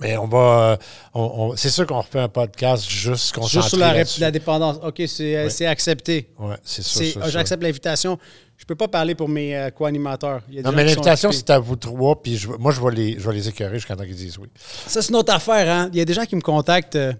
Mais 0.00 0.16
on 0.16 0.26
va. 0.26 0.72
euh, 0.72 0.76
on- 1.14 1.20
on- 1.52 1.56
c'est 1.56 1.68
sûr 1.70 1.86
qu'on 1.86 2.00
refait 2.00 2.18
un 2.20 2.28
podcast 2.28 2.88
juste 2.88 3.34
qu'on 3.34 3.46
Juste 3.46 3.68
sur 3.68 3.78
la, 3.78 3.94
la 4.18 4.30
dépendance. 4.30 4.78
OK, 4.82 5.02
c'est 5.06 5.50
c'est 5.50 5.66
accepté. 5.66 6.30
Ouais, 6.38 6.56
c'est 6.64 6.82
sûr. 6.82 7.04
Sûr. 7.04 7.26
J'accepte 7.28 7.62
l'invitation. 7.62 8.18
Je 8.56 8.64
peux 8.64 8.74
pas 8.74 8.88
parler 8.88 9.14
pour 9.14 9.28
mes 9.28 9.54
euh, 9.56 9.70
co-animateurs. 9.70 10.40
Des 10.48 10.62
Non, 10.62 10.72
mais 10.72 10.84
l'invitation, 10.84 11.30
c'est 11.30 11.50
à 11.50 11.58
vous 11.58 11.76
trois, 11.76 12.20
puis 12.22 12.38
je, 12.38 12.48
moi, 12.48 12.72
je 12.72 12.80
vais 12.80 12.90
les, 12.92 13.18
je 13.20 13.28
vais 13.28 13.34
les 13.34 13.48
écœurer 13.48 13.74
jusqu'à 13.78 13.94
temps 13.94 14.04
qu'ils 14.04 14.14
disent 14.16 14.38
oui. 14.38 14.48
Ça, 14.86 15.02
c'est 15.02 15.10
une 15.10 15.16
autre 15.16 15.32
affaire. 15.34 15.68
Hein? 15.70 15.90
Il 15.92 15.98
y 15.98 16.00
a 16.00 16.04
des 16.04 16.14
gens 16.14 16.24
qui 16.24 16.36
me 16.36 16.40
contactent. 16.40 16.96
euh, 16.96 17.12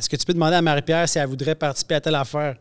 Est-ce 0.00 0.08
que 0.08 0.16
tu 0.16 0.24
peux 0.24 0.32
demander 0.32 0.56
à 0.56 0.62
Marie-Pierre 0.62 1.06
si 1.06 1.18
elle 1.18 1.26
voudrait 1.26 1.54
participer 1.54 1.96
à 1.96 2.00
telle 2.00 2.14
affaire? 2.14 2.56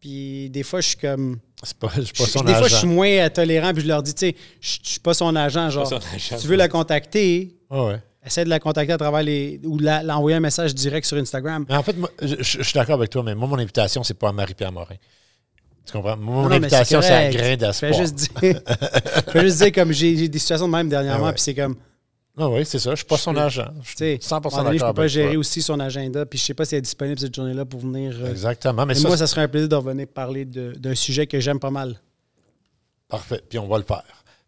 Puis 0.00 0.50
des 0.50 0.64
fois, 0.64 0.80
je 0.80 0.88
suis 0.88 0.96
comme. 0.96 1.38
C'est 1.62 1.78
pas, 1.78 1.88
je 1.96 2.00
suis 2.02 2.12
pas 2.14 2.24
je- 2.24 2.30
son 2.30 2.40
des 2.42 2.52
fois, 2.54 2.66
je 2.66 2.74
suis 2.74 2.86
moins 2.88 3.06
euh, 3.08 3.28
tolérant, 3.28 3.72
puis 3.72 3.82
je 3.82 3.86
leur 3.86 4.02
dis, 4.02 4.12
tu 4.12 4.26
sais, 4.26 4.36
je 4.60 4.78
je 4.82 4.90
suis 4.90 5.00
pas 5.00 5.14
son 5.14 5.36
agent. 5.36 5.70
Genre, 5.70 5.86
son 5.86 5.96
agent, 5.98 6.36
si 6.36 6.36
tu 6.36 6.48
veux 6.48 6.56
la 6.56 6.66
contacter, 6.66 7.56
Ah 7.70 7.84
ouais. 7.84 8.00
essaie 8.26 8.44
de 8.44 8.50
la 8.50 8.58
contacter 8.58 8.92
à 8.92 8.98
travers 8.98 9.22
les. 9.22 9.60
ou 9.64 9.78
l'envoyer 9.78 10.36
un 10.36 10.40
message 10.40 10.74
direct 10.74 11.06
sur 11.06 11.16
Instagram. 11.16 11.64
Mais 11.68 11.76
en 11.76 11.82
fait, 11.84 11.96
moi, 11.96 12.10
je, 12.20 12.42
suis 12.42 12.74
d'accord 12.74 12.96
avec 12.96 13.10
toi, 13.10 13.22
mais 13.22 13.36
moi, 13.36 13.46
mon 13.46 13.58
invitation, 13.58 14.02
c'est 14.02 14.14
pas 14.18 14.30
à 14.30 14.32
Marie-Pierre 14.32 14.72
Morin. 14.72 14.96
Tu 15.86 15.92
comprends? 15.92 16.16
Mon 16.16 16.48
non, 16.48 16.50
invitation, 16.56 17.00
c'est 17.00 17.12
à 17.12 17.30
grain 17.30 17.54
dire, 17.56 17.72
je 17.72 17.78
fais 17.78 17.92
juste 17.92 18.14
dire 19.62 19.72
comme 19.72 19.92
j'ai 19.92 20.16
j'ai 20.16 20.28
des 20.28 20.38
situations 20.40 20.66
de 20.66 20.72
même 20.72 20.88
dernièrement, 20.88 21.26
Ah 21.26 21.28
ouais. 21.28 21.32
puis 21.34 21.42
c'est 21.42 21.54
comme, 21.54 21.76
Ah 22.38 22.48
oui, 22.50 22.66
c'est 22.66 22.78
ça. 22.78 22.86
Je 22.86 22.90
ne 22.90 22.96
suis 22.96 23.04
pas 23.06 23.16
son 23.16 23.34
agent. 23.36 23.64
Je 23.82 23.96
suis 23.96 24.18
100 24.20 24.36
à 24.36 24.38
un 24.38 24.40
moment 24.50 24.62
donné, 24.64 24.74
je 24.76 24.80
d'accord 24.80 24.94
peux 24.94 25.02
pas 25.02 25.06
gérer 25.08 25.30
toi. 25.32 25.38
aussi 25.40 25.62
son 25.62 25.80
agenda, 25.80 26.26
puis 26.26 26.38
je 26.38 26.44
sais 26.44 26.52
pas 26.54 26.64
si 26.66 26.74
elle 26.74 26.78
est 26.80 26.82
disponible 26.82 27.18
cette 27.18 27.34
journée-là 27.34 27.64
pour 27.64 27.80
venir. 27.80 28.14
euh, 28.20 28.30
Exactement. 28.30 28.84
Mais 28.84 28.92
mais 28.92 29.00
ça, 29.00 29.08
moi, 29.08 29.16
ça 29.16 29.26
serait 29.26 29.40
un 29.42 29.48
plaisir 29.48 29.68
de 29.70 29.76
revenir 29.76 30.06
parler 30.06 30.44
d'un 30.44 30.94
sujet 30.94 31.26
que 31.26 31.40
j'aime 31.40 31.58
pas 31.60 31.70
mal. 31.70 31.98
parfait. 33.08 33.40
Puis 33.48 33.58
on 33.58 33.66
va 33.68 33.78
le 33.78 33.84
faire. 33.84 34.02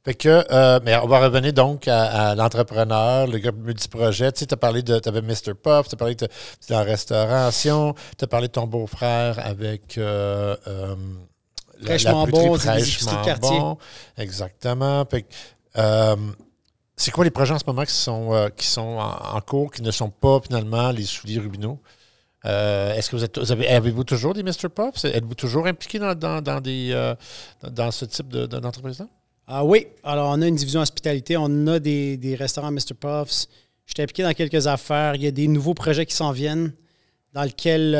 Fait 0.04 0.14
que, 0.14 0.44
euh, 0.50 0.80
mais 0.84 0.96
on 0.96 1.06
va 1.06 1.18
revenir 1.20 1.52
donc 1.52 1.88
à, 1.88 2.30
à 2.30 2.34
l'entrepreneur, 2.34 3.26
le 3.26 3.38
gars 3.38 3.52
multiprojet. 3.52 4.32
Tu 4.32 4.40
sais, 4.40 4.46
tu 4.46 4.54
as 4.54 4.56
parlé 4.56 4.82
de, 4.82 4.98
tu 4.98 5.08
avais 5.08 5.20
Mr. 5.22 5.54
Puff, 5.60 5.88
tu 5.88 5.94
as 5.94 5.96
parlé 5.98 6.14
de, 6.14 6.26
de 6.26 6.30
la 6.70 6.82
restauration, 6.82 7.94
tu 8.16 8.24
as 8.24 8.28
parlé 8.28 8.48
de 8.48 8.52
ton 8.52 8.66
beau-frère 8.66 9.38
avec 9.44 9.98
euh, 9.98 10.56
euh, 10.66 10.94
la- 11.80 11.86
Fraîchement 11.86 12.26
bon, 12.26 12.52
de 12.54 12.58
fraîchement 12.58 13.22
quartier. 13.22 13.58
Exactement. 14.18 15.04
Fait 15.10 15.22
que, 15.22 16.16
c'est 16.98 17.10
quoi 17.10 17.24
les 17.24 17.30
projets 17.30 17.54
en 17.54 17.58
ce 17.58 17.64
moment 17.66 17.84
qui 17.84 17.92
sont, 17.94 18.34
euh, 18.34 18.48
qui 18.50 18.66
sont 18.66 18.98
en, 18.98 19.40
cours, 19.40 19.70
qui 19.70 19.82
ne 19.82 19.90
sont 19.90 20.10
pas 20.10 20.40
finalement 20.40 20.90
les 20.90 21.04
souliers 21.04 21.38
Rubino? 21.38 21.80
Euh, 22.44 22.94
Est-ce 22.94 23.10
que 23.10 23.16
vous 23.16 23.24
êtes, 23.24 23.38
vous 23.38 23.52
avez, 23.52 23.68
avez-vous 23.68 24.04
toujours 24.04 24.34
des 24.34 24.42
Mr. 24.42 24.68
Puffs? 24.74 25.04
Êtes-vous 25.04 25.34
toujours 25.34 25.66
impliqué 25.66 25.98
dans, 25.98 26.14
dans, 26.14 26.60
des, 26.60 26.90
euh, 26.92 27.14
dans, 27.62 27.90
ce 27.90 28.04
type 28.04 28.28
de, 28.28 28.46
de- 28.46 28.58
d'entreprise-là? 28.58 29.06
Ah 29.46 29.64
oui, 29.64 29.86
alors 30.04 30.30
on 30.30 30.42
a 30.42 30.46
une 30.46 30.56
division 30.56 30.80
hospitalité, 30.80 31.36
on 31.36 31.66
a 31.68 31.78
des, 31.78 32.16
des 32.16 32.34
restaurants 32.34 32.70
Mr. 32.70 32.94
Puffs. 32.98 33.46
Je 33.86 33.94
suis 33.94 34.02
impliqué 34.02 34.22
dans 34.22 34.34
quelques 34.34 34.66
affaires. 34.66 35.14
Il 35.14 35.22
y 35.22 35.26
a 35.26 35.30
des 35.30 35.48
nouveaux 35.48 35.74
projets 35.74 36.04
qui 36.04 36.14
s'en 36.14 36.32
viennent 36.32 36.72
dans 37.32 37.42
lesquels 37.44 37.94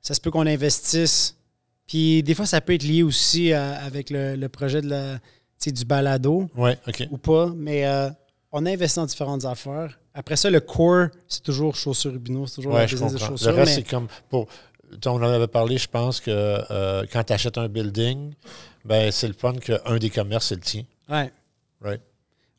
ça 0.00 0.14
se 0.14 0.20
peut 0.20 0.30
qu'on 0.30 0.46
investisse. 0.46 1.36
Puis 1.86 2.22
des 2.22 2.34
fois, 2.34 2.46
ça 2.46 2.62
peut 2.62 2.72
être 2.72 2.84
lié 2.84 3.02
aussi 3.02 3.52
avec 3.52 4.08
le, 4.08 4.36
le 4.36 4.48
projet 4.48 4.80
de 4.80 4.88
la, 4.88 5.18
du 5.70 5.84
balado 5.84 6.48
Oui, 6.56 6.72
ou 7.10 7.18
pas. 7.18 7.52
Mais 7.54 7.86
euh, 7.86 8.08
on 8.50 8.66
a 8.66 8.70
investi 8.72 8.98
dans 8.98 9.06
différentes 9.06 9.44
affaires. 9.44 9.98
Après 10.14 10.36
ça, 10.36 10.50
le 10.50 10.60
core, 10.60 11.08
c'est 11.28 11.42
toujours 11.42 11.76
chaussures 11.76 12.12
Rubino, 12.12 12.46
c'est 12.46 12.56
toujours 12.56 12.72
Ouais, 12.72 12.80
la 12.80 12.86
business 12.86 13.12
de 13.12 13.18
comprends. 13.18 13.30
Le 13.32 13.36
chaussures. 13.38 13.54
reste, 13.54 13.68
mais- 13.68 13.74
c'est 13.76 13.88
comme 13.88 14.08
pour. 14.28 14.46
On 15.06 15.10
en 15.10 15.22
avait 15.22 15.46
parlé, 15.46 15.78
je 15.78 15.88
pense 15.88 16.20
que 16.20 16.30
euh, 16.30 17.04
quand 17.10 17.24
tu 17.24 17.32
achètes 17.32 17.56
un 17.56 17.68
building, 17.68 18.34
ben 18.84 19.10
c'est 19.10 19.28
le 19.28 19.32
fun 19.32 19.54
qu'un 19.54 19.96
des 19.98 20.10
commerces, 20.10 20.48
c'est 20.48 20.54
le 20.56 20.60
tien. 20.60 20.82
Ouais. 21.08 21.30
Right. 21.80 22.00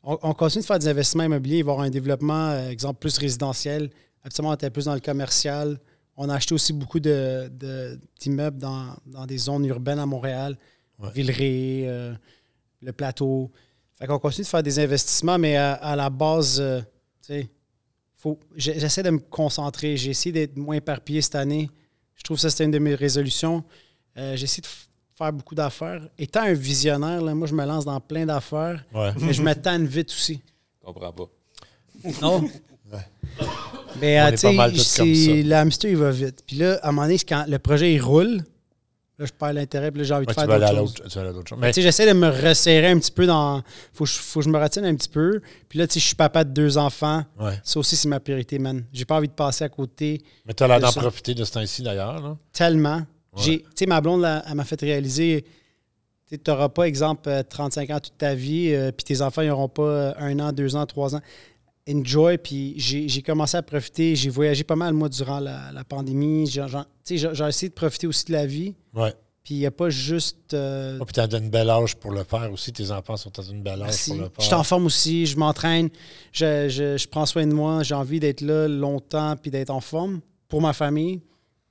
On, 0.02 0.18
on 0.22 0.34
continue 0.34 0.62
de 0.62 0.66
faire 0.66 0.78
des 0.80 0.88
investissements 0.88 1.22
immobiliers, 1.24 1.62
voir 1.62 1.80
un 1.80 1.90
développement, 1.90 2.48
euh, 2.50 2.70
exemple, 2.70 2.98
plus 2.98 3.16
résidentiel. 3.18 3.88
Absolument, 4.24 4.50
on 4.50 4.54
était 4.54 4.68
plus 4.70 4.86
dans 4.86 4.94
le 4.94 5.00
commercial. 5.00 5.78
On 6.16 6.28
a 6.28 6.34
acheté 6.34 6.54
aussi 6.54 6.72
beaucoup 6.72 6.98
de- 6.98 7.48
de- 7.52 7.98
d'immeubles 8.20 8.58
dans, 8.58 8.86
dans 9.06 9.26
des 9.26 9.38
zones 9.38 9.64
urbaines 9.66 9.98
à 10.00 10.06
Montréal, 10.06 10.56
Ouais. 10.98 11.10
Villeray, 11.14 11.84
euh, 11.86 12.14
le 12.84 12.92
plateau. 12.92 13.50
Fait 13.98 14.06
qu'on 14.06 14.18
continue 14.18 14.44
de 14.44 14.48
faire 14.48 14.62
des 14.62 14.78
investissements, 14.78 15.38
mais 15.38 15.56
à, 15.56 15.74
à 15.74 15.96
la 15.96 16.10
base, 16.10 16.60
euh, 16.60 16.80
tu 17.26 17.34
sais, 17.34 17.48
j'essaie 18.56 19.02
de 19.02 19.10
me 19.10 19.18
concentrer. 19.18 19.96
J'ai 19.96 20.10
essayé 20.10 20.32
d'être 20.32 20.56
moins 20.56 20.76
éparpillé 20.76 21.20
cette 21.22 21.34
année. 21.36 21.70
Je 22.16 22.22
trouve 22.22 22.36
que 22.36 22.42
ça, 22.42 22.50
c'était 22.50 22.64
une 22.64 22.70
de 22.70 22.78
mes 22.78 22.94
résolutions. 22.94 23.62
Euh, 24.16 24.36
j'ai 24.36 24.44
essayé 24.44 24.62
de 24.62 24.68
faire 25.16 25.32
beaucoup 25.32 25.54
d'affaires. 25.54 26.00
Étant 26.18 26.42
un 26.42 26.52
visionnaire, 26.54 27.20
là, 27.22 27.34
moi, 27.34 27.46
je 27.46 27.54
me 27.54 27.64
lance 27.64 27.84
dans 27.84 28.00
plein 28.00 28.26
d'affaires, 28.26 28.84
Ouais. 28.94 29.12
mais 29.20 29.32
je 29.32 29.42
me 29.42 29.52
tanne 29.54 29.86
vite 29.86 30.10
aussi. 30.10 30.40
Je 30.80 30.86
comprends 30.86 31.12
pas. 31.12 31.28
Non? 32.22 32.48
Mais 34.00 34.20
On 34.20 34.24
euh, 34.26 34.30
tu 34.32 34.36
sais, 34.38 34.46
pas 34.48 34.52
mal 34.54 34.72
tous 34.72 34.96
comme 34.96 35.14
c'est- 35.14 35.42
ça. 35.42 35.48
le 35.48 35.52
hamster, 35.54 35.90
il 35.90 35.96
va 35.96 36.10
vite. 36.10 36.42
Puis 36.46 36.56
là, 36.56 36.78
à 36.82 36.88
un 36.88 36.92
moment 36.92 37.02
donné, 37.06 37.18
quand 37.18 37.44
le 37.48 37.58
projet, 37.58 37.92
il 37.94 38.00
roule, 38.00 38.42
là, 39.18 39.26
je 39.26 39.32
perds 39.32 39.52
l'intérêt, 39.52 39.90
puis 39.90 40.00
là, 40.00 40.04
j'ai 40.04 40.14
envie 40.14 40.26
Ouais, 40.26 40.34
de 40.34 40.40
faire 40.40 40.46
d'autres 40.48 40.74
l'autre 40.74 40.96
choses. 40.98 41.08
tu 41.08 41.14
vas 41.14 41.20
aller 41.20 41.30
à 41.30 41.32
d'autres 41.32 41.48
choses. 41.48 41.58
Tu 41.58 41.62
Mais 41.64 41.72
sais, 41.72 41.82
j'essaie 41.82 42.06
de 42.06 42.12
me 42.18 42.28
resserrer 42.28 42.88
un 42.88 42.98
petit 42.98 43.10
peu 43.12 43.26
dans... 43.26 43.62
Faut, 43.92 44.04
que 44.04 44.10
je- 44.10 44.16
faut 44.18 44.40
que 44.40 44.44
je 44.44 44.50
me 44.50 44.58
retienne 44.58 44.84
un 44.86 44.94
petit 44.94 45.08
peu. 45.08 45.40
Puis 45.68 45.78
là, 45.78 45.86
tu 45.86 45.94
sais, 45.94 46.00
je 46.00 46.06
suis 46.06 46.16
papa 46.16 46.42
de 46.44 46.50
deux 46.50 46.78
enfants. 46.78 47.24
ouais. 47.40 47.60
Ça 47.62 47.78
aussi, 47.80 47.96
c'est 47.96 48.08
ma 48.08 48.18
priorité, 48.20 48.58
man. 48.58 48.84
J'ai 48.92 49.04
pas 49.04 49.16
envie 49.16 49.28
de 49.28 49.32
passer 49.32 49.64
à 49.64 49.68
côté 49.68 50.22
mais 50.46 50.52
tu 50.54 50.62
as 50.62 50.68
l'air 50.68 50.80
d'en 50.80 50.92
profiter 50.92 51.34
de 51.34 51.44
ce 51.44 51.52
temps-ci 51.52 51.82
d'ailleurs. 51.82 52.36
tellement. 52.52 52.96
Ouais. 52.96 53.42
J'ai, 53.42 53.58
tu 53.62 53.66
sais, 53.76 53.86
ma 53.86 54.00
blonde, 54.00 54.24
elle 54.24 54.54
m'a 54.54 54.64
fait 54.64 54.80
réaliser, 54.80 55.44
tu 56.30 56.38
n'auras 56.48 56.68
pas, 56.68 56.84
exemple, 56.88 57.28
euh, 57.28 57.42
35 57.48 57.90
ans 57.90 58.00
toute 58.00 58.16
ta 58.18 58.34
vie, 58.34 58.72
euh, 58.72 58.90
puis 58.90 59.04
tes 59.04 59.20
enfants, 59.22 59.42
ils 59.42 59.48
n'auront 59.48 59.68
pas 59.68 59.82
euh, 59.82 60.12
un 60.18 60.38
an, 60.40 60.52
deux 60.52 60.74
ans, 60.76 60.86
trois 60.86 61.14
ans. 61.14 61.20
Enjoy, 61.88 62.38
puis 62.38 62.74
j'ai, 62.78 63.20
commencé 63.22 63.56
à 63.56 63.62
profiter. 63.62 64.16
J'ai 64.16 64.30
voyagé 64.30 64.64
pas 64.64 64.76
mal, 64.76 64.94
moi, 64.94 65.08
durant 65.10 65.38
la, 65.40 65.70
la 65.72 65.84
pandémie. 65.84 66.46
J'ai, 66.46 66.64
essayé 67.04 67.68
de 67.68 67.74
profiter 67.74 68.06
aussi 68.06 68.24
de 68.26 68.32
la 68.32 68.46
vie. 68.46 68.74
Ouais. 68.94 69.12
Puis 69.42 69.56
il 69.56 69.58
n'y 69.58 69.66
a 69.66 69.70
pas 69.70 69.90
juste... 69.90 70.54
euh, 70.54 70.96
Oh, 70.98 71.04
puis 71.04 71.12
tu 71.12 71.20
as 71.20 71.24
une 71.38 71.50
belle 71.50 71.68
âge 71.68 71.96
pour 71.96 72.12
le 72.12 72.24
faire 72.24 72.50
aussi. 72.50 72.72
Tes 72.72 72.90
enfants 72.90 73.18
sont 73.18 73.30
dans 73.36 73.42
une 73.42 73.62
belle 73.62 73.82
âge 73.82 73.88
Merci. 73.88 74.10
pour 74.12 74.20
le 74.20 74.30
Je 74.38 74.42
suis 74.42 74.48
faire. 74.50 74.58
en 74.60 74.64
forme 74.64 74.86
aussi, 74.86 75.26
je 75.26 75.36
m'entraîne, 75.36 75.90
je, 76.32 76.70
je- 76.70 76.96
je 76.96 77.06
prends 77.08 77.26
soin 77.26 77.46
de 77.46 77.52
moi, 77.52 77.82
j'ai 77.82 77.94
envie 77.94 78.18
d'être 78.20 78.40
là 78.40 78.66
longtemps 78.66 79.36
puis 79.36 79.50
d'être 79.50 79.68
en 79.68 79.80
forme 79.82 80.20
pour 80.48 80.62
ma 80.62 80.72
famille. 80.72 81.20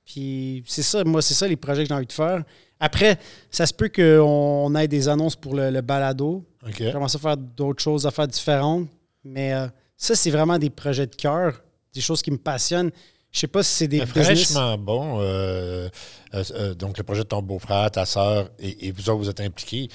Puis 0.04 0.62
c'est 0.68 0.82
ça, 0.84 1.02
moi, 1.02 1.20
c'est 1.22 1.34
ça 1.34 1.48
les 1.48 1.56
projets 1.56 1.82
que 1.82 1.88
j'ai 1.88 1.94
envie 1.94 2.06
de 2.06 2.12
faire. 2.12 2.44
Après, 2.78 3.18
ça 3.50 3.66
se 3.66 3.72
peut 3.74 3.88
qu'on 3.88 4.72
ait 4.76 4.86
des 4.86 5.08
annonces 5.08 5.34
pour 5.34 5.56
le, 5.56 5.70
le 5.70 5.80
balado. 5.80 6.44
OK. 6.64 6.74
J'aimerais 6.78 7.08
ça 7.08 7.18
faire 7.18 7.36
d'autres 7.36 7.82
choses, 7.82 8.06
à 8.06 8.12
faire 8.12 8.28
différentes. 8.28 8.86
Mais 9.24 9.52
euh, 9.52 9.66
ça, 10.04 10.14
c'est 10.14 10.30
vraiment 10.30 10.58
des 10.58 10.70
projets 10.70 11.06
de 11.06 11.14
cœur, 11.14 11.62
des 11.94 12.00
choses 12.00 12.20
qui 12.22 12.30
me 12.30 12.38
passionnent. 12.38 12.90
Je 13.32 13.40
sais 13.40 13.46
pas 13.48 13.62
si 13.64 13.74
c'est 13.74 13.88
des 13.88 13.98
Mais 13.98 14.04
business. 14.06 14.24
fraîchement 14.26 14.78
bon. 14.78 15.18
euh, 15.20 15.88
euh, 16.34 16.44
euh, 16.52 16.74
donc, 16.74 16.96
le 16.98 17.02
projet 17.04 17.22
de 17.24 17.28
ton 17.28 17.42
beau-frère, 17.42 17.90
ta 17.90 18.04
sœur 18.06 18.48
et, 18.60 18.86
et 18.86 18.92
vous 18.92 19.08
autres, 19.10 19.18
vous 19.18 19.28
êtes 19.30 19.40
impliqués. 19.40 19.88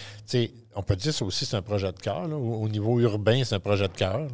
On 0.76 0.82
peut 0.84 0.96
dire 0.98 1.12
que 1.12 1.18
ça 1.18 1.24
aussi, 1.26 1.46
c'est 1.46 1.56
un 1.56 1.62
projet 1.62 1.92
de 1.92 2.00
cœur. 2.00 2.30
Au, 2.32 2.64
au 2.64 2.68
niveau 2.70 3.00
urbain, 3.00 3.42
c'est 3.46 3.56
un 3.56 3.60
projet 3.60 3.88
de 3.88 3.94
cœur. 3.94 4.28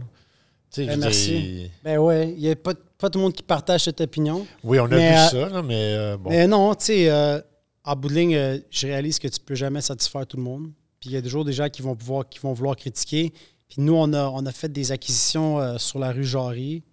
Ben, 0.77 0.99
merci. 0.99 1.69
Ben 1.83 1.97
ouais, 1.99 2.31
il 2.35 2.39
n'y 2.39 2.49
a 2.49 2.55
pas, 2.55 2.73
pas 2.97 3.09
tout 3.09 3.19
le 3.19 3.23
monde 3.25 3.33
qui 3.33 3.43
partage 3.43 3.83
cette 3.83 4.01
opinion. 4.01 4.45
Oui, 4.63 4.79
on 4.79 4.85
a 4.85 4.87
Mais, 4.89 5.11
vu 5.11 5.29
ça, 5.29 5.49
là, 5.49 5.61
mais 5.61 6.17
bon. 6.17 6.29
Mais 6.31 6.47
non, 6.47 6.73
tu 6.75 6.85
sais, 6.85 7.41
en 7.83 7.95
bout 7.95 8.09
de 8.09 8.13
ligne, 8.15 8.61
je 8.71 8.87
réalise 8.87 9.19
que 9.19 9.27
tu 9.27 9.39
peux 9.39 9.55
jamais 9.55 9.81
satisfaire 9.81 10.25
tout 10.25 10.37
le 10.37 10.43
monde. 10.43 10.71
Puis 10.99 11.11
il 11.11 11.13
y 11.13 11.17
a 11.17 11.21
toujours 11.21 11.45
des 11.45 11.53
gens 11.53 11.69
qui 11.69 11.81
vont 11.83 11.95
pouvoir, 11.95 12.27
qui 12.27 12.39
vont 12.39 12.53
vouloir 12.53 12.75
critiquer. 12.75 13.31
Puis 13.67 13.81
nous, 13.81 13.93
on 13.93 14.13
a, 14.13 14.27
on 14.29 14.45
a 14.45 14.51
fait 14.51 14.71
des 14.71 14.91
acquisitions 14.91 15.59
euh, 15.59 15.77
sur 15.77 15.99
la 15.99 16.11
rue 16.11 16.23
Jarry. 16.25 16.83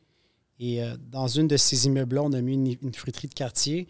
Et 0.58 0.82
euh, 0.82 0.94
dans 1.10 1.26
une 1.28 1.48
de 1.48 1.56
ces 1.56 1.86
immeubles-là, 1.86 2.22
on 2.22 2.32
a 2.32 2.40
mis 2.40 2.54
une, 2.54 2.76
une 2.82 2.94
fruiterie 2.94 3.28
de 3.28 3.34
quartier. 3.34 3.88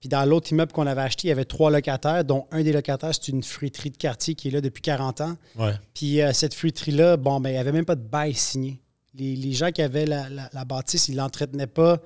Puis 0.00 0.08
dans 0.08 0.24
l'autre 0.24 0.50
immeuble 0.52 0.72
qu'on 0.72 0.86
avait 0.86 1.00
acheté, 1.02 1.28
il 1.28 1.30
y 1.30 1.32
avait 1.32 1.44
trois 1.44 1.70
locataires, 1.70 2.24
dont 2.24 2.46
un 2.50 2.62
des 2.62 2.72
locataires, 2.72 3.12
c'est 3.14 3.28
une 3.28 3.42
fruiterie 3.42 3.90
de 3.90 3.96
quartier 3.96 4.34
qui 4.34 4.48
est 4.48 4.50
là 4.50 4.60
depuis 4.60 4.82
40 4.82 5.20
ans. 5.20 5.36
Ouais. 5.56 5.72
Puis 5.94 6.20
euh, 6.20 6.32
cette 6.32 6.54
fruiterie-là, 6.54 7.16
bon, 7.16 7.38
ben, 7.40 7.50
il 7.50 7.52
n'y 7.52 7.58
avait 7.58 7.72
même 7.72 7.84
pas 7.84 7.94
de 7.96 8.02
bail 8.02 8.34
signé. 8.34 8.80
Les, 9.14 9.36
les 9.36 9.52
gens 9.52 9.70
qui 9.70 9.82
avaient 9.82 10.06
la, 10.06 10.28
la- 10.28 10.48
la 10.52 10.64
bâtisse, 10.64 11.08
ils 11.08 11.12
ne 11.12 11.18
l'entretenaient 11.18 11.66
pas, 11.66 11.98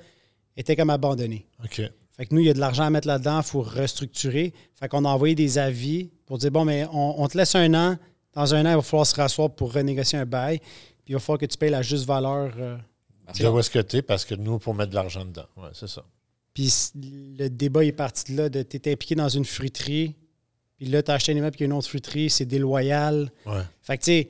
étaient 0.57 0.77
comme 0.77 0.91
abandonnés. 0.91 1.47
OK. 1.65 1.81
Fait 2.17 2.25
que 2.27 2.35
nous, 2.35 2.41
il 2.41 2.47
y 2.47 2.51
a 2.51 2.55
de 2.55 2.59
l'argent 2.59 2.83
à 2.85 2.91
mettre 2.91 3.07
là-dedans, 3.07 3.39
il 3.41 3.45
faut 3.47 3.61
restructurer. 3.63 4.55
Fait 4.75 4.89
qu'on 4.89 5.05
a 5.05 5.09
envoyé 5.09 5.35
des 5.35 5.59
avis 5.59 6.11
pour 6.27 6.39
dire 6.39 6.51
bon, 6.51 6.65
mais 6.65 6.87
on, 6.93 7.23
on 7.23 7.29
te 7.29 7.37
laisse 7.39 7.55
un 7.55 7.73
an. 7.75 7.97
Dans 8.37 8.55
un 8.55 8.65
an, 8.67 8.71
il 8.71 8.77
va 8.77 8.83
falloir 8.83 9.07
se 9.07 9.15
rasseoir 9.17 9.51
pour 9.51 9.73
renégocier 9.73 10.19
un 10.19 10.27
bail. 10.27 10.59
Puis 10.59 11.09
il 11.09 11.13
va 11.15 11.19
falloir 11.21 11.39
que 11.41 11.47
tu 11.47 11.57
payes 11.59 11.71
la 11.71 11.83
juste 11.83 12.05
valeur. 12.05 12.53
euh. 12.59 12.77
Je 13.35 13.47
vois 13.47 13.63
ce 13.65 13.71
que 13.71 13.81
t'es 13.81 14.03
parce 14.03 14.25
que 14.25 14.35
nous, 14.37 14.59
pour 14.61 14.75
mettre 14.75 14.91
de 14.91 14.95
l'argent 14.95 15.25
dedans. 15.25 15.47
Ouais, 15.57 15.71
c'est 15.73 15.89
ça. 15.89 16.05
Puis 16.55 16.73
le 16.95 17.49
débat 17.49 17.85
est 17.85 17.93
parti 17.93 18.33
de 18.33 18.37
là, 18.37 18.49
de 18.49 18.63
t'es 18.63 18.93
impliqué 18.93 19.15
dans 19.15 19.29
une 19.29 19.45
fruiterie. 19.45 20.15
Puis 20.77 20.87
là, 20.87 21.03
tu 21.03 21.11
as 21.11 21.15
acheté 21.15 21.33
un 21.33 21.37
immeuble 21.37 21.57
qui 21.57 21.65
a 21.65 21.67
une 21.67 21.73
autre 21.73 21.89
fruiterie, 21.89 22.31
c'est 22.31 22.45
déloyal. 22.45 23.31
Ouais. 23.47 23.63
Fait 23.83 23.99
que 23.99 24.05
tu 24.05 24.11
sais, 24.13 24.29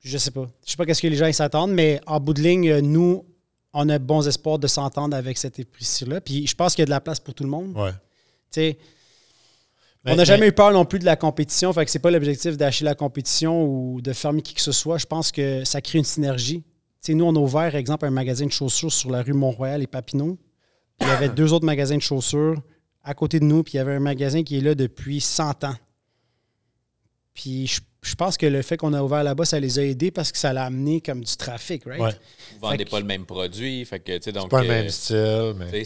je 0.00 0.18
sais 0.18 0.30
pas. 0.30 0.48
Je 0.64 0.70
sais 0.70 0.76
pas 0.76 0.86
qu'est-ce 0.86 1.02
que 1.02 1.08
les 1.08 1.16
gens 1.16 1.30
s'attendent, 1.32 1.72
mais 1.72 2.00
en 2.06 2.20
bout 2.20 2.34
de 2.34 2.42
ligne, 2.42 2.78
nous, 2.80 3.24
on 3.72 3.88
a 3.88 3.98
bons 3.98 4.26
espoirs 4.28 4.58
de 4.58 4.66
s'entendre 4.66 5.16
avec 5.16 5.38
cette 5.38 5.58
épicerie-là. 5.58 6.20
Puis 6.20 6.46
je 6.46 6.54
pense 6.54 6.74
qu'il 6.74 6.82
y 6.82 6.84
a 6.84 6.86
de 6.86 6.90
la 6.90 7.00
place 7.00 7.20
pour 7.20 7.34
tout 7.34 7.44
le 7.44 7.50
monde. 7.50 7.76
Ouais. 7.76 7.92
Tu 7.92 7.96
sais, 8.50 8.78
on 10.06 10.16
n'a 10.16 10.24
jamais 10.24 10.40
mais- 10.40 10.48
eu 10.48 10.52
peur 10.52 10.72
non 10.72 10.84
plus 10.84 10.98
de 10.98 11.04
la 11.04 11.16
compétition. 11.16 11.72
Fait 11.72 11.84
que 11.84 11.90
c'est 11.90 11.98
pas 11.98 12.10
l'objectif 12.10 12.56
d'acheter 12.56 12.84
la 12.84 12.94
compétition 12.94 13.64
ou 13.64 14.00
de 14.00 14.12
fermer 14.12 14.42
qui 14.42 14.54
que 14.54 14.60
ce 14.60 14.72
soit. 14.72 14.98
Je 14.98 15.06
pense 15.06 15.30
que 15.32 15.64
ça 15.64 15.80
crée 15.80 15.98
une 15.98 16.04
synergie. 16.04 16.62
Tu 17.02 17.12
sais, 17.12 17.14
nous, 17.14 17.24
on 17.24 17.34
a 17.34 17.38
ouvert, 17.38 17.74
exemple, 17.76 18.06
un 18.06 18.10
magasin 18.10 18.46
de 18.46 18.52
chaussures 18.52 18.92
sur 18.92 19.10
la 19.10 19.22
rue 19.22 19.32
Mont-Royal 19.32 19.82
et 19.82 19.86
Papineau. 19.86 20.38
Il 21.00 21.06
y 21.06 21.10
avait 21.10 21.28
deux 21.30 21.52
autres 21.52 21.64
magasins 21.64 21.96
de 21.96 22.02
chaussures 22.02 22.60
à 23.02 23.14
côté 23.14 23.40
de 23.40 23.44
nous. 23.44 23.62
Puis 23.62 23.74
il 23.74 23.76
y 23.76 23.80
avait 23.80 23.94
un 23.94 24.00
magasin 24.00 24.42
qui 24.42 24.58
est 24.58 24.60
là 24.60 24.74
depuis 24.74 25.20
100 25.20 25.64
ans. 25.64 25.74
Puis 27.34 27.66
je, 27.68 27.80
je 28.02 28.14
pense 28.14 28.36
que 28.36 28.46
le 28.46 28.60
fait 28.62 28.76
qu'on 28.76 28.92
a 28.92 29.02
ouvert 29.02 29.22
là-bas, 29.22 29.44
ça 29.44 29.60
les 29.60 29.78
a 29.78 29.84
aidés 29.84 30.10
parce 30.10 30.32
que 30.32 30.38
ça 30.38 30.52
l'a 30.52 30.64
amené 30.64 31.00
comme 31.00 31.22
du 31.22 31.36
trafic, 31.36 31.84
right? 31.84 32.00
Ouais. 32.00 32.10
Vous 32.54 32.58
vendez 32.60 32.78
Fait 32.78 32.84
que- 32.84 32.90
pas 32.90 33.00
le 33.00 33.06
même 33.06 33.24
produit. 33.26 33.84
Fait 33.84 34.00
que, 34.00 34.16
tu 34.16 34.22
sais, 34.24 34.32
donc, 34.32 34.44
C'est 34.44 34.48
pas 34.50 34.62
le 34.62 34.70
euh, 34.70 34.82
même 34.82 34.88
style, 34.90 35.54
mais. 35.58 35.84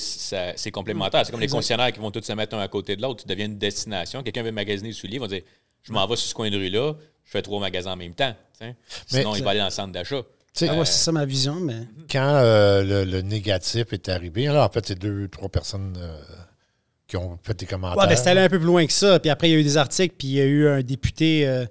C'est 0.57 0.71
complémentaire. 0.71 1.25
C'est 1.25 1.33
comme 1.33 1.41
les 1.41 1.49
concessionnaires 1.49 1.93
qui 1.93 2.01
vont 2.01 2.11
tous 2.11 2.23
se 2.23 2.33
mettre 2.33 2.57
un 2.57 2.61
à 2.61 2.69
côté 2.69 2.97
de 2.97 3.03
l'autre. 3.03 3.23
Tu 3.23 3.29
deviens 3.29 3.47
une 3.47 3.59
destination. 3.59 4.23
Quelqu'un 4.23 4.43
veut 4.43 4.53
magasiner 4.53 4.89
des 4.91 4.95
souliers, 4.95 5.17
il 5.17 5.21
va 5.21 5.29
dire 5.29 5.43
Je 5.83 5.93
m'en 5.93 6.07
vais 6.07 6.17
sur 6.17 6.29
ce 6.29 6.35
coin 6.35 6.51
de 6.51 6.57
rue-là, 6.57 6.95
je 7.25 7.31
fais 7.31 7.43
trois 7.43 7.61
magasins 7.61 7.93
en 7.93 7.97
même 7.97 8.15
temps. 8.15 8.35
Sinon, 9.07 9.33
Mais- 9.33 9.39
il 9.39 9.45
va 9.45 9.51
aller 9.51 9.59
dans 9.61 9.67
le 9.67 9.71
centre 9.71 9.93
d'achat. 9.93 10.23
Tu 10.57 10.67
sais, 10.67 10.71
ouais, 10.71 10.85
c'est 10.85 11.03
ça 11.05 11.11
ma 11.11 11.25
vision, 11.27 11.57
mais 11.57 11.81
quand 12.09 12.37
euh, 12.37 12.85
le, 12.85 13.05
le 13.11 13.23
négatif 13.23 13.93
est 13.93 14.09
arrivé, 14.09 14.45
là, 14.45 14.65
en 14.65 14.69
fait, 14.71 14.87
c'est 14.87 14.99
deux, 14.99 15.27
trois 15.27 15.49
personnes 15.49 15.99
euh, 16.01 16.17
qui 17.07 17.17
ont 17.17 17.39
fait 17.43 17.59
des 17.59 17.67
commentaires. 17.67 18.03
Ouais, 18.03 18.09
ben, 18.09 18.17
c'est 18.17 18.31
allé 18.31 18.41
un 18.41 18.49
peu 18.49 18.59
plus 18.59 18.67
loin 18.67 18.87
que 18.87 18.93
ça. 18.93 19.19
Puis 19.21 19.31
après, 19.31 19.49
il 19.49 19.53
y 19.53 19.57
a 19.57 19.59
eu 19.59 19.65
des 19.65 19.77
articles, 19.77 20.15
puis 20.19 20.29
il 20.29 20.35
y 20.35 20.41
a 20.41 20.45
eu 20.45 20.69
un 20.69 20.83
député 20.83 21.47
euh, 21.47 21.67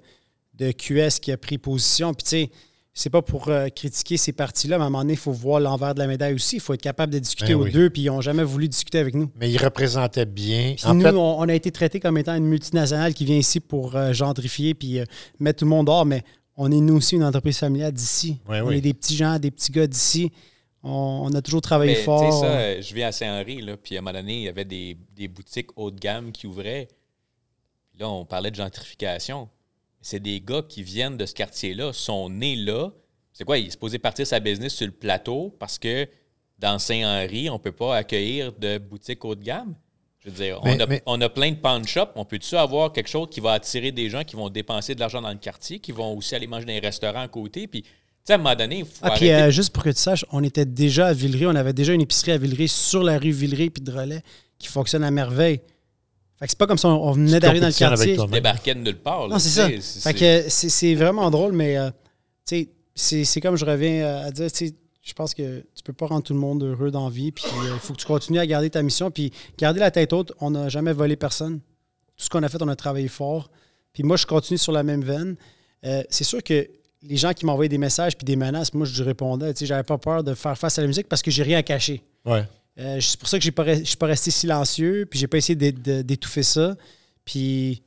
de 0.54 0.70
QS 0.72 1.20
qui 1.20 1.32
a 1.32 1.36
pris 1.36 1.58
position. 1.58 2.14
Puis 2.14 2.24
tu 2.24 2.30
sais, 2.30 2.50
c'est 2.96 3.10
pas 3.10 3.22
pour 3.22 3.48
euh, 3.48 3.68
critiquer 3.68 4.16
ces 4.16 4.32
partis-là, 4.32 4.78
mais 4.78 4.84
à 4.84 4.86
un 4.86 4.90
moment 4.90 5.02
donné, 5.02 5.14
il 5.14 5.18
faut 5.18 5.32
voir 5.32 5.58
l'envers 5.58 5.94
de 5.94 5.98
la 5.98 6.06
médaille 6.06 6.34
aussi. 6.34 6.56
Il 6.56 6.60
faut 6.60 6.74
être 6.74 6.82
capable 6.82 7.12
de 7.12 7.18
discuter 7.18 7.54
Ben 7.54 7.60
aux 7.60 7.64
oui. 7.64 7.72
deux, 7.72 7.90
puis 7.90 8.02
ils 8.02 8.06
n'ont 8.06 8.20
jamais 8.20 8.44
voulu 8.44 8.68
discuter 8.68 9.00
avec 9.00 9.14
nous. 9.14 9.30
Mais 9.34 9.50
ils 9.50 9.58
représentaient 9.58 10.26
bien. 10.26 10.74
Puis 10.76 10.86
en 10.86 10.94
nous, 10.94 11.02
fait, 11.02 11.10
on, 11.10 11.40
on 11.40 11.48
a 11.48 11.54
été 11.54 11.72
traités 11.72 11.98
comme 11.98 12.16
étant 12.18 12.36
une 12.36 12.46
multinationale 12.46 13.12
qui 13.12 13.24
vient 13.24 13.36
ici 13.36 13.58
pour 13.58 13.96
euh, 13.96 14.12
gentrifier 14.12 14.74
puis 14.74 15.00
euh, 15.00 15.04
mettre 15.40 15.58
tout 15.58 15.64
le 15.64 15.70
monde 15.70 15.86
dehors, 15.86 16.06
mais 16.06 16.22
on 16.56 16.70
est 16.70 16.80
nous 16.80 16.94
aussi 16.94 17.16
une 17.16 17.24
entreprise 17.24 17.58
familiale 17.58 17.92
d'ici. 17.92 18.38
On 18.46 18.68
oui. 18.68 18.76
est 18.76 18.80
des 18.80 18.94
petits 18.94 19.16
gens, 19.16 19.40
des 19.40 19.50
petits 19.50 19.72
gars 19.72 19.88
d'ici. 19.88 20.30
On, 20.84 21.22
on 21.24 21.34
a 21.34 21.40
toujours 21.42 21.62
travaillé 21.62 21.92
Mais, 21.92 21.98
tu 21.98 22.04
fort. 22.04 22.32
sais, 22.32 22.40
ça, 22.40 22.46
euh, 22.52 22.82
je 22.82 22.94
viens 22.94 23.08
à 23.08 23.12
Saint-Henri, 23.12 23.62
là, 23.62 23.76
puis 23.76 23.96
à 23.96 24.00
un 24.00 24.02
moment 24.02 24.12
donné, 24.18 24.34
il 24.36 24.42
y 24.42 24.48
avait 24.48 24.64
des, 24.66 24.96
des 25.16 25.28
boutiques 25.28 25.70
haut 25.76 25.90
de 25.90 25.98
gamme 25.98 26.30
qui 26.30 26.46
ouvraient. 26.46 26.88
Puis 27.90 28.00
là, 28.00 28.08
on 28.10 28.24
parlait 28.24 28.50
de 28.50 28.56
gentrification. 28.56 29.48
C'est 30.02 30.20
des 30.20 30.40
gars 30.40 30.62
qui 30.68 30.82
viennent 30.82 31.16
de 31.16 31.24
ce 31.26 31.34
quartier-là, 31.34 31.92
sont 31.92 32.28
nés 32.28 32.56
là. 32.56 32.90
C'est 33.32 33.44
quoi? 33.44 33.56
Ils 33.58 33.72
se 33.72 33.78
posaient 33.78 33.98
partir 33.98 34.26
sa 34.26 34.38
business 34.40 34.74
sur 34.74 34.86
le 34.86 34.92
plateau 34.92 35.54
parce 35.58 35.78
que 35.78 36.06
dans 36.58 36.78
Saint-Henri, 36.78 37.48
on 37.50 37.54
ne 37.54 37.58
peut 37.58 37.72
pas 37.72 37.96
accueillir 37.96 38.52
de 38.52 38.78
boutiques 38.78 39.24
haut 39.24 39.34
de 39.34 39.42
gamme? 39.42 39.74
Je 40.20 40.30
veux 40.30 40.36
dire, 40.36 40.60
Mais- 40.64 40.76
on, 40.76 40.80
a, 40.80 40.86
mais- 40.86 41.02
on 41.06 41.20
a 41.20 41.28
plein 41.28 41.50
de 41.50 41.56
pawn 41.56 41.86
shops. 41.86 42.10
On 42.16 42.24
peut-tu 42.24 42.54
avoir 42.56 42.92
quelque 42.92 43.08
chose 43.08 43.28
qui 43.30 43.40
va 43.40 43.52
attirer 43.52 43.90
des 43.92 44.08
gens 44.10 44.22
qui 44.24 44.36
vont 44.36 44.48
dépenser 44.50 44.94
de 44.94 45.00
l'argent 45.00 45.20
dans 45.22 45.30
le 45.32 45.38
quartier, 45.38 45.78
qui 45.80 45.92
vont 45.92 46.16
aussi 46.16 46.34
aller 46.34 46.46
manger 46.46 46.64
dans 46.66 46.72
les 46.72 46.78
restaurants 46.80 47.22
à 47.22 47.28
côté? 47.28 47.66
Puis, 47.66 47.84
sais, 48.24 48.32
à 48.32 48.36
un 48.36 48.38
moment 48.38 48.54
donné, 48.54 48.78
il 48.78 48.84
faut 48.84 48.92
Ah, 49.02 49.10
puis 49.12 49.30
euh, 49.30 49.50
juste 49.50 49.72
pour 49.72 49.82
que 49.82 49.90
tu 49.90 49.98
saches, 50.00 50.24
on 50.32 50.42
était 50.42 50.64
déjà 50.64 51.08
à 51.08 51.12
Villeray, 51.12 51.46
on 51.46 51.56
avait 51.56 51.72
déjà 51.72 51.92
une 51.92 52.00
épicerie 52.00 52.32
à 52.32 52.38
Villeray 52.38 52.68
sur 52.68 53.02
la 53.02 53.18
rue 53.18 53.30
Villeray 53.30 53.70
puis 53.70 53.82
de 53.82 53.90
Relais 53.92 54.22
qui 54.58 54.68
fonctionne 54.68 55.04
à 55.04 55.10
merveille. 55.10 55.60
Fait 56.38 56.46
que 56.46 56.50
c'est 56.50 56.58
pas 56.58 56.66
comme 56.66 56.78
si 56.78 56.86
on, 56.86 57.04
on 57.04 57.12
venait 57.12 57.38
d'arriver 57.38 57.60
dans 57.60 57.68
le 57.68 57.72
quartier. 57.72 58.16
débarquer 58.30 58.74
de 58.74 58.80
nulle 58.80 58.98
part. 58.98 59.28
là, 59.28 59.34
Non, 59.34 59.38
c'est 59.38 59.48
ça. 59.50 59.68
Fait 60.00 60.14
que 60.14 60.44
c'est 60.48 60.94
vraiment 60.94 61.30
drôle, 61.30 61.52
mais 61.52 61.76
euh, 61.76 61.90
tu 62.46 62.56
sais, 62.56 62.68
c'est 62.94 63.24
c'est 63.24 63.40
comme 63.40 63.56
je 63.56 63.64
reviens 63.64 64.04
euh, 64.04 64.26
à 64.26 64.30
dire, 64.30 64.50
tu 64.50 64.68
sais, 64.68 64.74
je 65.02 65.12
pense 65.12 65.34
que 65.34 65.60
tu 65.74 65.82
peux 65.84 65.92
pas 65.92 66.06
rendre 66.06 66.22
tout 66.22 66.32
le 66.32 66.38
monde 66.38 66.62
heureux 66.62 66.90
dans 66.90 67.04
la 67.04 67.10
vie, 67.10 67.30
puis 67.30 67.44
il 67.62 67.78
faut 67.78 67.92
que 67.92 67.98
tu 67.98 68.06
continues 68.06 68.38
à 68.38 68.46
garder 68.46 68.70
ta 68.70 68.82
mission, 68.82 69.10
puis 69.10 69.32
garder 69.58 69.80
la 69.80 69.90
tête 69.90 70.12
haute. 70.12 70.32
On 70.40 70.50
n'a 70.50 70.68
jamais 70.70 70.92
volé 70.94 71.14
personne. 71.16 71.60
Tout 72.16 72.24
ce 72.24 72.30
qu'on 72.30 72.42
a 72.42 72.48
fait, 72.48 72.62
on 72.62 72.68
a 72.68 72.76
travaillé 72.76 73.08
fort. 73.08 73.50
Puis 73.92 74.02
moi, 74.02 74.16
je 74.16 74.24
continue 74.24 74.58
sur 74.58 74.72
la 74.72 74.82
même 74.82 75.02
veine. 75.02 75.36
Euh, 75.84 76.02
c'est 76.08 76.24
sûr 76.24 76.42
que 76.42 76.66
les 77.08 77.16
gens 77.16 77.32
qui 77.32 77.44
m'envoyaient 77.46 77.68
des 77.68 77.78
messages 77.78 78.16
puis 78.16 78.24
des 78.24 78.36
menaces, 78.36 78.72
moi, 78.74 78.86
je 78.86 79.02
répondais. 79.02 79.52
Tu 79.54 79.60
sais, 79.60 79.66
j'avais 79.66 79.82
pas 79.82 79.98
peur 79.98 80.24
de 80.24 80.34
faire 80.34 80.56
face 80.58 80.78
à 80.78 80.82
la 80.82 80.86
musique 80.88 81.08
parce 81.08 81.22
que 81.22 81.30
j'ai 81.30 81.42
rien 81.42 81.58
à 81.58 81.62
cacher. 81.62 82.02
ouais. 82.24 82.44
Euh, 82.76 82.98
c'est 83.00 83.16
pour 83.20 83.28
ça 83.28 83.38
que 83.38 83.44
re- 83.44 83.78
je 83.78 83.84
suis 83.84 83.96
pas 83.96 84.06
resté 84.06 84.32
silencieux, 84.32 85.06
puis 85.08 85.16
j'ai 85.20 85.28
pas 85.28 85.36
essayé 85.36 85.54
d'étouffer 85.54 86.42
ça. 86.42 86.74
Puis 87.24 87.82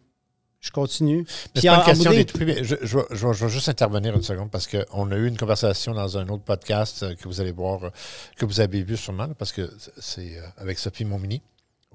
je 0.61 0.71
continue. 0.71 1.25
Puis 1.53 1.63
pas 1.63 1.75
en- 1.75 1.79
une 1.79 1.85
question 1.85 2.11
d'étouffer, 2.11 2.63
je, 2.63 2.75
je, 2.81 2.97
vais- 2.97 3.03
je 3.11 3.27
vais- 3.27 3.33
je 3.33 3.45
vais 3.45 3.51
juste 3.51 3.67
intervenir 3.67 4.15
une 4.15 4.23
seconde 4.23 4.49
parce 4.49 4.65
qu'on 4.65 5.11
a 5.11 5.15
eu 5.17 5.27
une 5.27 5.35
conversation 5.37 5.93
dans 5.93 6.17
un 6.17 6.29
autre 6.29 6.43
podcast 6.43 7.03
euh, 7.03 7.15
que 7.15 7.27
vous 7.27 7.41
allez 7.41 7.51
voir, 7.51 7.83
euh, 7.83 7.89
que 8.37 8.45
vous 8.45 8.61
avez 8.61 8.81
vu 8.81 8.95
sûrement, 8.95 9.27
parce 9.37 9.51
que 9.51 9.69
c'est 9.99 10.37
avec 10.57 10.79
Sophie 10.79 11.03
Momini. 11.03 11.41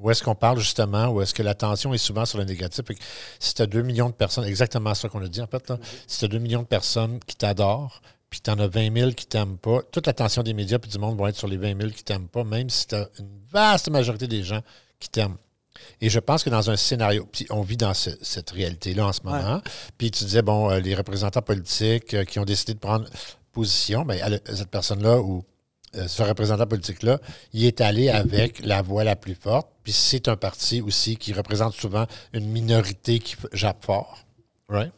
Où 0.02 0.10
est-ce 0.10 0.22
qu'on 0.22 0.34
parle 0.34 0.58
justement, 0.58 1.06
où 1.08 1.22
est-ce 1.22 1.32
que 1.32 1.42
l'attention 1.42 1.94
est 1.94 1.98
souvent 1.98 2.24
sur 2.26 2.38
le 2.38 2.44
négatif? 2.44 2.84
Si 3.38 3.54
tu 3.54 3.62
as 3.62 3.66
2 3.66 3.82
millions 3.82 4.08
de 4.08 4.14
personnes, 4.14 4.44
exactement 4.44 4.94
ça 4.94 5.08
qu'on 5.08 5.22
a 5.22 5.28
dit 5.28 5.40
en 5.40 5.46
fait, 5.46 5.68
là, 5.70 5.78
si 6.06 6.18
tu 6.18 6.24
as 6.24 6.28
2 6.28 6.38
millions 6.38 6.62
de 6.62 6.66
personnes 6.66 7.20
qui 7.26 7.36
t'adorent, 7.36 8.02
puis 8.28 8.40
tu 8.40 8.50
en 8.50 8.58
as 8.58 8.66
20 8.66 8.92
000 8.96 9.10
qui 9.12 9.26
t'aiment 9.26 9.58
pas, 9.58 9.80
toute 9.92 10.06
l'attention 10.06 10.42
des 10.42 10.54
médias 10.54 10.78
puis 10.78 10.90
du 10.90 10.98
monde 10.98 11.18
va 11.20 11.28
être 11.28 11.36
sur 11.36 11.46
les 11.48 11.56
20 11.58 11.78
000 11.80 11.90
qui 11.92 12.02
t'aiment 12.02 12.28
pas, 12.28 12.42
même 12.44 12.68
si 12.70 12.86
tu 12.88 12.94
as 12.94 13.08
une 13.18 13.28
vaste 13.52 13.90
majorité 13.90 14.26
des 14.26 14.42
gens 14.42 14.60
qui 14.98 15.08
t'aiment. 15.08 15.36
Et 16.00 16.08
je 16.10 16.18
pense 16.18 16.42
que 16.42 16.50
dans 16.50 16.70
un 16.70 16.76
scénario, 16.76 17.28
puis 17.30 17.46
on 17.50 17.62
vit 17.62 17.76
dans 17.76 17.94
ce- 17.94 18.10
cette 18.22 18.50
réalité-là 18.50 19.06
en 19.06 19.12
ce 19.12 19.20
moment, 19.24 19.60
puis 19.98 20.10
tu 20.10 20.24
disais, 20.24 20.42
bon, 20.42 20.70
euh, 20.70 20.80
les 20.80 20.94
représentants 20.94 21.42
politiques 21.42 22.14
euh, 22.14 22.24
qui 22.24 22.38
ont 22.38 22.44
décidé 22.44 22.74
de 22.74 22.78
prendre 22.78 23.06
position, 23.52 24.06
cette 24.46 24.70
personne-là 24.70 25.18
ou 25.20 25.44
euh, 25.96 26.08
ce 26.08 26.22
représentant 26.22 26.66
politique-là, 26.66 27.20
il 27.52 27.64
est 27.64 27.80
allé 27.80 28.08
avec 28.08 28.64
la 28.64 28.82
voix 28.82 29.04
la 29.04 29.16
plus 29.16 29.34
forte, 29.34 29.68
puis 29.84 29.92
c'est 29.92 30.28
un 30.28 30.36
parti 30.36 30.80
aussi 30.80 31.16
qui 31.16 31.32
représente 31.32 31.74
souvent 31.74 32.06
une 32.32 32.48
minorité 32.48 33.18
qui 33.18 33.36
jappe 33.52 33.84
fort. 33.84 34.24
Right? 34.68 34.92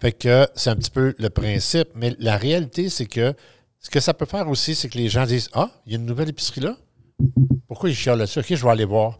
Fait 0.00 0.12
que 0.12 0.46
c'est 0.54 0.70
un 0.70 0.76
petit 0.76 0.90
peu 0.90 1.14
le 1.18 1.30
principe, 1.30 1.88
mais 1.94 2.14
la 2.18 2.36
réalité, 2.36 2.88
c'est 2.88 3.06
que 3.06 3.34
ce 3.80 3.90
que 3.90 4.00
ça 4.00 4.14
peut 4.14 4.26
faire 4.26 4.48
aussi, 4.48 4.74
c'est 4.74 4.88
que 4.88 4.98
les 4.98 5.08
gens 5.08 5.26
disent 5.26 5.50
Ah, 5.52 5.70
il 5.86 5.92
y 5.92 5.94
a 5.94 5.98
une 5.98 6.06
nouvelle 6.06 6.28
épicerie 6.28 6.60
là? 6.60 6.76
Pourquoi 7.68 7.90
ils 7.90 7.96
chialent 7.96 8.18
là-dessus? 8.18 8.40
OK, 8.40 8.54
je 8.54 8.64
vais 8.64 8.70
aller 8.70 8.84
voir. 8.84 9.18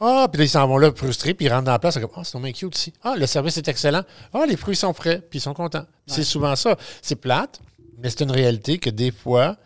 Ah, 0.00 0.28
puis 0.30 0.38
là, 0.38 0.44
ils 0.44 0.48
s'en 0.48 0.66
vont 0.66 0.78
là 0.78 0.92
frustrés, 0.94 1.34
puis 1.34 1.46
ils 1.46 1.48
rentrent 1.48 1.64
dans 1.64 1.72
la 1.72 1.78
place, 1.78 1.94
c'est 1.94 2.00
comme 2.00 2.10
Ah, 2.16 2.22
c'est 2.24 2.38
vraiment 2.38 2.52
cute 2.52 2.76
ici. 2.76 2.92
Ah, 3.02 3.14
le 3.16 3.26
service 3.26 3.56
est 3.56 3.68
excellent. 3.68 4.02
Ah, 4.32 4.44
les 4.46 4.56
fruits 4.56 4.76
sont 4.76 4.92
frais, 4.92 5.22
puis 5.28 5.38
ils 5.38 5.42
sont 5.42 5.54
contents. 5.54 5.86
C'est 6.06 6.24
souvent 6.24 6.54
ça. 6.54 6.76
C'est 7.02 7.16
plate, 7.16 7.60
mais 7.98 8.10
c'est 8.10 8.22
une 8.22 8.30
réalité 8.30 8.78
que 8.78 8.90
des 8.90 9.10
fois, 9.10 9.56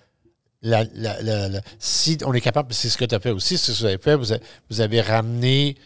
la- 0.62 0.84
la- 0.94 1.22
la- 1.22 1.48
la- 1.48 1.60
si 1.78 2.18
on 2.24 2.32
est 2.34 2.40
capable, 2.40 2.72
c'est 2.74 2.88
ce 2.88 2.98
que 2.98 3.04
tu 3.04 3.14
as 3.14 3.20
fait 3.20 3.30
aussi, 3.30 3.56
c'est 3.58 3.72
ce 3.72 3.78
que 3.78 3.82
vous 3.82 3.86
avez 3.86 3.98
fait, 3.98 4.14
vous 4.16 4.32
avez, 4.32 4.42
vous 4.70 4.80
avez 4.80 5.00
ramené 5.00 5.76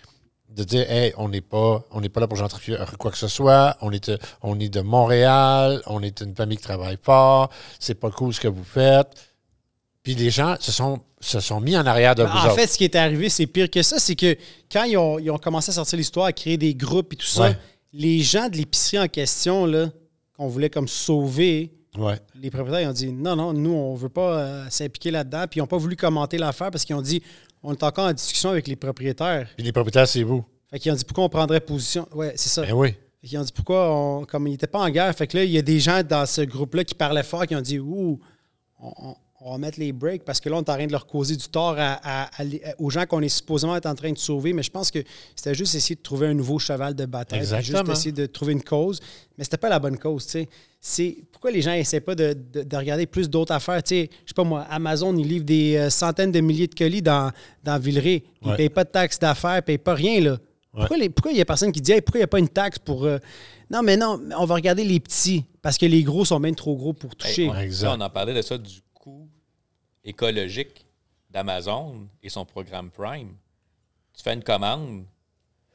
de 0.50 0.62
dire 0.64 0.88
hey, 0.90 1.12
on 1.16 1.28
n'est 1.28 1.40
pas 1.40 1.84
on 1.90 2.00
n'est 2.00 2.08
pas 2.08 2.20
là 2.20 2.28
pour 2.28 2.36
gentrifier 2.36 2.76
quoi 2.98 3.10
que 3.10 3.18
ce 3.18 3.26
soit, 3.28 3.76
on 3.80 3.90
est, 3.92 4.12
on 4.42 4.58
est 4.60 4.68
de 4.68 4.80
Montréal, 4.80 5.82
on 5.86 6.00
est 6.02 6.20
une 6.20 6.34
famille 6.34 6.56
qui 6.58 6.62
travaille 6.64 6.98
fort, 7.00 7.50
c'est 7.80 7.94
pas 7.96 8.10
cool 8.10 8.32
ce 8.34 8.40
que 8.40 8.48
vous 8.48 8.64
faites. 8.64 9.08
Puis 10.02 10.14
les 10.14 10.30
gens 10.30 10.56
se 10.60 10.70
sont, 10.70 11.00
se 11.20 11.40
sont 11.40 11.60
mis 11.60 11.76
en 11.76 11.86
arrière 11.86 12.14
de 12.14 12.22
vous 12.24 12.28
Ben, 12.28 12.38
En 12.40 12.44
autres. 12.46 12.54
fait, 12.56 12.66
ce 12.66 12.76
qui 12.76 12.84
est 12.84 12.94
arrivé, 12.94 13.30
c'est 13.30 13.46
pire 13.46 13.70
que 13.70 13.82
ça. 13.82 13.98
C'est 13.98 14.14
que 14.14 14.36
quand 14.70 14.84
ils 14.84 14.98
ont, 14.98 15.18
ils 15.18 15.30
ont 15.30 15.38
commencé 15.38 15.70
à 15.70 15.72
sortir 15.72 15.96
l'histoire, 15.96 16.26
à 16.26 16.32
créer 16.32 16.58
des 16.58 16.74
groupes 16.74 17.14
et 17.14 17.16
tout 17.16 17.26
ça, 17.26 17.42
Ouais. 17.44 17.56
les 17.94 18.20
gens 18.20 18.48
de 18.50 18.56
l'épicerie 18.58 18.98
en 18.98 19.08
question, 19.08 19.64
là, 19.64 19.88
qu'on 20.36 20.46
voulait 20.48 20.68
comme 20.68 20.88
sauver, 20.88 21.72
Ouais. 21.96 22.18
les 22.34 22.50
propriétaires 22.50 22.80
ils 22.80 22.88
ont 22.88 22.92
dit 22.92 23.12
non, 23.12 23.36
non, 23.36 23.52
nous, 23.52 23.72
on 23.72 23.94
veut 23.94 24.08
pas 24.08 24.38
euh, 24.38 24.66
s'impliquer 24.68 25.10
là-dedans. 25.10 25.44
Puis 25.48 25.58
ils 25.58 25.62
n'ont 25.62 25.68
pas 25.68 25.76
voulu 25.76 25.96
commenter 25.96 26.38
l'affaire 26.38 26.70
parce 26.70 26.84
qu'ils 26.84 26.96
ont 26.96 27.02
dit 27.02 27.22
on 27.62 27.72
est 27.72 27.82
encore 27.82 28.06
en 28.06 28.12
discussion 28.12 28.50
avec 28.50 28.66
les 28.66 28.76
propriétaires. 28.76 29.48
Puis 29.56 29.64
les 29.64 29.72
propriétaires, 29.72 30.08
c'est 30.08 30.22
vous. 30.22 30.44
Fait 30.70 30.78
qu'ils 30.78 30.92
ont 30.92 30.96
dit 30.96 31.04
pourquoi 31.04 31.24
on 31.24 31.28
prendrait 31.28 31.60
position? 31.60 32.08
Ouais, 32.12 32.32
c'est 32.36 32.48
ça. 32.48 32.62
Ben 32.62 32.72
oui. 32.72 32.94
Fait 33.22 33.28
qu'ils 33.28 33.38
ont 33.38 33.44
dit 33.44 33.52
pourquoi 33.52 33.94
on, 33.94 34.24
comme 34.24 34.46
ils 34.48 34.52
n'étaient 34.52 34.66
pas 34.66 34.80
en 34.80 34.90
guerre. 34.90 35.14
Fait 35.14 35.26
que 35.26 35.36
là, 35.36 35.44
il 35.44 35.50
y 35.50 35.58
a 35.58 35.62
des 35.62 35.80
gens 35.80 36.02
dans 36.02 36.26
ce 36.26 36.42
groupe-là 36.42 36.84
qui 36.84 36.94
parlaient 36.94 37.22
fort, 37.22 37.46
qui 37.46 37.54
ont 37.54 37.60
dit 37.60 37.78
Ouh, 37.78 38.20
on, 38.80 39.14
on- 39.46 39.52
va 39.52 39.58
mettre 39.58 39.78
les 39.78 39.92
breaks 39.92 40.24
parce 40.24 40.40
que 40.40 40.48
là, 40.48 40.56
on 40.56 40.60
est 40.62 40.70
en 40.70 40.74
train 40.74 40.86
de 40.86 40.92
leur 40.92 41.06
causer 41.06 41.36
du 41.36 41.46
tort 41.48 41.76
à- 41.78 42.00
à- 42.02 42.30
à 42.40 42.44
les- 42.44 42.62
aux 42.78 42.88
gens 42.90 43.04
qu'on 43.06 43.20
est 43.20 43.28
supposément 43.28 43.76
être 43.76 43.86
en 43.86 43.94
train 43.94 44.10
de 44.10 44.18
sauver. 44.18 44.52
Mais 44.54 44.62
je 44.62 44.70
pense 44.70 44.90
que 44.90 45.00
c'était 45.36 45.54
juste 45.54 45.74
essayer 45.74 45.94
de 45.96 46.00
trouver 46.02 46.28
un 46.28 46.34
nouveau 46.34 46.58
cheval 46.58 46.94
de 46.94 47.04
bataille. 47.06 47.40
Exactement. 47.40 47.80
Juste 47.84 47.90
essayer 47.92 48.12
de 48.12 48.26
trouver 48.26 48.52
une 48.54 48.62
cause. 48.62 49.00
Mais 49.36 49.44
c'était 49.44 49.58
pas 49.58 49.68
la 49.68 49.78
bonne 49.78 49.98
cause, 49.98 50.24
tu 50.24 50.30
sais. 50.32 50.48
C'est 50.80 51.16
pourquoi 51.32 51.50
les 51.50 51.62
gens 51.62 51.72
essaient 51.72 52.00
pas 52.00 52.14
de, 52.14 52.36
de- 52.52 52.62
de 52.62 52.76
regarder 52.76 53.06
plus 53.06 53.28
d'autres 53.30 53.52
affaires? 53.52 53.82
Tu 53.82 53.94
sais, 53.94 54.10
je 54.24 54.28
sais 54.30 54.34
pas 54.34 54.44
moi, 54.44 54.62
Amazon, 54.70 55.16
ils 55.16 55.26
livrent 55.26 55.44
des 55.46 55.76
euh, 55.76 55.90
centaines 55.90 56.32
de 56.32 56.40
milliers 56.40 56.66
de 56.66 56.74
colis 56.74 57.00
dans, 57.02 57.30
dans 57.62 57.78
Villeray. 57.78 58.22
Ils 58.42 58.48
Ouais. 58.50 58.56
payent 58.56 58.68
pas 58.70 58.84
de 58.84 58.90
taxes 58.90 59.18
d'affaires, 59.18 59.56
ils 59.58 59.62
payent 59.62 59.78
pas 59.78 59.94
rien, 59.94 60.20
là. 60.20 60.38
Pourquoi 60.72 60.96
les- 60.96 61.08
pourquoi 61.08 61.30
il 61.32 61.38
y 61.38 61.40
a 61.40 61.44
personne 61.44 61.70
qui 61.70 61.80
dit 61.80 61.92
Hey, 61.92 62.00
pourquoi 62.00 62.18
il 62.18 62.22
n'y 62.22 62.24
a 62.24 62.28
pas 62.28 62.38
une 62.40 62.48
taxe 62.48 62.78
pour. 62.78 63.04
euh, 63.04 63.18
Non, 63.70 63.82
mais 63.82 63.96
non, 63.96 64.20
on 64.38 64.44
va 64.44 64.54
regarder 64.56 64.84
les 64.84 65.00
petits 65.00 65.44
parce 65.62 65.78
que 65.78 65.86
les 65.86 66.02
gros 66.02 66.24
sont 66.26 66.38
même 66.40 66.54
trop 66.54 66.76
gros 66.76 66.92
pour 66.92 67.14
toucher. 67.16 67.44
Hey, 67.54 67.70
on, 67.84 67.92
on 67.92 68.00
en 68.00 68.10
parlait 68.10 68.34
de 68.34 68.42
ça, 68.42 68.58
du 68.58 68.80
coût 68.92 69.26
écologique 70.04 70.86
d'Amazon 71.30 72.06
et 72.22 72.28
son 72.28 72.44
programme 72.44 72.90
Prime. 72.90 73.34
Tu 74.16 74.22
fais 74.22 74.34
une 74.34 74.42
commande, 74.42 75.04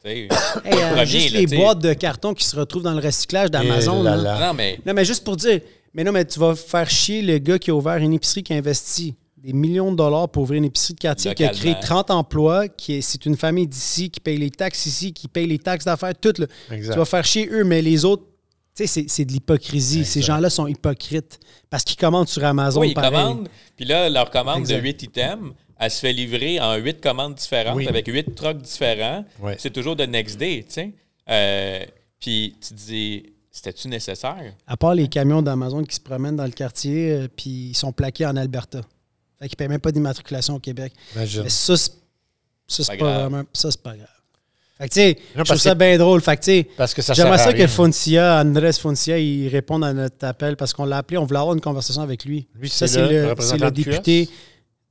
tu 0.01 0.09
sais, 0.09 0.27
Hey, 0.65 0.73
euh, 0.73 0.89
premier, 0.91 1.05
juste 1.05 1.31
là, 1.33 1.39
les 1.39 1.47
boîtes 1.47 1.79
de 1.79 1.93
carton 1.93 2.33
qui 2.33 2.45
se 2.45 2.55
retrouvent 2.55 2.83
dans 2.83 2.93
le 2.93 3.01
recyclage 3.01 3.51
d'Amazon. 3.51 4.01
Et 4.01 4.03
là 4.03 4.15
là. 4.15 4.39
là. 4.39 4.47
Non, 4.47 4.53
mais 4.53 4.79
Non, 4.85 4.93
mais 4.93 5.03
juste 5.05 5.23
pour 5.23 5.35
dire, 5.35 5.59
mais 5.93 6.03
non, 6.03 6.11
mais 6.11 6.25
tu 6.25 6.39
vas 6.39 6.55
faire 6.55 6.89
chier 6.89 7.21
le 7.21 7.37
gars 7.39 7.59
qui 7.59 7.71
a 7.71 7.75
ouvert 7.75 7.97
une 7.97 8.13
épicerie 8.13 8.43
qui 8.43 8.53
a 8.53 8.57
investi 8.57 9.15
des 9.37 9.53
millions 9.53 9.91
de 9.91 9.97
dollars 9.97 10.29
pour 10.29 10.43
ouvrir 10.43 10.57
une 10.57 10.65
épicerie 10.65 10.93
de 10.93 10.99
quartier, 10.99 11.33
qui 11.33 11.45
a 11.45 11.49
créé 11.49 11.71
Localement. 11.73 12.03
30 12.03 12.11
emplois, 12.11 12.67
qui 12.67 12.95
est, 12.95 13.01
c'est 13.01 13.25
une 13.25 13.37
famille 13.37 13.67
d'ici, 13.67 14.09
qui 14.09 14.19
paye 14.19 14.37
les 14.37 14.51
taxes 14.51 14.85
ici, 14.85 15.13
qui 15.13 15.27
paye 15.29 15.47
les 15.47 15.59
taxes 15.59 15.85
d'affaires, 15.85 16.13
tout. 16.19 16.33
là. 16.37 16.45
Tu 16.69 16.81
vas 16.81 17.05
faire 17.05 17.23
chier 17.25 17.49
eux, 17.49 17.63
mais 17.63 17.81
les 17.81 18.03
autres, 18.03 18.23
tu 18.75 18.87
sais, 18.87 19.05
c'est, 19.07 19.25
de 19.25 19.31
l'hypocrisie. 19.31 20.05
Ces 20.05 20.21
gens-là 20.21 20.49
sont 20.49 20.67
hypocrites 20.67 21.39
parce 21.69 21.83
qu'ils 21.83 21.97
commandent 21.97 22.27
sur 22.29 22.43
Amazon. 22.45 22.81
oui, 22.81 22.89
ils 22.89 22.93
pareil. 22.93 23.11
commandent, 23.11 23.49
puis 23.75 23.85
là, 23.85 24.09
leur 24.09 24.29
commande 24.31 24.59
Exact. 24.59 24.77
de 24.77 24.81
8 24.81 25.03
items, 25.03 25.53
elle 25.77 25.91
se 25.91 25.99
fait 25.99 26.13
livrer 26.13 26.59
en 26.59 26.75
8 26.75 27.01
commandes 27.01 27.35
différentes 27.35 27.75
Oui. 27.77 27.87
avec 27.87 28.07
8 28.07 28.35
trucks 28.35 28.61
différents. 28.61 29.25
C'est 29.57 29.71
toujours 29.73 29.95
de 29.95 30.03
next 30.05 30.37
day, 30.37 30.63
tu 30.67 30.73
sais. 30.73 30.93
Euh, 31.29 31.85
puis 32.19 32.55
tu 32.61 32.69
te 32.69 32.73
dis, 32.73 33.23
c'était-tu 33.51 33.87
nécessaire? 33.87 34.53
À 34.67 34.77
part 34.77 34.95
les 34.95 35.07
camions 35.07 35.41
d'Amazon 35.41 35.83
qui 35.83 35.95
se 35.95 36.01
promènent 36.01 36.35
dans 36.35 36.45
le 36.45 36.51
quartier, 36.51 37.11
euh, 37.11 37.27
puis 37.33 37.69
ils 37.71 37.75
sont 37.75 37.91
plaqués 37.91 38.25
en 38.25 38.35
Alberta. 38.35 38.81
Fait 39.39 39.47
qu'ils 39.47 39.55
ne 39.55 39.57
payent 39.57 39.67
même 39.69 39.79
pas 39.79 39.91
d'immatriculation 39.91 40.55
au 40.55 40.59
Québec. 40.59 40.93
Imagine. 41.15 41.43
Mais 41.43 41.49
ça, 41.49 41.75
c'est, 42.67 42.87
Pas 42.87 42.97
pas, 42.97 43.19
vraiment. 43.19 43.43
Ça, 43.53 43.71
c'est 43.71 43.81
pas 43.81 43.95
grave. 43.95 44.07
Fait 44.79 44.87
que, 44.87 44.93
tu 44.93 44.99
sais, 45.01 45.17
je 45.35 45.41
trouve 45.43 45.57
ça 45.57 45.75
bien 45.75 45.97
drôle. 45.97 46.21
Fait 46.21 46.37
que, 46.37 46.41
tu 46.41 46.51
sais, 46.87 47.01
ça 47.01 47.13
j'aimerais 47.13 47.37
ça 47.37 47.51
que. 47.51 47.67
Foncia, 47.67 48.39
Andrés 48.41 48.71
Foncia, 48.73 49.19
il 49.19 49.49
réponde 49.49 49.83
à 49.83 49.91
notre 49.93 50.25
appel 50.25 50.55
parce 50.55 50.71
qu'on 50.73 50.85
l'a 50.85 50.97
appelé. 50.99 51.17
On 51.17 51.25
voulait 51.25 51.39
avoir 51.39 51.53
une 51.53 51.61
conversation 51.61 52.01
avec 52.01 52.23
lui. 52.23 52.47
Lui, 52.55 52.69
ça, 52.69 52.87
c'est 52.87 53.01
le 53.01 53.33
le, 53.33 53.71
député 53.71 54.29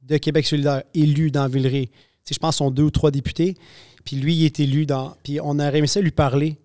de 0.03 0.16
Québec 0.18 0.47
solidaire, 0.47 0.82
élu 0.95 1.30
dans 1.30 1.49
Villeray. 1.49 1.86
Tu 2.26 2.34
je 2.34 2.39
pense, 2.39 2.57
sont 2.57 2.70
deux 2.70 2.82
ou 2.82 2.91
trois 2.91 3.11
députés. 3.11 3.57
Puis 4.05 4.16
lui, 4.16 4.34
il 4.34 4.45
est 4.45 4.61
élu 4.61 4.84
dans. 4.84 5.16
Puis 5.22 5.41
on 5.43 5.59
a 5.59 5.70
réussi 5.70 5.99
à 5.99 6.03
lui 6.03 6.11
parler. 6.11 6.59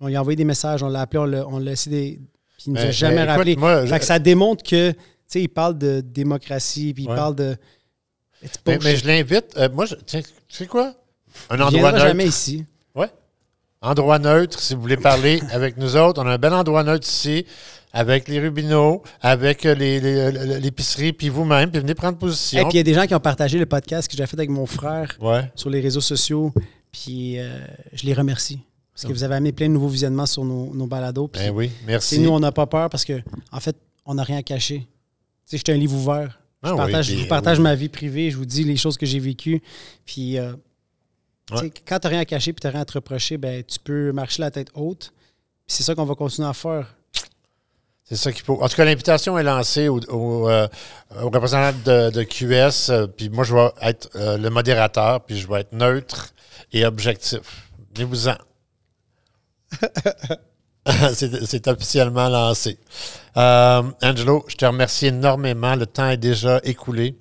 On 0.00 0.08
lui 0.08 0.16
a 0.16 0.20
envoyé 0.20 0.36
des 0.36 0.44
messages, 0.44 0.82
on 0.82 0.88
l'a 0.88 1.02
appelé, 1.02 1.18
on 1.20 1.24
l'a, 1.26 1.46
on 1.46 1.58
l'a 1.58 1.72
essayé. 1.72 2.20
Puis 2.56 2.64
il 2.66 2.72
nous 2.72 2.80
a 2.80 2.84
Mais- 2.86 2.92
jamais 2.92 3.14
mais 3.16 3.22
écoute, 3.22 3.30
rappelé. 3.36 3.56
moi, 3.56 3.86
fait 3.86 3.98
que 4.00 4.04
ça 4.04 4.18
démontre 4.18 4.64
que, 4.64 4.90
tu 4.90 4.98
sais, 5.28 5.42
il 5.42 5.48
parle 5.48 5.78
de 5.78 6.00
démocratie, 6.00 6.94
puis 6.94 7.04
il 7.04 7.08
Ouais. 7.10 7.14
parle 7.16 7.36
de. 7.36 7.56
Mais, 8.66 8.78
mais 8.82 8.96
je 8.96 9.06
l'invite. 9.06 9.46
euh, 9.56 9.68
moi, 9.72 9.84
je, 9.86 9.94
tu 9.94 10.18
sais 10.48 10.66
quoi? 10.66 10.94
Un 11.50 11.60
endroit 11.60 11.92
neutre. 11.92 12.04
jamais 12.06 12.26
ici. 12.26 12.64
Ouais. 12.94 13.08
Endroit 13.82 14.18
neutre, 14.18 14.58
si 14.58 14.74
vous 14.74 14.80
voulez 14.82 14.96
parler 14.96 15.40
avec 15.52 15.76
nous 15.76 15.96
autres. 15.96 16.22
On 16.22 16.26
a 16.26 16.32
un 16.32 16.38
bel 16.38 16.52
endroit 16.52 16.82
neutre 16.84 17.06
ici, 17.08 17.46
avec 17.92 18.28
les 18.28 18.40
Rubineaux, 18.40 19.02
avec 19.20 19.64
euh, 19.66 19.74
les- 19.74 20.60
l'épicerie, 20.60 21.12
puis 21.12 21.28
vous-même, 21.28 21.70
puis 21.70 21.80
venez 21.80 21.94
prendre 21.94 22.16
Et 22.16 22.20
position. 22.20 22.62
puis 22.68 22.74
il 22.74 22.76
y 22.76 22.80
a 22.80 22.84
des 22.84 22.94
gens 22.94 23.06
qui 23.06 23.14
ont 23.14 23.20
partagé 23.20 23.58
le 23.58 23.66
podcast 23.66 24.10
que 24.10 24.16
j'ai 24.16 24.26
fait 24.26 24.36
avec 24.38 24.50
mon 24.50 24.66
frère 24.66 25.16
Ouais. 25.20 25.50
sur 25.54 25.70
les 25.70 25.80
réseaux 25.80 26.00
sociaux. 26.00 26.52
Puis 26.92 27.38
euh, 27.38 27.58
je 27.92 28.04
les 28.04 28.14
remercie. 28.14 28.60
Parce 28.92 29.06
que 29.06 29.12
vous 29.16 29.22
avez 29.24 29.36
amené 29.36 29.52
plein 29.52 29.68
de 29.68 29.72
nouveaux 29.72 29.88
visionnements 29.88 30.26
sur 30.26 30.44
nos, 30.44 30.74
nos 30.74 30.86
balados. 30.86 31.30
Ben 31.32 31.50
oui, 31.54 31.70
merci. 31.86 32.18
nous, 32.18 32.28
on 32.30 32.40
n'a 32.40 32.52
pas 32.52 32.66
peur 32.66 32.90
parce 32.90 33.04
que, 33.06 33.22
en 33.50 33.60
fait, 33.60 33.74
on 34.04 34.14
n'a 34.14 34.24
rien 34.24 34.36
à 34.38 34.42
cacher. 34.42 34.80
Tu 34.80 34.86
sais, 35.46 35.56
je 35.56 35.62
suis 35.64 35.72
un 35.72 35.80
livre 35.80 35.94
ouvert. 35.96 36.38
Je, 36.62 36.68
Ah 36.68 36.72
oui, 36.72 36.76
partage, 36.78 37.06
je 37.06 37.16
vous 37.16 37.26
partage 37.26 37.56
oui. 37.58 37.62
ma 37.64 37.74
vie 37.74 37.88
privée, 37.88 38.30
je 38.30 38.36
vous 38.36 38.44
dis 38.44 38.62
les 38.64 38.76
choses 38.76 38.98
que 38.98 39.06
j'ai 39.06 39.18
vécues. 39.20 39.62
Puis, 40.04 40.36
euh, 40.38 40.52
Ouais. 41.52 41.72
quand 41.86 41.98
tu 41.98 42.06
n'as 42.06 42.10
rien 42.10 42.20
à 42.20 42.24
cacher 42.24 42.50
et 42.50 42.54
tu 42.54 42.66
n'as 42.66 42.72
rien 42.72 42.80
à 42.82 42.84
te 42.84 42.92
reprocher, 42.92 43.36
ben, 43.38 43.62
tu 43.64 43.78
peux 43.78 44.12
marcher 44.12 44.42
la 44.42 44.50
tête 44.50 44.68
haute. 44.74 45.12
C'est 45.66 45.82
ça 45.82 45.94
qu'on 45.94 46.04
va 46.04 46.14
continuer 46.14 46.48
à 46.48 46.52
faire. 46.52 46.94
C'est 48.04 48.16
ça 48.16 48.32
qu'il 48.32 48.42
faut. 48.42 48.60
En 48.60 48.68
tout 48.68 48.74
cas, 48.74 48.84
l'invitation 48.84 49.38
est 49.38 49.44
lancée 49.44 49.88
aux 49.88 50.00
au, 50.08 50.48
euh, 50.48 50.66
représentants 51.10 51.78
de, 51.84 52.10
de 52.10 52.22
QS. 52.24 52.90
euh, 52.90 53.06
puis 53.06 53.28
moi, 53.28 53.44
je 53.44 53.54
vais 53.54 53.68
être 53.82 54.08
euh, 54.16 54.36
le 54.36 54.50
modérateur, 54.50 55.24
puis 55.24 55.38
je 55.38 55.46
vais 55.46 55.60
être 55.60 55.72
neutre 55.72 56.34
et 56.72 56.84
objectif. 56.84 57.70
Venez-vous-en. 57.94 58.34
c'est 61.14 61.46
c'est 61.46 61.68
officiellement 61.68 62.28
lancé. 62.28 62.78
Euh, 63.36 63.82
Angelo, 64.02 64.44
je 64.48 64.56
te 64.56 64.64
remercie 64.64 65.06
énormément. 65.06 65.76
Le 65.76 65.86
temps 65.86 66.08
est 66.10 66.16
déjà 66.16 66.60
écoulé. 66.64 67.16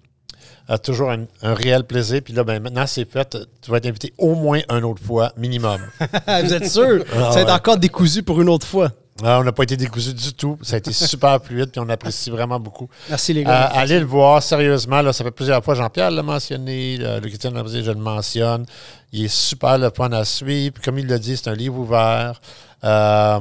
Euh, 0.69 0.77
toujours 0.77 1.09
un, 1.11 1.25
un 1.41 1.53
réel 1.53 1.83
plaisir. 1.83 2.21
Puis 2.23 2.33
là, 2.33 2.43
ben, 2.43 2.61
maintenant, 2.61 2.85
c'est 2.85 3.09
fait. 3.09 3.35
Tu 3.61 3.71
vas 3.71 3.77
être 3.77 3.87
invité 3.87 4.13
au 4.17 4.35
moins 4.35 4.59
une 4.69 4.83
autre 4.83 5.01
fois, 5.03 5.31
minimum. 5.37 5.81
vous 5.99 6.53
êtes 6.53 6.69
sûr? 6.69 7.03
Ah 7.11 7.31
ça 7.31 7.35
va 7.35 7.41
être 7.41 7.53
encore 7.53 7.77
décousu 7.77 8.21
pour 8.23 8.39
une 8.41 8.49
autre 8.49 8.67
fois. 8.67 8.91
Ah, 9.21 9.39
on 9.39 9.43
n'a 9.43 9.51
pas 9.51 9.63
été 9.63 9.75
décousu 9.75 10.13
du 10.13 10.33
tout. 10.33 10.57
Ça 10.61 10.75
a 10.75 10.77
été 10.77 10.93
super 10.93 11.39
fluide, 11.43 11.71
puis 11.71 11.81
on 11.83 11.89
apprécie 11.89 12.29
vraiment 12.29 12.57
beaucoup. 12.59 12.87
Merci 13.09 13.33
les 13.33 13.41
Euh, 13.41 13.45
gars. 13.45 13.63
allez 13.73 13.99
le 13.99 14.05
voir, 14.05 14.41
sérieusement. 14.41 15.01
Là, 15.01 15.11
ça 15.11 15.23
fait 15.25 15.31
plusieurs 15.31 15.61
fois. 15.63 15.75
Jean-Pierre 15.75 16.11
l'a 16.11 16.23
mentionné, 16.23 16.97
euh, 17.01 17.19
le 17.19 17.27
Christian 17.27 17.51
l'a 17.51 17.63
je 17.65 17.91
le 17.91 17.95
mentionne. 17.95 18.65
Il 19.11 19.25
est 19.25 19.27
super 19.27 19.77
le 19.77 19.89
fun 19.89 20.11
à 20.11 20.23
suivre. 20.23 20.73
Puis 20.75 20.83
Comme 20.83 20.99
il 20.99 21.07
l'a 21.07 21.17
dit, 21.17 21.35
c'est 21.35 21.49
un 21.49 21.53
livre 21.55 21.77
ouvert. 21.79 22.39
Euh, 22.85 23.39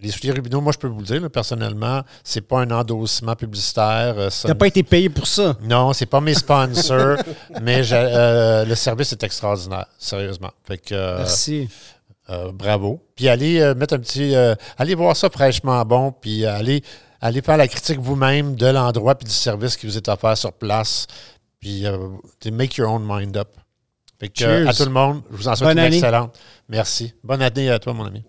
les 0.00 0.10
souliers 0.10 0.32
Rubino, 0.32 0.60
moi, 0.60 0.72
je 0.72 0.78
peux 0.78 0.86
vous 0.88 1.00
le 1.00 1.04
dire, 1.06 1.20
là, 1.20 1.28
personnellement, 1.28 2.02
c'est 2.22 2.40
pas 2.40 2.60
un 2.60 2.70
endossement 2.70 3.34
publicitaire. 3.34 4.14
euh, 4.16 4.30
ça 4.30 4.42
Tu 4.42 4.48
n'as 4.48 4.54
pas 4.54 4.66
été 4.68 4.82
payé 4.82 5.08
pour 5.08 5.26
ça. 5.26 5.56
non, 5.62 5.92
c'est 5.92 6.06
pas 6.06 6.20
mes 6.20 6.34
sponsors, 6.34 7.16
mais 7.62 7.82
euh, 7.92 8.64
le 8.64 8.74
service 8.74 9.12
est 9.12 9.22
extraordinaire, 9.24 9.86
sérieusement. 9.98 10.50
Fait 10.64 10.78
que, 10.78 10.94
euh, 10.94 11.18
Merci. 11.18 11.68
euh, 12.30 12.52
bravo. 12.52 13.00
Puis 13.16 13.28
allez 13.28 13.74
mettre 13.74 13.94
un 13.94 13.98
petit. 13.98 14.34
allez 14.76 14.94
voir 14.94 15.16
ça 15.16 15.28
fraîchement 15.30 15.84
bon, 15.84 16.12
puis 16.12 16.44
allez, 16.46 16.82
allez 17.20 17.42
faire 17.42 17.56
la 17.56 17.66
critique 17.66 17.98
vous-même 17.98 18.54
de 18.54 18.66
l'endroit 18.66 19.16
puis 19.16 19.26
du 19.26 19.34
service 19.34 19.76
qui 19.76 19.86
vous 19.86 19.96
est 19.96 20.08
offert 20.08 20.36
sur 20.36 20.52
place. 20.52 21.06
Puis 21.60 21.84
make 22.52 22.76
your 22.76 22.88
own 22.92 23.02
mind 23.04 23.36
up. 23.36 23.48
Fait 24.20 24.28
que, 24.28 24.66
à 24.66 24.72
tout 24.72 24.84
le 24.84 24.90
monde, 24.90 25.22
je 25.30 25.36
vous 25.36 25.48
en 25.48 25.54
souhaite 25.56 25.70
Bonne 25.70 25.78
une 25.78 25.84
année. 25.84 25.96
excellente. 25.96 26.38
Merci. 26.68 27.14
Bonne 27.24 27.42
année 27.42 27.70
à 27.70 27.78
toi, 27.80 27.92
mon 27.94 28.04
ami. 28.04 28.22